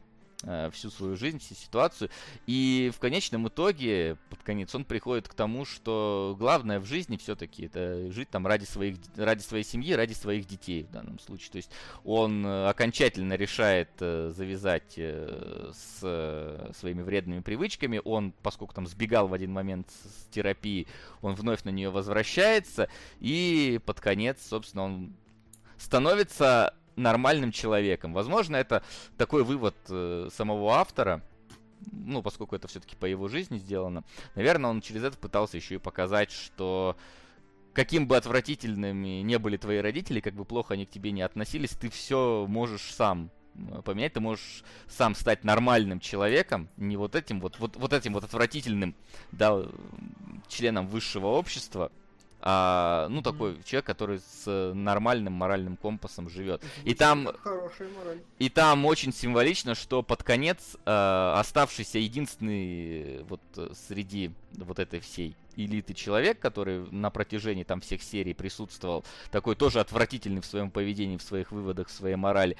всю 0.71 0.91
свою 0.91 1.17
жизнь, 1.17 1.41
всю 1.41 1.55
ситуацию, 1.55 2.11
и 2.47 2.93
в 2.95 3.01
конечном 3.01 3.49
итоге, 3.49 4.17
под 4.31 4.41
конец, 4.43 4.73
он 4.75 4.85
приходит 4.85 5.27
к 5.27 5.35
тому, 5.35 5.65
что 5.65 6.37
главное 6.39 6.79
в 6.79 6.85
жизни 6.85 7.17
все-таки 7.17 7.67
это 7.67 8.11
жить 8.13 8.31
там 8.31 8.47
ради 8.47 8.65
своих, 8.65 8.97
ради 9.17 9.43
своей 9.43 9.65
семьи, 9.65 9.93
ради 9.93 10.13
своих 10.13 10.47
детей 10.47 10.85
в 10.85 10.91
данном 10.91 11.19
случае. 11.19 11.51
То 11.51 11.57
есть 11.57 11.71
он 12.05 12.47
э, 12.47 12.69
окончательно 12.69 13.35
решает 13.35 13.91
э, 14.01 14.33
завязать 14.35 14.95
э, 14.97 15.73
с 15.75 16.01
э, 16.03 16.71
своими 16.79 17.03
вредными 17.03 17.41
привычками. 17.41 18.01
Он, 18.05 18.33
поскольку 18.43 18.75
там 18.75 18.87
сбегал 18.87 19.29
в 19.29 19.33
один 19.33 19.53
момент 19.53 19.91
с 19.91 20.33
терапии, 20.33 20.87
он 21.21 21.35
вновь 21.35 21.65
на 21.65 21.71
нее 21.71 21.91
возвращается. 21.91 22.89
И 23.21 23.81
под 23.85 24.01
конец, 24.01 24.47
собственно, 24.47 24.85
он 24.85 25.13
становится 25.79 26.75
нормальным 26.99 27.53
человеком. 27.53 28.13
Возможно, 28.13 28.57
это 28.57 28.83
такой 29.17 29.45
вывод 29.45 29.77
э, 29.89 30.29
самого 30.33 30.75
автора, 30.75 31.23
ну, 31.93 32.23
поскольку 32.23 32.57
это 32.57 32.69
все-таки 32.69 32.97
по 32.97 33.07
его 33.07 33.29
жизни 33.29 33.59
сделано. 33.59 34.05
Наверное, 34.35 34.71
он 34.71 34.81
через 34.81 35.05
это 35.05 35.17
пытался 35.17 35.57
еще 35.57 35.77
и 35.77 35.79
показать, 35.79 36.31
что 36.31 36.97
каким 37.73 38.07
бы 38.07 38.17
отвратительными 38.17 39.23
не 39.23 39.39
были 39.39 39.57
твои 39.57 39.79
родители, 39.79 40.21
как 40.21 40.35
бы 40.35 40.45
плохо 40.45 40.75
они 40.75 40.87
к 40.87 40.91
тебе 40.91 41.13
не 41.13 41.23
относились, 41.23 41.71
ты 41.71 41.89
все 41.91 42.47
можешь 42.49 42.93
сам 42.93 43.31
э, 43.55 43.83
поменять, 43.83 44.15
ты 44.15 44.21
можешь 44.21 44.65
сам 44.89 45.15
стать 45.15 45.45
нормальным 45.45 46.01
человеком, 46.01 46.69
не 46.77 46.97
вот 46.97 47.15
этим 47.15 47.41
вот, 47.41 47.59
вот, 47.59 47.77
вот 47.77 47.93
этим 47.93 48.15
вот 48.15 48.25
отвратительным, 48.25 48.95
да, 49.33 49.65
членом 50.49 50.89
высшего 50.89 51.27
общества, 51.29 51.93
а, 52.41 53.09
ну, 53.11 53.23
такой 53.23 53.61
человек, 53.65 53.85
который 53.87 54.21
с 54.21 54.45
э, 54.47 54.73
нормальным 54.73 55.33
моральным 55.33 55.77
компасом 55.77 56.31
живет. 56.31 56.63
И 56.85 56.95
там 56.95 57.29
и 58.39 58.49
там 58.49 58.87
очень 58.87 59.13
символично, 59.13 59.75
что 59.75 60.03
под 60.03 60.23
конец 60.23 60.77
э, 60.85 61.33
оставшийся 61.37 61.99
единственный 61.99 63.19
э, 63.19 63.23
вот 63.29 63.41
э, 63.57 63.71
среди 63.89 64.31
вот 64.53 64.79
этой 64.79 65.01
всей 65.01 65.35
элиты 65.57 65.95
человек, 65.95 66.39
который 66.39 66.89
на 66.93 67.11
протяжении 67.11 67.65
там 67.65 67.81
всех 67.81 68.03
серий 68.03 68.35
присутствовал, 68.35 69.05
такой 69.33 69.57
тоже 69.57 69.81
отвратительный 69.81 70.41
в 70.41 70.47
своем 70.47 70.71
поведении, 70.71 71.17
в 71.17 71.23
своих 71.23 71.51
выводах, 71.51 71.89
в 71.89 71.93
своей 71.93 72.17
морали, 72.17 72.57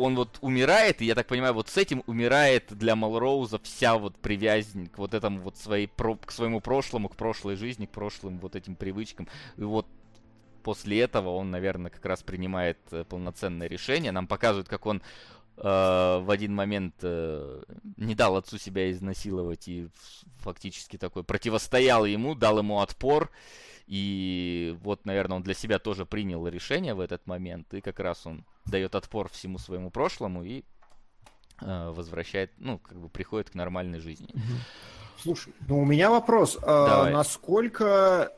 он 0.00 0.16
вот 0.16 0.38
умирает, 0.40 1.02
и 1.02 1.04
я 1.04 1.14
так 1.14 1.26
понимаю, 1.26 1.54
вот 1.54 1.68
с 1.68 1.76
этим 1.76 2.02
умирает 2.06 2.72
для 2.76 2.96
Малроуза 2.96 3.58
вся 3.58 3.96
вот 3.96 4.16
привязнь 4.16 4.88
к 4.88 4.98
вот 4.98 5.14
этому 5.14 5.40
вот 5.40 5.56
своей, 5.56 5.86
про- 5.86 6.16
к 6.16 6.30
своему 6.32 6.60
прошлому, 6.60 7.08
к 7.08 7.16
прошлой 7.16 7.56
жизни, 7.56 7.86
к 7.86 7.90
прошлым 7.90 8.38
вот 8.38 8.56
этим 8.56 8.74
привычкам. 8.76 9.28
И 9.56 9.62
вот 9.62 9.86
после 10.62 11.00
этого 11.00 11.30
он, 11.30 11.50
наверное, 11.50 11.90
как 11.90 12.04
раз 12.04 12.22
принимает 12.22 12.78
э, 12.90 13.04
полноценное 13.04 13.68
решение. 13.68 14.12
Нам 14.12 14.26
показывают, 14.26 14.68
как 14.68 14.86
он 14.86 15.02
э, 15.56 15.62
в 15.62 16.30
один 16.30 16.54
момент 16.54 16.94
э, 17.02 17.62
не 17.96 18.14
дал 18.14 18.36
отцу 18.36 18.58
себя 18.58 18.90
изнасиловать 18.90 19.68
и 19.68 19.88
фактически 20.38 20.96
такой 20.96 21.24
противостоял 21.24 22.04
ему, 22.04 22.34
дал 22.34 22.58
ему 22.58 22.80
отпор. 22.80 23.30
И 23.90 24.76
вот, 24.84 25.04
наверное, 25.04 25.38
он 25.38 25.42
для 25.42 25.52
себя 25.52 25.80
тоже 25.80 26.06
принял 26.06 26.46
решение 26.46 26.94
в 26.94 27.00
этот 27.00 27.26
момент. 27.26 27.74
И 27.74 27.80
как 27.80 27.98
раз 27.98 28.24
он 28.24 28.44
дает 28.64 28.94
отпор 28.94 29.28
всему 29.28 29.58
своему 29.58 29.90
прошлому 29.90 30.44
и 30.44 30.62
э, 31.60 31.90
возвращает, 31.90 32.52
ну, 32.58 32.78
как 32.78 33.00
бы 33.00 33.08
приходит 33.08 33.50
к 33.50 33.54
нормальной 33.54 33.98
жизни. 33.98 34.28
Слушай, 35.18 35.52
ну 35.66 35.80
у 35.80 35.84
меня 35.84 36.08
вопрос. 36.08 36.56
А, 36.62 37.10
насколько 37.10 38.32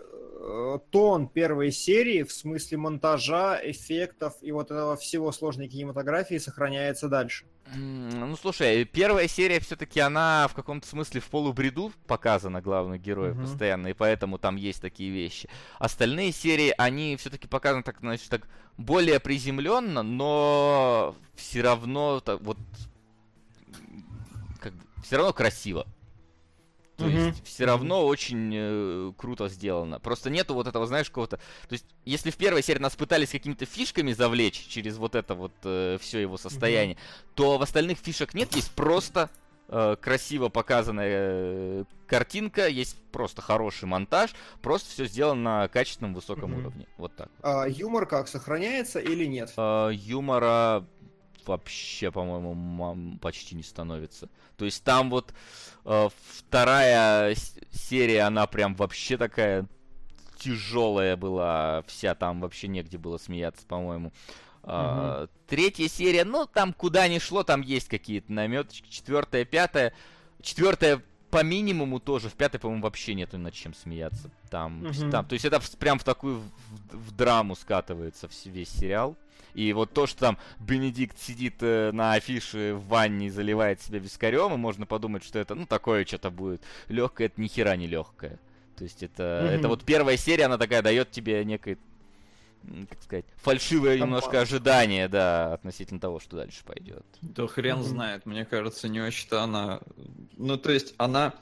тон 0.90 1.28
первой 1.28 1.70
серии 1.70 2.23
в 2.24 2.32
смысле 2.32 2.78
монтажа, 2.78 3.60
эффектов 3.62 4.35
и 4.40 4.51
вот 4.51 4.70
этого 4.70 4.97
всего 4.97 5.31
сложной 5.31 5.69
кинематографии 5.69 6.39
сохраняется 6.39 7.09
дальше? 7.09 7.44
Ну, 7.74 8.36
слушай, 8.36 8.85
первая 8.85 9.28
серия 9.28 9.60
все-таки 9.60 10.01
она 10.01 10.48
в 10.48 10.55
каком-то 10.55 10.86
смысле 10.86 11.20
в 11.20 11.27
полубреду 11.31 11.93
показана 12.06 12.60
главных 12.60 13.01
героев 13.01 13.36
Мгм. 13.36 13.44
постоянно, 13.47 13.86
и 13.86 13.93
поэтому 13.93 14.39
там 14.39 14.56
есть 14.56 14.82
такие 14.82 15.10
вещи. 15.10 15.48
Остальные 15.78 16.32
серии, 16.32 16.74
они 16.77 17.16
все-таки 17.16 17.47
показаны 17.47 17.82
так, 17.85 17.98
значит, 18.01 18.28
так 18.28 18.48
более 18.77 19.20
приземленно, 19.20 20.02
но 20.02 21.14
все 21.36 21.62
равно 21.62 22.20
так 22.20 22.40
вот 22.43 22.59
как 24.60 24.73
все 25.05 25.16
равно 25.16 25.32
красиво. 25.32 25.86
То 26.97 27.06
Мгм. 27.06 27.14
есть 27.16 27.44
все 27.47 27.64
равно 27.64 28.06
очень 28.06 28.52
э, 28.55 29.12
круто 29.16 29.48
сделано. 29.48 29.98
Просто 29.98 30.28
нету 30.31 30.55
вот 30.55 30.66
этого, 30.66 30.86
знаешь, 30.86 31.09
какого-то... 31.09 31.39
То 31.39 31.73
есть, 31.73 31.86
если 32.05 32.31
в 32.31 32.36
первой 32.36 32.62
серии 32.62 32.81
нас 32.81 32.94
пытались 32.94 33.31
какими-то 33.31 33.64
фишками 33.64 34.12
завлечь 34.12 34.66
через 34.69 34.98
вот 34.98 35.14
это 35.14 35.35
вот 35.35 35.52
все 36.01 36.20
его 36.20 36.36
состояние, 36.36 36.97
то 37.35 37.56
в 37.59 37.62
остальных 37.62 37.98
фишек 37.98 38.35
нет, 38.35 38.55
есть 38.55 38.70
просто 38.73 39.31
э, 39.69 39.97
красиво 40.01 40.51
показанная 40.51 41.09
э, 41.10 41.85
картинка, 42.06 42.69
есть 42.69 42.97
просто 43.10 43.40
хороший 43.40 43.86
монтаж, 43.86 44.35
просто 44.60 44.90
все 44.90 45.06
сделано 45.06 45.60
на 45.62 45.69
качественном 45.69 46.14
высоком 46.14 46.51
Мгм. 46.52 46.60
уровне. 46.60 46.86
Вот 46.98 47.16
так. 47.16 47.31
А 47.43 47.64
юмор 47.66 48.05
как, 48.06 48.28
сохраняется 48.28 49.01
или 49.01 49.24
нет? 49.24 49.52
Э, 49.56 49.90
юмора 49.93 50.85
вообще, 51.47 52.10
по-моему, 52.10 53.19
почти 53.19 53.55
не 53.55 53.62
становится. 53.62 54.28
То 54.56 54.64
есть 54.64 54.82
там 54.85 55.10
вот 55.10 55.32
э, 55.85 56.09
вторая 56.39 57.35
серия, 57.73 58.23
она 58.23 58.47
прям 58.47 58.74
вообще 58.74 59.16
такая 59.16 59.66
тяжелая 60.39 61.16
была, 61.16 61.82
вся 61.86 62.14
там 62.14 62.40
вообще 62.40 62.69
негде 62.69 62.98
было 62.98 63.19
смеяться, 63.19 63.66
по-моему. 63.66 64.12
А, 64.64 65.27
Третья 65.48 65.89
серия, 65.89 66.24
ну 66.24 66.47
там 66.47 66.73
куда 66.73 67.06
ни 67.09 67.19
шло, 67.19 67.43
там 67.43 67.62
есть 67.62 67.89
какие-то 67.89 68.32
наметочки. 68.32 68.89
Четвертая, 68.89 69.44
пятая. 69.44 69.93
Четвертая 70.40 71.02
по 71.31 71.43
минимуму 71.43 71.98
тоже. 71.98 72.28
В 72.28 72.35
пятой, 72.35 72.59
по-моему, 72.60 72.82
вообще 72.82 73.14
нету 73.14 73.39
над 73.39 73.55
чем 73.55 73.74
смеяться. 73.74 74.31
Там, 74.51 74.85
Мгм. 74.85 75.10
там, 75.10 75.27
то 75.27 75.32
есть 75.32 75.44
это 75.44 75.59
в- 75.60 75.77
прям 75.78 75.98
в 75.98 76.05
такую 76.05 76.40
в, 76.40 76.97
в 76.97 77.16
драму 77.16 77.55
скатывается 77.56 78.28
весь 78.44 78.69
сериал. 78.69 79.16
И 79.55 79.73
вот 79.73 79.93
то, 79.93 80.07
что 80.07 80.20
там 80.20 80.39
Бенедикт 80.61 81.19
сидит 81.19 81.57
э, 81.61 81.91
на 81.93 82.15
афише 82.15 82.74
в 82.74 82.87
ванне 82.89 83.27
и 83.27 83.31
заливает 83.31 83.81
себя 83.83 83.99
вискарем, 83.99 84.55
и 84.55 84.57
можно 84.57 84.87
подумать, 84.87 85.24
что 85.24 85.39
это, 85.39 85.55
ну, 85.55 85.66
такое 85.66 86.05
что-то 86.07 86.31
будет 86.31 86.62
легкое, 86.89 87.27
это 87.27 87.41
ни 87.41 87.49
хера 87.49 87.77
не 87.77 87.87
легкое. 87.87 88.39
То 88.77 88.85
есть 88.85 89.03
это, 89.03 89.43
Мгм. 89.45 89.55
это 89.55 89.69
вот 89.69 89.85
первая 89.85 90.16
серия, 90.16 90.47
она 90.47 90.57
такая 90.59 90.81
дает 90.83 91.11
тебе 91.11 91.45
некое, 91.45 91.77
как 92.89 93.03
сказать, 93.03 93.27
фальшивое 93.37 93.99
немножко 93.99 94.41
ожидание, 94.41 95.09
да, 95.09 95.53
относительно 95.53 96.01
того, 96.01 96.19
что 96.20 96.37
дальше 96.37 96.65
пойдет. 96.65 97.05
Да 97.20 97.47
хрен 97.47 97.79
Мгм. 97.79 97.85
знает, 97.85 98.27
мне 98.27 98.45
кажется, 98.45 98.89
не 98.89 99.01
очень-то 99.01 99.43
она... 99.43 99.81
Ну, 100.37 100.57
то 100.57 100.73
есть, 100.73 100.95
она... 100.97 101.35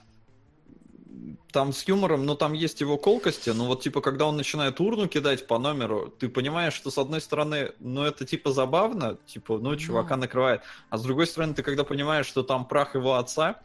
Там 1.52 1.72
с 1.72 1.82
юмором, 1.88 2.26
ну, 2.26 2.36
там 2.36 2.52
есть 2.52 2.80
его 2.80 2.96
колкости, 2.96 3.50
но 3.50 3.66
вот, 3.66 3.82
типа, 3.82 4.00
когда 4.00 4.26
он 4.26 4.36
начинает 4.36 4.80
урну 4.80 5.08
кидать 5.08 5.46
по 5.46 5.58
номеру, 5.58 6.14
ты 6.18 6.28
понимаешь, 6.28 6.74
что, 6.74 6.90
с 6.90 6.98
одной 6.98 7.20
стороны, 7.20 7.72
ну, 7.80 8.04
это, 8.04 8.24
типа, 8.24 8.52
забавно, 8.52 9.18
типа, 9.26 9.58
ну, 9.58 9.74
чувака 9.76 10.16
накрывает, 10.16 10.62
а 10.90 10.98
с 10.98 11.02
другой 11.02 11.26
стороны, 11.26 11.54
ты 11.54 11.62
когда 11.64 11.82
понимаешь, 11.82 12.26
что 12.26 12.44
там 12.44 12.66
прах 12.66 12.94
его 12.94 13.16
отца, 13.16 13.60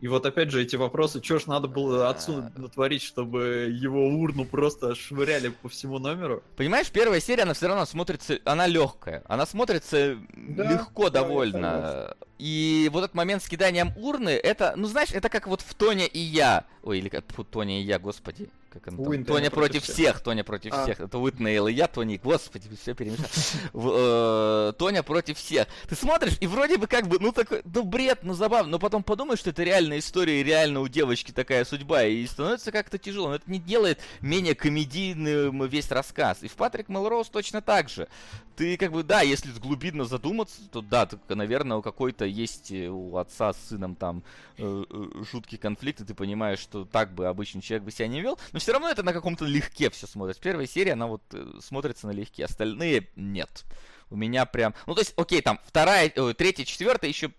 и 0.00 0.08
вот 0.08 0.26
опять 0.26 0.50
же 0.50 0.60
эти 0.60 0.76
вопросы, 0.76 1.22
что 1.22 1.38
ж 1.38 1.46
надо 1.46 1.66
было 1.66 2.10
отцу 2.10 2.50
натворить, 2.56 3.02
чтобы 3.02 3.70
его 3.72 4.06
урну 4.06 4.44
просто 4.44 4.94
швыряли 4.94 5.48
по 5.48 5.70
всему 5.70 5.98
номеру? 5.98 6.42
Понимаешь, 6.56 6.90
первая 6.90 7.20
серия, 7.20 7.44
она 7.44 7.54
все 7.54 7.68
равно 7.68 7.86
смотрится, 7.86 8.38
она 8.44 8.66
легкая, 8.66 9.22
она 9.26 9.46
смотрится 9.46 10.18
Да, 10.34 10.72
легко 10.72 11.08
да, 11.08 11.20
я 11.20 11.24
довольно. 11.24 12.16
И 12.38 12.90
вот 12.92 13.04
этот 13.04 13.14
момент 13.14 13.42
с 13.42 13.48
киданием 13.48 13.92
урны, 13.96 14.30
это, 14.30 14.74
ну 14.76 14.86
знаешь, 14.88 15.10
это 15.12 15.28
как 15.28 15.46
вот 15.46 15.60
в 15.60 15.74
Тоне 15.74 16.06
и 16.06 16.18
я. 16.18 16.64
Ой, 16.82 16.98
или 16.98 17.08
как 17.08 17.24
фу, 17.32 17.44
Тоня 17.44 17.80
и 17.80 17.84
я, 17.84 17.98
господи. 17.98 18.50
Как 18.74 18.88
он? 18.88 18.98
Уинтон 18.98 19.36
Тоня 19.36 19.50
против 19.50 19.82
против 19.82 19.94
всех, 19.94 20.20
Тоня 20.20 20.42
против 20.42 20.72
А. 20.74 20.82
всех. 20.82 21.00
Это 21.00 21.18
Уитнейл 21.18 21.68
и 21.68 21.72
я, 21.72 21.86
Тони, 21.86 22.20
господи, 22.22 22.68
все 22.80 22.94
перемешал. 22.94 23.26
Э, 23.96 24.72
Тоня 24.76 25.02
против 25.02 25.38
всех. 25.38 25.68
Ты 25.88 25.94
смотришь, 25.94 26.36
и 26.40 26.46
вроде 26.46 26.76
бы 26.76 26.86
как 26.86 27.06
бы, 27.06 27.18
ну 27.20 27.32
такой, 27.32 27.62
ну 27.64 27.84
бред, 27.84 28.20
ну 28.22 28.34
забавно, 28.34 28.72
но 28.72 28.78
потом 28.78 29.02
подумаешь, 29.02 29.38
что 29.38 29.50
это 29.50 29.62
реальная 29.62 29.98
история, 29.98 30.40
и 30.40 30.44
реально 30.44 30.80
у 30.80 30.88
девочки 30.88 31.30
такая 31.30 31.64
судьба, 31.64 32.04
и 32.04 32.26
становится 32.26 32.72
как-то 32.72 32.98
тяжело. 32.98 33.28
Но 33.28 33.36
это 33.36 33.50
не 33.50 33.60
делает 33.60 34.00
менее 34.20 34.54
комедийным 34.54 35.64
весь 35.66 35.90
рассказ. 35.90 36.38
И 36.42 36.48
в 36.48 36.54
Патрик 36.54 36.88
Мелроуз 36.88 37.28
точно 37.28 37.62
так 37.62 37.88
же. 37.88 38.08
Ты 38.56 38.76
как 38.76 38.92
бы, 38.92 39.02
да, 39.02 39.20
если 39.20 39.50
глубинно 39.52 40.04
задуматься, 40.04 40.60
то 40.70 40.80
да, 40.80 41.08
наверное, 41.28 41.76
у 41.76 41.82
какой-то 42.24 42.26
есть 42.26 42.72
э, 42.72 42.88
у 42.88 43.16
отца 43.16 43.52
с 43.52 43.68
сыном 43.68 43.94
там 43.94 44.22
э, 44.58 44.84
э, 44.88 45.24
жуткий 45.30 45.58
конфликт, 45.58 46.00
и 46.00 46.04
ты 46.04 46.14
понимаешь, 46.14 46.58
что 46.58 46.84
так 46.84 47.14
бы 47.14 47.26
обычный 47.26 47.60
человек 47.60 47.84
бы 47.84 47.90
себя 47.90 48.08
не 48.08 48.20
вел, 48.20 48.38
но 48.52 48.58
все 48.58 48.72
равно 48.72 48.88
это 48.88 49.02
на 49.02 49.12
каком-то 49.12 49.44
легке 49.44 49.90
все 49.90 50.06
смотрится. 50.06 50.42
Первая 50.42 50.66
серия, 50.66 50.92
она 50.92 51.06
вот 51.06 51.22
э, 51.32 51.60
смотрится 51.60 52.06
на 52.06 52.12
легке, 52.12 52.44
остальные 52.44 53.08
нет. 53.16 53.64
У 54.10 54.16
меня 54.16 54.46
прям... 54.46 54.74
Ну, 54.86 54.94
то 54.94 55.00
есть, 55.00 55.14
окей, 55.16 55.40
там, 55.40 55.58
вторая, 55.64 56.12
ой, 56.16 56.34
третья, 56.34 56.64
четвертая 56.64 57.08
еще, 57.08 57.30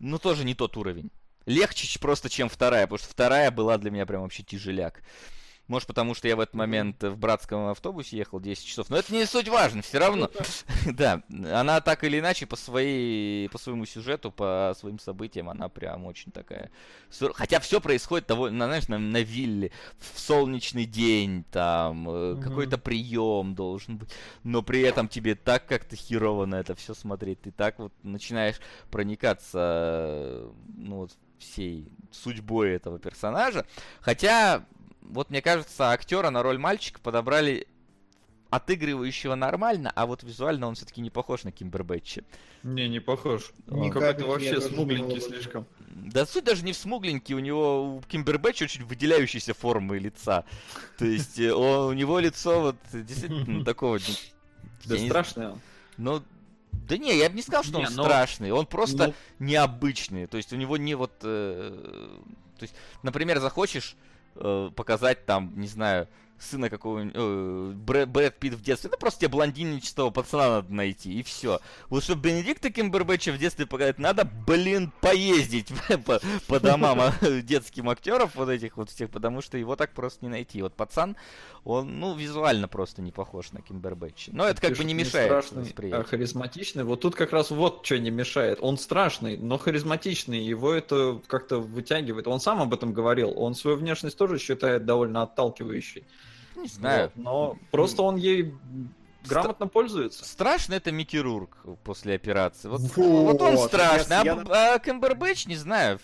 ну, 0.00 0.18
тоже 0.18 0.44
не 0.44 0.54
тот 0.54 0.76
уровень. 0.76 1.10
Легче 1.46 1.98
просто, 1.98 2.28
чем 2.28 2.48
вторая, 2.48 2.86
потому 2.86 2.98
что 2.98 3.08
вторая 3.08 3.50
была 3.50 3.78
для 3.78 3.90
меня 3.90 4.06
прям 4.06 4.22
вообще 4.22 4.42
тяжеляк. 4.42 5.02
Может, 5.70 5.86
потому 5.86 6.16
что 6.16 6.26
я 6.26 6.34
в 6.34 6.40
этот 6.40 6.56
момент 6.56 7.00
в 7.04 7.16
братском 7.16 7.68
автобусе 7.68 8.16
ехал 8.16 8.40
10 8.40 8.66
часов. 8.66 8.90
Но 8.90 8.96
это 8.96 9.14
не 9.14 9.24
суть 9.24 9.48
важно, 9.48 9.82
все 9.82 9.98
равно. 9.98 10.28
Да, 10.86 11.22
она 11.28 11.80
так 11.80 12.02
или 12.02 12.18
иначе 12.18 12.44
по 12.46 12.56
своей, 12.56 13.48
по 13.50 13.58
своему 13.58 13.86
сюжету, 13.86 14.32
по 14.32 14.74
своим 14.76 14.98
событиям, 14.98 15.48
она 15.48 15.68
прям 15.68 16.06
очень 16.06 16.32
такая. 16.32 16.70
Хотя 17.34 17.60
все 17.60 17.80
происходит 17.80 18.26
довольно, 18.26 18.66
знаешь, 18.66 18.88
на, 18.88 18.98
на 18.98 19.22
вилле, 19.22 19.70
в 19.98 20.18
солнечный 20.18 20.86
день, 20.86 21.44
там 21.52 22.08
э, 22.10 22.40
какой-то 22.42 22.76
прием 22.76 23.54
должен 23.54 23.98
быть, 23.98 24.10
но 24.42 24.62
при 24.62 24.80
этом 24.80 25.06
тебе 25.06 25.36
так 25.36 25.66
как-то 25.66 25.94
херово 25.94 26.46
на 26.46 26.56
это 26.56 26.74
все 26.74 26.94
смотреть, 26.94 27.42
ты 27.42 27.52
так 27.52 27.78
вот 27.78 27.92
начинаешь 28.02 28.56
проникаться, 28.90 29.58
э, 29.58 30.50
ну 30.78 30.96
вот 30.96 31.12
всей 31.38 31.88
судьбой 32.10 32.72
этого 32.72 32.98
персонажа. 32.98 33.66
Хотя, 34.00 34.64
вот 35.02 35.30
мне 35.30 35.42
кажется, 35.42 35.90
актера 35.90 36.30
на 36.30 36.42
роль 36.42 36.58
мальчика 36.58 37.00
подобрали 37.00 37.66
отыгрывающего 38.50 39.36
нормально, 39.36 39.92
а 39.94 40.06
вот 40.06 40.22
визуально 40.24 40.66
он 40.66 40.74
все-таки 40.74 41.00
не 41.00 41.10
похож 41.10 41.44
на 41.44 41.52
Кимбербэтча. 41.52 42.24
Не, 42.64 42.88
не 42.88 43.00
похож. 43.00 43.52
Ни 43.68 43.86
Он 43.86 43.90
какой-то 43.90 44.26
вообще 44.26 44.60
смугленький 44.60 45.20
слишком. 45.20 45.66
Да 45.88 46.26
суть 46.26 46.44
даже 46.44 46.64
не 46.64 46.72
в 46.72 46.76
смугленьке, 46.76 47.34
у 47.34 47.38
него 47.38 47.96
у 47.96 48.00
Кимбербэтча 48.02 48.64
очень 48.64 48.84
выделяющиеся 48.84 49.54
формы 49.54 49.98
лица. 49.98 50.44
То 50.98 51.04
есть 51.04 51.38
э, 51.38 51.52
он- 51.52 51.90
у 51.90 51.92
него 51.92 52.18
лицо 52.18 52.60
вот 52.60 52.76
действительно 52.92 53.64
такого... 53.64 53.98
ну, 53.98 54.14
Да 54.84 54.96
он. 54.96 55.60
Ну, 55.96 56.22
да 56.72 56.98
не, 56.98 57.16
я 57.16 57.28
бы 57.30 57.36
не 57.36 57.42
сказал, 57.42 57.62
что 57.62 57.78
он 57.78 57.86
страшный, 57.86 58.50
он 58.50 58.66
просто 58.66 59.08
Ну, 59.08 59.14
необычный. 59.46 60.26
То 60.26 60.36
есть 60.36 60.52
у 60.52 60.56
него 60.56 60.76
не 60.76 60.94
вот... 60.96 61.12
э, 61.22 62.18
то 62.58 62.62
есть, 62.62 62.74
например, 63.02 63.38
захочешь 63.38 63.96
э, 64.40 64.70
показать 64.74 65.26
там, 65.26 65.52
не 65.56 65.66
знаю, 65.66 66.08
сына 66.42 66.70
какого-нибудь... 66.70 67.14
э, 67.16 67.72
Брэд, 67.76 68.08
Брэд 68.08 68.38
Питт 68.38 68.54
в 68.54 68.62
детстве, 68.62 68.90
ну 68.90 68.98
просто 68.98 69.20
тебе 69.20 69.28
блондинистого 69.28 70.10
пацана 70.10 70.48
надо 70.48 70.72
найти, 70.72 71.12
и 71.18 71.22
все. 71.22 71.60
Вот 71.88 72.04
чтобы 72.04 72.28
Бенедикта 72.28 72.70
Кимбербэтча 72.70 73.32
в 73.32 73.38
детстве 73.38 73.66
показать, 73.66 73.98
надо, 73.98 74.24
блин, 74.24 74.92
поездить 75.00 75.68
по, 76.06 76.20
по 76.46 76.60
домам 76.60 77.00
а, 77.00 77.14
детским 77.42 77.88
актеров 77.88 78.34
вот 78.34 78.48
этих 78.48 78.76
вот 78.76 78.90
всех, 78.90 79.10
потому 79.10 79.42
что 79.42 79.58
его 79.58 79.76
так 79.76 79.92
просто 79.92 80.24
не 80.24 80.30
найти. 80.30 80.62
Вот 80.62 80.74
пацан, 80.74 81.16
он, 81.64 82.00
ну, 82.00 82.14
визуально 82.14 82.68
просто 82.68 83.02
не 83.02 83.12
похож 83.12 83.52
на 83.52 83.60
Кимбербэтча. 83.60 84.30
Но 84.34 84.46
это 84.46 84.60
как 84.60 84.76
бы 84.76 84.84
не 84.84 84.94
мешает 84.94 85.44
страшный, 85.44 85.92
а 85.92 86.02
харизматичный. 86.04 86.84
Вот 86.84 87.00
тут 87.00 87.14
как 87.14 87.32
раз 87.32 87.50
вот 87.50 87.84
что 87.84 87.98
не 87.98 88.10
мешает. 88.10 88.58
Он 88.60 88.78
страшный, 88.78 89.36
но 89.36 89.58
харизматичный. 89.58 90.42
Его 90.42 90.72
это 90.72 91.20
как-то 91.26 91.58
вытягивает. 91.58 92.26
Он 92.26 92.40
сам 92.40 92.62
об 92.62 92.72
этом 92.72 92.92
говорил. 92.92 93.32
Он 93.36 93.54
свою 93.54 93.76
внешность 93.76 94.16
тоже 94.16 94.38
считает 94.38 94.86
довольно 94.86 95.22
отталкивающей. 95.22 96.04
Не 96.62 96.68
знаю. 96.68 97.10
Вот, 97.14 97.22
Но 97.24 97.58
просто 97.70 98.02
он 98.02 98.16
ей 98.16 98.54
грамотно 99.28 99.66
пользуется. 99.66 100.24
Страшно 100.24 100.74
это 100.74 100.92
Микки 100.92 101.16
Рурк 101.16 101.56
после 101.84 102.14
операции. 102.14 102.68
Вот, 102.68 102.80
Вот, 102.80 102.96
вот 102.96 103.42
он 103.42 103.58
страшный. 103.58 104.16
А, 104.16 104.24
я- 104.24 104.36
Б- 104.36 104.52
а 104.52 104.78
Кэмбербэтч, 104.78 105.46
не 105.46 105.56
знаю. 105.56 105.98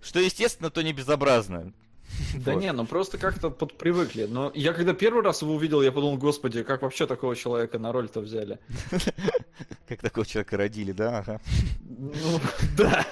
Что 0.00 0.20
естественно, 0.20 0.70
то 0.70 0.82
не 0.82 0.92
безобразно. 0.92 1.72
Да 2.36 2.54
Вот. 2.54 2.60
не, 2.62 2.72
ну 2.72 2.86
просто 2.86 3.18
как-то 3.18 3.50
подпривыкли. 3.50 4.24
Но 4.24 4.50
я 4.54 4.72
когда 4.72 4.92
первый 4.94 5.22
раз 5.22 5.42
его 5.42 5.54
увидел, 5.54 5.82
я 5.82 5.92
подумал, 5.92 6.16
господи, 6.16 6.62
как 6.62 6.82
вообще 6.82 7.06
такого 7.06 7.36
человека 7.36 7.78
на 7.78 7.92
роль-то 7.92 8.20
взяли? 8.20 8.58
Как 9.88 10.00
такого 10.02 10.26
человека 10.26 10.56
родили, 10.58 10.92
да? 10.92 11.18
Ага. 11.18 11.40
Ну, 11.88 12.40
да. 12.76 13.06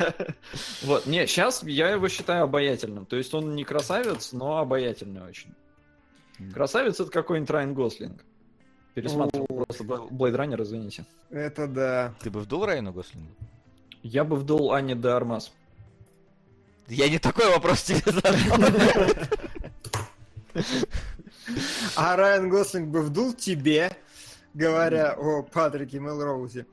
Вот, 0.83 1.07
не, 1.07 1.27
сейчас 1.27 1.63
я 1.63 1.89
его 1.91 2.09
считаю 2.09 2.45
обаятельным. 2.45 3.07
То 3.07 3.17
есть 3.17 3.33
он 3.33 3.55
не 3.55 3.65
красавец, 3.65 4.33
но 4.33 4.59
обаятельный 4.59 5.23
очень. 5.23 5.55
Красавец 6.53 7.01
это 7.01 7.11
какой-нибудь 7.11 7.51
Райан 7.51 7.75
Гослинг. 7.75 8.25
Пересматривал 8.95 9.47
просто 9.47 9.85
Blade 9.85 10.37
Runner, 10.37 10.63
извините. 10.63 11.05
Это 11.31 11.67
да. 11.67 12.15
Ты 12.21 12.31
бы 12.31 12.41
вдул 12.41 12.65
Райану 12.65 12.93
Гослингу? 12.93 13.31
Я 14.03 14.25
бы 14.25 14.37
вдул 14.37 14.73
Ани 14.73 14.95
де 14.95 15.09
Армас. 15.09 15.53
Я 16.89 17.09
не 17.09 17.19
такой 17.19 17.47
вопрос 17.51 17.83
тебе 17.83 18.01
задал. 18.07 18.35
А 21.97 22.17
Райан 22.17 22.49
Гослинг 22.49 22.89
бы 22.89 23.03
вдул 23.03 23.35
тебе, 23.35 23.95
говоря 24.55 25.13
о 25.13 25.43
Патрике 25.43 25.99
Мелроузе. 25.99 26.67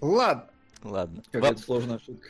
Ладно. 0.00 0.46
Ладно. 0.82 1.22
Какая-то 1.30 1.58
Во- 1.58 1.62
сложная 1.62 1.98
шутка. 1.98 2.28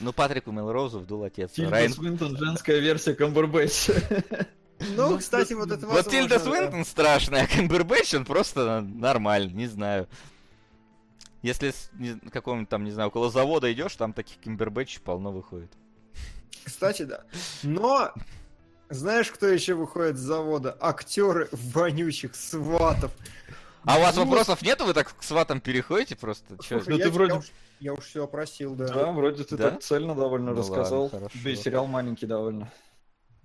Ну, 0.00 0.12
Патрику 0.12 0.52
Мелроузу 0.52 1.00
вдул 1.00 1.24
отец. 1.24 1.50
Тильда 1.52 1.72
Райан... 1.72 1.92
Свинтон, 1.92 2.36
женская 2.36 2.78
версия 2.78 3.14
Камбербэтча. 3.14 3.94
Ну, 4.78 5.10
Ну, 5.10 5.18
кстати, 5.18 5.52
вот 5.54 5.70
это 5.70 5.86
Вот 5.86 6.08
Тильда. 6.08 6.38
Свинтон 6.38 6.84
страшная, 6.84 7.44
а 7.44 7.46
Камбербэтч, 7.46 8.14
он 8.14 8.24
просто 8.24 8.80
нормальный, 8.82 9.52
не 9.54 9.66
знаю. 9.66 10.06
Если 11.42 11.70
с 11.70 11.90
какого-нибудь 12.30 12.68
там, 12.68 12.84
не 12.84 12.90
знаю, 12.90 13.08
около 13.08 13.30
завода 13.30 13.72
идешь, 13.72 13.94
там 13.96 14.12
таких 14.12 14.40
Камбербэтчей 14.42 15.00
полно 15.00 15.30
выходит. 15.32 15.70
Кстати, 16.64 17.02
да. 17.02 17.22
Но 17.62 18.12
знаешь, 18.90 19.30
кто 19.30 19.46
еще 19.46 19.74
выходит 19.74 20.16
с 20.16 20.20
завода? 20.20 20.76
Актеры 20.80 21.48
вонючих 21.52 22.34
сватов. 22.34 23.12
А 23.84 23.98
у 23.98 24.00
вас 24.02 24.16
вопросов 24.16 24.62
нет? 24.62 24.80
Вы 24.80 24.92
так 24.92 25.14
к 25.16 25.22
сватам 25.22 25.60
переходите 25.60 26.16
просто? 26.16 26.56
Слушай, 26.62 26.84
Ну, 26.88 26.96
я, 26.96 27.04
ты 27.04 27.10
вроде- 27.10 27.32
я 27.34 27.38
уж, 27.38 27.46
я 27.80 27.92
уж 27.94 28.04
все 28.04 28.24
опросил, 28.24 28.74
да. 28.74 28.88
Да, 28.88 29.12
вроде 29.12 29.44
ты 29.44 29.56
Да? 29.56 29.70
так 29.70 29.82
цельно 29.82 30.14
довольно 30.16 30.50
Ну 30.52 30.58
рассказал. 30.58 31.02
ладно, 31.04 31.18
хорошо. 31.20 31.38
Да 31.44 31.50
и 31.50 31.54
сериал 31.56 31.86
маленький 31.86 32.26
довольно. 32.26 32.72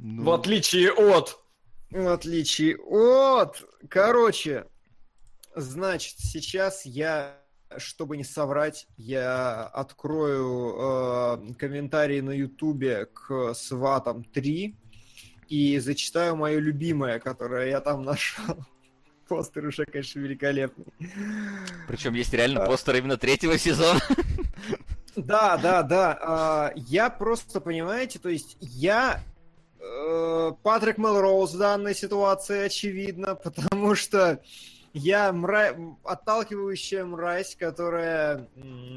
Ну, 0.04 0.24
В 0.24 0.32
отличие 0.32 0.92
от... 0.92 1.38
В 1.92 2.08
отличие 2.08 2.76
от... 2.78 3.64
Короче, 3.88 4.66
значит, 5.56 6.16
сейчас 6.18 6.86
я, 6.88 7.38
чтобы 7.78 8.18
не 8.18 8.24
соврать, 8.24 8.88
я 8.98 9.68
открою 9.68 10.76
э, 11.50 11.54
комментарии 11.54 12.20
на 12.20 12.32
Ютубе 12.32 13.06
к 13.14 13.54
Сватам 13.54 14.24
3 14.24 14.76
и 15.50 15.78
зачитаю 15.78 16.36
мое 16.36 16.58
любимое, 16.58 17.20
которое 17.20 17.70
я 17.70 17.80
там 17.80 18.02
нашел. 18.04 18.58
Постер 19.28 19.68
уже, 19.68 19.86
конечно, 19.86 20.20
великолепный. 20.20 20.86
Причем 21.88 22.16
есть 22.16 22.34
реально 22.34 22.64
А. 22.64 22.66
постер 22.66 22.96
именно 22.96 23.18
третьего 23.18 23.58
сезона. 23.60 24.00
Да, 25.16 25.58
да, 25.58 25.84
да. 25.84 26.18
а, 26.22 26.74
Я 26.76 27.10
просто, 27.10 27.62
понимаете, 27.62 28.18
то 28.18 28.30
есть 28.30 28.58
я 28.60 29.22
Патрик 30.64 30.98
Мелроуз 30.98 31.54
в 31.54 31.58
данной 31.58 31.96
ситуации, 31.96 32.66
очевидно, 32.66 33.36
потому 33.44 33.96
что 33.96 34.42
я 34.94 35.32
мра... 35.32 35.76
отталкивающая 36.04 37.06
мразь, 37.06 37.56
которая 37.56 38.48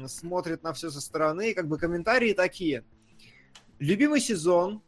смотрит 0.07 0.63
на 0.63 0.73
все 0.73 0.89
со 0.89 1.01
стороны. 1.01 1.51
И 1.51 1.53
как 1.53 1.67
бы 1.67 1.77
комментарии 1.77 2.33
такие. 2.33 2.83
Любимый 3.79 4.19
сезон. 4.21 4.81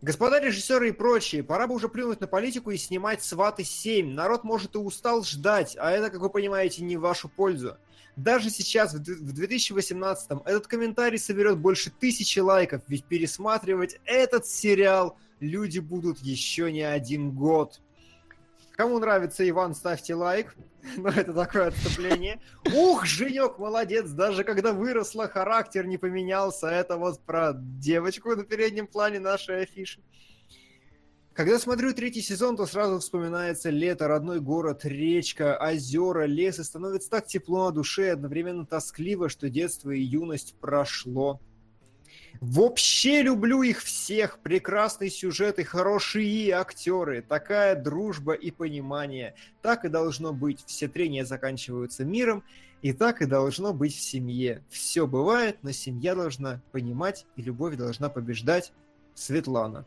Господа 0.00 0.40
режиссеры 0.40 0.88
и 0.88 0.92
прочие, 0.92 1.44
пора 1.44 1.68
бы 1.68 1.76
уже 1.76 1.88
плюнуть 1.88 2.20
на 2.20 2.26
политику 2.26 2.72
и 2.72 2.76
снимать 2.76 3.22
«Сваты 3.22 3.62
7». 3.62 4.12
Народ, 4.12 4.42
может, 4.42 4.74
и 4.74 4.78
устал 4.78 5.22
ждать, 5.22 5.76
а 5.78 5.92
это, 5.92 6.10
как 6.10 6.20
вы 6.20 6.28
понимаете, 6.28 6.82
не 6.82 6.96
в 6.96 7.02
вашу 7.02 7.28
пользу. 7.28 7.76
Даже 8.16 8.50
сейчас, 8.50 8.92
в 8.94 8.98
д- 8.98 9.14
в 9.14 9.32
2018-м, 9.32 10.42
этот 10.44 10.66
комментарий 10.66 11.18
соберет 11.18 11.58
больше 11.58 11.90
тысячи 11.90 12.40
лайков, 12.40 12.82
ведь 12.88 13.04
пересматривать 13.04 13.98
этот 14.04 14.46
сериал 14.46 15.16
люди 15.40 15.78
будут 15.78 16.18
еще 16.18 16.70
не 16.70 16.82
один 16.82 17.32
год. 17.32 17.80
Кому 18.72 18.98
нравится 18.98 19.48
Иван, 19.48 19.74
ставьте 19.74 20.14
лайк. 20.14 20.54
Ну, 20.96 21.08
это 21.10 21.32
такое 21.32 21.68
отступление. 21.68 22.40
Ух, 22.74 23.06
Женек, 23.06 23.56
молодец, 23.58 24.10
даже 24.10 24.42
когда 24.42 24.72
выросла, 24.72 25.28
характер 25.28 25.86
не 25.86 25.96
поменялся. 25.96 26.66
Это 26.66 26.96
вот 26.96 27.20
про 27.20 27.52
девочку 27.54 28.34
на 28.34 28.42
переднем 28.42 28.88
плане 28.88 29.20
нашей 29.20 29.62
афиши. 29.62 30.00
Когда 31.34 31.58
смотрю 31.58 31.94
третий 31.94 32.20
сезон, 32.20 32.56
то 32.58 32.66
сразу 32.66 32.98
вспоминается 32.98 33.70
лето, 33.70 34.06
родной 34.06 34.40
город, 34.40 34.84
речка, 34.84 35.56
озера, 35.58 36.26
лес, 36.26 36.58
и 36.58 36.64
становится 36.64 37.08
так 37.08 37.26
тепло 37.26 37.66
на 37.66 37.72
душе, 37.72 38.10
одновременно 38.10 38.66
тоскливо, 38.66 39.30
что 39.30 39.48
детство 39.48 39.90
и 39.90 40.02
юность 40.02 40.54
прошло. 40.60 41.40
Вообще 42.40 43.22
люблю 43.22 43.62
их 43.62 43.80
всех. 43.82 44.40
Прекрасный 44.40 45.08
сюжет 45.08 45.58
и 45.58 45.62
хорошие 45.62 46.52
актеры. 46.52 47.22
Такая 47.22 47.80
дружба 47.80 48.34
и 48.34 48.50
понимание. 48.50 49.34
Так 49.62 49.84
и 49.84 49.88
должно 49.88 50.32
быть. 50.32 50.64
Все 50.66 50.88
трения 50.88 51.24
заканчиваются 51.24 52.04
миром. 52.04 52.44
И 52.82 52.92
так 52.92 53.22
и 53.22 53.26
должно 53.26 53.72
быть 53.72 53.94
в 53.94 54.00
семье. 54.00 54.62
Все 54.68 55.06
бывает, 55.06 55.58
но 55.62 55.70
семья 55.70 56.14
должна 56.16 56.60
понимать, 56.72 57.26
и 57.36 57.42
любовь 57.42 57.76
должна 57.76 58.08
побеждать. 58.08 58.72
Светлана. 59.14 59.86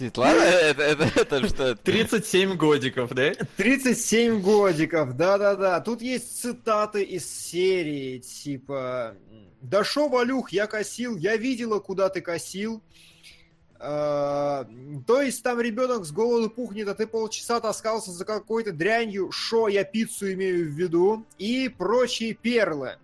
Светлана, 0.00 0.40
это, 0.40 0.82
это, 0.82 1.20
это 1.20 1.46
что? 1.48 1.76
37 1.76 2.56
годиков, 2.56 3.10
да? 3.10 3.32
37 3.56 4.40
годиков, 4.40 5.14
да-да-да. 5.14 5.80
Тут 5.80 6.00
есть 6.00 6.40
цитаты 6.40 7.02
из 7.02 7.30
серии, 7.30 8.18
типа 8.18 9.14
«Да 9.60 9.84
шо, 9.84 10.08
Валюх, 10.08 10.52
я 10.52 10.66
косил, 10.66 11.16
я 11.16 11.36
видела, 11.36 11.80
куда 11.80 12.08
ты 12.08 12.22
косил». 12.22 12.82
А, 13.82 14.66
то 15.06 15.22
есть 15.22 15.42
там 15.42 15.60
ребенок 15.60 16.04
с 16.04 16.12
голоду 16.12 16.50
пухнет, 16.50 16.88
а 16.88 16.94
ты 16.94 17.06
полчаса 17.06 17.60
таскался 17.60 18.10
за 18.10 18.24
какой-то 18.24 18.72
дрянью, 18.72 19.30
шо, 19.32 19.68
я 19.68 19.84
пиццу 19.84 20.32
имею 20.32 20.66
в 20.66 20.74
виду, 20.74 21.26
и 21.38 21.68
прочие 21.68 22.34
перлы. 22.34 22.96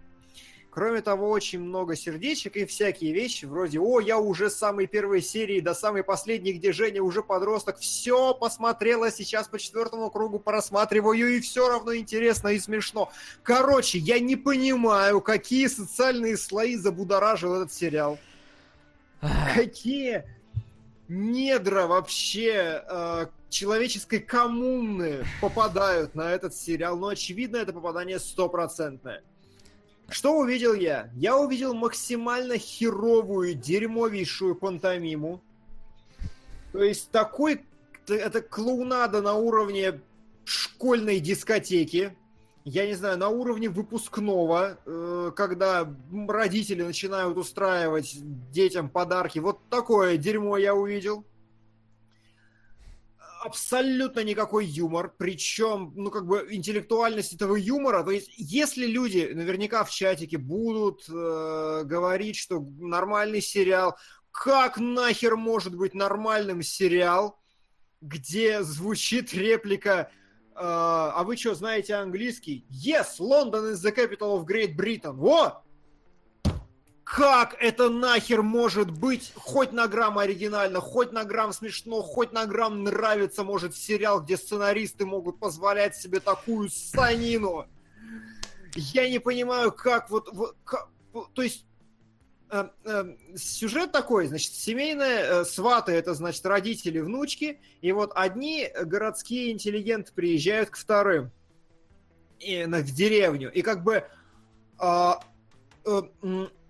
Кроме 0.76 1.00
того, 1.00 1.30
очень 1.30 1.60
много 1.60 1.96
сердечек 1.96 2.54
и 2.56 2.66
всякие 2.66 3.14
вещи 3.14 3.46
вроде 3.46 3.80
«О, 3.80 3.98
я 3.98 4.18
уже 4.18 4.50
с 4.50 4.56
самой 4.56 4.86
первой 4.86 5.22
серии 5.22 5.60
до 5.60 5.72
самой 5.72 6.04
последней, 6.04 6.52
где 6.52 6.70
Женя 6.70 7.02
уже 7.02 7.22
подросток, 7.22 7.78
все 7.78 8.34
посмотрела, 8.34 9.10
сейчас 9.10 9.48
по 9.48 9.58
четвертому 9.58 10.10
кругу 10.10 10.38
просматриваю, 10.38 11.34
и 11.34 11.40
все 11.40 11.66
равно 11.66 11.96
интересно 11.96 12.48
и 12.48 12.58
смешно». 12.58 13.10
Короче, 13.42 13.96
я 13.96 14.18
не 14.18 14.36
понимаю, 14.36 15.22
какие 15.22 15.68
социальные 15.68 16.36
слои 16.36 16.76
забудоражил 16.76 17.54
этот 17.54 17.72
сериал. 17.72 18.18
Какие 19.54 20.24
недра 21.08 21.86
вообще 21.86 22.84
э, 22.86 23.26
человеческой 23.48 24.18
коммуны 24.18 25.24
попадают 25.40 26.14
на 26.14 26.32
этот 26.32 26.54
сериал, 26.54 26.98
но 26.98 27.08
очевидно, 27.08 27.56
это 27.56 27.72
попадание 27.72 28.18
стопроцентное. 28.18 29.22
Что 30.08 30.38
увидел 30.38 30.74
я? 30.74 31.10
Я 31.14 31.36
увидел 31.36 31.74
максимально 31.74 32.58
херовую, 32.58 33.54
дерьмовейшую 33.54 34.54
пантомиму. 34.54 35.42
То 36.72 36.82
есть 36.82 37.10
такой... 37.10 37.64
Это 38.08 38.40
клоунада 38.40 39.20
на 39.20 39.34
уровне 39.34 40.00
школьной 40.44 41.18
дискотеки. 41.18 42.16
Я 42.64 42.86
не 42.86 42.94
знаю, 42.94 43.18
на 43.18 43.28
уровне 43.28 43.68
выпускного, 43.68 44.78
э, 44.86 45.32
когда 45.34 45.92
родители 46.28 46.82
начинают 46.82 47.36
устраивать 47.36 48.16
детям 48.52 48.88
подарки. 48.88 49.40
Вот 49.40 49.58
такое 49.70 50.16
дерьмо 50.16 50.56
я 50.56 50.74
увидел 50.74 51.24
абсолютно 53.46 54.20
никакой 54.20 54.66
юмор, 54.66 55.14
причем, 55.16 55.92
ну, 55.94 56.10
как 56.10 56.26
бы, 56.26 56.46
интеллектуальность 56.50 57.32
этого 57.32 57.56
юмора, 57.56 58.02
то 58.02 58.10
есть, 58.10 58.30
если 58.36 58.86
люди 58.86 59.30
наверняка 59.32 59.84
в 59.84 59.90
чатике 59.90 60.38
будут 60.38 61.04
э, 61.08 61.82
говорить, 61.84 62.36
что 62.36 62.60
нормальный 62.78 63.40
сериал, 63.40 63.96
как 64.30 64.78
нахер 64.78 65.36
может 65.36 65.74
быть 65.74 65.94
нормальным 65.94 66.62
сериал, 66.62 67.40
где 68.00 68.62
звучит 68.62 69.32
реплика 69.32 70.10
э, 70.10 70.58
«А 70.58 71.22
вы 71.24 71.36
что, 71.36 71.54
знаете 71.54 71.94
английский?» 71.94 72.66
«Yes, 72.70 73.18
London 73.18 73.72
is 73.72 73.82
the 73.82 73.94
capital 73.94 74.38
of 74.38 74.44
Great 74.44 74.76
Britain». 74.76 75.12
Во! 75.12 75.62
Как 77.06 77.54
это 77.60 77.88
нахер 77.88 78.42
может 78.42 78.90
быть? 78.90 79.32
Хоть 79.36 79.70
на 79.70 79.86
грамм 79.86 80.18
оригинально, 80.18 80.80
хоть 80.80 81.12
на 81.12 81.22
грамм 81.22 81.52
смешно, 81.52 82.02
хоть 82.02 82.32
на 82.32 82.46
грамм 82.46 82.82
нравится, 82.82 83.44
может, 83.44 83.76
сериал, 83.76 84.20
где 84.20 84.36
сценаристы 84.36 85.06
могут 85.06 85.38
позволять 85.38 85.94
себе 85.94 86.18
такую 86.18 86.68
санину? 86.68 87.68
Я 88.74 89.08
не 89.08 89.20
понимаю, 89.20 89.70
как 89.70 90.10
вот... 90.10 90.28
вот 90.32 90.56
как- 90.64 90.88
то 91.32 91.42
есть 91.42 91.64
э, 92.50 92.68
э, 92.84 93.16
сюжет 93.36 93.92
такой, 93.92 94.26
значит, 94.26 94.52
семейные 94.52 95.20
э, 95.20 95.44
сваты, 95.44 95.92
это, 95.92 96.12
значит, 96.12 96.44
родители, 96.44 96.98
внучки, 96.98 97.60
и 97.82 97.92
вот 97.92 98.10
одни 98.16 98.68
городские 98.82 99.52
интеллигенты 99.52 100.12
приезжают 100.12 100.70
к 100.70 100.76
вторым 100.76 101.30
и, 102.40 102.66
на- 102.66 102.80
в 102.80 102.90
деревню, 102.90 103.52
и 103.52 103.62
как 103.62 103.84
бы 103.84 104.04
а, 104.76 105.20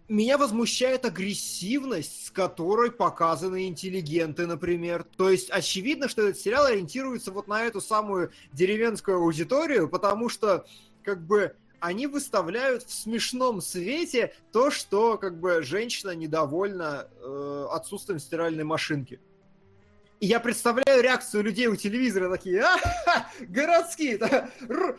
меня 0.09 0.39
возмущает 0.39 1.05
агрессивность, 1.05 2.27
с 2.27 2.31
которой 2.31 2.91
показаны 2.91 3.67
интеллигенты, 3.67 4.47
например. 4.47 5.05
То 5.17 5.31
есть 5.31 5.51
очевидно, 5.51 6.09
что 6.09 6.23
этот 6.23 6.41
сериал 6.41 6.67
ориентируется 6.67 7.33
вот 7.33 7.49
на 7.49 7.65
эту 7.65 7.81
самую 7.81 8.31
деревенскую 8.53 9.19
аудиторию, 9.19 9.89
потому 9.89 10.29
что 10.29 10.67
как 11.03 11.27
бы 11.27 11.57
они 11.81 12.07
выставляют 12.07 12.85
в 12.85 12.93
смешном 12.93 13.61
свете 13.61 14.33
то, 14.53 14.71
что 14.71 15.19
как 15.19 15.39
бы 15.39 15.63
женщина 15.63 16.13
недовольна 16.15 17.09
э, 17.21 17.67
отсутствием 17.71 18.19
стиральной 18.19 18.65
машинки. 18.65 19.21
И 20.19 20.27
я 20.27 20.41
представляю 20.41 21.03
реакцию 21.03 21.43
людей 21.43 21.67
у 21.67 21.77
телевизора 21.77 22.31
такие, 22.31 22.63
а 22.63 22.79
городские, 23.41 24.19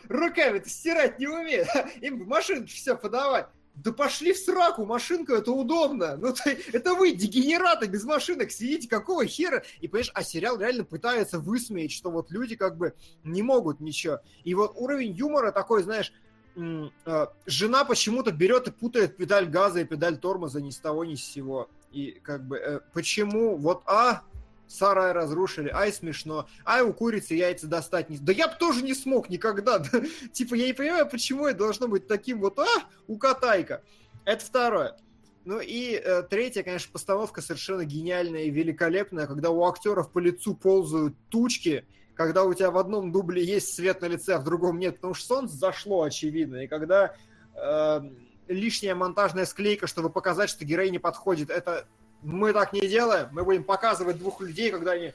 руками-то 0.08 0.68
стирать 0.68 1.18
не 1.18 1.26
умеют, 1.26 1.68
им 2.00 2.22
в 2.22 2.28
машинке 2.28 2.72
все 2.72 2.96
подавать. 2.96 3.48
Да 3.84 3.92
пошли 3.92 4.32
в 4.32 4.38
сраку, 4.38 4.84
машинка 4.84 5.36
это 5.36 5.52
удобно. 5.52 6.16
Ну, 6.16 6.32
то, 6.32 6.50
это 6.72 6.94
вы, 6.94 7.12
дегенераты, 7.12 7.86
без 7.86 8.04
машинок 8.04 8.50
сидите, 8.50 8.88
какого 8.88 9.24
хера? 9.24 9.62
И, 9.80 9.86
понимаешь, 9.86 10.10
а 10.14 10.24
сериал 10.24 10.58
реально 10.58 10.84
пытается 10.84 11.38
высмеять, 11.38 11.92
что 11.92 12.10
вот 12.10 12.32
люди 12.32 12.56
как 12.56 12.76
бы 12.76 12.94
не 13.22 13.42
могут 13.42 13.78
ничего. 13.78 14.18
И 14.42 14.52
вот 14.54 14.72
уровень 14.74 15.12
юмора 15.12 15.52
такой, 15.52 15.84
знаешь, 15.84 16.12
э, 16.56 17.26
жена 17.46 17.84
почему-то 17.84 18.32
берет 18.32 18.66
и 18.66 18.72
путает 18.72 19.16
педаль 19.16 19.46
газа 19.46 19.80
и 19.80 19.84
педаль 19.84 20.18
тормоза 20.18 20.60
ни 20.60 20.70
с 20.70 20.78
того, 20.78 21.04
ни 21.04 21.14
с 21.14 21.24
сего. 21.24 21.70
И 21.92 22.18
как 22.22 22.44
бы, 22.48 22.56
э, 22.56 22.80
почему, 22.92 23.56
вот, 23.56 23.82
а, 23.86 24.22
сарай 24.68 25.12
разрушили, 25.12 25.70
ай, 25.72 25.92
смешно, 25.92 26.46
ай, 26.64 26.82
у 26.82 26.92
курицы 26.92 27.34
яйца 27.34 27.66
достать 27.66 28.10
не... 28.10 28.18
Да 28.18 28.32
я 28.32 28.48
бы 28.48 28.54
тоже 28.58 28.82
не 28.82 28.94
смог 28.94 29.28
никогда, 29.30 29.78
да? 29.92 30.02
типа, 30.32 30.54
я 30.54 30.66
не 30.66 30.72
понимаю, 30.72 31.08
почему 31.08 31.46
это 31.46 31.58
должно 31.58 31.88
быть 31.88 32.06
таким 32.06 32.40
вот, 32.40 32.58
а, 32.58 32.66
у 33.06 33.16
катайка. 33.16 33.82
Это 34.24 34.44
второе. 34.44 34.96
Ну 35.44 35.60
и 35.60 35.94
э, 35.94 36.22
третье, 36.24 36.62
конечно, 36.62 36.92
постановка 36.92 37.40
совершенно 37.40 37.84
гениальная 37.84 38.42
и 38.42 38.50
великолепная, 38.50 39.26
когда 39.26 39.48
у 39.48 39.64
актеров 39.64 40.12
по 40.12 40.18
лицу 40.18 40.54
ползают 40.54 41.14
тучки, 41.30 41.86
когда 42.14 42.44
у 42.44 42.52
тебя 42.52 42.70
в 42.70 42.76
одном 42.76 43.12
дубле 43.12 43.42
есть 43.42 43.74
свет 43.74 44.02
на 44.02 44.06
лице, 44.06 44.34
а 44.34 44.38
в 44.40 44.44
другом 44.44 44.78
нет, 44.78 44.96
потому 44.96 45.14
что 45.14 45.26
солнце 45.26 45.56
зашло, 45.56 46.02
очевидно, 46.02 46.64
и 46.64 46.66
когда 46.66 47.14
э, 47.54 48.00
лишняя 48.48 48.94
монтажная 48.94 49.46
склейка, 49.46 49.86
чтобы 49.86 50.10
показать, 50.10 50.50
что 50.50 50.64
героине 50.64 51.00
подходит, 51.00 51.48
это 51.48 51.86
мы 52.22 52.52
так 52.52 52.72
не 52.72 52.80
делаем. 52.80 53.28
Мы 53.32 53.44
будем 53.44 53.64
показывать 53.64 54.18
двух 54.18 54.40
людей, 54.40 54.70
когда 54.70 54.92
они... 54.92 55.12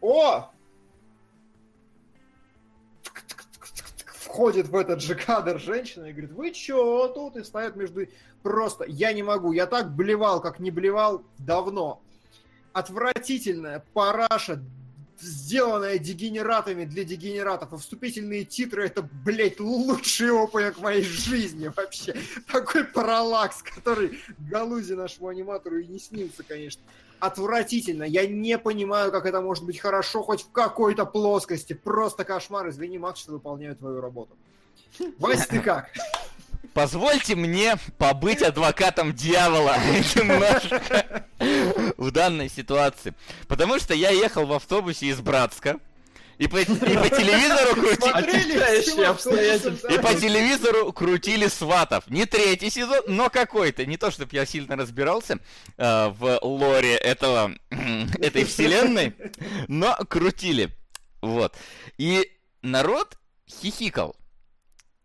О! 0.00 0.50
Входит 4.06 4.68
в 4.68 4.76
этот 4.76 5.00
же 5.00 5.14
кадр 5.14 5.58
женщина 5.58 6.06
и 6.06 6.12
говорит, 6.12 6.32
вы 6.32 6.52
чё 6.52 7.08
тут? 7.08 7.36
И 7.36 7.44
стоят 7.44 7.76
между... 7.76 8.06
Просто, 8.42 8.84
я 8.84 9.12
не 9.12 9.22
могу. 9.22 9.52
Я 9.52 9.66
так 9.66 9.94
блевал, 9.94 10.40
как 10.40 10.60
не 10.60 10.70
блевал 10.70 11.24
давно. 11.38 12.02
Отвратительная 12.72 13.84
параша, 13.92 14.62
сделанная 15.20 15.98
дегенератами 15.98 16.84
для 16.84 17.04
дегенератов, 17.04 17.72
а 17.72 17.76
вступительные 17.76 18.44
титры 18.44 18.86
это, 18.86 19.08
блядь, 19.24 19.60
лучший 19.60 20.30
опыт 20.30 20.76
в 20.76 20.82
моей 20.82 21.02
жизни 21.02 21.70
вообще. 21.74 22.14
Такой 22.50 22.84
параллакс, 22.84 23.62
который 23.62 24.20
Галузе 24.38 24.94
нашему 24.94 25.28
аниматору 25.28 25.78
и 25.78 25.86
не 25.86 25.98
снился, 25.98 26.42
конечно. 26.42 26.82
Отвратительно. 27.20 28.04
Я 28.04 28.26
не 28.26 28.58
понимаю, 28.58 29.10
как 29.10 29.26
это 29.26 29.40
может 29.40 29.64
быть 29.64 29.78
хорошо 29.80 30.22
хоть 30.22 30.42
в 30.42 30.52
какой-то 30.52 31.04
плоскости. 31.04 31.72
Просто 31.72 32.24
кошмар. 32.24 32.68
Извини, 32.68 32.98
Макс, 32.98 33.20
что 33.20 33.32
выполняю 33.32 33.74
твою 33.74 34.00
работу. 34.00 34.36
Вась, 35.18 35.46
ты 35.46 35.60
как? 35.60 35.90
Позвольте 36.78 37.34
мне 37.34 37.76
побыть 37.98 38.40
адвокатом 38.40 39.12
дьявола 39.12 39.76
немножко 40.14 41.26
в 41.96 42.12
данной 42.12 42.48
ситуации. 42.48 43.14
Потому 43.48 43.80
что 43.80 43.94
я 43.94 44.10
ехал 44.10 44.46
в 44.46 44.52
автобусе 44.52 45.06
из 45.06 45.18
Братска, 45.18 45.80
и 46.38 46.46
по, 46.46 46.58
и 46.58 46.64
по 46.64 47.08
телевизору 47.08 47.74
крутили... 47.74 48.12
И 49.92 49.98
по 49.98 50.14
телевизору 50.14 50.92
крутили 50.92 51.48
сватов. 51.48 52.04
Не 52.06 52.26
третий 52.26 52.70
сезон, 52.70 53.02
но 53.08 53.28
какой-то. 53.28 53.84
Не 53.84 53.96
то, 53.96 54.12
чтобы 54.12 54.30
я 54.36 54.46
сильно 54.46 54.76
разбирался 54.76 55.40
э, 55.78 56.08
в 56.10 56.38
лоре 56.42 56.94
этого, 56.94 57.56
этой 58.20 58.44
вселенной, 58.44 59.14
но 59.66 59.96
крутили. 60.08 60.70
Вот. 61.22 61.56
И 61.96 62.30
народ 62.62 63.18
хихикал. 63.50 64.14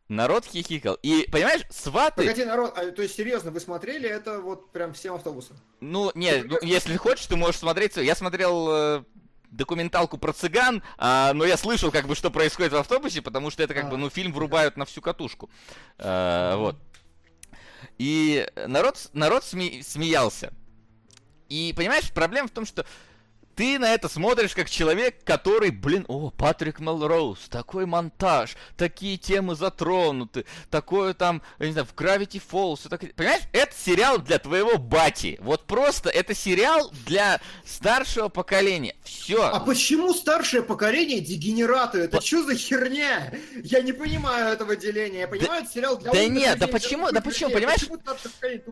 Народ 0.10 0.46
хихикал. 0.46 0.96
И, 1.02 1.28
понимаешь, 1.32 1.62
сваты... 1.70 2.24
Погоди, 2.24 2.44
народ, 2.44 2.78
а, 2.78 2.92
то 2.92 3.02
есть, 3.02 3.16
серьезно, 3.16 3.52
вы 3.52 3.60
смотрели 3.60 4.08
это 4.08 4.40
вот 4.40 4.72
прям 4.72 4.94
всем 4.94 5.16
автобусом? 5.16 5.58
Ну, 5.80 6.12
нет, 6.14 6.46
ну, 6.46 6.58
если 6.62 6.98
хочешь, 6.98 7.26
ты 7.26 7.36
можешь 7.36 7.60
смотреть... 7.60 7.96
Я 7.96 8.14
смотрел 8.16 8.68
э, 8.70 9.04
документалку 9.50 10.18
про 10.18 10.34
цыган, 10.34 10.84
а, 10.98 11.32
но 11.34 11.46
я 11.46 11.56
слышал, 11.56 11.90
как 11.90 12.08
бы, 12.08 12.16
что 12.16 12.30
происходит 12.32 12.74
в 12.74 12.78
автобусе, 12.78 13.22
потому 13.22 13.50
что 13.50 13.64
это, 13.64 13.74
как 13.74 13.86
а. 13.86 13.88
бы, 13.88 13.98
ну, 13.98 14.10
фильм 14.10 14.34
врубают 14.34 14.76
на 14.76 14.86
всю 14.86 15.02
катушку. 15.02 15.50
А, 15.98 16.58
вот. 16.58 16.76
И 17.98 18.46
народ, 18.68 19.10
народ 19.14 19.46
сме, 19.46 19.84
смеялся. 19.84 20.54
И, 21.48 21.74
понимаешь, 21.78 22.12
проблема 22.12 22.48
в 22.48 22.52
том, 22.52 22.66
что 22.66 22.86
ты 23.56 23.80
на 23.80 23.94
это 23.94 24.10
смотришь 24.10 24.54
как 24.54 24.70
человек, 24.70 25.24
который, 25.24 25.70
блин, 25.70 26.06
о, 26.08 26.32
Патрик 26.32 26.80
Мелроуз, 26.80 27.40
такой 27.50 27.86
монтаж, 27.86 28.56
такие 28.78 29.18
темы 29.18 29.56
затронуты, 29.56 30.46
такое 30.70 31.14
там, 31.14 31.42
я 31.60 31.68
не 31.68 31.72
знаю, 31.74 31.88
в 31.88 31.96
Gravity 31.96 32.42
Falls, 32.52 32.88
так... 32.90 33.02
понимаешь, 33.16 33.44
это 33.52 33.74
сериал 33.76 34.18
для 34.20 34.40
твоего 34.40 34.78
бати, 34.78 35.38
вот 35.42 35.66
просто 35.66 36.10
это 36.10 36.34
сериал 36.34 36.92
для 37.06 37.42
старшего 37.66 38.30
поколения, 38.30 38.96
все. 39.04 39.44
А 39.44 39.60
почему 39.60 40.14
старшее 40.14 40.64
поколение 40.64 41.20
дегенераты? 41.20 42.00
Это 42.00 42.18
По... 42.18 42.26
что 42.26 42.44
за 42.44 42.56
херня? 42.56 43.34
Я 43.64 43.82
не 43.82 43.94
понимаю 43.94 44.54
этого 44.54 44.76
деления, 44.76 45.22
я 45.22 45.28
понимаю, 45.28 45.52
да, 45.52 45.60
это 45.60 45.72
сериал 45.72 45.98
для 45.98 46.12
Да 46.12 46.26
нет, 46.26 46.60
да 46.60 46.68
почему, 46.68 47.12
да 47.12 47.22
почему, 47.22 47.52
понимаешь, 47.52 47.82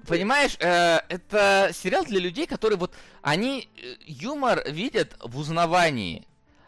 понимаешь, 0.07 0.55
э, 0.59 0.99
это 1.09 1.71
сериал 1.73 2.03
для 2.05 2.19
людей, 2.19 2.47
которые 2.47 2.77
вот, 2.79 2.93
они 3.21 3.69
э, 3.75 3.95
юмор 4.05 4.63
видят 4.71 5.15
в 5.19 5.37
узнавании. 5.37 6.25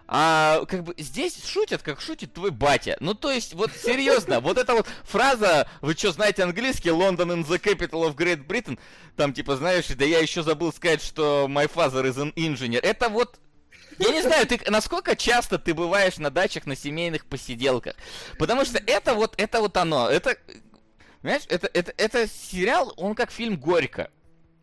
А 0.08 0.66
как 0.66 0.84
бы 0.84 0.94
здесь 0.98 1.44
шутят, 1.46 1.82
как 1.82 2.02
шутит 2.02 2.34
твой 2.34 2.52
батя. 2.52 2.98
Ну, 3.00 3.14
то 3.14 3.32
есть, 3.32 3.54
вот 3.54 3.72
серьезно, 3.72 4.42
вот 4.42 4.58
эта 4.58 4.74
вот 4.74 4.88
фраза, 5.04 5.68
вы 5.82 5.94
что, 5.94 6.12
знаете 6.12 6.44
английский, 6.44 6.90
London 6.90 7.34
in 7.34 7.46
the 7.46 7.60
capital 7.60 8.08
of 8.08 8.16
Great 8.16 8.46
Britain, 8.46 8.78
там, 9.16 9.34
типа, 9.34 9.56
знаешь, 9.56 9.88
да 9.88 10.06
я 10.06 10.20
еще 10.20 10.44
забыл 10.44 10.74
сказать, 10.74 11.02
что 11.02 11.48
my 11.50 11.72
father 11.72 12.04
is 12.04 12.18
an 12.18 12.34
engineer. 12.36 12.80
Это 12.82 13.10
вот 13.10 13.40
я 14.00 14.10
не 14.10 14.22
знаю, 14.22 14.46
ты 14.48 14.60
насколько 14.70 15.16
часто 15.16 15.58
ты 15.58 15.74
бываешь 15.74 16.18
на 16.18 16.30
дачах 16.30 16.66
на 16.66 16.76
семейных 16.76 17.26
посиделках. 17.26 17.96
Потому 18.40 18.66
что 18.66 18.82
это 18.86 19.14
вот, 19.14 19.36
это 19.38 19.62
вот 19.62 19.78
оно. 19.78 20.10
Это, 20.10 20.38
понимаешь, 21.22 21.44
это, 21.48 21.70
это, 21.74 21.94
это 21.98 22.28
сериал, 22.28 22.94
он 22.98 23.16
как 23.16 23.32
фильм 23.32 23.58
Горько 23.58 24.10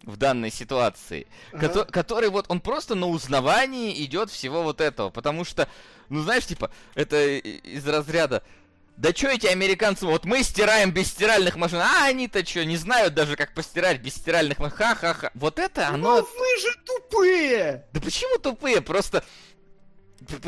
в 0.02 0.16
данной 0.16 0.50
ситуации, 0.50 1.26
ага. 1.52 1.68
ко- 1.68 1.84
который 1.84 2.30
вот 2.30 2.46
он 2.48 2.60
просто 2.60 2.94
на 2.94 3.06
узнавании 3.06 4.04
идет 4.04 4.30
всего 4.30 4.62
вот 4.62 4.80
этого, 4.80 5.10
потому 5.10 5.44
что, 5.44 5.68
ну 6.08 6.22
знаешь, 6.22 6.46
типа, 6.46 6.70
это 6.94 7.36
из 7.36 7.86
разряда, 7.86 8.42
да 8.96 9.10
что 9.14 9.28
эти 9.28 9.46
американцы, 9.46 10.04
вот 10.04 10.26
мы 10.26 10.42
стираем 10.42 10.90
без 10.90 11.08
стиральных 11.08 11.56
машин, 11.56 11.78
а 11.78 12.04
они-то 12.04 12.46
что, 12.46 12.64
не 12.66 12.76
знают 12.76 13.14
даже, 13.14 13.34
как 13.34 13.54
постирать 13.54 14.00
без 14.00 14.14
стиральных 14.14 14.58
машин, 14.58 14.76
ха-ха-ха. 14.76 15.30
Вот 15.34 15.58
это 15.58 15.88
оно... 15.88 16.16
Ну 16.16 16.22
вы 16.22 16.60
же 16.60 16.76
тупые! 16.84 17.86
Да 17.94 18.00
почему 18.00 18.38
тупые? 18.38 18.82
Просто 18.82 19.24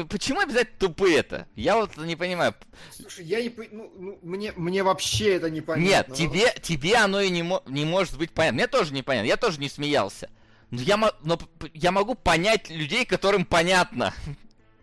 Почему 0.09 0.41
обязательно 0.41 0.79
тупые-то? 0.79 1.47
Я 1.55 1.77
вот 1.77 1.97
не 1.97 2.15
понимаю. 2.15 2.55
Слушай, 2.91 3.25
я 3.25 3.43
не 3.43 3.53
ну, 3.73 3.91
ну, 3.97 4.19
мне, 4.23 4.53
мне 4.53 4.83
вообще 4.83 5.37
это 5.37 5.51
не 5.51 5.61
понятно. 5.63 6.13
Нет, 6.13 6.15
тебе, 6.15 6.55
тебе 6.61 6.97
оно 6.97 7.21
и 7.21 7.31
не, 7.31 7.43
мо... 7.43 7.63
не 7.67 7.85
может 7.85 8.19
быть 8.19 8.33
понятно. 8.33 8.57
Мне 8.57 8.67
тоже 8.67 8.93
не 8.93 9.03
понятно, 9.03 9.29
я 9.29 9.37
тоже 9.37 9.59
не 9.61 9.69
смеялся. 9.69 10.29
Но 10.71 10.81
я, 10.83 10.97
но 11.23 11.39
я 11.75 11.91
могу 11.91 12.15
понять 12.15 12.71
людей, 12.71 13.05
которым 13.05 13.45
понятно. 13.45 14.15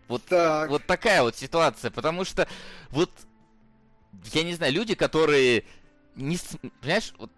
Вот, 0.08 0.24
так. 0.24 0.68
вот 0.70 0.84
такая 0.86 1.22
вот 1.22 1.36
ситуация, 1.36 1.92
потому 1.92 2.24
что 2.24 2.48
вот 2.90 3.10
я 4.32 4.42
не 4.42 4.54
знаю, 4.54 4.72
люди, 4.72 4.94
которые 4.94 5.64
не, 6.16 6.38
понимаешь, 6.80 7.14
вот, 7.18 7.30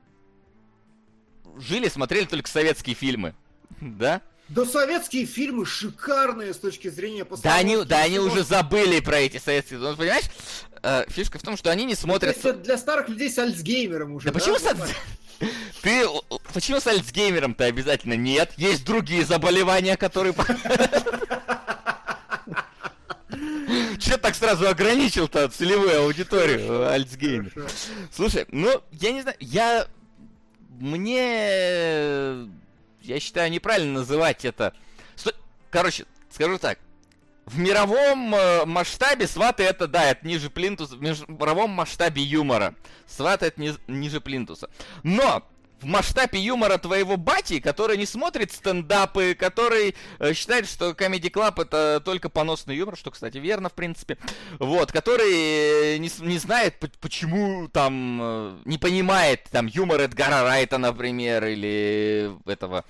жили, 1.59 1.89
смотрели 1.89 2.25
только 2.25 2.49
советские 2.49 2.95
фильмы, 2.95 3.35
да? 3.81 4.23
Да 4.55 4.67
советские 4.67 5.25
фильмы 5.25 5.65
шикарные 5.65 6.53
с 6.53 6.59
точки 6.59 6.89
зрения 6.89 7.27
Да 7.43 7.57
они, 7.57 7.83
да 7.85 8.03
они 8.03 8.19
уже 8.19 8.45
забыли 8.45 9.01
про 9.01 9.21
эти 9.21 9.39
советские. 9.39 9.79
Ну, 9.79 9.97
понимаешь, 9.97 10.27
э, 10.83 11.05
фишка 11.09 11.39
в 11.39 11.43
том, 11.43 11.57
что 11.57 11.71
они 11.71 11.87
не 11.87 11.95
смотрят... 11.95 12.37
Это 12.37 12.53
для 12.53 12.77
старых 12.77 13.09
людей 13.09 13.31
с 13.31 13.39
Альцгеймером 13.39 14.17
уже. 14.17 14.27
Да, 14.27 14.33
да? 14.33 14.39
почему 14.39 14.59
с 14.59 14.63
Ты 15.81 16.07
почему 16.53 16.81
с 16.81 16.87
Альцгеймером-то 16.87 17.65
обязательно 17.65 18.13
нет? 18.13 18.53
Есть 18.59 18.85
другие 18.85 19.25
заболевания, 19.25 19.97
которые... 19.97 20.35
Че 23.99 24.19
так 24.19 24.35
сразу 24.35 24.69
ограничил-то 24.69 25.49
целевую 25.49 26.03
аудиторию 26.03 26.91
Альцгеймер? 26.91 27.55
Слушай, 28.15 28.45
ну, 28.51 28.83
я 28.93 29.13
не 29.13 29.23
знаю, 29.23 29.37
я... 29.41 29.87
Мне 30.79 32.49
я 33.05 33.21
считаю, 33.21 33.51
неправильно 33.51 34.01
называть 34.01 34.45
это... 34.45 34.75
Короче, 35.71 36.05
скажу 36.31 36.59
так. 36.59 36.79
В 37.47 37.59
мировом 37.59 38.35
э, 38.35 38.65
масштабе 38.67 39.27
сваты 39.27 39.65
это, 39.65 39.89
да, 39.89 40.11
это 40.11 40.27
ниже 40.27 40.51
плинтуса. 40.51 40.97
В 40.97 41.01
мировом 41.01 41.71
масштабе 41.71 42.23
юмора. 42.23 42.75
Сваты 43.07 43.47
это 43.47 43.61
ни, 43.61 43.75
ниже 43.89 44.21
плинтуса. 44.21 44.69
Но 45.03 45.43
в 45.83 45.87
масштабе 45.87 46.41
юмора 46.41 46.79
твоего 46.79 47.17
бати, 47.17 47.61
который 47.61 47.97
не 47.97 48.07
смотрит 48.07 48.53
стендапы, 48.53 49.35
который 49.35 49.95
э, 50.19 50.33
считает, 50.33 50.69
что 50.69 50.91
Comedy 50.91 51.31
Club 51.31 51.63
это 51.63 52.01
только 52.05 52.29
поносный 52.29 52.77
юмор, 52.77 52.97
что, 52.97 53.11
кстати, 53.11 53.39
верно, 53.39 53.69
в 53.69 53.75
принципе. 53.75 54.19
Вот, 54.59 54.93
который 54.93 55.95
э, 55.95 55.99
не, 55.99 56.11
не 56.21 56.39
знает, 56.39 56.77
почему 57.01 57.69
там, 57.69 58.21
э, 58.23 58.59
не 58.65 58.79
понимает 58.79 59.45
там 59.51 59.67
юмор 59.67 60.01
Эдгара 60.01 60.43
Райта, 60.43 60.79
например, 60.79 61.45
или 61.45 62.33
этого 62.47 62.85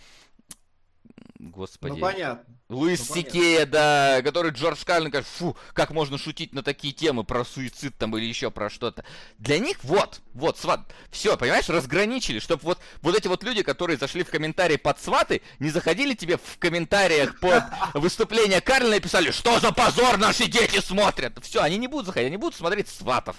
Господи. 1.43 1.94
Ну 1.94 1.98
понятно. 1.98 2.55
Луис 2.73 3.09
Ну, 3.09 3.15
Сикея, 3.15 3.66
да, 3.66 4.20
который 4.23 4.51
Джордж 4.51 4.85
Карлин 4.85 5.11
говорит, 5.11 5.28
фу, 5.28 5.57
как 5.74 5.90
можно 5.90 6.19
шутить 6.19 6.53
на 6.53 6.62
такие 6.62 6.93
темы 6.93 7.24
про 7.24 7.44
суицид 7.44 7.97
там 7.99 8.16
или 8.16 8.24
еще 8.24 8.51
про 8.51 8.70
что-то. 8.70 9.05
Для 9.39 9.59
них 9.59 9.78
вот, 9.82 10.20
вот, 10.35 10.59
сват, 10.59 10.81
все, 11.11 11.36
понимаешь, 11.36 11.69
разграничили, 11.69 12.39
чтобы 12.39 12.62
вот, 12.62 12.78
вот 13.03 13.16
эти 13.16 13.28
вот 13.28 13.43
люди, 13.44 13.62
которые 13.62 13.97
зашли 13.97 14.24
в 14.24 14.31
комментарии 14.31 14.77
под 14.77 15.01
сваты, 15.01 15.43
не 15.59 15.70
заходили 15.70 16.15
тебе 16.15 16.39
в 16.39 16.59
комментариях 16.59 17.39
под 17.40 17.65
выступление 17.94 18.61
Карлина 18.61 18.94
и 18.94 19.01
писали, 19.01 19.31
что 19.31 19.61
за 19.61 19.73
позор 19.73 20.16
наши 20.19 20.47
дети 20.47 20.81
смотрят. 20.81 21.39
Все, 21.43 21.62
они 21.62 21.77
не 21.77 21.89
будут 21.89 22.07
заходить, 22.07 22.28
они 22.28 22.36
будут 22.36 22.55
смотреть 22.55 22.89
сватов. 22.89 23.36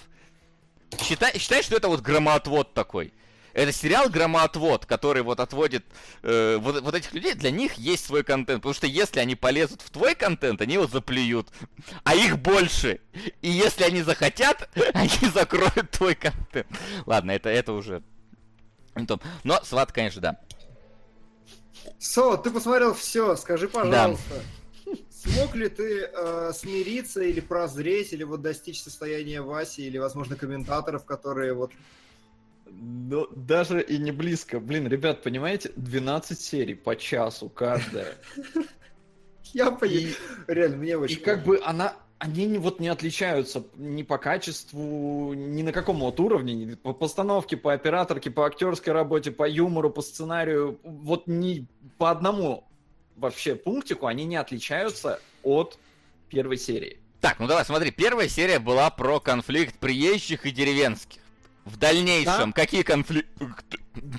Считай, 1.02 1.36
считай, 1.38 1.62
что 1.62 1.76
это 1.76 1.88
вот 1.88 2.00
громоотвод 2.00 2.72
такой. 2.72 3.12
Это 3.54 3.70
сериал 3.70 4.10
Громоотвод, 4.10 4.84
который 4.84 5.22
вот 5.22 5.38
отводит 5.38 5.84
э, 6.22 6.56
вот, 6.58 6.82
вот 6.82 6.94
этих 6.94 7.12
людей, 7.14 7.34
для 7.34 7.52
них 7.52 7.74
есть 7.74 8.04
свой 8.04 8.24
контент. 8.24 8.62
Потому 8.62 8.74
что 8.74 8.88
если 8.88 9.20
они 9.20 9.36
полезут 9.36 9.80
в 9.80 9.90
твой 9.90 10.16
контент, 10.16 10.60
они 10.60 10.74
его 10.74 10.88
заплюют. 10.88 11.48
А 12.02 12.16
их 12.16 12.38
больше. 12.38 13.00
И 13.42 13.48
если 13.48 13.84
они 13.84 14.02
захотят, 14.02 14.68
они 14.94 15.30
закроют 15.32 15.90
твой 15.92 16.16
контент. 16.16 16.66
Ладно, 17.06 17.30
это, 17.30 17.48
это 17.48 17.72
уже... 17.72 18.02
Но 19.44 19.60
сват, 19.64 19.92
конечно, 19.92 20.20
да. 20.20 20.40
Со, 21.98 22.36
ты 22.36 22.50
посмотрел 22.50 22.92
все, 22.94 23.36
скажи, 23.36 23.68
пожалуйста. 23.68 24.34
Да. 24.86 24.92
Смог 25.10 25.54
ли 25.54 25.68
ты 25.68 26.10
э, 26.12 26.52
смириться 26.54 27.22
или 27.22 27.40
прозреть, 27.40 28.12
или 28.12 28.24
вот 28.24 28.42
достичь 28.42 28.82
состояния 28.82 29.40
Васи, 29.40 29.86
или, 29.86 29.98
возможно, 29.98 30.36
комментаторов, 30.36 31.04
которые 31.04 31.54
вот 31.54 31.72
ну, 32.80 33.28
даже 33.34 33.82
и 33.82 33.98
не 33.98 34.12
близко. 34.12 34.60
Блин, 34.60 34.88
ребят, 34.88 35.22
понимаете, 35.22 35.72
12 35.76 36.40
серий 36.40 36.74
по 36.74 36.96
часу 36.96 37.48
каждая. 37.48 38.14
Я 39.52 39.70
понимаю. 39.70 40.14
Реально, 40.46 40.76
мне 40.76 40.96
очень... 40.96 41.16
И 41.16 41.20
как 41.20 41.44
бы 41.44 41.60
она... 41.64 41.96
Они 42.18 42.46
не, 42.46 42.58
вот 42.58 42.80
не 42.80 42.88
отличаются 42.88 43.64
ни 43.74 44.02
по 44.02 44.16
качеству, 44.18 45.34
ни 45.34 45.62
на 45.62 45.72
каком 45.72 45.98
вот 45.98 46.18
уровне, 46.20 46.76
по 46.76 46.94
постановке, 46.94 47.56
по 47.56 47.74
операторке, 47.74 48.30
по 48.30 48.46
актерской 48.46 48.94
работе, 48.94 49.30
по 49.30 49.46
юмору, 49.46 49.90
по 49.90 50.00
сценарию. 50.00 50.78
Вот 50.84 51.26
ни 51.26 51.66
по 51.98 52.10
одному 52.10 52.64
вообще 53.16 53.56
пунктику 53.56 54.06
они 54.06 54.24
не 54.24 54.36
отличаются 54.36 55.20
от 55.42 55.78
первой 56.30 56.56
серии. 56.56 56.98
Так, 57.20 57.40
ну 57.40 57.46
давай, 57.46 57.64
смотри, 57.64 57.90
первая 57.90 58.28
серия 58.28 58.58
была 58.58 58.88
про 58.90 59.20
конфликт 59.20 59.76
приезжих 59.78 60.46
и 60.46 60.50
деревенских. 60.50 61.20
В 61.64 61.78
дальнейшем, 61.78 62.50
да? 62.50 62.52
какие 62.52 62.82
конфликты... 62.82 63.28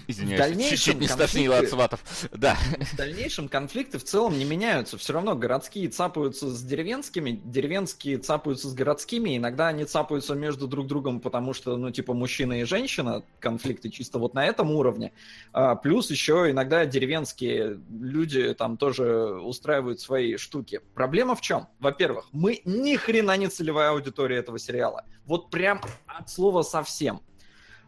Извиняюсь, 0.07 0.39
в 0.39 0.43
дальнейшем 0.43 0.77
чуть-чуть 0.77 0.99
не 0.99 1.07
стошнило 1.07 1.57
от 1.57 1.69
сватов. 1.69 2.01
Да. 2.33 2.55
В 2.93 2.95
дальнейшем 2.95 3.49
конфликты 3.49 3.99
в 3.99 4.03
целом 4.03 4.37
не 4.37 4.45
меняются. 4.45 4.97
Все 4.97 5.13
равно 5.13 5.35
городские 5.35 5.89
цапаются 5.89 6.49
с 6.49 6.63
деревенскими, 6.63 7.41
деревенские 7.43 8.17
цапаются 8.17 8.69
с 8.69 8.73
городскими. 8.73 9.37
Иногда 9.37 9.67
они 9.67 9.83
цапаются 9.83 10.33
между 10.33 10.67
друг 10.67 10.87
другом, 10.87 11.19
потому 11.19 11.53
что, 11.53 11.75
ну, 11.75 11.91
типа, 11.91 12.13
мужчина 12.13 12.61
и 12.61 12.63
женщина, 12.63 13.23
конфликты 13.39 13.89
чисто 13.89 14.17
вот 14.17 14.33
на 14.33 14.45
этом 14.45 14.71
уровне. 14.71 15.11
А, 15.51 15.75
плюс 15.75 16.09
еще 16.09 16.49
иногда 16.49 16.85
деревенские 16.85 17.79
люди 17.89 18.53
там 18.53 18.77
тоже 18.77 19.39
устраивают 19.41 19.99
свои 19.99 20.37
штуки. 20.37 20.81
Проблема 20.93 21.35
в 21.35 21.41
чем? 21.41 21.67
Во-первых, 21.79 22.27
мы 22.31 22.61
ни 22.65 22.95
хрена 22.95 23.35
не 23.37 23.49
целевая 23.49 23.91
аудитория 23.91 24.37
этого 24.37 24.57
сериала. 24.57 25.03
Вот 25.25 25.49
прям 25.49 25.81
от 26.07 26.29
слова 26.29 26.63
совсем. 26.63 27.21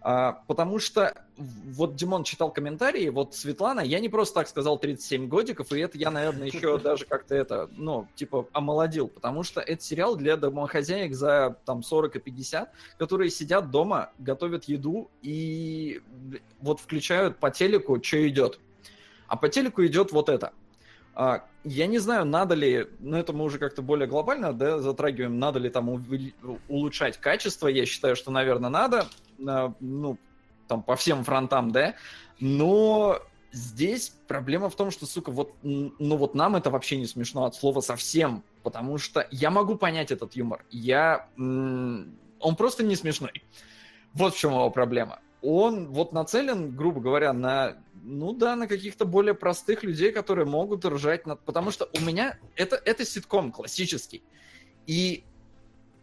А, 0.02 0.44
потому 0.48 0.80
что 0.80 1.14
вот 1.38 1.95
Димон 1.95 2.24
читал 2.24 2.52
комментарии, 2.52 3.10
вот 3.10 3.36
Светлана, 3.36 3.82
я 3.82 3.99
не 3.99 4.10
просто 4.10 4.36
так 4.36 4.48
сказал 4.48 4.78
37 4.78 5.28
годиков, 5.28 5.72
и 5.72 5.80
это 5.80 5.98
я, 5.98 6.11
наверное, 6.11 6.48
еще 6.48 6.78
даже 6.84 7.06
как-то 7.06 7.36
это, 7.36 7.69
ну, 7.76 8.07
типа, 8.15 8.48
омолодил, 8.53 9.07
потому 9.07 9.44
что 9.44 9.60
это 9.60 9.84
сериал 9.84 10.15
для 10.15 10.38
домохозяек 10.38 11.14
за 11.14 11.57
там 11.65 11.84
40 11.84 12.15
и 12.15 12.19
50, 12.19 12.72
которые 12.98 13.30
сидят 13.30 13.72
дома, 13.72 14.11
готовят 14.19 14.65
еду 14.65 15.10
и 15.22 16.02
вот 16.61 16.80
включают 16.80 17.38
по 17.38 17.52
телеку, 17.52 18.02
что 18.02 18.28
идет. 18.28 18.60
А 19.28 19.36
по 19.36 19.49
телеку 19.49 19.86
идет 19.86 20.11
вот 20.11 20.30
это. 20.30 20.53
А, 21.19 21.45
я 21.64 21.88
не 21.88 21.98
знаю, 21.98 22.26
надо 22.26 22.53
ли, 22.53 22.88
но 22.99 23.18
это 23.18 23.34
мы 23.34 23.44
уже 23.44 23.57
как-то 23.57 23.82
более 23.82 24.07
глобально 24.07 24.53
да, 24.53 24.80
затрагиваем, 24.80 25.40
надо 25.40 25.60
ли 25.60 25.69
там 25.69 26.06
улучшать 26.69 27.18
качество. 27.18 27.68
Я 27.68 27.86
считаю, 27.86 28.15
что, 28.15 28.32
наверное, 28.32 28.69
надо, 28.69 29.07
ну, 29.38 30.18
там 30.68 30.84
по 30.84 30.96
всем 30.96 31.24
фронтам, 31.24 31.72
да. 31.72 31.96
Но 32.40 33.20
здесь 33.52 34.14
проблема 34.28 34.70
в 34.70 34.76
том, 34.76 34.92
что, 34.92 35.06
сука, 35.06 35.32
вот, 35.32 35.54
ну 35.64 36.18
вот 36.18 36.36
нам 36.36 36.56
это 36.56 36.70
вообще 36.70 36.98
не 36.98 37.08
смешно 37.08 37.46
от 37.46 37.56
слова 37.56 37.82
совсем, 37.82 38.44
потому 38.64 38.98
что 38.98 39.28
я 39.32 39.50
могу 39.50 39.76
понять 39.76 40.12
этот 40.12 40.36
юмор. 40.36 40.66
Я... 40.70 41.28
Он 41.38 42.56
просто 42.58 42.84
не 42.84 42.96
смешной. 42.96 43.44
Вот 44.14 44.36
в 44.36 44.38
чем 44.38 44.52
его 44.52 44.70
проблема 44.70 45.20
он 45.42 45.88
вот 45.88 46.14
нацелен, 46.14 46.76
грубо 46.76 47.00
говоря, 47.00 47.34
на, 47.34 47.78
ну 48.04 48.34
да, 48.34 48.56
на 48.56 48.68
каких-то 48.68 49.06
более 49.06 49.34
простых 49.34 49.84
людей, 49.84 50.12
которые 50.12 50.46
могут 50.46 50.86
ржать 50.86 51.26
над... 51.26 51.40
Потому 51.42 51.72
что 51.72 51.90
у 51.98 52.02
меня 52.02 52.38
это, 52.56 52.76
это 52.76 53.06
ситком 53.06 53.52
классический. 53.52 54.24
И 54.88 55.24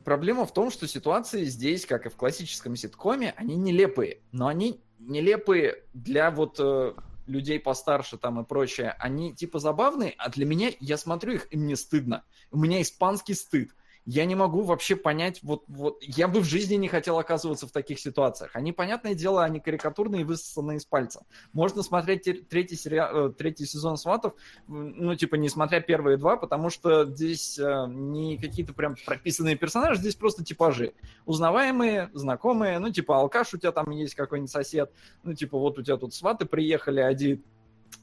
проблема 0.04 0.46
в 0.46 0.52
том, 0.52 0.70
что 0.70 0.86
ситуации 0.86 1.44
здесь, 1.44 1.86
как 1.86 2.06
и 2.06 2.08
в 2.08 2.16
классическом 2.16 2.76
ситкоме, 2.76 3.34
они 3.36 3.56
нелепые. 3.56 4.20
Но 4.32 4.46
они 4.46 4.80
нелепые 4.98 5.82
для 5.92 6.30
вот 6.30 6.56
э, 6.60 6.94
людей 7.26 7.58
постарше 7.58 8.16
там 8.16 8.40
и 8.40 8.44
прочее. 8.44 8.94
Они 8.98 9.34
типа 9.34 9.58
забавные, 9.58 10.14
а 10.18 10.30
для 10.30 10.46
меня, 10.46 10.70
я 10.80 10.96
смотрю 10.96 11.34
их, 11.34 11.48
и 11.50 11.56
мне 11.56 11.76
стыдно. 11.76 12.24
У 12.50 12.58
меня 12.58 12.80
испанский 12.82 13.34
стыд 13.34 13.70
я 14.06 14.26
не 14.26 14.34
могу 14.34 14.62
вообще 14.62 14.96
понять, 14.96 15.40
вот, 15.42 15.64
вот, 15.66 16.02
я 16.02 16.28
бы 16.28 16.40
в 16.40 16.44
жизни 16.44 16.74
не 16.74 16.88
хотел 16.88 17.18
оказываться 17.18 17.66
в 17.66 17.72
таких 17.72 17.98
ситуациях. 17.98 18.50
Они, 18.54 18.72
понятное 18.72 19.14
дело, 19.14 19.42
они 19.42 19.60
карикатурные 19.60 20.22
и 20.22 20.24
высосаны 20.24 20.76
из 20.76 20.84
пальца. 20.84 21.24
Можно 21.52 21.82
смотреть 21.82 22.48
третий, 22.48 22.76
сериал, 22.76 23.28
э, 23.28 23.32
третий 23.32 23.64
сезон 23.64 23.96
«Сватов», 23.96 24.34
ну, 24.66 25.14
типа, 25.14 25.36
не 25.36 25.48
смотря 25.48 25.80
первые 25.80 26.18
два, 26.18 26.36
потому 26.36 26.68
что 26.68 27.06
здесь 27.06 27.58
э, 27.58 27.86
не 27.88 28.36
какие-то 28.36 28.74
прям 28.74 28.94
прописанные 29.06 29.56
персонажи, 29.56 30.00
здесь 30.00 30.16
просто 30.16 30.44
типажи. 30.44 30.92
Узнаваемые, 31.24 32.10
знакомые, 32.12 32.78
ну, 32.78 32.90
типа, 32.90 33.18
алкаш 33.18 33.54
у 33.54 33.58
тебя 33.58 33.72
там 33.72 33.90
есть 33.90 34.14
какой-нибудь 34.14 34.50
сосед, 34.50 34.92
ну, 35.22 35.34
типа, 35.34 35.58
вот 35.58 35.78
у 35.78 35.82
тебя 35.82 35.96
тут 35.96 36.12
сваты 36.12 36.44
приехали, 36.44 37.00
один, 37.00 37.42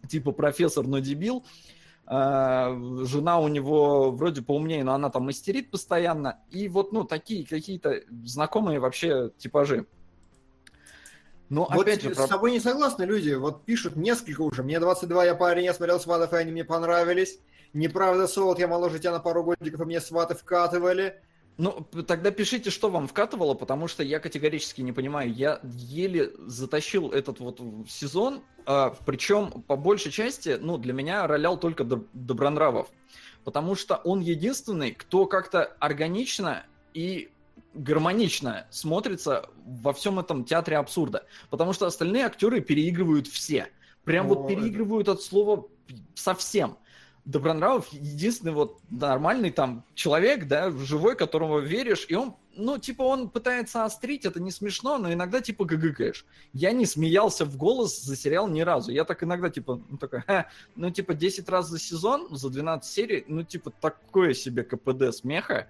типа, 0.09 0.31
профессор, 0.31 0.87
но 0.87 0.97
дебил, 0.99 1.45
жена 2.11 3.39
у 3.39 3.47
него 3.47 4.11
вроде 4.11 4.41
поумнее, 4.41 4.83
но 4.83 4.93
она 4.93 5.09
там 5.09 5.23
мастерит 5.23 5.71
постоянно. 5.71 6.39
И 6.49 6.67
вот, 6.67 6.91
ну, 6.91 7.05
такие 7.05 7.47
какие-то 7.47 8.01
знакомые 8.25 8.79
вообще 8.79 9.31
типажи. 9.37 9.85
Но 11.47 11.67
вот 11.71 11.83
опять 11.83 12.01
же, 12.01 12.13
с 12.13 12.27
тобой 12.27 12.51
не 12.51 12.59
согласны 12.59 13.03
люди. 13.03 13.33
Вот 13.33 13.63
пишут 13.63 13.95
несколько 13.95 14.41
уже. 14.41 14.61
Мне 14.61 14.79
22, 14.79 15.25
я 15.25 15.35
парень, 15.35 15.65
я 15.65 15.73
смотрел 15.73 15.99
сватов, 16.01 16.33
и 16.33 16.35
они 16.35 16.51
мне 16.51 16.65
понравились. 16.65 17.39
Неправда, 17.73 18.27
Солод, 18.27 18.59
я 18.59 18.67
моложе 18.67 18.99
тебя 18.99 19.11
на 19.11 19.19
пару 19.19 19.43
годиков, 19.43 19.79
и 19.79 19.85
мне 19.85 20.01
сваты 20.01 20.35
вкатывали. 20.35 21.21
Ну, 21.61 21.85
тогда 22.07 22.31
пишите, 22.31 22.71
что 22.71 22.89
вам 22.89 23.07
вкатывало, 23.07 23.53
потому 23.53 23.87
что 23.87 24.01
я 24.01 24.19
категорически 24.19 24.81
не 24.81 24.93
понимаю. 24.93 25.31
Я 25.31 25.59
еле 25.63 26.31
затащил 26.47 27.11
этот 27.11 27.39
вот 27.39 27.61
сезон, 27.87 28.41
а, 28.65 28.95
причем 29.05 29.51
по 29.67 29.75
большей 29.75 30.11
части, 30.11 30.57
ну, 30.59 30.79
для 30.79 30.91
меня 30.91 31.27
ролял 31.27 31.59
только 31.59 31.83
Добронравов. 31.83 32.87
Потому 33.43 33.75
что 33.75 33.97
он 33.97 34.21
единственный, 34.21 34.91
кто 34.91 35.27
как-то 35.27 35.65
органично 35.79 36.65
и 36.95 37.29
гармонично 37.75 38.65
смотрится 38.71 39.47
во 39.63 39.93
всем 39.93 40.17
этом 40.17 40.45
театре 40.45 40.77
абсурда. 40.77 41.27
Потому 41.51 41.73
что 41.73 41.85
остальные 41.85 42.25
актеры 42.25 42.61
переигрывают 42.61 43.27
все. 43.27 43.67
Прям 44.03 44.25
О, 44.25 44.29
вот 44.29 44.47
переигрывают 44.47 45.09
от 45.09 45.21
слова 45.21 45.67
совсем. 46.15 46.79
Добронравов 47.25 47.87
единственный 47.89 48.51
вот 48.51 48.79
нормальный 48.89 49.51
там 49.51 49.83
человек, 49.93 50.47
да, 50.47 50.71
живой, 50.71 51.15
которому 51.15 51.59
веришь, 51.59 52.05
и 52.09 52.15
он, 52.15 52.35
ну, 52.55 52.77
типа, 52.79 53.03
он 53.03 53.29
пытается 53.29 53.85
острить, 53.85 54.25
это 54.25 54.39
не 54.39 54.49
смешно, 54.49 54.97
но 54.97 55.13
иногда, 55.13 55.39
типа, 55.39 55.65
гыгыкаешь. 55.65 56.25
Я 56.51 56.71
не 56.71 56.85
смеялся 56.85 57.45
в 57.45 57.57
голос 57.57 58.01
за 58.01 58.15
сериал 58.15 58.47
ни 58.47 58.61
разу. 58.61 58.91
Я 58.91 59.05
так 59.05 59.23
иногда, 59.23 59.49
типа, 59.49 59.81
ну, 59.87 59.97
такой, 59.97 60.21
Ха", 60.21 60.47
ну, 60.75 60.89
типа, 60.89 61.13
10 61.13 61.47
раз 61.47 61.69
за 61.69 61.79
сезон, 61.79 62.27
за 62.31 62.49
12 62.49 62.91
серий, 62.91 63.25
ну, 63.27 63.43
типа, 63.43 63.71
такое 63.71 64.33
себе 64.33 64.63
КПД 64.63 65.13
смеха. 65.15 65.67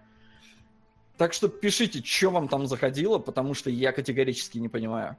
Так 1.17 1.33
что 1.33 1.49
пишите, 1.49 2.01
что 2.03 2.29
вам 2.31 2.47
там 2.47 2.65
заходило, 2.65 3.19
потому 3.19 3.53
что 3.53 3.69
я 3.69 3.91
категорически 3.91 4.57
не 4.57 4.69
понимаю. 4.69 5.17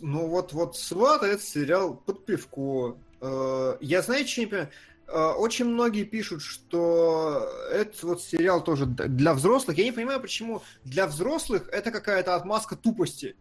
Ну 0.00 0.26
вот, 0.28 0.52
вот 0.52 0.76
«Сваты»— 0.76 1.26
это 1.26 1.42
сериал 1.42 1.94
под 1.94 2.24
пивко. 2.24 2.96
Э, 3.20 3.76
Я, 3.80 4.02
знаете, 4.02 4.30
что 4.30 4.40
не 4.40 4.46
понимаю? 4.46 4.70
Э, 5.08 5.32
Очень 5.36 5.66
многие 5.66 6.04
пишут, 6.04 6.42
что 6.42 7.48
это 7.70 8.06
вот 8.06 8.22
сериал 8.22 8.62
тоже 8.62 8.86
для 8.86 9.34
взрослых. 9.34 9.78
Я 9.78 9.84
не 9.84 9.92
понимаю, 9.92 10.20
почему 10.20 10.62
для 10.84 11.06
взрослых 11.06 11.68
это 11.70 11.90
какая-то 11.90 12.34
отмазка 12.34 12.76
тупости. 12.76 13.36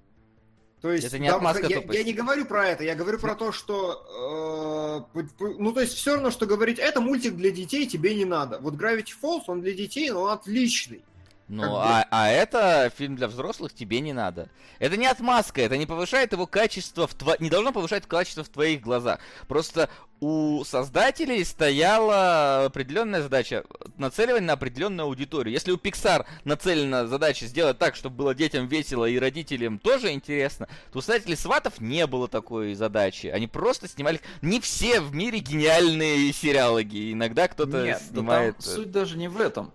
То 0.81 0.91
есть, 0.91 1.07
Это 1.07 1.17
не 1.17 1.29
да, 1.29 1.37
отмазка 1.37 1.65
я, 1.65 1.81
тупости. 1.81 1.97
я 1.97 2.03
не 2.03 2.13
говорю 2.13 2.45
про 2.45 2.67
это, 2.67 2.83
я 2.83 2.93
говорю 2.93 3.17
про 3.17 3.33
то, 3.33 3.51
что... 3.51 5.05
э, 5.15 5.23
ну, 5.39 5.73
то 5.73 5.81
есть, 5.81 5.93
все 5.93 6.13
равно, 6.13 6.29
что 6.29 6.45
говорить, 6.45 6.77
это 6.77 7.01
мультик 7.01 7.35
для 7.35 7.49
детей, 7.49 7.87
тебе 7.87 8.13
не 8.13 8.25
надо. 8.25 8.59
Вот 8.59 8.75
Gravity 8.75 9.13
Falls, 9.19 9.43
он 9.47 9.61
для 9.61 9.73
детей, 9.73 10.11
но 10.11 10.21
он 10.21 10.31
отличный. 10.31 11.03
Ну, 11.47 11.61
Как 11.61 11.71
бы- 11.71 11.77
а, 11.77 12.07
а 12.09 12.29
это 12.29 12.91
фильм 12.97 13.15
для 13.15 13.27
взрослых, 13.27 13.73
тебе 13.73 13.99
не 13.99 14.13
надо. 14.13 14.49
Это 14.79 14.97
не 14.97 15.05
отмазка, 15.05 15.61
это 15.61 15.77
не 15.77 15.85
повышает 15.85 16.31
его 16.31 16.47
качество 16.47 17.05
в 17.07 17.13
тво... 17.13 17.35
не 17.39 17.49
должно 17.49 17.71
повышать 17.71 18.07
качество 18.07 18.43
в 18.43 18.49
твоих 18.49 18.81
глазах. 18.81 19.19
Просто 19.47 19.89
у 20.21 20.63
создателей 20.63 21.45
стояла 21.45 22.65
определенная 22.65 23.21
задача 23.21 23.63
нацеливание 23.97 24.47
на 24.47 24.53
определенную 24.53 25.05
аудиторию. 25.05 25.53
Если 25.53 25.71
у 25.71 25.77
Pixar 25.77 26.25
нацелена 26.45 27.05
задача 27.05 27.45
сделать 27.45 27.77
так, 27.77 27.95
чтобы 27.95 28.15
было 28.15 28.33
детям 28.33 28.65
весело 28.67 29.05
и 29.05 29.19
родителям 29.19 29.77
тоже 29.77 30.11
интересно, 30.13 30.67
то 30.91 30.99
у 30.99 31.01
создателей 31.01 31.35
сватов 31.35 31.79
не 31.79 32.07
было 32.07 32.27
такой 32.27 32.73
задачи. 32.73 33.27
Они 33.27 33.45
просто 33.47 33.87
снимали. 33.87 34.19
Не 34.41 34.59
все 34.59 34.99
в 34.99 35.13
мире 35.13 35.39
гениальные 35.39 36.33
сериалоги. 36.33 37.13
Иногда 37.13 37.47
кто-то 37.47 37.99
снимает. 38.09 38.57
там 38.57 38.61
суть 38.65 38.91
даже 38.91 39.15
не 39.17 39.27
в 39.27 39.39
этом. 39.39 39.71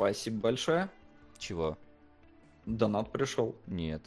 Спасибо 0.00 0.40
большое. 0.40 0.88
Чего? 1.36 1.76
Донат 2.64 3.12
пришел. 3.12 3.54
Нет. 3.66 4.00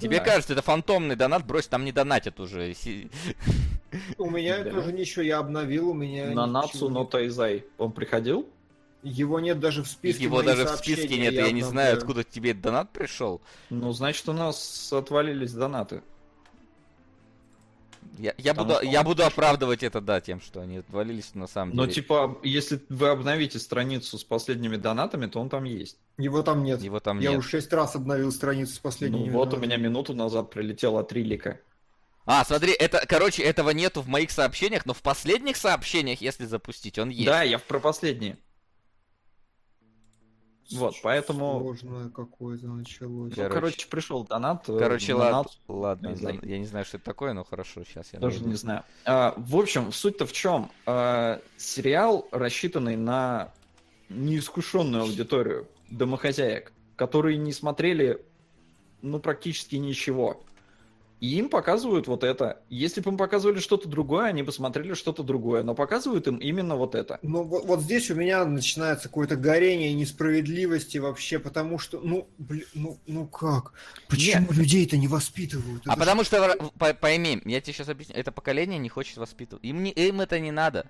Тебе 0.00 0.20
Да. 0.20 0.24
кажется, 0.24 0.54
это 0.54 0.62
фантомный 0.62 1.16
донат, 1.16 1.46
брось, 1.46 1.66
там 1.66 1.84
не 1.84 1.92
донатят 1.92 2.40
уже. 2.40 2.72
У 4.16 4.30
меня 4.30 4.64
Да. 4.64 4.70
тоже 4.70 4.94
ничего, 4.94 5.22
я 5.22 5.38
обновил, 5.38 5.90
у 5.90 5.94
меня... 5.94 6.30
На 6.30 6.46
Нацу 6.46 6.88
но 6.88 7.04
Тайзай. 7.04 7.66
Он 7.76 7.92
приходил? 7.92 8.48
Его 9.02 9.38
нет 9.38 9.60
даже 9.60 9.82
в 9.82 9.86
списке. 9.86 10.24
Его 10.24 10.42
даже 10.42 10.64
в 10.64 10.70
списке 10.70 11.18
нет, 11.18 11.34
и 11.34 11.36
я 11.36 11.52
не 11.52 11.62
знаю, 11.62 11.98
откуда 11.98 12.24
тебе 12.24 12.54
донат 12.54 12.90
пришел. 12.90 13.42
Ну, 13.68 13.92
значит, 13.92 14.26
у 14.30 14.32
нас 14.32 14.90
отвалились 14.94 15.52
донаты. 15.52 16.02
Я, 18.18 18.34
я 18.38 18.54
Потому 18.54 18.68
буду, 18.68 18.80
что 18.80 18.92
я 18.92 19.02
буду 19.02 19.24
оправдывать 19.24 19.82
это, 19.82 20.00
да, 20.00 20.20
тем, 20.20 20.40
что 20.40 20.60
они 20.60 20.78
отвалились 20.78 21.34
на 21.34 21.46
самом 21.46 21.76
Но, 21.76 21.84
деле. 21.84 21.94
типа, 21.94 22.38
если 22.42 22.80
вы 22.88 23.08
обновите 23.08 23.58
страницу 23.58 24.18
с 24.18 24.24
последними 24.24 24.76
донатами, 24.76 25.26
то 25.26 25.40
он 25.40 25.48
там 25.48 25.64
есть. 25.64 25.98
Его 26.18 26.42
там 26.42 26.64
нет. 26.64 26.82
Его 26.82 27.00
там 27.00 27.20
я 27.20 27.30
нет. 27.30 27.38
уже 27.38 27.48
шесть 27.48 27.72
раз 27.72 27.94
обновил 27.96 28.32
страницу 28.32 28.74
с 28.74 28.78
последними. 28.78 29.28
Ну, 29.28 29.32
вот 29.32 29.54
у 29.54 29.56
меня 29.58 29.76
минуту 29.76 30.14
назад 30.14 30.50
прилетело 30.50 31.00
от 31.00 31.12
Рилика. 31.12 31.60
А, 32.26 32.44
смотри, 32.44 32.72
это, 32.72 33.04
короче, 33.08 33.44
этого 33.44 33.70
нету 33.70 34.02
в 34.02 34.08
моих 34.08 34.32
сообщениях, 34.32 34.84
но 34.84 34.94
в 34.94 35.02
последних 35.02 35.56
сообщениях, 35.56 36.20
если 36.20 36.44
запустить, 36.44 36.98
он 36.98 37.08
есть. 37.08 37.26
Да, 37.26 37.42
я 37.42 37.58
в 37.58 37.62
про 37.62 37.78
последние. 37.78 38.36
Вот, 40.72 40.94
поэтому... 41.02 41.60
Сложное 41.60 42.08
какое-то 42.10 42.66
началось. 42.66 43.32
Я- 43.36 43.48
Ну, 43.48 43.54
короче, 43.54 43.86
пришел 43.88 44.24
донат. 44.24 44.68
э, 44.68 44.78
Короче, 44.78 45.14
лад- 45.14 45.32
Нацу. 45.32 45.58
ладно, 45.68 46.16
знаю. 46.16 46.40
я 46.42 46.58
не 46.58 46.64
знаю, 46.66 46.84
что 46.84 46.96
это 46.96 47.04
такое, 47.06 47.32
но 47.34 47.44
хорошо, 47.44 47.84
сейчас 47.84 48.12
я 48.12 48.18
Тоже 48.20 48.36
найду. 48.36 48.50
не 48.50 48.56
знаю. 48.56 48.82
А, 49.04 49.34
в 49.36 49.56
общем, 49.56 49.92
суть-то 49.92 50.26
в 50.26 50.32
чем? 50.32 50.70
А, 50.86 51.40
сериал, 51.56 52.26
рассчитанный 52.32 52.96
на 52.96 53.52
неискушенную 54.08 55.02
аудиторию 55.04 55.66
домохозяек, 55.90 56.72
которые 56.96 57.36
не 57.38 57.52
смотрели, 57.52 58.24
ну, 59.02 59.18
практически 59.20 59.76
ничего. 59.76 60.42
И 61.20 61.38
им 61.38 61.48
показывают 61.48 62.08
вот 62.08 62.24
это. 62.24 62.62
Если 62.68 63.00
бы 63.00 63.10
им 63.10 63.16
показывали 63.16 63.58
что-то 63.58 63.88
другое, 63.88 64.26
они 64.26 64.42
бы 64.42 64.52
смотрели 64.52 64.92
что-то 64.92 65.22
другое. 65.22 65.62
Но 65.62 65.74
показывают 65.74 66.26
им 66.26 66.36
именно 66.36 66.76
вот 66.76 66.94
это. 66.94 67.18
Ну, 67.22 67.42
вот, 67.42 67.64
вот 67.64 67.80
здесь 67.80 68.10
у 68.10 68.14
меня 68.14 68.44
начинается 68.44 69.08
какое-то 69.08 69.36
горение 69.36 69.94
несправедливости 69.94 70.98
вообще, 70.98 71.38
потому 71.38 71.78
что, 71.78 72.00
ну, 72.00 72.28
блин, 72.36 72.66
ну, 72.74 72.98
ну 73.06 73.26
как? 73.26 73.72
Почему 74.08 74.52
людей-то 74.52 74.98
не 74.98 75.08
воспитывают? 75.08 75.82
А 75.86 75.92
Это 75.92 76.00
потому 76.00 76.22
что, 76.24 76.54
по- 76.78 76.92
пойми, 76.92 77.40
я 77.46 77.60
тебе 77.62 77.72
сейчас 77.72 77.88
объясню, 77.88 78.14
это 78.14 78.30
поколение 78.30 78.78
не 78.78 78.90
хочет 78.90 79.16
воспитывать. 79.16 79.64
Им, 79.64 79.82
не, 79.82 79.92
им 79.92 80.20
это 80.20 80.38
не 80.38 80.50
надо. 80.50 80.86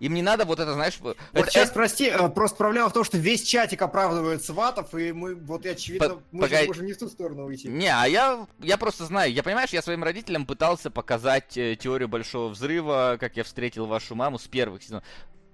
Им 0.00 0.14
не 0.14 0.22
надо 0.22 0.44
вот 0.44 0.60
это, 0.60 0.74
знаешь... 0.74 0.98
Вот 1.00 1.16
это- 1.32 1.50
сейчас, 1.50 1.70
прости, 1.70 2.06
э, 2.06 2.28
просто 2.28 2.56
проблема 2.56 2.88
в 2.88 2.92
том, 2.92 3.04
что 3.04 3.16
весь 3.18 3.42
чатик 3.42 3.80
оправдывает 3.82 4.44
сватов, 4.44 4.94
и 4.94 5.12
мы, 5.12 5.34
вот, 5.34 5.64
очевидно, 5.64 6.08
По- 6.10 6.22
мы 6.32 6.40
погоди. 6.42 6.62
же 6.62 6.68
можем 6.68 6.86
не 6.86 6.92
в 6.92 6.98
ту 6.98 7.08
сторону 7.08 7.44
уйти. 7.46 7.68
Не, 7.68 7.88
а 7.88 8.04
я, 8.06 8.46
я 8.60 8.76
просто 8.76 9.04
знаю, 9.06 9.32
я 9.32 9.42
понимаешь, 9.42 9.70
я 9.70 9.82
своим 9.82 10.04
родителям 10.04 10.44
пытался 10.46 10.90
показать 10.90 11.56
э, 11.56 11.76
теорию 11.76 12.08
большого 12.08 12.48
взрыва, 12.48 13.16
как 13.18 13.36
я 13.36 13.44
встретил 13.44 13.86
вашу 13.86 14.14
маму 14.14 14.38
с 14.38 14.46
первых 14.46 14.82
сезонов. 14.82 15.04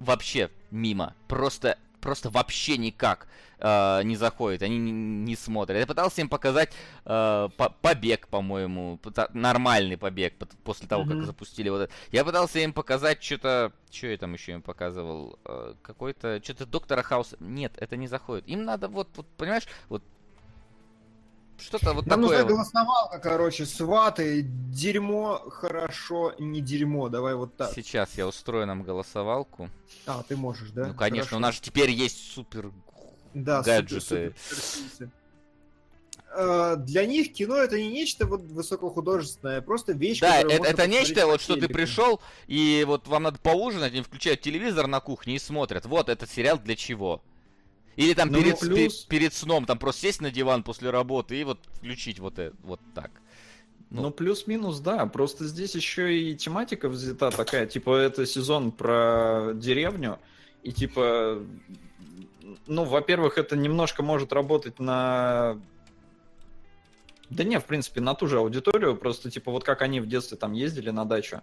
Вообще 0.00 0.50
мимо, 0.70 1.14
просто, 1.28 1.78
просто 2.00 2.28
вообще 2.30 2.76
никак 2.78 3.28
э, 3.62 4.02
не 4.02 4.16
заходит, 4.16 4.62
они 4.62 4.78
не, 4.78 4.92
не 4.92 5.36
смотрят. 5.36 5.78
Я 5.78 5.86
пытался 5.86 6.20
им 6.20 6.28
показать 6.28 6.72
э, 7.04 7.48
по- 7.56 7.70
побег, 7.80 8.28
по-моему, 8.28 8.98
нормальный 9.32 9.96
побег 9.96 10.34
после 10.64 10.88
того, 10.88 11.04
как 11.04 11.24
запустили 11.24 11.68
вот 11.68 11.82
это. 11.82 11.92
Я 12.10 12.24
пытался 12.24 12.58
им 12.58 12.72
показать 12.72 13.22
что-то, 13.22 13.72
что 13.90 14.08
я 14.08 14.16
там 14.18 14.32
еще 14.34 14.52
им 14.52 14.62
показывал, 14.62 15.38
Э, 15.44 15.74
какой-то, 15.82 16.40
что-то 16.42 16.66
доктора 16.66 17.02
Хауса. 17.02 17.36
Нет, 17.40 17.72
это 17.76 17.96
не 17.96 18.06
заходит. 18.06 18.46
Им 18.48 18.64
надо 18.64 18.88
вот, 18.88 19.08
вот 19.16 19.26
понимаешь, 19.36 19.66
вот 19.88 20.02
что-то 21.58 21.92
вот 21.92 22.06
Нам 22.06 22.22
такое. 22.22 22.38
нужна 22.38 22.42
вот. 22.42 22.48
голосновалка, 22.48 23.18
короче, 23.18 23.66
сваты, 23.66 24.42
дерьмо, 24.42 25.42
хорошо, 25.50 26.34
не 26.38 26.60
дерьмо, 26.60 27.08
давай 27.08 27.34
вот 27.34 27.56
так. 27.56 27.72
Сейчас 27.72 28.16
я 28.16 28.26
устрою 28.26 28.66
нам 28.66 28.82
голосовалку. 28.82 29.68
А, 30.06 30.22
ты 30.22 30.36
можешь, 30.36 30.70
да? 30.70 30.86
ну, 30.86 30.94
конечно, 30.94 31.24
Хорошо. 31.24 31.36
у 31.36 31.40
нас 31.40 31.54
же 31.54 31.60
теперь 31.60 31.90
есть 31.90 32.32
супер... 32.32 32.72
да, 33.34 33.62
гаджеты. 33.62 34.00
супер- 34.00 34.34
супер. 34.92 35.10
Э, 36.34 36.76
Для 36.78 37.04
них 37.04 37.32
кино 37.34 37.56
это 37.56 37.78
не 37.78 37.88
нечто 37.88 38.24
вот 38.26 38.40
высокохудожественное, 38.42 39.60
просто 39.60 39.92
вещь, 39.92 40.20
Да, 40.20 40.40
это, 40.40 40.64
это 40.64 40.86
нечто, 40.86 41.26
вот 41.26 41.40
что 41.42 41.56
ты 41.56 41.68
пришел, 41.68 42.20
и 42.46 42.84
вот 42.86 43.06
вам 43.06 43.24
надо 43.24 43.38
поужинать, 43.38 43.92
они 43.92 44.02
включают 44.02 44.40
телевизор 44.40 44.86
на 44.86 45.00
кухне 45.00 45.36
и 45.36 45.38
смотрят. 45.38 45.84
Вот 45.84 46.08
этот 46.08 46.30
сериал 46.30 46.58
для 46.58 46.74
чего. 46.74 47.22
Или 47.96 48.14
там 48.14 48.30
Ну, 48.30 48.38
перед, 48.42 48.58
плюс- 48.58 49.04
пе- 49.04 49.08
перед 49.18 49.34
сном, 49.34 49.66
там 49.66 49.78
просто 49.78 50.00
сесть 50.02 50.22
на 50.22 50.30
диван 50.30 50.62
после 50.62 50.88
работы 50.88 51.38
и 51.38 51.44
вот 51.44 51.58
включить 51.74 52.18
вот, 52.18 52.38
это, 52.38 52.56
вот 52.62 52.80
так. 52.94 53.10
Ну. 53.90 54.00
Ну, 54.00 54.10
плюс-минус, 54.10 54.80
да. 54.80 55.04
Просто 55.04 55.46
здесь 55.46 55.74
еще 55.74 56.18
и 56.18 56.34
тематика 56.34 56.88
взята 56.88 57.30
такая. 57.30 57.66
Типа, 57.66 57.94
это 57.96 58.24
сезон 58.24 58.72
про 58.72 59.50
деревню. 59.54 60.18
И 60.62 60.72
типа, 60.72 61.44
ну, 62.66 62.84
во-первых, 62.84 63.38
это 63.38 63.56
немножко 63.56 64.02
может 64.02 64.32
работать 64.32 64.78
на... 64.78 65.58
Да 67.30 67.44
не, 67.44 67.58
в 67.58 67.64
принципе, 67.64 68.00
на 68.00 68.14
ту 68.14 68.26
же 68.26 68.38
аудиторию, 68.38 68.94
просто, 68.96 69.30
типа, 69.30 69.50
вот 69.50 69.64
как 69.64 69.80
они 69.82 70.00
в 70.00 70.06
детстве 70.06 70.36
там 70.36 70.52
ездили 70.52 70.90
на 70.90 71.04
дачу. 71.06 71.40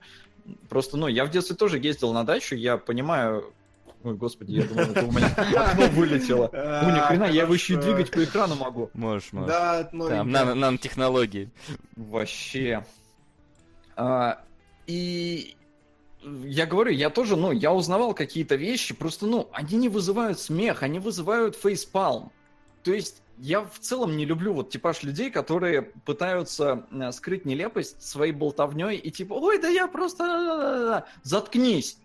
Просто, 0.70 0.98
ну, 0.98 1.08
я 1.08 1.26
в 1.26 1.32
детстве 1.32 1.56
тоже 1.56 1.80
ездил 1.80 2.14
на 2.14 2.24
дачу, 2.26 2.56
я 2.56 2.78
понимаю... 2.78 3.54
Ой, 4.04 4.14
господи, 4.16 4.52
я 4.54 4.64
думал, 4.66 4.84
это 4.84 5.06
у 5.06 5.12
меня 5.12 5.28
окно 5.36 5.88
вылетело. 5.88 6.50
А, 6.54 6.84
Ну, 6.84 6.96
ни 6.96 7.00
хрена, 7.00 7.26
я 7.26 7.42
его 7.44 7.54
еще 7.54 7.74
и 7.74 7.78
двигать 7.78 8.12
по 8.12 8.24
экрану 8.24 8.56
могу. 8.56 8.90
Можешь, 8.94 9.34
можешь. 9.34 9.50
Да. 9.50 9.84
Там 9.84 10.30
нано- 10.30 10.54
нанотехнологии. 10.54 11.50
Вообще. 11.98 12.86
А, 13.98 14.42
и 14.88 15.58
я 16.22 16.66
говорю, 16.66 16.92
я 16.92 17.10
тоже, 17.10 17.36
ну, 17.36 17.52
я 17.52 17.74
узнавал 17.74 18.14
какие-то 18.14 18.56
вещи, 18.56 18.94
просто, 18.94 19.26
ну, 19.26 19.50
они 19.54 19.78
не 19.78 19.90
вызывают 19.90 20.40
смех, 20.40 20.84
они 20.84 21.00
вызывают 21.00 21.56
фейспалм. 21.56 22.32
То 22.84 22.94
есть 22.94 23.22
я 23.38 23.62
в 23.62 23.80
целом 23.80 24.18
не 24.18 24.26
люблю 24.26 24.54
вот 24.54 24.70
типаж 24.70 25.04
людей, 25.04 25.32
которые 25.32 25.82
пытаются 25.82 26.86
э, 26.92 27.12
скрыть 27.12 27.46
нелепость 27.46 28.02
своей 28.02 28.34
болтовней 28.34 28.98
и 28.98 29.12
типа, 29.12 29.34
ой, 29.34 29.60
да 29.60 29.70
я 29.70 29.88
просто... 29.88 31.06
Заткнись. 31.24 31.98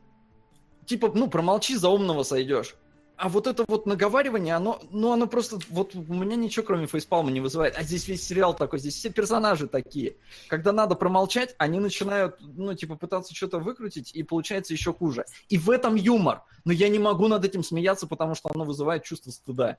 Типа, 0.86 1.10
ну, 1.14 1.28
промолчи, 1.28 1.76
за 1.76 1.88
умного 1.88 2.22
сойдешь. 2.22 2.76
А 3.16 3.28
вот 3.28 3.46
это 3.46 3.64
вот 3.68 3.86
наговаривание, 3.86 4.56
оно, 4.56 4.80
ну, 4.90 5.12
оно 5.12 5.28
просто, 5.28 5.58
вот 5.68 5.94
у 5.94 6.14
меня 6.14 6.34
ничего 6.34 6.66
кроме 6.66 6.86
фейспалма 6.86 7.30
не 7.30 7.40
вызывает. 7.40 7.76
А 7.76 7.82
здесь 7.82 8.08
весь 8.08 8.26
сериал 8.26 8.54
такой, 8.54 8.80
здесь 8.80 8.96
все 8.96 9.10
персонажи 9.10 9.68
такие. 9.68 10.16
Когда 10.48 10.72
надо 10.72 10.96
промолчать, 10.96 11.54
они 11.58 11.78
начинают, 11.78 12.36
ну, 12.40 12.74
типа, 12.74 12.96
пытаться 12.96 13.34
что-то 13.34 13.60
выкрутить, 13.60 14.14
и 14.14 14.24
получается 14.24 14.72
еще 14.72 14.92
хуже. 14.92 15.24
И 15.48 15.58
в 15.58 15.70
этом 15.70 15.94
юмор. 15.94 16.42
Но 16.64 16.72
я 16.72 16.88
не 16.88 16.98
могу 16.98 17.28
над 17.28 17.44
этим 17.44 17.62
смеяться, 17.62 18.08
потому 18.08 18.34
что 18.34 18.50
оно 18.52 18.64
вызывает 18.64 19.04
чувство 19.04 19.30
стыда. 19.30 19.78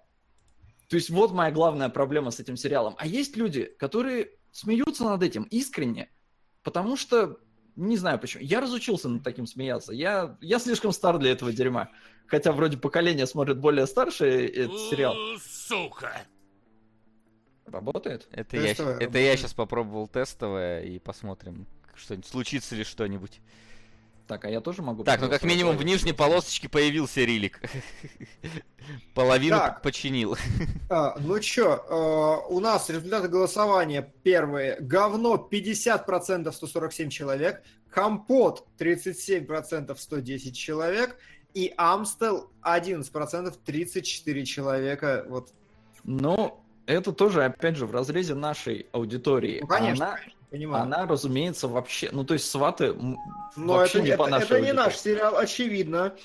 То 0.88 0.95
есть 0.95 1.10
вот 1.10 1.32
моя 1.32 1.52
главная 1.52 1.90
проблема 1.90 2.32
с 2.32 2.40
этим 2.40 2.56
сериалом. 2.56 2.95
А 2.98 3.07
есть 3.07 3.36
люди, 3.36 3.66
которые 3.78 4.30
смеются 4.52 5.03
над 5.03 5.22
этим 5.24 5.44
искренне, 5.44 6.10
потому 6.64 6.95
что, 6.95 7.38
не 7.76 7.98
знаю 7.98 8.20
почему, 8.20 8.44
я 8.44 8.62
разучился 8.62 9.10
над 9.10 9.24
таким 9.24 9.46
смеяться. 9.46 9.94
Я, 9.94 10.38
я 10.42 10.60
слишком 10.60 10.92
стар 10.92 11.18
для 11.18 11.32
этого 11.32 11.52
дерьма. 11.52 11.90
Хотя 12.28 12.52
вроде 12.52 12.78
поколение 12.78 13.28
смотрит 13.28 13.60
более 13.60 13.86
старший 13.86 14.48
этот 14.48 14.80
сериал. 14.90 15.16
Сука. 15.40 16.22
Работает? 17.66 18.28
Это 18.32 18.58
я, 18.58 18.72
это 18.72 19.18
я 19.18 19.36
сейчас 19.38 19.54
попробовал 19.54 20.08
тестовое 20.08 20.84
и 20.84 21.00
посмотрим, 21.00 21.68
что-нибудь 21.96 22.28
случится 22.28 22.76
ли 22.76 22.84
что-нибудь. 22.84 23.42
Так, 24.28 24.46
а 24.46 24.50
я 24.50 24.60
тоже 24.60 24.82
могу... 24.82 25.04
Так, 25.04 25.22
ну 25.22 25.30
как 25.30 25.44
минимум 25.44 25.78
в 25.78 25.84
нижней 25.84 26.14
полосочке 26.14 26.68
появился 26.68 27.22
релик. 27.22 27.62
Половину 29.14 29.58
Так. 29.58 29.82
починил. 29.82 30.36
А, 30.90 31.16
ну 31.20 31.40
чё, 31.40 31.76
э, 31.76 32.54
у 32.54 32.60
нас 32.60 32.90
результаты 32.90 33.28
голосования 33.28 34.12
первые. 34.24 34.78
Говно 34.80 35.48
50% 35.52 36.52
147 36.52 37.10
человек, 37.10 37.64
Компот 37.90 38.68
37% 38.78 39.96
110 39.98 40.58
человек 40.58 41.18
и 41.54 41.74
Амстел 41.78 42.52
11% 42.62 43.54
34 43.64 44.46
человека. 44.46 45.26
Вот, 45.30 45.50
Ну, 46.04 46.60
это 46.86 47.14
тоже, 47.14 47.46
опять 47.46 47.78
же, 47.78 47.86
в 47.86 47.92
разрезе 47.92 48.36
нашей 48.36 48.88
аудитории. 48.92 49.60
ну 49.62 49.68
конечно, 49.68 50.08
Она, 50.08 50.18
конечно, 50.18 50.40
понимаю. 50.57 50.84
она, 50.84 51.06
разумеется, 51.06 51.68
вообще... 51.68 52.10
Ну, 52.11 52.23
то 52.23 52.34
есть 52.34 52.49
сваты 52.49 52.94
Но 53.56 53.73
вообще 53.73 53.99
это, 53.99 54.02
не 54.02 54.10
это, 54.10 54.18
по 54.18 54.27
нашей 54.27 54.45
это 54.45 54.53
не 54.61 54.69
аудитории. 54.69 54.86
наш 54.86 54.98
сериал, 54.98 55.38
очевидно. 55.38 56.15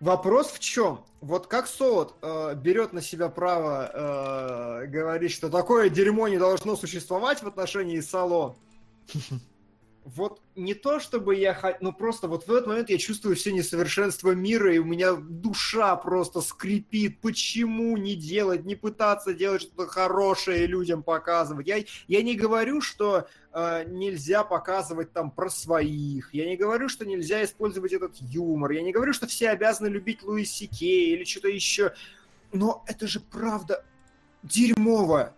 Вопрос 0.00 0.48
в 0.48 0.58
чем? 0.58 1.04
Вот 1.20 1.46
как 1.46 1.66
Солод 1.66 2.14
э, 2.20 2.54
берет 2.56 2.92
на 2.92 3.00
себя 3.00 3.28
право 3.28 4.82
э, 4.82 4.86
говорить, 4.86 5.32
что 5.32 5.48
такое 5.48 5.88
дерьмо 5.88 6.28
не 6.28 6.38
должно 6.38 6.76
существовать 6.76 7.42
в 7.42 7.46
отношении 7.46 8.00
Сало. 8.00 8.56
Вот 10.04 10.42
не 10.54 10.74
то, 10.74 11.00
чтобы 11.00 11.34
я... 11.34 11.54
хо- 11.54 11.78
Ну, 11.80 11.90
просто 11.92 12.28
вот 12.28 12.46
в 12.46 12.52
этот 12.52 12.66
момент 12.66 12.90
я 12.90 12.98
чувствую 12.98 13.36
все 13.36 13.52
несовершенство 13.52 14.32
мира, 14.32 14.74
и 14.74 14.78
у 14.78 14.84
меня 14.84 15.14
душа 15.14 15.96
просто 15.96 16.42
скрипит. 16.42 17.20
Почему 17.22 17.96
не 17.96 18.14
делать, 18.14 18.66
не 18.66 18.74
пытаться 18.76 19.32
делать 19.32 19.62
что-то 19.62 19.86
хорошее 19.86 20.66
людям 20.66 21.02
показывать? 21.02 21.66
Я, 21.66 21.82
я 22.06 22.22
не 22.22 22.34
говорю, 22.34 22.82
что 22.82 23.28
э, 23.52 23.84
нельзя 23.88 24.44
показывать 24.44 25.12
там 25.12 25.30
про 25.30 25.48
своих. 25.48 26.34
Я 26.34 26.46
не 26.46 26.58
говорю, 26.58 26.90
что 26.90 27.06
нельзя 27.06 27.42
использовать 27.42 27.92
этот 27.94 28.14
юмор. 28.20 28.72
Я 28.72 28.82
не 28.82 28.92
говорю, 28.92 29.14
что 29.14 29.26
все 29.26 29.48
обязаны 29.48 29.86
любить 29.88 30.22
Луи 30.22 30.44
Сикей 30.44 31.14
или 31.14 31.24
что-то 31.24 31.48
еще. 31.48 31.94
Но 32.52 32.84
это 32.86 33.06
же 33.06 33.20
правда 33.20 33.84
дерьмово. 34.42 35.34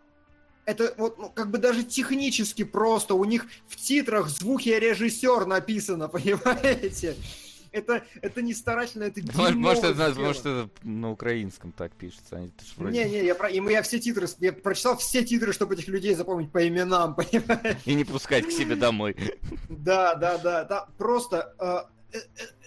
Это 0.66 0.92
вот 0.98 1.16
ну, 1.18 1.30
как 1.30 1.50
бы 1.50 1.58
даже 1.58 1.84
технически 1.84 2.64
просто. 2.64 3.14
У 3.14 3.24
них 3.24 3.46
в 3.68 3.76
титрах 3.76 4.28
звуки 4.28 4.68
режиссер 4.68 5.46
написано, 5.46 6.08
понимаете? 6.08 7.16
Это, 7.70 8.04
это 8.22 8.40
не 8.42 8.54
старательно, 8.54 9.04
это 9.04 9.20
Может, 9.34 9.54
может, 9.56 9.84
это, 9.84 10.14
может, 10.18 10.40
это 10.46 10.70
на 10.82 11.10
украинском 11.10 11.72
так 11.72 11.92
пишется. 11.92 12.36
они- 12.36 12.46
это 12.46 12.64
вроде- 12.78 13.04
Не, 13.04 13.10
не, 13.10 13.24
я, 13.24 13.34
про... 13.34 13.50
я 13.50 13.82
все 13.82 13.98
титры, 13.98 14.26
я 14.40 14.52
прочитал 14.52 14.96
все 14.96 15.22
титры, 15.22 15.52
чтобы 15.52 15.74
этих 15.74 15.86
людей 15.88 16.14
запомнить 16.14 16.50
по 16.50 16.66
именам, 16.66 17.14
понимаешь? 17.16 17.76
И 17.84 17.94
не 17.94 18.04
пускать 18.04 18.46
к 18.46 18.50
себе 18.50 18.76
домой. 18.76 19.14
Да, 19.68 20.14
да, 20.14 20.38
да, 20.38 20.64
да, 20.64 20.88
просто 20.96 21.54
э, 21.58 22.16
э, 22.16 22.20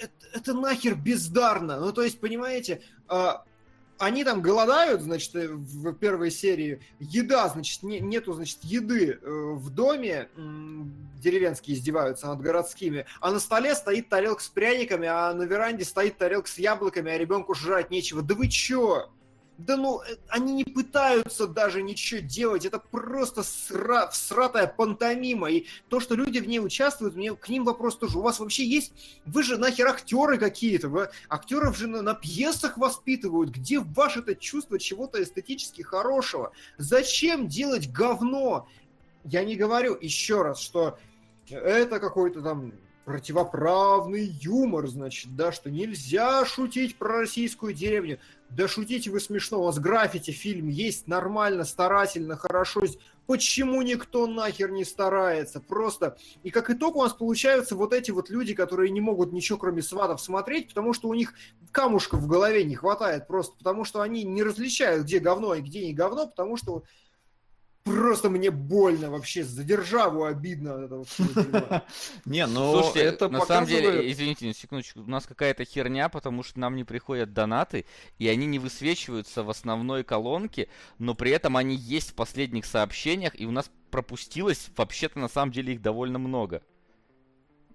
э, 0.04 0.08
это 0.34 0.54
нахер 0.54 0.96
бездарно. 0.96 1.80
Ну, 1.80 1.92
то 1.92 2.04
есть, 2.04 2.20
понимаете, 2.20 2.82
э, 3.10 3.32
они 4.00 4.24
там 4.24 4.42
голодают, 4.42 5.02
значит, 5.02 5.36
э, 5.36 5.48
в 5.50 5.94
первой 5.94 6.32
серии. 6.32 6.82
Еда, 7.00 7.48
значит, 7.50 7.84
не- 7.84 8.00
нету, 8.00 8.34
значит, 8.34 8.60
еды 8.64 9.20
э, 9.22 9.30
в 9.56 9.70
доме. 9.70 10.30
Деревенские 11.22 11.76
издеваются 11.76 12.28
над 12.28 12.42
городскими. 12.42 13.06
А 13.20 13.32
на 13.32 13.40
столе 13.40 13.76
стоит 13.76 14.08
тарелка 14.10 14.42
с 14.42 14.48
пряниками, 14.48 15.08
а 15.08 15.34
на 15.34 15.44
веранде 15.44 15.84
стоит 15.84 16.18
тарелка 16.18 16.50
с 16.50 16.58
яблоками, 16.58 17.12
а 17.12 17.18
ребенку 17.18 17.54
жрать 17.54 17.92
нечего. 17.92 18.22
Да 18.22 18.36
вы 18.36 18.48
чё? 18.48 19.10
Да 19.60 19.76
ну, 19.76 20.02
э, 20.02 20.16
они 20.30 20.54
не 20.54 20.64
пытаются 20.64 21.46
даже 21.46 21.82
ничего 21.82 22.22
делать, 22.22 22.66
это 22.66 22.80
просто 22.80 23.44
сра... 23.44 24.08
всратая 24.08 24.68
пантомима, 24.68 25.52
и 25.52 25.66
то, 25.90 26.00
что 26.00 26.16
люди 26.16 26.40
в 26.40 26.48
ней 26.48 26.60
участвуют, 26.60 27.18
мне 27.18 27.36
к 27.36 27.50
ним 27.50 27.66
вопрос 27.66 27.98
тоже, 27.98 28.20
у 28.20 28.22
вас 28.22 28.40
вообще 28.40 28.66
есть, 28.66 28.94
вы 29.26 29.44
же 29.44 29.58
нахер 29.58 29.88
актеры 29.88 30.38
какие-то, 30.38 30.88
вы 30.88 31.10
актеров 31.28 31.78
же 31.78 31.88
на, 31.88 32.02
на 32.02 32.14
пьесах 32.14 32.78
воспитывают, 32.78 33.50
где 33.50 33.80
ваше-то 33.80 34.34
чувство 34.34 34.80
чего-то 34.80 35.22
эстетически 35.22 35.82
хорошего? 35.82 36.54
Зачем 36.78 37.50
делать 37.50 37.92
говно? 37.92 38.66
Я 39.26 39.44
не 39.44 39.58
говорю 39.58 39.98
еще 40.00 40.42
раз, 40.42 40.62
что 40.62 40.98
это 41.50 42.00
какой-то 42.00 42.42
там 42.42 42.72
противоправный 43.10 44.24
юмор, 44.40 44.86
значит, 44.86 45.36
да, 45.36 45.52
что 45.52 45.72
нельзя 45.72 46.46
шутить 46.46 46.96
про 46.96 47.22
российскую 47.22 47.74
деревню. 47.74 48.20
Да 48.52 48.68
шутите 48.68 49.10
вы 49.10 49.20
смешно, 49.20 49.62
у 49.62 49.64
вас 49.64 49.80
граффити 49.80 50.30
фильм 50.30 50.68
есть 50.68 51.08
нормально, 51.08 51.64
старательно, 51.64 52.38
хорошо. 52.38 52.84
Почему 53.26 53.82
никто 53.82 54.28
нахер 54.28 54.70
не 54.70 54.86
старается? 54.86 55.60
Просто. 55.60 56.18
И 56.44 56.52
как 56.52 56.70
итог 56.70 56.98
у 56.98 57.02
нас 57.02 57.14
получаются 57.14 57.76
вот 57.76 57.94
эти 57.94 58.12
вот 58.12 58.30
люди, 58.30 58.54
которые 58.54 58.92
не 58.92 59.02
могут 59.02 59.34
ничего 59.34 59.58
кроме 59.58 59.82
сватов 59.82 60.22
смотреть, 60.22 60.68
потому 60.68 60.94
что 60.94 61.08
у 61.08 61.16
них 61.16 61.34
камушка 61.72 62.16
в 62.16 62.28
голове 62.28 62.64
не 62.64 62.76
хватает 62.76 63.26
просто, 63.26 63.58
потому 63.58 63.86
что 63.86 64.02
они 64.02 64.24
не 64.24 64.44
различают, 64.44 65.06
где 65.06 65.18
говно 65.18 65.56
и 65.56 65.62
где 65.62 65.84
не 65.84 65.96
говно, 65.96 66.28
потому 66.28 66.58
что 66.58 66.84
просто 67.84 68.30
мне 68.30 68.52
больно 68.52 69.10
вообще, 69.10 69.44
за 69.44 69.64
державу 69.64 70.26
обидно 70.26 70.70
этого. 70.70 71.06
Не, 72.26 72.46
ну 72.48 72.74
Слушайте, 72.74 73.02
это 73.02 73.30
на 73.30 73.46
самом 73.46 73.68
деле, 73.68 74.12
извините, 74.12 74.46
на 74.48 74.54
секундочку, 74.54 75.02
у 75.02 75.10
нас 75.10 75.26
какая-то 75.26 75.66
херня, 75.66 76.10
потому 76.10 76.44
что 76.44 76.60
нам 76.60 76.76
не 76.76 76.84
приходят 76.84 77.34
донаты, 77.34 77.86
и 78.18 78.28
они 78.28 78.46
не 78.46 78.60
высвечиваются 78.60 79.44
в 79.44 79.50
основной 79.50 80.04
колонке, 80.04 80.70
но 80.98 81.16
при 81.16 81.32
этом 81.32 81.58
они 81.58 81.76
есть 81.76 82.12
в 82.12 82.14
последних 82.16 82.66
сообщениях, 82.66 83.40
и 83.40 83.46
у 83.46 83.52
нас 83.52 83.72
пропустилось, 83.92 84.70
вообще-то, 84.76 85.20
на 85.20 85.28
самом 85.28 85.52
деле, 85.52 85.74
их 85.74 85.82
довольно 85.82 86.20
много. 86.20 86.62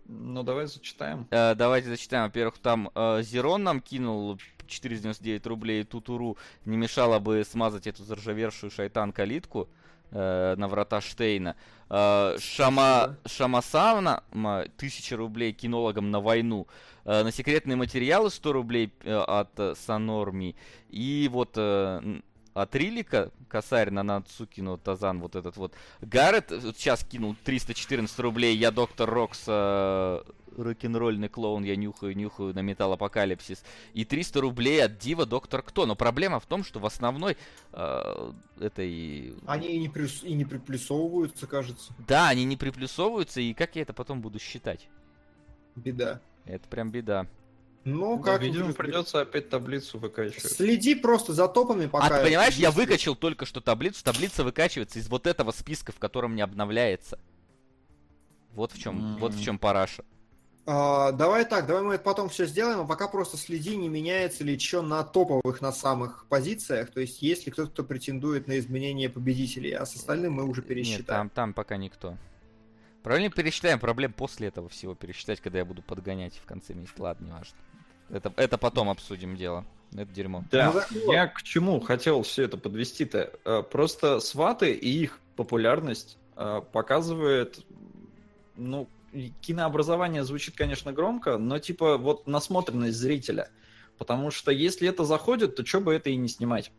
Ну, 0.07 0.43
давай 0.43 0.67
зачитаем. 0.67 1.27
Э, 1.31 1.55
давайте 1.55 1.89
зачитаем. 1.89 2.25
Во-первых, 2.25 2.59
там 2.59 2.91
э, 2.95 3.23
Зерон 3.23 3.63
нам 3.63 3.81
кинул 3.81 4.39
499 4.67 5.47
рублей 5.47 5.85
Тутуру. 5.85 6.37
Не 6.67 6.77
мешало 6.77 7.19
бы 7.19 7.43
смазать 7.45 7.87
эту 7.87 8.05
заржавевшую 8.05 8.71
шайтан-калитку 8.71 9.63
э, 9.63 9.84
на 10.15 10.69
врата 10.69 11.01
Штейна. 11.01 11.57
Э, 11.91 12.36
Шама, 12.41 13.16
Шамасавна, 13.27 14.23
м, 14.32 14.47
1000 14.77 15.16
рублей 15.16 15.53
кинологам 15.53 16.11
на 16.11 16.20
войну. 16.20 16.66
Э, 17.05 17.23
на 17.23 17.31
секретные 17.31 17.77
материалы 17.77 18.31
100 18.31 18.53
рублей 18.53 18.93
э, 19.03 19.15
от 19.15 19.51
э, 19.59 19.74
Санорми. 19.77 20.57
И 20.89 21.28
вот 21.31 21.53
э, 21.57 22.20
от 22.55 22.74
Рилика, 22.74 23.31
косарь 23.49 23.91
на 23.91 24.03
Нацукину, 24.03 24.78
Тазан, 24.78 25.20
вот 25.20 25.36
этот 25.36 25.57
вот. 25.57 25.74
Гаррет 26.01 26.53
э, 26.53 26.59
вот 26.59 26.77
сейчас 26.77 27.05
кинул 27.05 27.36
314 27.45 28.19
рублей. 28.20 28.57
Я 28.57 28.70
доктор 28.70 29.11
Рокс, 29.11 29.45
э, 29.47 30.23
рок-н-ролльный 30.57 31.29
клоун, 31.29 31.65
я 31.65 31.77
нюхаю, 31.77 32.17
нюхаю 32.17 32.55
на 32.55 32.61
Металл 32.61 32.93
Апокалипсис. 32.93 33.65
И 33.93 34.05
300 34.05 34.41
рублей 34.41 34.85
от 34.85 34.99
Дива 34.99 35.27
Доктор 35.27 35.63
Кто. 35.63 35.87
Но 35.87 35.95
проблема 35.95 36.41
в 36.41 36.47
том, 36.47 36.65
что 36.65 36.79
в 36.79 36.87
основной 36.87 37.37
э, 37.73 38.33
этой... 38.61 39.35
Они 39.47 39.69
и 39.69 39.79
не, 39.79 39.89
плюс, 39.89 40.23
и 40.23 40.35
не 40.35 40.45
приплюсовываются, 40.45 41.47
кажется. 41.47 41.93
Да, 42.07 42.29
они 42.29 42.45
не 42.45 42.57
приплюсовываются, 42.57 43.41
и 43.41 43.55
как 43.55 43.77
я 43.77 43.83
это 43.83 43.93
потом 43.93 44.21
буду 44.21 44.39
считать? 44.39 44.89
Беда. 45.77 46.21
Это 46.45 46.69
прям 46.69 46.91
беда. 46.91 47.27
Ну, 47.85 48.17
Ну, 48.17 48.23
как... 48.23 48.43
видимо, 48.43 48.73
придется 48.73 49.21
опять 49.21 49.51
таблицу 49.51 49.99
выкачивать. 49.99 50.51
Следи 50.51 50.95
просто 50.95 51.35
за 51.35 51.49
топами, 51.49 51.87
пока... 51.87 52.07
а 52.07 52.19
ты 52.19 52.25
понимаешь, 52.25 52.55
я 52.55 52.71
выкачал 52.71 53.15
только 53.15 53.45
что 53.45 53.61
таблицу. 53.61 54.03
Таблица 54.03 54.43
выкачивается 54.43 54.99
из 54.99 55.09
вот 55.09 55.27
этого 55.27 55.51
списка, 55.51 55.93
в 55.93 55.99
котором 55.99 56.35
не 56.35 56.43
обновляется. 56.43 57.19
Вот 58.55 58.73
в 58.73 58.81
чем, 58.81 59.17
вот 59.19 59.35
в 59.35 59.43
чем 59.43 59.59
параша. 59.59 60.05
А, 60.66 61.12
давай 61.12 61.45
так, 61.45 61.66
давай 61.66 61.82
мы 61.82 61.95
это 61.95 62.05
потом 62.05 62.31
все 62.31 62.47
сделаем, 62.47 62.81
а 62.81 62.86
пока 62.86 63.07
просто 63.07 63.36
следи, 63.36 63.77
не 63.77 63.89
меняется 63.89 64.45
ли 64.45 64.59
что 64.59 64.81
на 64.81 65.05
топовых, 65.05 65.61
на 65.61 65.73
самых 65.73 66.24
позициях, 66.28 66.91
то 66.91 67.01
есть 67.01 67.20
есть 67.20 67.45
ли 67.45 67.53
кто-то, 67.53 67.70
кто 67.70 67.85
претендует 67.85 68.49
на 68.49 68.59
изменение 68.59 69.11
победителей, 69.11 69.73
а 69.73 69.85
с 69.85 69.95
остальным 69.95 70.35
мы 70.35 70.45
уже 70.45 70.62
Нет, 70.62 70.69
пересчитаем. 70.69 71.07
там, 71.07 71.31
там 71.31 71.53
пока 71.53 71.77
никто. 71.77 72.16
Правильно 73.03 73.28
пересчитаем, 73.31 73.78
проблем 73.78 74.15
после 74.15 74.49
этого 74.49 74.70
всего 74.70 74.95
пересчитать, 74.95 75.41
когда 75.43 75.59
я 75.59 75.66
буду 75.66 75.82
подгонять 75.82 76.35
в 76.43 76.47
конце 76.47 76.73
месяца. 76.73 77.03
Ладно, 77.03 77.27
не 77.27 77.32
важно. 77.32 77.57
Это, 78.09 78.32
это 78.36 78.57
потом 78.57 78.89
обсудим 78.89 79.36
дело. 79.36 79.66
Это 79.93 80.07
дерьмо. 80.07 80.45
Да, 80.51 80.73
Ну, 80.91 81.12
я 81.12 81.27
к 81.27 81.43
чему 81.43 81.81
хотел 81.81 82.23
все 82.23 82.45
это 82.45 82.57
подвести-то? 82.57 83.31
Э, 83.45 83.62
Просто 83.62 84.20
сваты 84.20 84.73
и 84.73 84.89
их 84.89 85.20
популярность 85.36 86.16
э, 86.36 86.62
показывает, 86.73 87.61
ну, 88.57 88.89
кинообразование 89.41 90.24
звучит, 90.24 90.57
конечно, 90.57 90.93
громко, 90.93 91.39
но 91.39 91.59
типа 91.59 91.99
вот 91.99 92.27
насмотренность 92.27 92.97
зрителя. 92.97 93.51
Потому 93.99 94.31
что 94.31 94.51
если 94.51 94.89
это 94.89 95.05
заходит, 95.05 95.57
то 95.57 95.65
что 95.65 95.81
бы 95.81 95.95
это 95.95 96.11
и 96.11 96.16
не 96.16 96.28
снимать. 96.28 96.73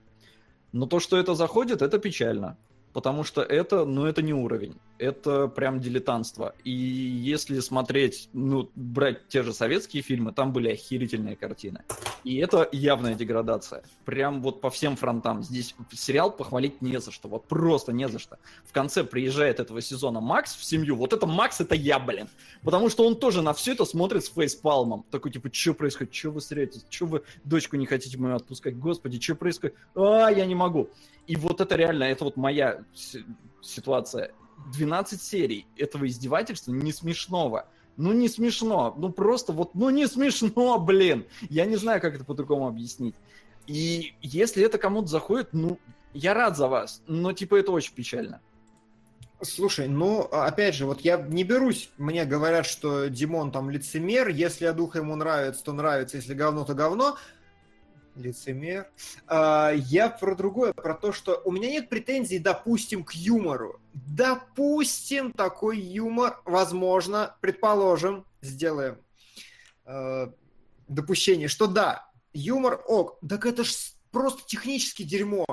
Но 0.71 0.85
то, 0.85 0.99
что 0.99 1.17
это 1.17 1.35
заходит, 1.35 1.81
это 1.81 1.97
печально. 1.99 2.57
Потому 2.95 3.25
что 3.25 3.41
это, 3.41 3.83
ну, 3.83 4.05
это 4.05 4.21
не 4.21 4.33
уровень. 4.33 4.77
Это 4.99 5.49
прям 5.49 5.81
дилетантство. 5.81 6.55
И 6.63 6.71
если 6.71 7.59
смотреть, 7.59 8.29
ну, 8.31 8.69
брать 8.73 9.27
те 9.27 9.43
же 9.43 9.53
советские 9.53 10.01
фильмы, 10.01 10.31
там 10.31 10.53
были 10.53 10.69
охерительные 10.69 11.35
картины. 11.35 11.81
И 12.23 12.37
это 12.37 12.69
явная 12.71 13.13
деградация. 13.13 13.83
Прям 14.05 14.41
вот 14.41 14.61
по 14.61 14.69
всем 14.69 14.95
фронтам. 14.95 15.43
Здесь 15.43 15.75
сериал 15.91 16.31
похвалить 16.31 16.81
не 16.81 17.01
за 17.01 17.11
что. 17.11 17.27
Вот 17.27 17.49
просто 17.49 17.91
не 17.91 18.07
за 18.07 18.17
что. 18.17 18.37
В 18.63 18.71
конце 18.71 19.03
приезжает 19.03 19.59
этого 19.59 19.81
сезона 19.81 20.21
Макс 20.21 20.55
в 20.55 20.63
семью. 20.63 20.95
Вот 20.95 21.11
это 21.11 21.27
Макс, 21.27 21.59
это 21.59 21.75
я, 21.75 21.99
блин. 21.99 22.29
Потому 22.63 22.89
что 22.89 23.05
он 23.05 23.17
тоже 23.17 23.41
на 23.41 23.53
все 23.53 23.73
это 23.73 23.83
смотрит 23.83 24.23
с 24.23 24.29
фейспалмом. 24.29 25.03
Такой, 25.11 25.33
типа, 25.33 25.49
что 25.51 25.73
происходит? 25.73 26.15
Что 26.15 26.31
вы 26.31 26.39
сретесь? 26.39 26.85
Что 26.89 27.07
вы 27.07 27.23
дочку 27.43 27.75
не 27.75 27.87
хотите 27.87 28.17
мою 28.17 28.37
отпускать? 28.37 28.77
Господи, 28.77 29.19
что 29.19 29.35
происходит? 29.35 29.75
А, 29.95 30.29
я 30.29 30.45
не 30.45 30.55
могу. 30.55 30.87
И 31.27 31.35
вот 31.35 31.61
это 31.61 31.75
реально, 31.75 32.03
это 32.05 32.23
вот 32.23 32.37
моя 32.37 32.83
ситуация. 33.61 34.31
12 34.73 35.21
серий 35.21 35.67
этого 35.77 36.07
издевательства 36.07 36.71
не 36.71 36.91
смешного. 36.91 37.67
Ну 37.97 38.11
не 38.11 38.27
смешно, 38.27 38.93
ну 38.97 39.11
просто 39.11 39.53
вот, 39.53 39.73
ну 39.73 39.89
не 39.89 40.07
смешно, 40.07 40.79
блин. 40.79 41.25
Я 41.49 41.65
не 41.65 41.77
знаю, 41.77 42.01
как 42.01 42.15
это 42.15 42.25
по-другому 42.25 42.67
объяснить. 42.67 43.15
И 43.67 44.15
если 44.21 44.63
это 44.63 44.77
кому-то 44.77 45.07
заходит, 45.07 45.53
ну, 45.53 45.79
я 46.13 46.33
рад 46.33 46.57
за 46.57 46.67
вас, 46.67 47.01
но 47.07 47.33
типа 47.33 47.55
это 47.55 47.71
очень 47.71 47.93
печально. 47.93 48.41
Слушай, 49.41 49.87
ну, 49.87 50.21
опять 50.21 50.75
же, 50.75 50.85
вот 50.85 51.01
я 51.01 51.17
не 51.17 51.43
берусь, 51.43 51.89
мне 51.97 52.25
говорят, 52.25 52.65
что 52.65 53.07
Димон 53.07 53.51
там 53.51 53.69
лицемер, 53.69 54.29
если 54.29 54.65
я 54.65 54.73
дух 54.73 54.95
ему 54.95 55.15
нравится, 55.15 55.63
то 55.63 55.73
нравится, 55.73 56.17
если 56.17 56.33
говно, 56.33 56.63
то 56.63 56.73
говно 56.73 57.17
лицемер. 58.15 58.89
А, 59.27 59.71
я 59.71 60.09
про 60.09 60.35
другое, 60.35 60.73
про 60.73 60.93
то, 60.93 61.11
что 61.11 61.41
у 61.45 61.51
меня 61.51 61.69
нет 61.69 61.89
претензий, 61.89 62.39
допустим, 62.39 63.03
к 63.03 63.13
юмору. 63.13 63.79
Допустим, 63.93 65.31
такой 65.31 65.79
юмор, 65.79 66.41
возможно, 66.45 67.35
предположим, 67.41 68.25
сделаем 68.41 68.97
э, 69.85 70.27
допущение, 70.87 71.47
что 71.47 71.67
да, 71.67 72.09
юмор 72.33 72.81
ок, 72.87 73.19
так 73.27 73.45
это 73.45 73.63
ж 73.63 73.73
просто 74.11 74.43
технически 74.45 75.03
дерьмо. 75.03 75.45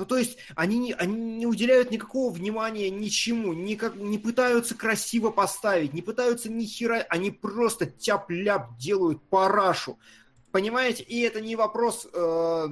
Ну, 0.00 0.06
то 0.06 0.16
есть, 0.16 0.38
они 0.56 0.78
не, 0.78 0.94
они 0.94 1.14
не 1.14 1.46
уделяют 1.46 1.90
никакого 1.90 2.32
внимания 2.32 2.88
ничему, 2.88 3.52
никак, 3.52 3.96
не 3.96 4.16
пытаются 4.16 4.74
красиво 4.74 5.30
поставить, 5.30 5.92
не 5.92 6.00
пытаются 6.00 6.50
ни 6.50 6.64
хера, 6.64 7.04
они 7.10 7.30
просто 7.30 7.84
тяп-ляп 7.84 8.78
делают 8.78 9.22
парашу. 9.28 9.98
Понимаете? 10.52 11.02
И 11.04 11.20
это 11.20 11.40
не 11.40 11.56
вопрос 11.56 12.08
э, 12.12 12.66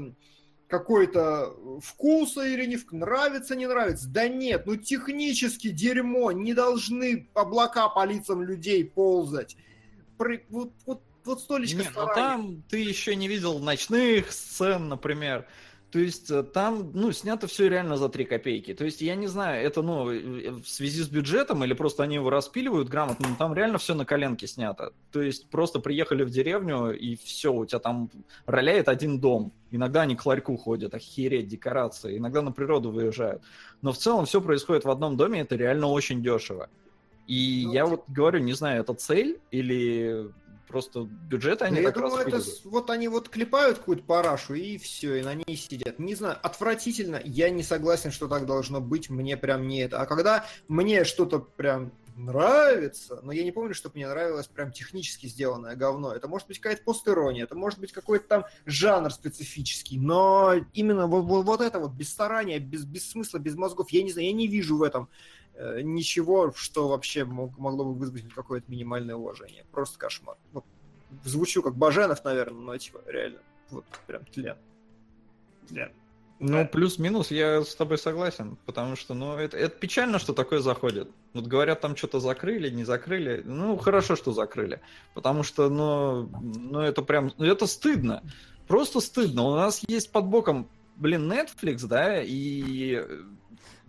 какой-то 0.69 1.55
вкуса 1.83 2.47
или 2.47 2.67
не 2.67 2.79
нравится, 2.93 3.57
не 3.57 3.67
нравится. 3.67 4.09
Да 4.09 4.29
нет, 4.29 4.67
ну 4.67 4.77
технически 4.77 5.71
дерьмо, 5.71 6.33
не 6.33 6.55
должны 6.55 7.29
облака 7.35 7.89
по 7.89 8.05
лицам 8.05 8.43
людей 8.43 8.85
ползать. 8.85 9.57
Про, 10.17 10.39
вот, 10.51 10.73
вот, 10.87 11.03
вот 11.25 11.41
столечко 11.41 11.79
Не, 11.79 11.91
ну 11.95 12.07
там 12.15 12.63
ты 12.69 12.79
еще 12.79 13.15
не 13.15 13.29
видел 13.29 13.59
ночных 13.61 14.33
сцен, 14.33 14.89
например. 14.89 15.47
То 15.91 15.99
есть 15.99 16.31
э, 16.31 16.43
там, 16.43 16.91
ну, 16.93 17.13
снято 17.13 17.47
все 17.47 17.69
реально 17.69 17.97
за 17.97 18.11
3 18.11 18.27
копейки. 18.27 18.75
То 18.75 18.85
есть 18.85 19.01
я 19.01 19.15
не 19.15 19.27
знаю, 19.27 19.65
это, 19.65 19.81
ну, 19.81 20.11
э, 20.11 20.51
в 20.51 20.69
связи 20.69 21.03
с 21.03 21.09
бюджетом 21.09 21.65
или 21.65 21.73
просто 21.73 22.03
они 22.03 22.17
его 22.17 22.29
распиливают 22.29 22.89
грамотно, 22.89 23.29
но 23.31 23.37
там 23.37 23.55
реально 23.55 23.79
все 23.79 23.95
на 23.95 24.05
коленке 24.05 24.47
снято. 24.47 24.93
То 25.13 25.23
есть 25.23 25.49
просто 25.49 25.81
приехали 25.81 26.25
в 26.25 26.31
деревню 26.31 26.91
и 26.91 27.17
все, 27.17 27.55
у 27.55 27.65
тебя 27.65 27.79
там 27.79 28.11
роляет 28.45 28.89
один 28.89 29.19
дом. 29.19 29.53
Иногда 29.71 30.03
они 30.03 30.15
к 30.15 30.27
ларьку 30.27 30.57
ходят, 30.59 30.93
охереть, 30.93 31.49
декорации. 31.49 32.19
Иногда 32.19 32.43
на 32.43 32.53
природу 32.53 32.91
выезжают. 32.91 33.43
Но 33.81 33.93
в 33.93 33.99
целом 33.99 34.27
все 34.27 34.43
происходит 34.43 34.85
в 34.85 34.91
одном 34.91 35.17
доме, 35.17 35.41
это 35.41 35.57
реально 35.57 35.87
очень 35.87 36.23
дешево. 36.23 36.69
И 37.27 37.65
ну, 37.67 37.73
я 37.73 37.87
вот 37.87 38.05
говорю, 38.09 38.41
не 38.41 38.53
знаю, 38.53 38.83
это 38.83 38.93
цель 38.93 39.41
или 39.51 40.31
Просто 40.69 41.05
бюджет 41.05 41.63
они 41.63 41.81
Я 41.81 41.91
думаю, 41.91 42.27
это 42.27 42.43
вот 42.65 42.91
они 42.91 43.09
вот 43.09 43.31
клепают 43.31 43.79
какую-то 43.79 44.03
парашу 44.03 44.55
и 44.55 44.77
все, 44.77 45.17
и 45.17 45.23
на 45.23 45.35
ней 45.35 45.57
сидят. 45.57 45.99
Не 45.99 46.15
знаю, 46.15 46.39
отвратительно. 46.43 47.21
Я 47.25 47.49
не 47.49 47.63
согласен, 47.63 48.11
что 48.11 48.29
так 48.29 48.45
должно 48.45 48.81
быть. 48.81 49.09
Мне 49.09 49.37
прям 49.37 49.67
не 49.67 49.81
это. 49.81 50.01
А 50.01 50.07
когда 50.07 50.45
мне 50.69 51.05
что-то 51.05 51.39
прям 51.39 51.93
нравится, 52.19 53.21
но 53.23 53.33
я 53.33 53.45
не 53.45 53.53
помню, 53.53 53.75
чтобы 53.75 53.95
мне 53.97 54.09
нравилось 54.09 54.47
прям 54.47 54.73
технически 54.73 55.27
сделанное 55.27 55.77
говно. 55.77 56.13
Это 56.13 56.29
может 56.29 56.49
быть 56.49 56.59
какая-то 56.59 56.83
постерония, 56.83 57.45
это 57.45 57.55
может 57.55 57.79
быть 57.79 57.93
какой-то 57.93 58.27
там 58.27 58.45
жанр 58.67 59.13
специфический, 59.13 59.99
но 59.99 60.55
именно 60.75 61.07
вот, 61.07 61.23
вот, 61.23 61.47
вот 61.47 61.61
это 61.61 61.79
вот 61.79 61.93
без 61.93 62.11
старания, 62.11 62.59
без, 62.59 62.85
без 62.85 63.09
смысла, 63.09 63.39
без 63.39 63.55
мозгов, 63.55 63.91
я 63.91 64.03
не 64.03 64.11
знаю, 64.11 64.27
я 64.27 64.33
не 64.33 64.49
вижу 64.49 64.77
в 64.77 64.83
этом 64.83 65.09
ничего, 65.83 66.53
что 66.53 66.89
вообще 66.89 67.25
мог, 67.25 67.57
могло 67.59 67.85
бы 67.85 67.95
вызвать 67.95 68.29
какое-то 68.33 68.71
минимальное 68.71 69.17
уважение. 69.17 69.65
Просто 69.73 69.99
кошмар. 69.99 70.37
Вот, 70.53 70.65
звучу 71.25 71.63
как 71.63 71.77
Баженов, 71.77 72.25
наверное, 72.25 72.61
но 72.61 72.79
типа 72.79 73.01
реально, 73.07 73.41
вот 73.71 73.85
прям 74.07 74.25
тлен. 74.27 74.57
Тлен. 75.69 75.93
Ну, 76.41 76.69
плюс-минус, 76.69 77.33
я 77.33 77.65
с 77.65 77.75
тобой 77.75 77.99
согласен, 77.99 78.57
потому 78.65 78.95
что, 78.95 79.15
ну, 79.15 79.37
это, 79.37 79.57
это 79.57 79.77
печально, 79.77 80.21
что 80.21 80.33
такое 80.33 80.61
заходит. 80.61 81.11
Вот 81.35 81.49
говорят, 81.49 81.81
там 81.81 81.97
что-то 81.97 82.21
закрыли, 82.21 82.71
не 82.71 82.85
закрыли. 82.85 83.43
Ну, 83.45 83.77
хорошо, 83.77 84.15
что 84.15 84.33
закрыли, 84.33 84.81
потому 85.15 85.43
что, 85.43 85.69
ну, 85.69 86.31
ну 86.41 86.81
это 86.81 87.03
прям, 87.03 87.33
ну, 87.39 87.45
это 87.45 87.67
стыдно. 87.67 88.23
Просто 88.69 89.01
стыдно. 89.01 89.43
У 89.43 89.57
нас 89.57 89.83
есть 89.89 90.13
под 90.13 90.27
боком, 90.27 90.69
блин, 90.95 91.31
Netflix, 91.33 91.87
да, 91.87 92.23
и 92.23 93.05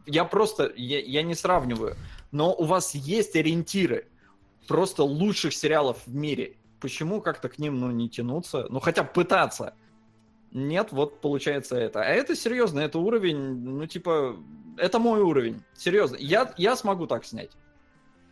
я 0.09 0.25
просто, 0.25 0.71
я, 0.75 0.99
я 0.99 1.21
не 1.23 1.35
сравниваю, 1.35 1.95
но 2.31 2.53
у 2.53 2.65
вас 2.65 2.95
есть 2.95 3.35
ориентиры 3.35 4.07
просто 4.67 5.03
лучших 5.03 5.53
сериалов 5.53 5.97
в 6.05 6.13
мире. 6.13 6.55
Почему 6.79 7.21
как-то 7.21 7.49
к 7.49 7.59
ним, 7.59 7.79
ну, 7.79 7.91
не 7.91 8.09
тянуться? 8.09 8.67
Ну, 8.69 8.79
хотя 8.79 9.03
бы 9.03 9.09
пытаться. 9.09 9.73
Нет, 10.51 10.91
вот 10.91 11.21
получается 11.21 11.75
это. 11.75 12.01
А 12.01 12.05
это 12.05 12.35
серьезно, 12.35 12.79
это 12.79 12.99
уровень, 12.99 13.37
ну, 13.37 13.85
типа, 13.85 14.37
это 14.77 14.99
мой 14.99 15.21
уровень. 15.21 15.61
Серьезно. 15.75 16.15
Я, 16.15 16.53
я 16.57 16.75
смогу 16.75 17.05
так 17.05 17.25
снять. 17.25 17.51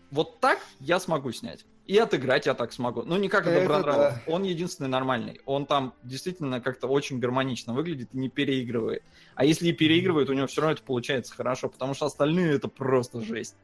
Вот 0.10 0.40
так 0.40 0.60
я 0.80 1.00
смогу 1.00 1.32
снять. 1.32 1.66
И 1.88 1.98
отыграть 1.98 2.46
я 2.46 2.54
так 2.54 2.74
смогу. 2.74 3.04
Ну, 3.04 3.16
не 3.16 3.30
как 3.30 3.48
это, 3.48 3.60
это 3.60 3.84
Да. 3.84 4.22
Он 4.28 4.44
единственный 4.44 4.90
нормальный. 4.90 5.40
Он 5.46 5.66
там 5.66 5.94
действительно 6.04 6.60
как-то 6.60 6.88
очень 6.88 7.18
гармонично 7.20 7.74
выглядит 7.74 8.10
и 8.14 8.18
не 8.18 8.30
переигрывает. 8.30 9.04
А 9.36 9.46
если 9.46 9.70
и 9.70 9.74
переигрывает, 9.74 10.30
у 10.30 10.34
него 10.34 10.48
все 10.48 10.62
равно 10.62 10.74
это 10.74 10.84
получается 10.84 11.34
хорошо, 11.34 11.70
потому 11.70 11.94
что 11.94 12.06
остальные 12.06 12.56
это 12.56 12.68
просто 12.68 13.22
жесть. 13.22 13.56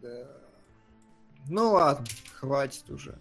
Да. 0.00 0.28
Ну 1.48 1.72
ладно, 1.72 2.06
хватит 2.34 2.88
уже. 2.88 3.18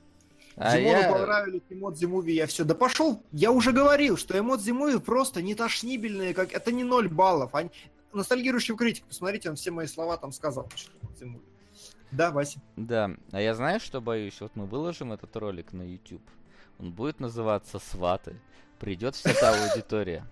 А 0.57 0.77
Димону 0.77 0.99
я... 0.99 1.11
понравились 1.11 1.61
эмодзи 1.69 2.05
муви, 2.05 2.33
я 2.33 2.45
все. 2.45 2.63
Да 2.63 2.75
пошел, 2.75 3.23
я 3.31 3.51
уже 3.51 3.71
говорил, 3.71 4.15
что 4.15 4.37
эмодзи 4.37 4.71
муви 4.71 4.99
просто 4.99 5.41
не 5.41 5.55
тошнибельные, 5.55 6.35
как 6.35 6.53
это 6.53 6.71
не 6.71 6.83
ноль 6.83 7.09
баллов. 7.09 7.55
Они... 7.55 7.71
Ностальгирующий 8.13 8.75
критик, 8.75 9.05
посмотрите, 9.05 9.49
он 9.49 9.55
все 9.55 9.71
мои 9.71 9.87
слова 9.87 10.17
там 10.17 10.31
сказал. 10.31 10.69
Что 10.75 10.91
эмодзи 11.19 11.46
да, 12.11 12.31
Вася. 12.31 12.59
Да, 12.75 13.11
а 13.31 13.41
я 13.41 13.53
знаю, 13.55 13.79
что 13.79 14.01
боюсь? 14.01 14.39
Вот 14.39 14.55
мы 14.55 14.65
выложим 14.65 15.11
этот 15.13 15.35
ролик 15.35 15.73
на 15.73 15.83
YouTube. 15.83 16.27
Он 16.79 16.91
будет 16.91 17.19
называться 17.19 17.79
«Сваты». 17.79 18.39
Придет 18.79 19.15
вся 19.15 19.33
та 19.33 19.55
аудитория, 19.63 20.23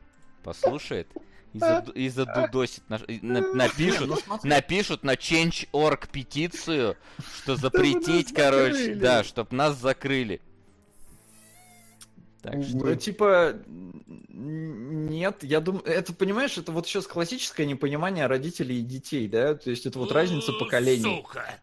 послушает 0.44 1.08
и, 1.56 1.60
зад, 1.60 1.90
и 1.90 2.10
задудосит, 2.10 2.84
на, 2.90 3.00
на, 3.22 3.42
напишут, 3.54 4.08
ну, 4.08 4.40
напишут 4.44 5.04
на 5.04 5.14
Change.org 5.14 6.10
петицию, 6.10 6.96
что 7.38 7.56
запретить, 7.56 8.34
короче, 8.34 8.94
да, 8.96 9.24
чтоб 9.24 9.52
нас 9.52 9.78
закрыли. 9.78 10.42
Так 12.42 12.62
что... 12.62 12.78
Ну, 12.78 12.96
типа, 12.96 13.56
нет, 13.68 15.44
я 15.44 15.62
думаю, 15.62 15.84
это, 15.86 16.14
понимаешь, 16.14 16.58
это 16.58 16.72
вот 16.72 16.88
сейчас 16.88 17.08
классическое 17.08 17.66
непонимание 17.66 18.28
родителей 18.28 18.80
и 18.80 18.84
детей, 18.84 19.28
да, 19.28 19.56
то 19.56 19.72
есть 19.72 19.86
это 19.86 19.98
вот 19.98 20.12
разница 20.12 20.52
поколений. 20.54 21.02
Сука! 21.02 21.60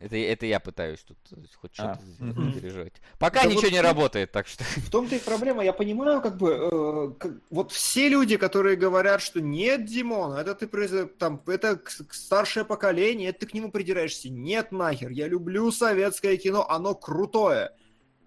Это, 0.00 0.16
это 0.16 0.46
я 0.46 0.60
пытаюсь 0.60 1.00
тут 1.00 1.18
хоть 1.60 1.72
а. 1.78 1.94
что-то 1.94 2.00
а. 2.20 2.52
переживать. 2.52 2.94
Пока 3.18 3.42
да 3.42 3.48
ничего 3.48 3.64
вот 3.64 3.72
не 3.72 3.80
работает, 3.82 4.32
так 4.32 4.46
что... 4.46 4.64
В 4.64 4.90
том-то 4.90 5.16
и 5.16 5.18
проблема. 5.18 5.62
Я 5.62 5.74
понимаю, 5.74 6.22
как 6.22 6.38
бы, 6.38 6.50
э, 6.50 7.10
как, 7.18 7.32
вот 7.50 7.70
все 7.72 8.08
люди, 8.08 8.38
которые 8.38 8.76
говорят, 8.76 9.20
что 9.20 9.42
нет, 9.42 9.84
Димон, 9.84 10.32
это 10.32 10.54
ты 10.54 11.06
там, 11.18 11.42
это 11.46 11.78
старшее 12.10 12.64
поколение, 12.64 13.28
это 13.28 13.40
ты 13.40 13.46
к 13.46 13.54
нему 13.54 13.70
придираешься. 13.70 14.30
Нет, 14.30 14.72
нахер, 14.72 15.10
я 15.10 15.28
люблю 15.28 15.70
советское 15.70 16.38
кино, 16.38 16.66
оно 16.66 16.94
крутое. 16.94 17.72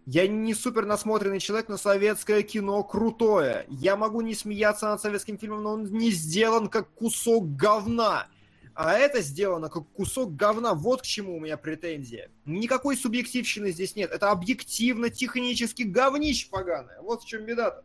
Я 0.05 0.27
не 0.27 0.53
супер 0.53 0.85
насмотренный 0.85 1.39
человек, 1.39 1.69
но 1.69 1.77
советское 1.77 2.43
кино 2.43 2.83
крутое. 2.83 3.65
Я 3.69 3.95
могу 3.95 4.21
не 4.21 4.35
смеяться 4.35 4.87
над 4.87 5.01
советским 5.01 5.39
фильмом, 5.39 5.63
но 5.63 5.71
он 5.71 5.85
не 5.85 6.11
сделан 6.11 6.67
как 6.67 6.89
кусок 6.91 7.55
говна. 7.55 8.27
А 8.75 8.93
это 8.93 9.21
сделано 9.21 9.69
как 9.69 9.87
кусок 9.89 10.35
говна. 10.35 10.73
Вот 10.73 11.03
к 11.03 11.05
чему 11.05 11.37
у 11.37 11.39
меня 11.39 11.57
претензия. 11.57 12.31
Никакой 12.45 12.97
субъективщины 12.97 13.71
здесь 13.71 13.95
нет. 13.95 14.11
Это 14.11 14.31
объективно, 14.31 15.09
технически 15.09 15.83
говнище 15.83 16.49
поганое. 16.49 16.99
Вот 17.01 17.21
в 17.21 17.27
чем 17.27 17.45
беда-то. 17.45 17.83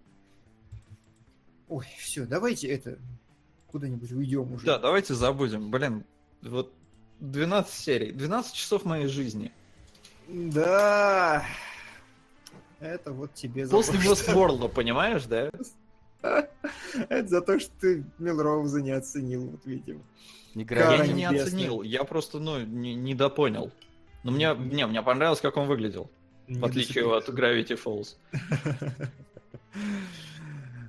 Ой, 1.69 1.87
все, 1.99 2.25
давайте 2.25 2.69
это... 2.69 2.99
куда-нибудь 3.71 4.11
уйдем 4.13 4.53
уже. 4.55 4.65
Да, 4.65 4.79
давайте 4.79 5.15
забудем. 5.15 5.71
Блин, 5.71 6.05
вот 6.41 6.73
12 7.21 7.75
серий, 7.75 8.13
12 8.13 8.55
часов 8.55 8.85
моей 8.85 9.07
жизни. 9.09 9.53
Да. 10.29 11.45
Это 12.81 13.13
вот 13.13 13.35
тебе 13.35 13.67
После 13.67 13.99
Westworld, 13.99 14.69
понимаешь, 14.71 15.25
да? 15.25 15.51
Это 16.21 17.29
за 17.29 17.41
то, 17.41 17.59
что 17.59 17.71
ты 17.81 18.05
Милроуза 18.19 18.81
не 18.83 18.91
оценил, 18.91 19.51
вот 19.51 19.65
видимо. 19.65 20.01
Игра 20.55 20.95
Я 20.95 21.07
не, 21.07 21.25
оценил, 21.25 21.83
я 21.83 22.05
просто, 22.05 22.41
ну, 22.41 22.61
не, 22.61 22.95
недопонял. 22.95 23.71
Но 24.25 24.33
мне, 24.33 24.55
не, 24.57 24.87
мне 24.87 25.03
понравилось, 25.03 25.41
как 25.41 25.57
он 25.57 25.69
выглядел. 25.69 26.11
В 26.49 26.65
отличие 26.65 27.05
от 27.05 27.29
Gravity 27.29 27.79
Falls. 27.83 28.17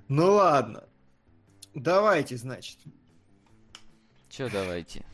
Ну 0.07 0.33
ладно. 0.33 0.85
Давайте, 1.75 2.35
значит. 2.35 2.79
Чё, 4.27 4.49
давайте. 4.49 5.05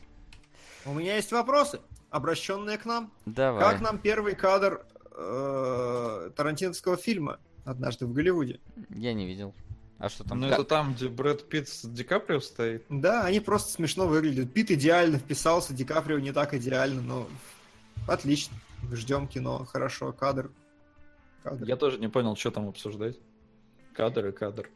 У 0.86 0.94
меня 0.94 1.16
есть 1.16 1.32
вопросы, 1.32 1.80
обращенные 2.08 2.78
к 2.78 2.86
нам. 2.86 3.12
Давай. 3.26 3.62
Как 3.62 3.82
нам 3.82 3.98
первый 3.98 4.34
кадр 4.34 4.86
э, 5.10 6.30
тарантиновского 6.34 6.96
фильма 6.96 7.40
«Однажды 7.66 8.06
в 8.06 8.14
Голливуде»? 8.14 8.58
Я 8.88 9.12
не 9.12 9.26
видел. 9.26 9.54
А 9.98 10.08
что 10.08 10.24
там? 10.24 10.40
Ну, 10.40 10.46
это 10.46 10.64
там, 10.64 10.94
где 10.94 11.08
Брэд 11.08 11.48
Питт 11.48 11.68
с 11.68 11.88
Ди 11.88 12.04
Каприо 12.04 12.40
стоит. 12.40 12.84
Да, 12.90 13.24
они 13.24 13.40
просто 13.40 13.72
смешно 13.72 14.06
выглядят. 14.06 14.52
Пит 14.52 14.70
идеально 14.70 15.18
вписался, 15.18 15.72
Ди 15.72 15.84
Каприо 15.84 16.18
не 16.18 16.32
так 16.32 16.52
идеально, 16.52 17.00
но 17.00 17.28
отлично. 18.06 18.56
Ждем 18.92 19.26
кино, 19.26 19.64
хорошо, 19.64 20.12
кадр. 20.12 20.50
кадр. 21.42 21.64
Я 21.64 21.76
тоже 21.76 21.98
не 21.98 22.08
понял, 22.08 22.36
что 22.36 22.50
там 22.50 22.68
обсуждать. 22.68 23.16
Кадр 23.94 24.26
и 24.26 24.32
кадр. 24.32 24.68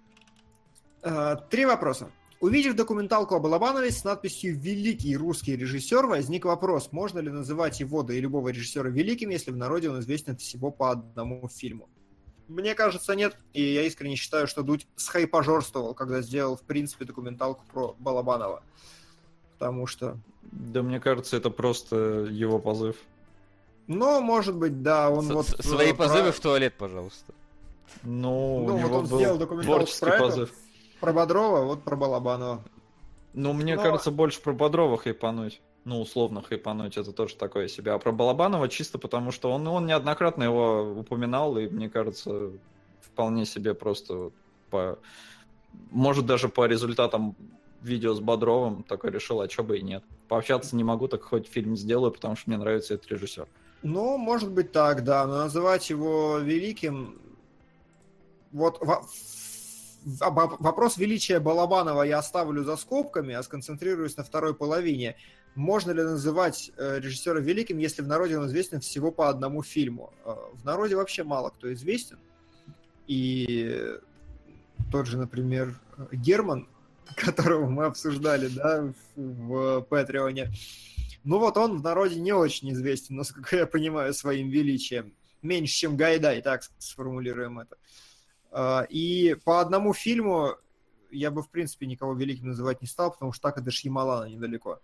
Э, 1.02 1.36
Три 1.50 1.66
вопроса. 1.66 2.10
Увидев 2.40 2.74
документалку 2.74 3.34
об 3.34 3.42
Балабанове 3.42 3.90
с 3.90 4.02
надписью 4.02 4.58
«Великий 4.58 5.14
русский 5.14 5.56
режиссер», 5.56 6.06
возник 6.06 6.46
вопрос, 6.46 6.90
можно 6.90 7.18
ли 7.18 7.28
называть 7.28 7.80
его, 7.80 8.02
да 8.02 8.14
и 8.14 8.20
любого 8.20 8.48
режиссера 8.48 8.88
великим, 8.88 9.28
если 9.28 9.50
в 9.50 9.58
народе 9.58 9.90
он 9.90 10.00
известен 10.00 10.38
всего 10.38 10.70
по 10.70 10.92
одному 10.92 11.46
фильму. 11.50 11.90
Мне 12.50 12.74
кажется, 12.74 13.14
нет, 13.14 13.36
и 13.52 13.62
я 13.62 13.82
искренне 13.82 14.16
считаю, 14.16 14.48
что 14.48 14.62
Дудь 14.64 14.86
схайпожорствовал, 14.96 15.94
когда 15.94 16.20
сделал, 16.20 16.56
в 16.56 16.62
принципе, 16.62 17.04
документалку 17.04 17.64
про 17.72 17.94
Балабанова. 18.00 18.62
Потому 19.58 19.86
что... 19.86 20.16
Да 20.42 20.82
мне 20.82 20.98
кажется, 20.98 21.36
это 21.36 21.50
просто 21.50 21.96
его 22.28 22.58
позыв. 22.58 22.96
Ну, 23.86 24.20
может 24.20 24.56
быть, 24.56 24.82
да, 24.82 25.10
он 25.10 25.26
С- 25.26 25.30
вот... 25.30 25.46
с- 25.46 25.54
э, 25.60 25.62
Свои 25.62 25.92
про- 25.92 26.08
позывы 26.08 26.32
в 26.32 26.40
туалет, 26.40 26.74
пожалуйста. 26.76 27.32
Ну, 28.02 28.64
Ну, 28.66 28.74
у 28.74 28.78
вот 28.78 28.78
него 28.80 28.96
он 28.98 29.06
был 29.06 29.18
сделал 29.18 29.38
документалку 29.38 29.78
творческий 29.78 30.06
про 30.06 30.14
это. 30.16 30.24
позыв. 30.24 30.52
Про 31.00 31.12
Бодрова, 31.12 31.64
вот 31.64 31.82
про 31.84 31.96
Балабанова. 31.96 32.62
Ну, 33.32 33.52
мне 33.52 33.76
Но- 33.76 33.82
кажется, 33.82 34.10
больше 34.10 34.40
про 34.40 34.52
Бодрова 34.52 34.96
хайпануть. 34.98 35.60
Ну, 35.84 36.00
условно 36.00 36.42
хайпануть, 36.42 36.98
это 36.98 37.12
тоже 37.12 37.36
такое 37.36 37.66
себе. 37.68 37.92
А 37.92 37.98
про 37.98 38.12
Балабанова 38.12 38.68
чисто 38.68 38.98
потому, 38.98 39.32
что 39.32 39.50
он, 39.50 39.66
он 39.66 39.86
неоднократно 39.86 40.44
его 40.44 40.94
упоминал, 40.98 41.56
и 41.56 41.68
мне 41.68 41.88
кажется, 41.88 42.52
вполне 43.00 43.46
себе 43.46 43.74
просто 43.74 44.30
по... 44.70 44.98
Может, 45.90 46.26
даже 46.26 46.48
по 46.48 46.66
результатам 46.66 47.34
видео 47.80 48.14
с 48.14 48.20
Бодровым 48.20 48.82
такой 48.82 49.10
решил, 49.10 49.40
а 49.40 49.48
чё 49.48 49.62
бы 49.62 49.78
и 49.78 49.82
нет. 49.82 50.04
Пообщаться 50.28 50.76
не 50.76 50.84
могу, 50.84 51.08
так 51.08 51.22
хоть 51.22 51.48
фильм 51.48 51.76
сделаю, 51.76 52.12
потому 52.12 52.36
что 52.36 52.50
мне 52.50 52.58
нравится 52.58 52.94
этот 52.94 53.10
режиссер. 53.10 53.48
Ну, 53.82 54.18
может 54.18 54.50
быть 54.50 54.72
так, 54.72 55.04
да, 55.04 55.26
но 55.26 55.38
называть 55.38 55.88
его 55.90 56.38
великим... 56.38 57.18
Вот 58.52 58.82
вопрос 60.58 60.96
величия 60.96 61.40
Балабанова 61.40 62.02
я 62.02 62.18
оставлю 62.18 62.64
за 62.64 62.76
скобками, 62.76 63.34
а 63.34 63.42
сконцентрируюсь 63.42 64.16
на 64.16 64.24
второй 64.24 64.54
половине. 64.54 65.16
Можно 65.54 65.90
ли 65.90 66.02
называть 66.02 66.70
э, 66.76 67.00
режиссера 67.00 67.40
великим, 67.40 67.78
если 67.78 68.02
в 68.02 68.08
народе 68.08 68.38
он 68.38 68.46
известен 68.46 68.80
всего 68.80 69.10
по 69.10 69.28
одному 69.28 69.62
фильму? 69.62 70.12
Э, 70.24 70.34
в 70.54 70.64
народе 70.64 70.96
вообще 70.96 71.24
мало 71.24 71.50
кто 71.50 71.72
известен. 71.72 72.18
И 73.06 73.98
тот 74.92 75.06
же, 75.06 75.18
например, 75.18 75.78
Герман, 76.12 76.68
которого 77.16 77.68
мы 77.68 77.86
обсуждали, 77.86 78.48
да, 78.48 78.92
в, 79.16 79.80
в 79.80 79.80
Патреоне, 79.82 80.52
ну 81.24 81.38
вот 81.38 81.56
он 81.56 81.78
в 81.78 81.82
народе 81.82 82.20
не 82.20 82.32
очень 82.32 82.72
известен, 82.72 83.16
насколько 83.16 83.56
я 83.56 83.66
понимаю, 83.66 84.14
своим 84.14 84.48
величием. 84.48 85.14
Меньше, 85.42 85.74
чем 85.74 85.96
Гайдай, 85.96 86.42
так 86.42 86.62
сформулируем 86.78 87.60
это. 87.60 88.86
И 88.90 89.36
по 89.44 89.60
одному 89.60 89.94
фильму 89.94 90.56
я 91.10 91.30
бы, 91.30 91.42
в 91.42 91.50
принципе, 91.50 91.86
никого 91.86 92.14
великим 92.14 92.48
называть 92.48 92.80
не 92.80 92.88
стал, 92.88 93.12
потому 93.12 93.32
что 93.32 93.42
так 93.42 93.58
это 93.58 93.70
Шьямалана 93.70 94.28
недалеко. 94.28 94.80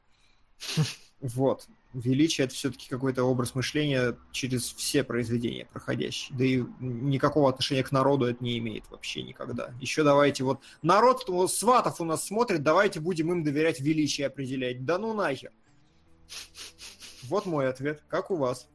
Вот. 1.20 1.66
Величие— 1.94 2.44
это 2.46 2.54
все-таки 2.54 2.88
какой-то 2.90 3.24
образ 3.24 3.54
мышления 3.54 4.18
через 4.30 4.74
все 4.74 5.02
произведения 5.02 5.64
проходящие. 5.64 6.36
Да 6.36 6.44
и 6.44 6.62
никакого 6.78 7.48
отношения 7.48 7.82
к 7.82 7.90
народу 7.90 8.26
это 8.26 8.44
не 8.44 8.58
имеет 8.58 8.84
вообще 8.90 9.22
никогда. 9.22 9.72
Еще 9.80 10.04
давайте 10.04 10.44
вот... 10.44 10.60
Народ, 10.82 11.24
сватов 11.50 12.00
у 12.00 12.04
нас 12.04 12.26
смотрит, 12.26 12.62
давайте 12.62 13.00
будем 13.00 13.32
им 13.32 13.42
доверять 13.44 13.80
величие 13.80 14.26
определять. 14.26 14.84
Да 14.84 14.98
ну 14.98 15.14
нахер. 15.14 15.52
Вот 17.22 17.46
мой 17.46 17.68
ответ. 17.68 18.04
Как 18.08 18.30
у 18.30 18.36
вас? 18.36 18.68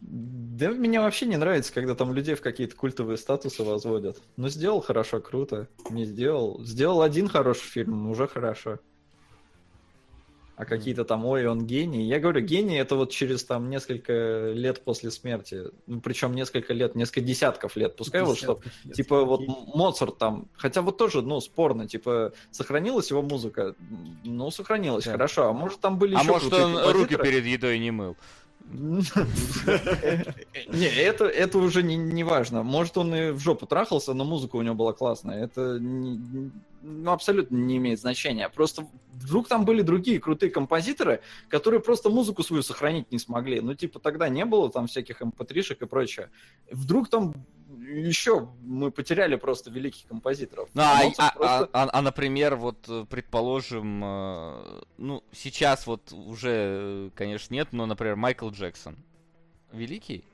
Да 0.00 0.70
мне 0.70 1.00
вообще 1.00 1.26
не 1.26 1.36
нравится, 1.36 1.72
когда 1.72 1.94
там 1.94 2.12
людей 2.12 2.34
в 2.34 2.42
какие-то 2.42 2.74
культовые 2.74 3.16
статусы 3.16 3.62
возводят. 3.62 4.20
Ну, 4.36 4.48
сделал 4.48 4.80
хорошо, 4.80 5.20
круто. 5.20 5.68
Не 5.88 6.04
сделал. 6.04 6.62
Сделал 6.64 7.02
один 7.02 7.28
хороший 7.28 7.68
фильм, 7.68 8.10
уже 8.10 8.26
хорошо. 8.26 8.80
А 10.60 10.66
какие-то 10.66 11.04
там, 11.06 11.24
ой, 11.24 11.46
он 11.46 11.64
гений. 11.66 12.04
Я 12.06 12.18
говорю, 12.20 12.42
гений 12.42 12.76
это 12.76 12.94
вот 12.94 13.10
через 13.10 13.42
там 13.44 13.70
несколько 13.70 14.50
лет 14.54 14.84
после 14.84 15.10
смерти. 15.10 15.68
Ну, 15.86 16.00
причем 16.02 16.34
несколько 16.34 16.74
лет, 16.74 16.94
несколько 16.94 17.22
десятков 17.22 17.76
лет. 17.76 17.96
Пускай 17.96 18.22
вот 18.22 18.36
что, 18.36 18.56
Десятков 18.60 18.84
лет. 18.84 18.94
Типа 18.94 19.24
вот 19.24 19.40
Моцарт 19.74 20.18
там, 20.18 20.48
хотя 20.54 20.82
вот 20.82 20.98
тоже, 20.98 21.22
ну, 21.22 21.40
спорно, 21.40 21.88
типа, 21.88 22.32
сохранилась 22.50 23.10
его 23.10 23.22
музыка? 23.22 23.74
Ну, 24.22 24.50
сохранилась, 24.50 25.04
Да. 25.06 25.12
хорошо. 25.12 25.48
А 25.48 25.52
может 25.54 25.80
там 25.80 25.98
были 25.98 26.14
А 26.14 26.20
еще 26.20 26.30
может 26.30 26.52
он 26.52 26.74
руки 26.74 26.82
композиторы? 27.14 27.24
перед 27.24 27.46
едой 27.46 27.78
не 27.78 27.90
мыл? 27.90 28.16
Не, 30.68 30.86
это, 30.86 31.24
это 31.24 31.58
уже 31.58 31.82
не, 31.82 31.96
не 31.96 32.22
важно. 32.24 32.62
Может, 32.62 32.98
он 32.98 33.14
и 33.14 33.30
в 33.30 33.38
жопу 33.40 33.66
трахался, 33.66 34.14
но 34.14 34.24
музыка 34.24 34.56
у 34.56 34.62
него 34.62 34.74
была 34.74 34.92
классная. 34.92 35.42
Это 35.44 35.78
не- 35.80 36.50
ну, 36.82 37.12
абсолютно 37.12 37.56
не 37.56 37.76
имеет 37.76 38.00
значения. 38.00 38.48
Просто 38.48 38.86
вдруг 39.12 39.48
там 39.48 39.64
были 39.64 39.82
другие 39.82 40.18
крутые 40.20 40.50
композиторы, 40.50 41.20
которые 41.48 41.80
просто 41.80 42.10
музыку 42.10 42.42
свою 42.42 42.62
сохранить 42.62 43.10
не 43.12 43.18
смогли. 43.18 43.60
Ну, 43.60 43.74
типа, 43.74 43.98
тогда 43.98 44.28
не 44.28 44.44
было 44.44 44.70
там 44.70 44.86
всяких 44.86 45.20
mp3-шек 45.20 45.82
и 45.82 45.86
прочее. 45.86 46.30
Вдруг 46.70 47.08
там 47.08 47.34
еще 47.78 48.48
мы 48.62 48.90
потеряли 48.90 49.36
просто 49.36 49.70
великих 49.70 50.06
композиторов. 50.06 50.68
Ну, 50.74 50.82
а, 50.82 51.00
а- 51.18 51.32
просто- 51.32 51.68
а- 51.72 51.88
а, 51.92 52.02
например, 52.02 52.56
вот, 52.56 52.88
э, 52.88 53.04
предположим, 53.08 54.02
э, 54.04 54.82
ну, 54.98 55.22
сейчас 55.32 55.86
вот 55.86 56.12
уже, 56.12 56.50
э, 56.50 57.10
конечно, 57.14 57.54
нет, 57.54 57.68
но, 57.72 57.86
например, 57.86 58.16
Майкл 58.16 58.50
Джексон. 58.50 58.96
Великий? 59.72 60.24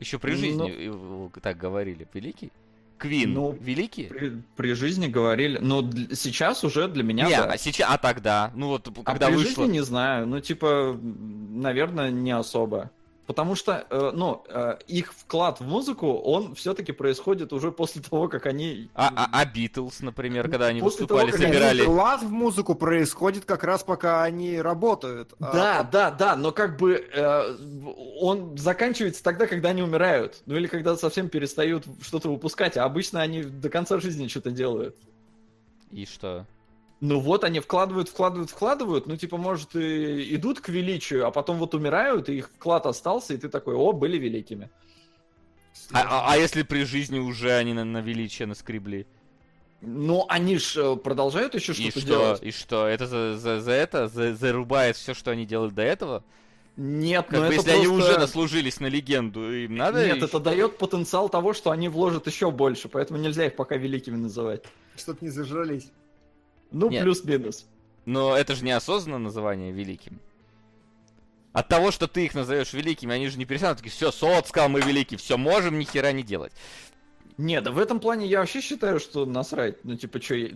Еще 0.00 0.18
при 0.18 0.32
Ну, 0.32 0.36
жизни 0.36 0.70
его 0.70 1.32
так 1.42 1.56
говорили. 1.56 2.06
Великий? 2.12 2.52
Квин 2.98 3.32
Ну, 3.34 3.56
великий? 3.60 4.04
При, 4.04 4.42
при 4.56 4.72
жизни 4.74 5.06
говорили, 5.06 5.58
но 5.60 5.80
дл- 5.80 6.14
сейчас 6.14 6.64
уже 6.64 6.88
для 6.88 7.02
меня 7.02 7.26
Не, 7.26 7.36
да. 7.36 7.44
а 7.52 7.58
сейчас, 7.58 7.88
а 7.90 7.98
тогда, 7.98 8.50
ну 8.54 8.68
вот, 8.68 8.88
А 8.88 9.02
когда 9.04 9.28
при 9.28 9.36
вышло... 9.36 9.64
жизни 9.64 9.78
не 9.78 9.84
знаю, 9.84 10.26
ну 10.26 10.40
типа, 10.40 10.98
наверное, 11.02 12.10
не 12.10 12.32
особо. 12.32 12.90
Потому 13.28 13.56
что, 13.56 13.86
э, 13.90 14.10
ну, 14.14 14.42
э, 14.48 14.78
их 14.86 15.12
вклад 15.12 15.60
в 15.60 15.62
музыку, 15.62 16.14
он 16.14 16.54
все-таки 16.54 16.92
происходит 16.92 17.52
уже 17.52 17.70
после 17.70 18.00
того, 18.00 18.26
как 18.26 18.46
они... 18.46 18.88
А, 18.94 19.12
а, 19.14 19.28
а 19.30 19.44
Битлз, 19.44 20.00
например, 20.00 20.48
когда 20.50 20.68
они 20.68 20.80
После 20.80 21.02
выступали, 21.02 21.26
того, 21.26 21.32
как 21.32 21.40
они 21.42 21.52
собирали... 21.52 21.82
Вклад 21.82 22.22
в 22.22 22.30
музыку 22.30 22.74
происходит 22.74 23.44
как 23.44 23.64
раз 23.64 23.84
пока 23.84 24.22
они 24.22 24.58
работают. 24.58 25.34
А 25.40 25.52
Да, 25.52 25.82
да, 25.82 26.10
да, 26.10 26.36
но 26.36 26.52
как 26.52 26.78
бы 26.78 26.94
э, 26.94 27.56
он 28.18 28.56
заканчивается 28.56 29.22
тогда, 29.22 29.46
когда 29.46 29.68
они 29.68 29.82
умирают. 29.82 30.40
Ну 30.46 30.56
или 30.56 30.66
когда 30.66 30.96
совсем 30.96 31.28
перестают 31.28 31.84
что-то 32.00 32.30
выпускать, 32.30 32.78
а 32.78 32.84
обычно 32.84 33.20
они 33.20 33.42
до 33.42 33.68
конца 33.68 34.00
жизни 34.00 34.26
что-то 34.28 34.52
делают. 34.52 34.96
И 35.90 36.06
что? 36.06 36.46
Ну 37.00 37.20
вот 37.20 37.44
они 37.44 37.60
вкладывают, 37.60 38.08
вкладывают, 38.08 38.50
вкладывают, 38.50 39.06
ну 39.06 39.16
типа, 39.16 39.36
может, 39.36 39.76
и 39.76 40.34
идут 40.34 40.60
к 40.60 40.68
величию, 40.68 41.26
а 41.26 41.30
потом 41.30 41.58
вот 41.58 41.74
умирают, 41.74 42.28
и 42.28 42.38
их 42.38 42.50
вклад 42.50 42.86
остался, 42.86 43.34
и 43.34 43.36
ты 43.36 43.48
такой, 43.48 43.74
о, 43.76 43.92
были 43.92 44.18
великими. 44.18 44.68
А, 45.92 46.00
а- 46.02 46.32
а 46.32 46.36
если 46.36 46.62
при 46.62 46.82
жизни 46.84 47.20
уже 47.20 47.52
они 47.52 47.72
на, 47.72 47.84
на 47.84 48.00
величие 48.00 48.46
наскребли? 48.46 49.06
Ну, 49.80 50.26
они 50.28 50.58
ж 50.58 50.96
продолжают 50.96 51.54
еще 51.54 51.70
И 51.70 51.74
что-то 51.76 52.00
что? 52.00 52.08
делать. 52.08 52.42
И 52.42 52.50
что? 52.50 52.86
Это 52.88 53.06
за, 53.06 53.36
за, 53.38 53.60
за 53.60 53.70
это? 53.70 54.08
За- 54.08 54.34
зарубает 54.34 54.96
все, 54.96 55.14
что 55.14 55.30
они 55.30 55.46
делали 55.46 55.70
до 55.70 55.82
этого? 55.82 56.24
Нет, 56.76 57.26
Как 57.28 57.32
ну 57.32 57.38
бы, 57.38 57.44
это 57.46 57.54
если 57.54 57.70
они 57.70 57.86
просто- 57.86 58.10
уже 58.10 58.18
наслужились 58.18 58.80
на 58.80 58.86
легенду, 58.86 59.52
им 59.52 59.76
надо... 59.76 60.04
Нет, 60.04 60.16
ещё- 60.16 60.26
это 60.26 60.40
дает 60.40 60.78
потенциал 60.78 61.28
того, 61.28 61.52
что 61.52 61.70
они 61.70 61.88
вложат 61.88 62.26
еще 62.26 62.50
больше, 62.50 62.88
поэтому 62.88 63.20
нельзя 63.20 63.46
их 63.46 63.54
пока 63.54 63.76
великими 63.76 64.16
называть. 64.16 64.64
Чтоб 64.96 65.22
не 65.22 65.28
зажрались. 65.28 65.88
Ну, 66.70 66.90
Нет. 66.90 67.02
плюс-минус. 67.02 67.66
Но 68.06 68.36
это 68.36 68.54
же 68.54 68.64
неосознанно 68.64 69.18
называние 69.18 69.72
великим. 69.72 70.18
От 71.52 71.68
того, 71.68 71.90
что 71.90 72.06
ты 72.06 72.24
их 72.24 72.34
назовешь 72.34 72.72
великими, 72.72 73.14
они 73.14 73.28
же 73.28 73.38
не 73.38 73.44
перестанут 73.44 73.78
такие, 73.78 73.90
все, 73.90 74.12
Солод 74.12 74.46
сказал, 74.46 74.68
мы 74.68 74.80
велики, 74.80 75.16
все, 75.16 75.36
можем 75.36 75.78
ни 75.78 75.84
хера 75.84 76.12
не 76.12 76.22
делать. 76.22 76.52
Не, 77.36 77.60
да 77.60 77.70
в 77.70 77.78
этом 77.78 78.00
плане 78.00 78.26
я 78.26 78.40
вообще 78.40 78.60
считаю, 78.60 78.98
что 79.00 79.24
насрать. 79.24 79.84
Ну, 79.84 79.96
типа, 79.96 80.20
что 80.20 80.34
я, 80.34 80.50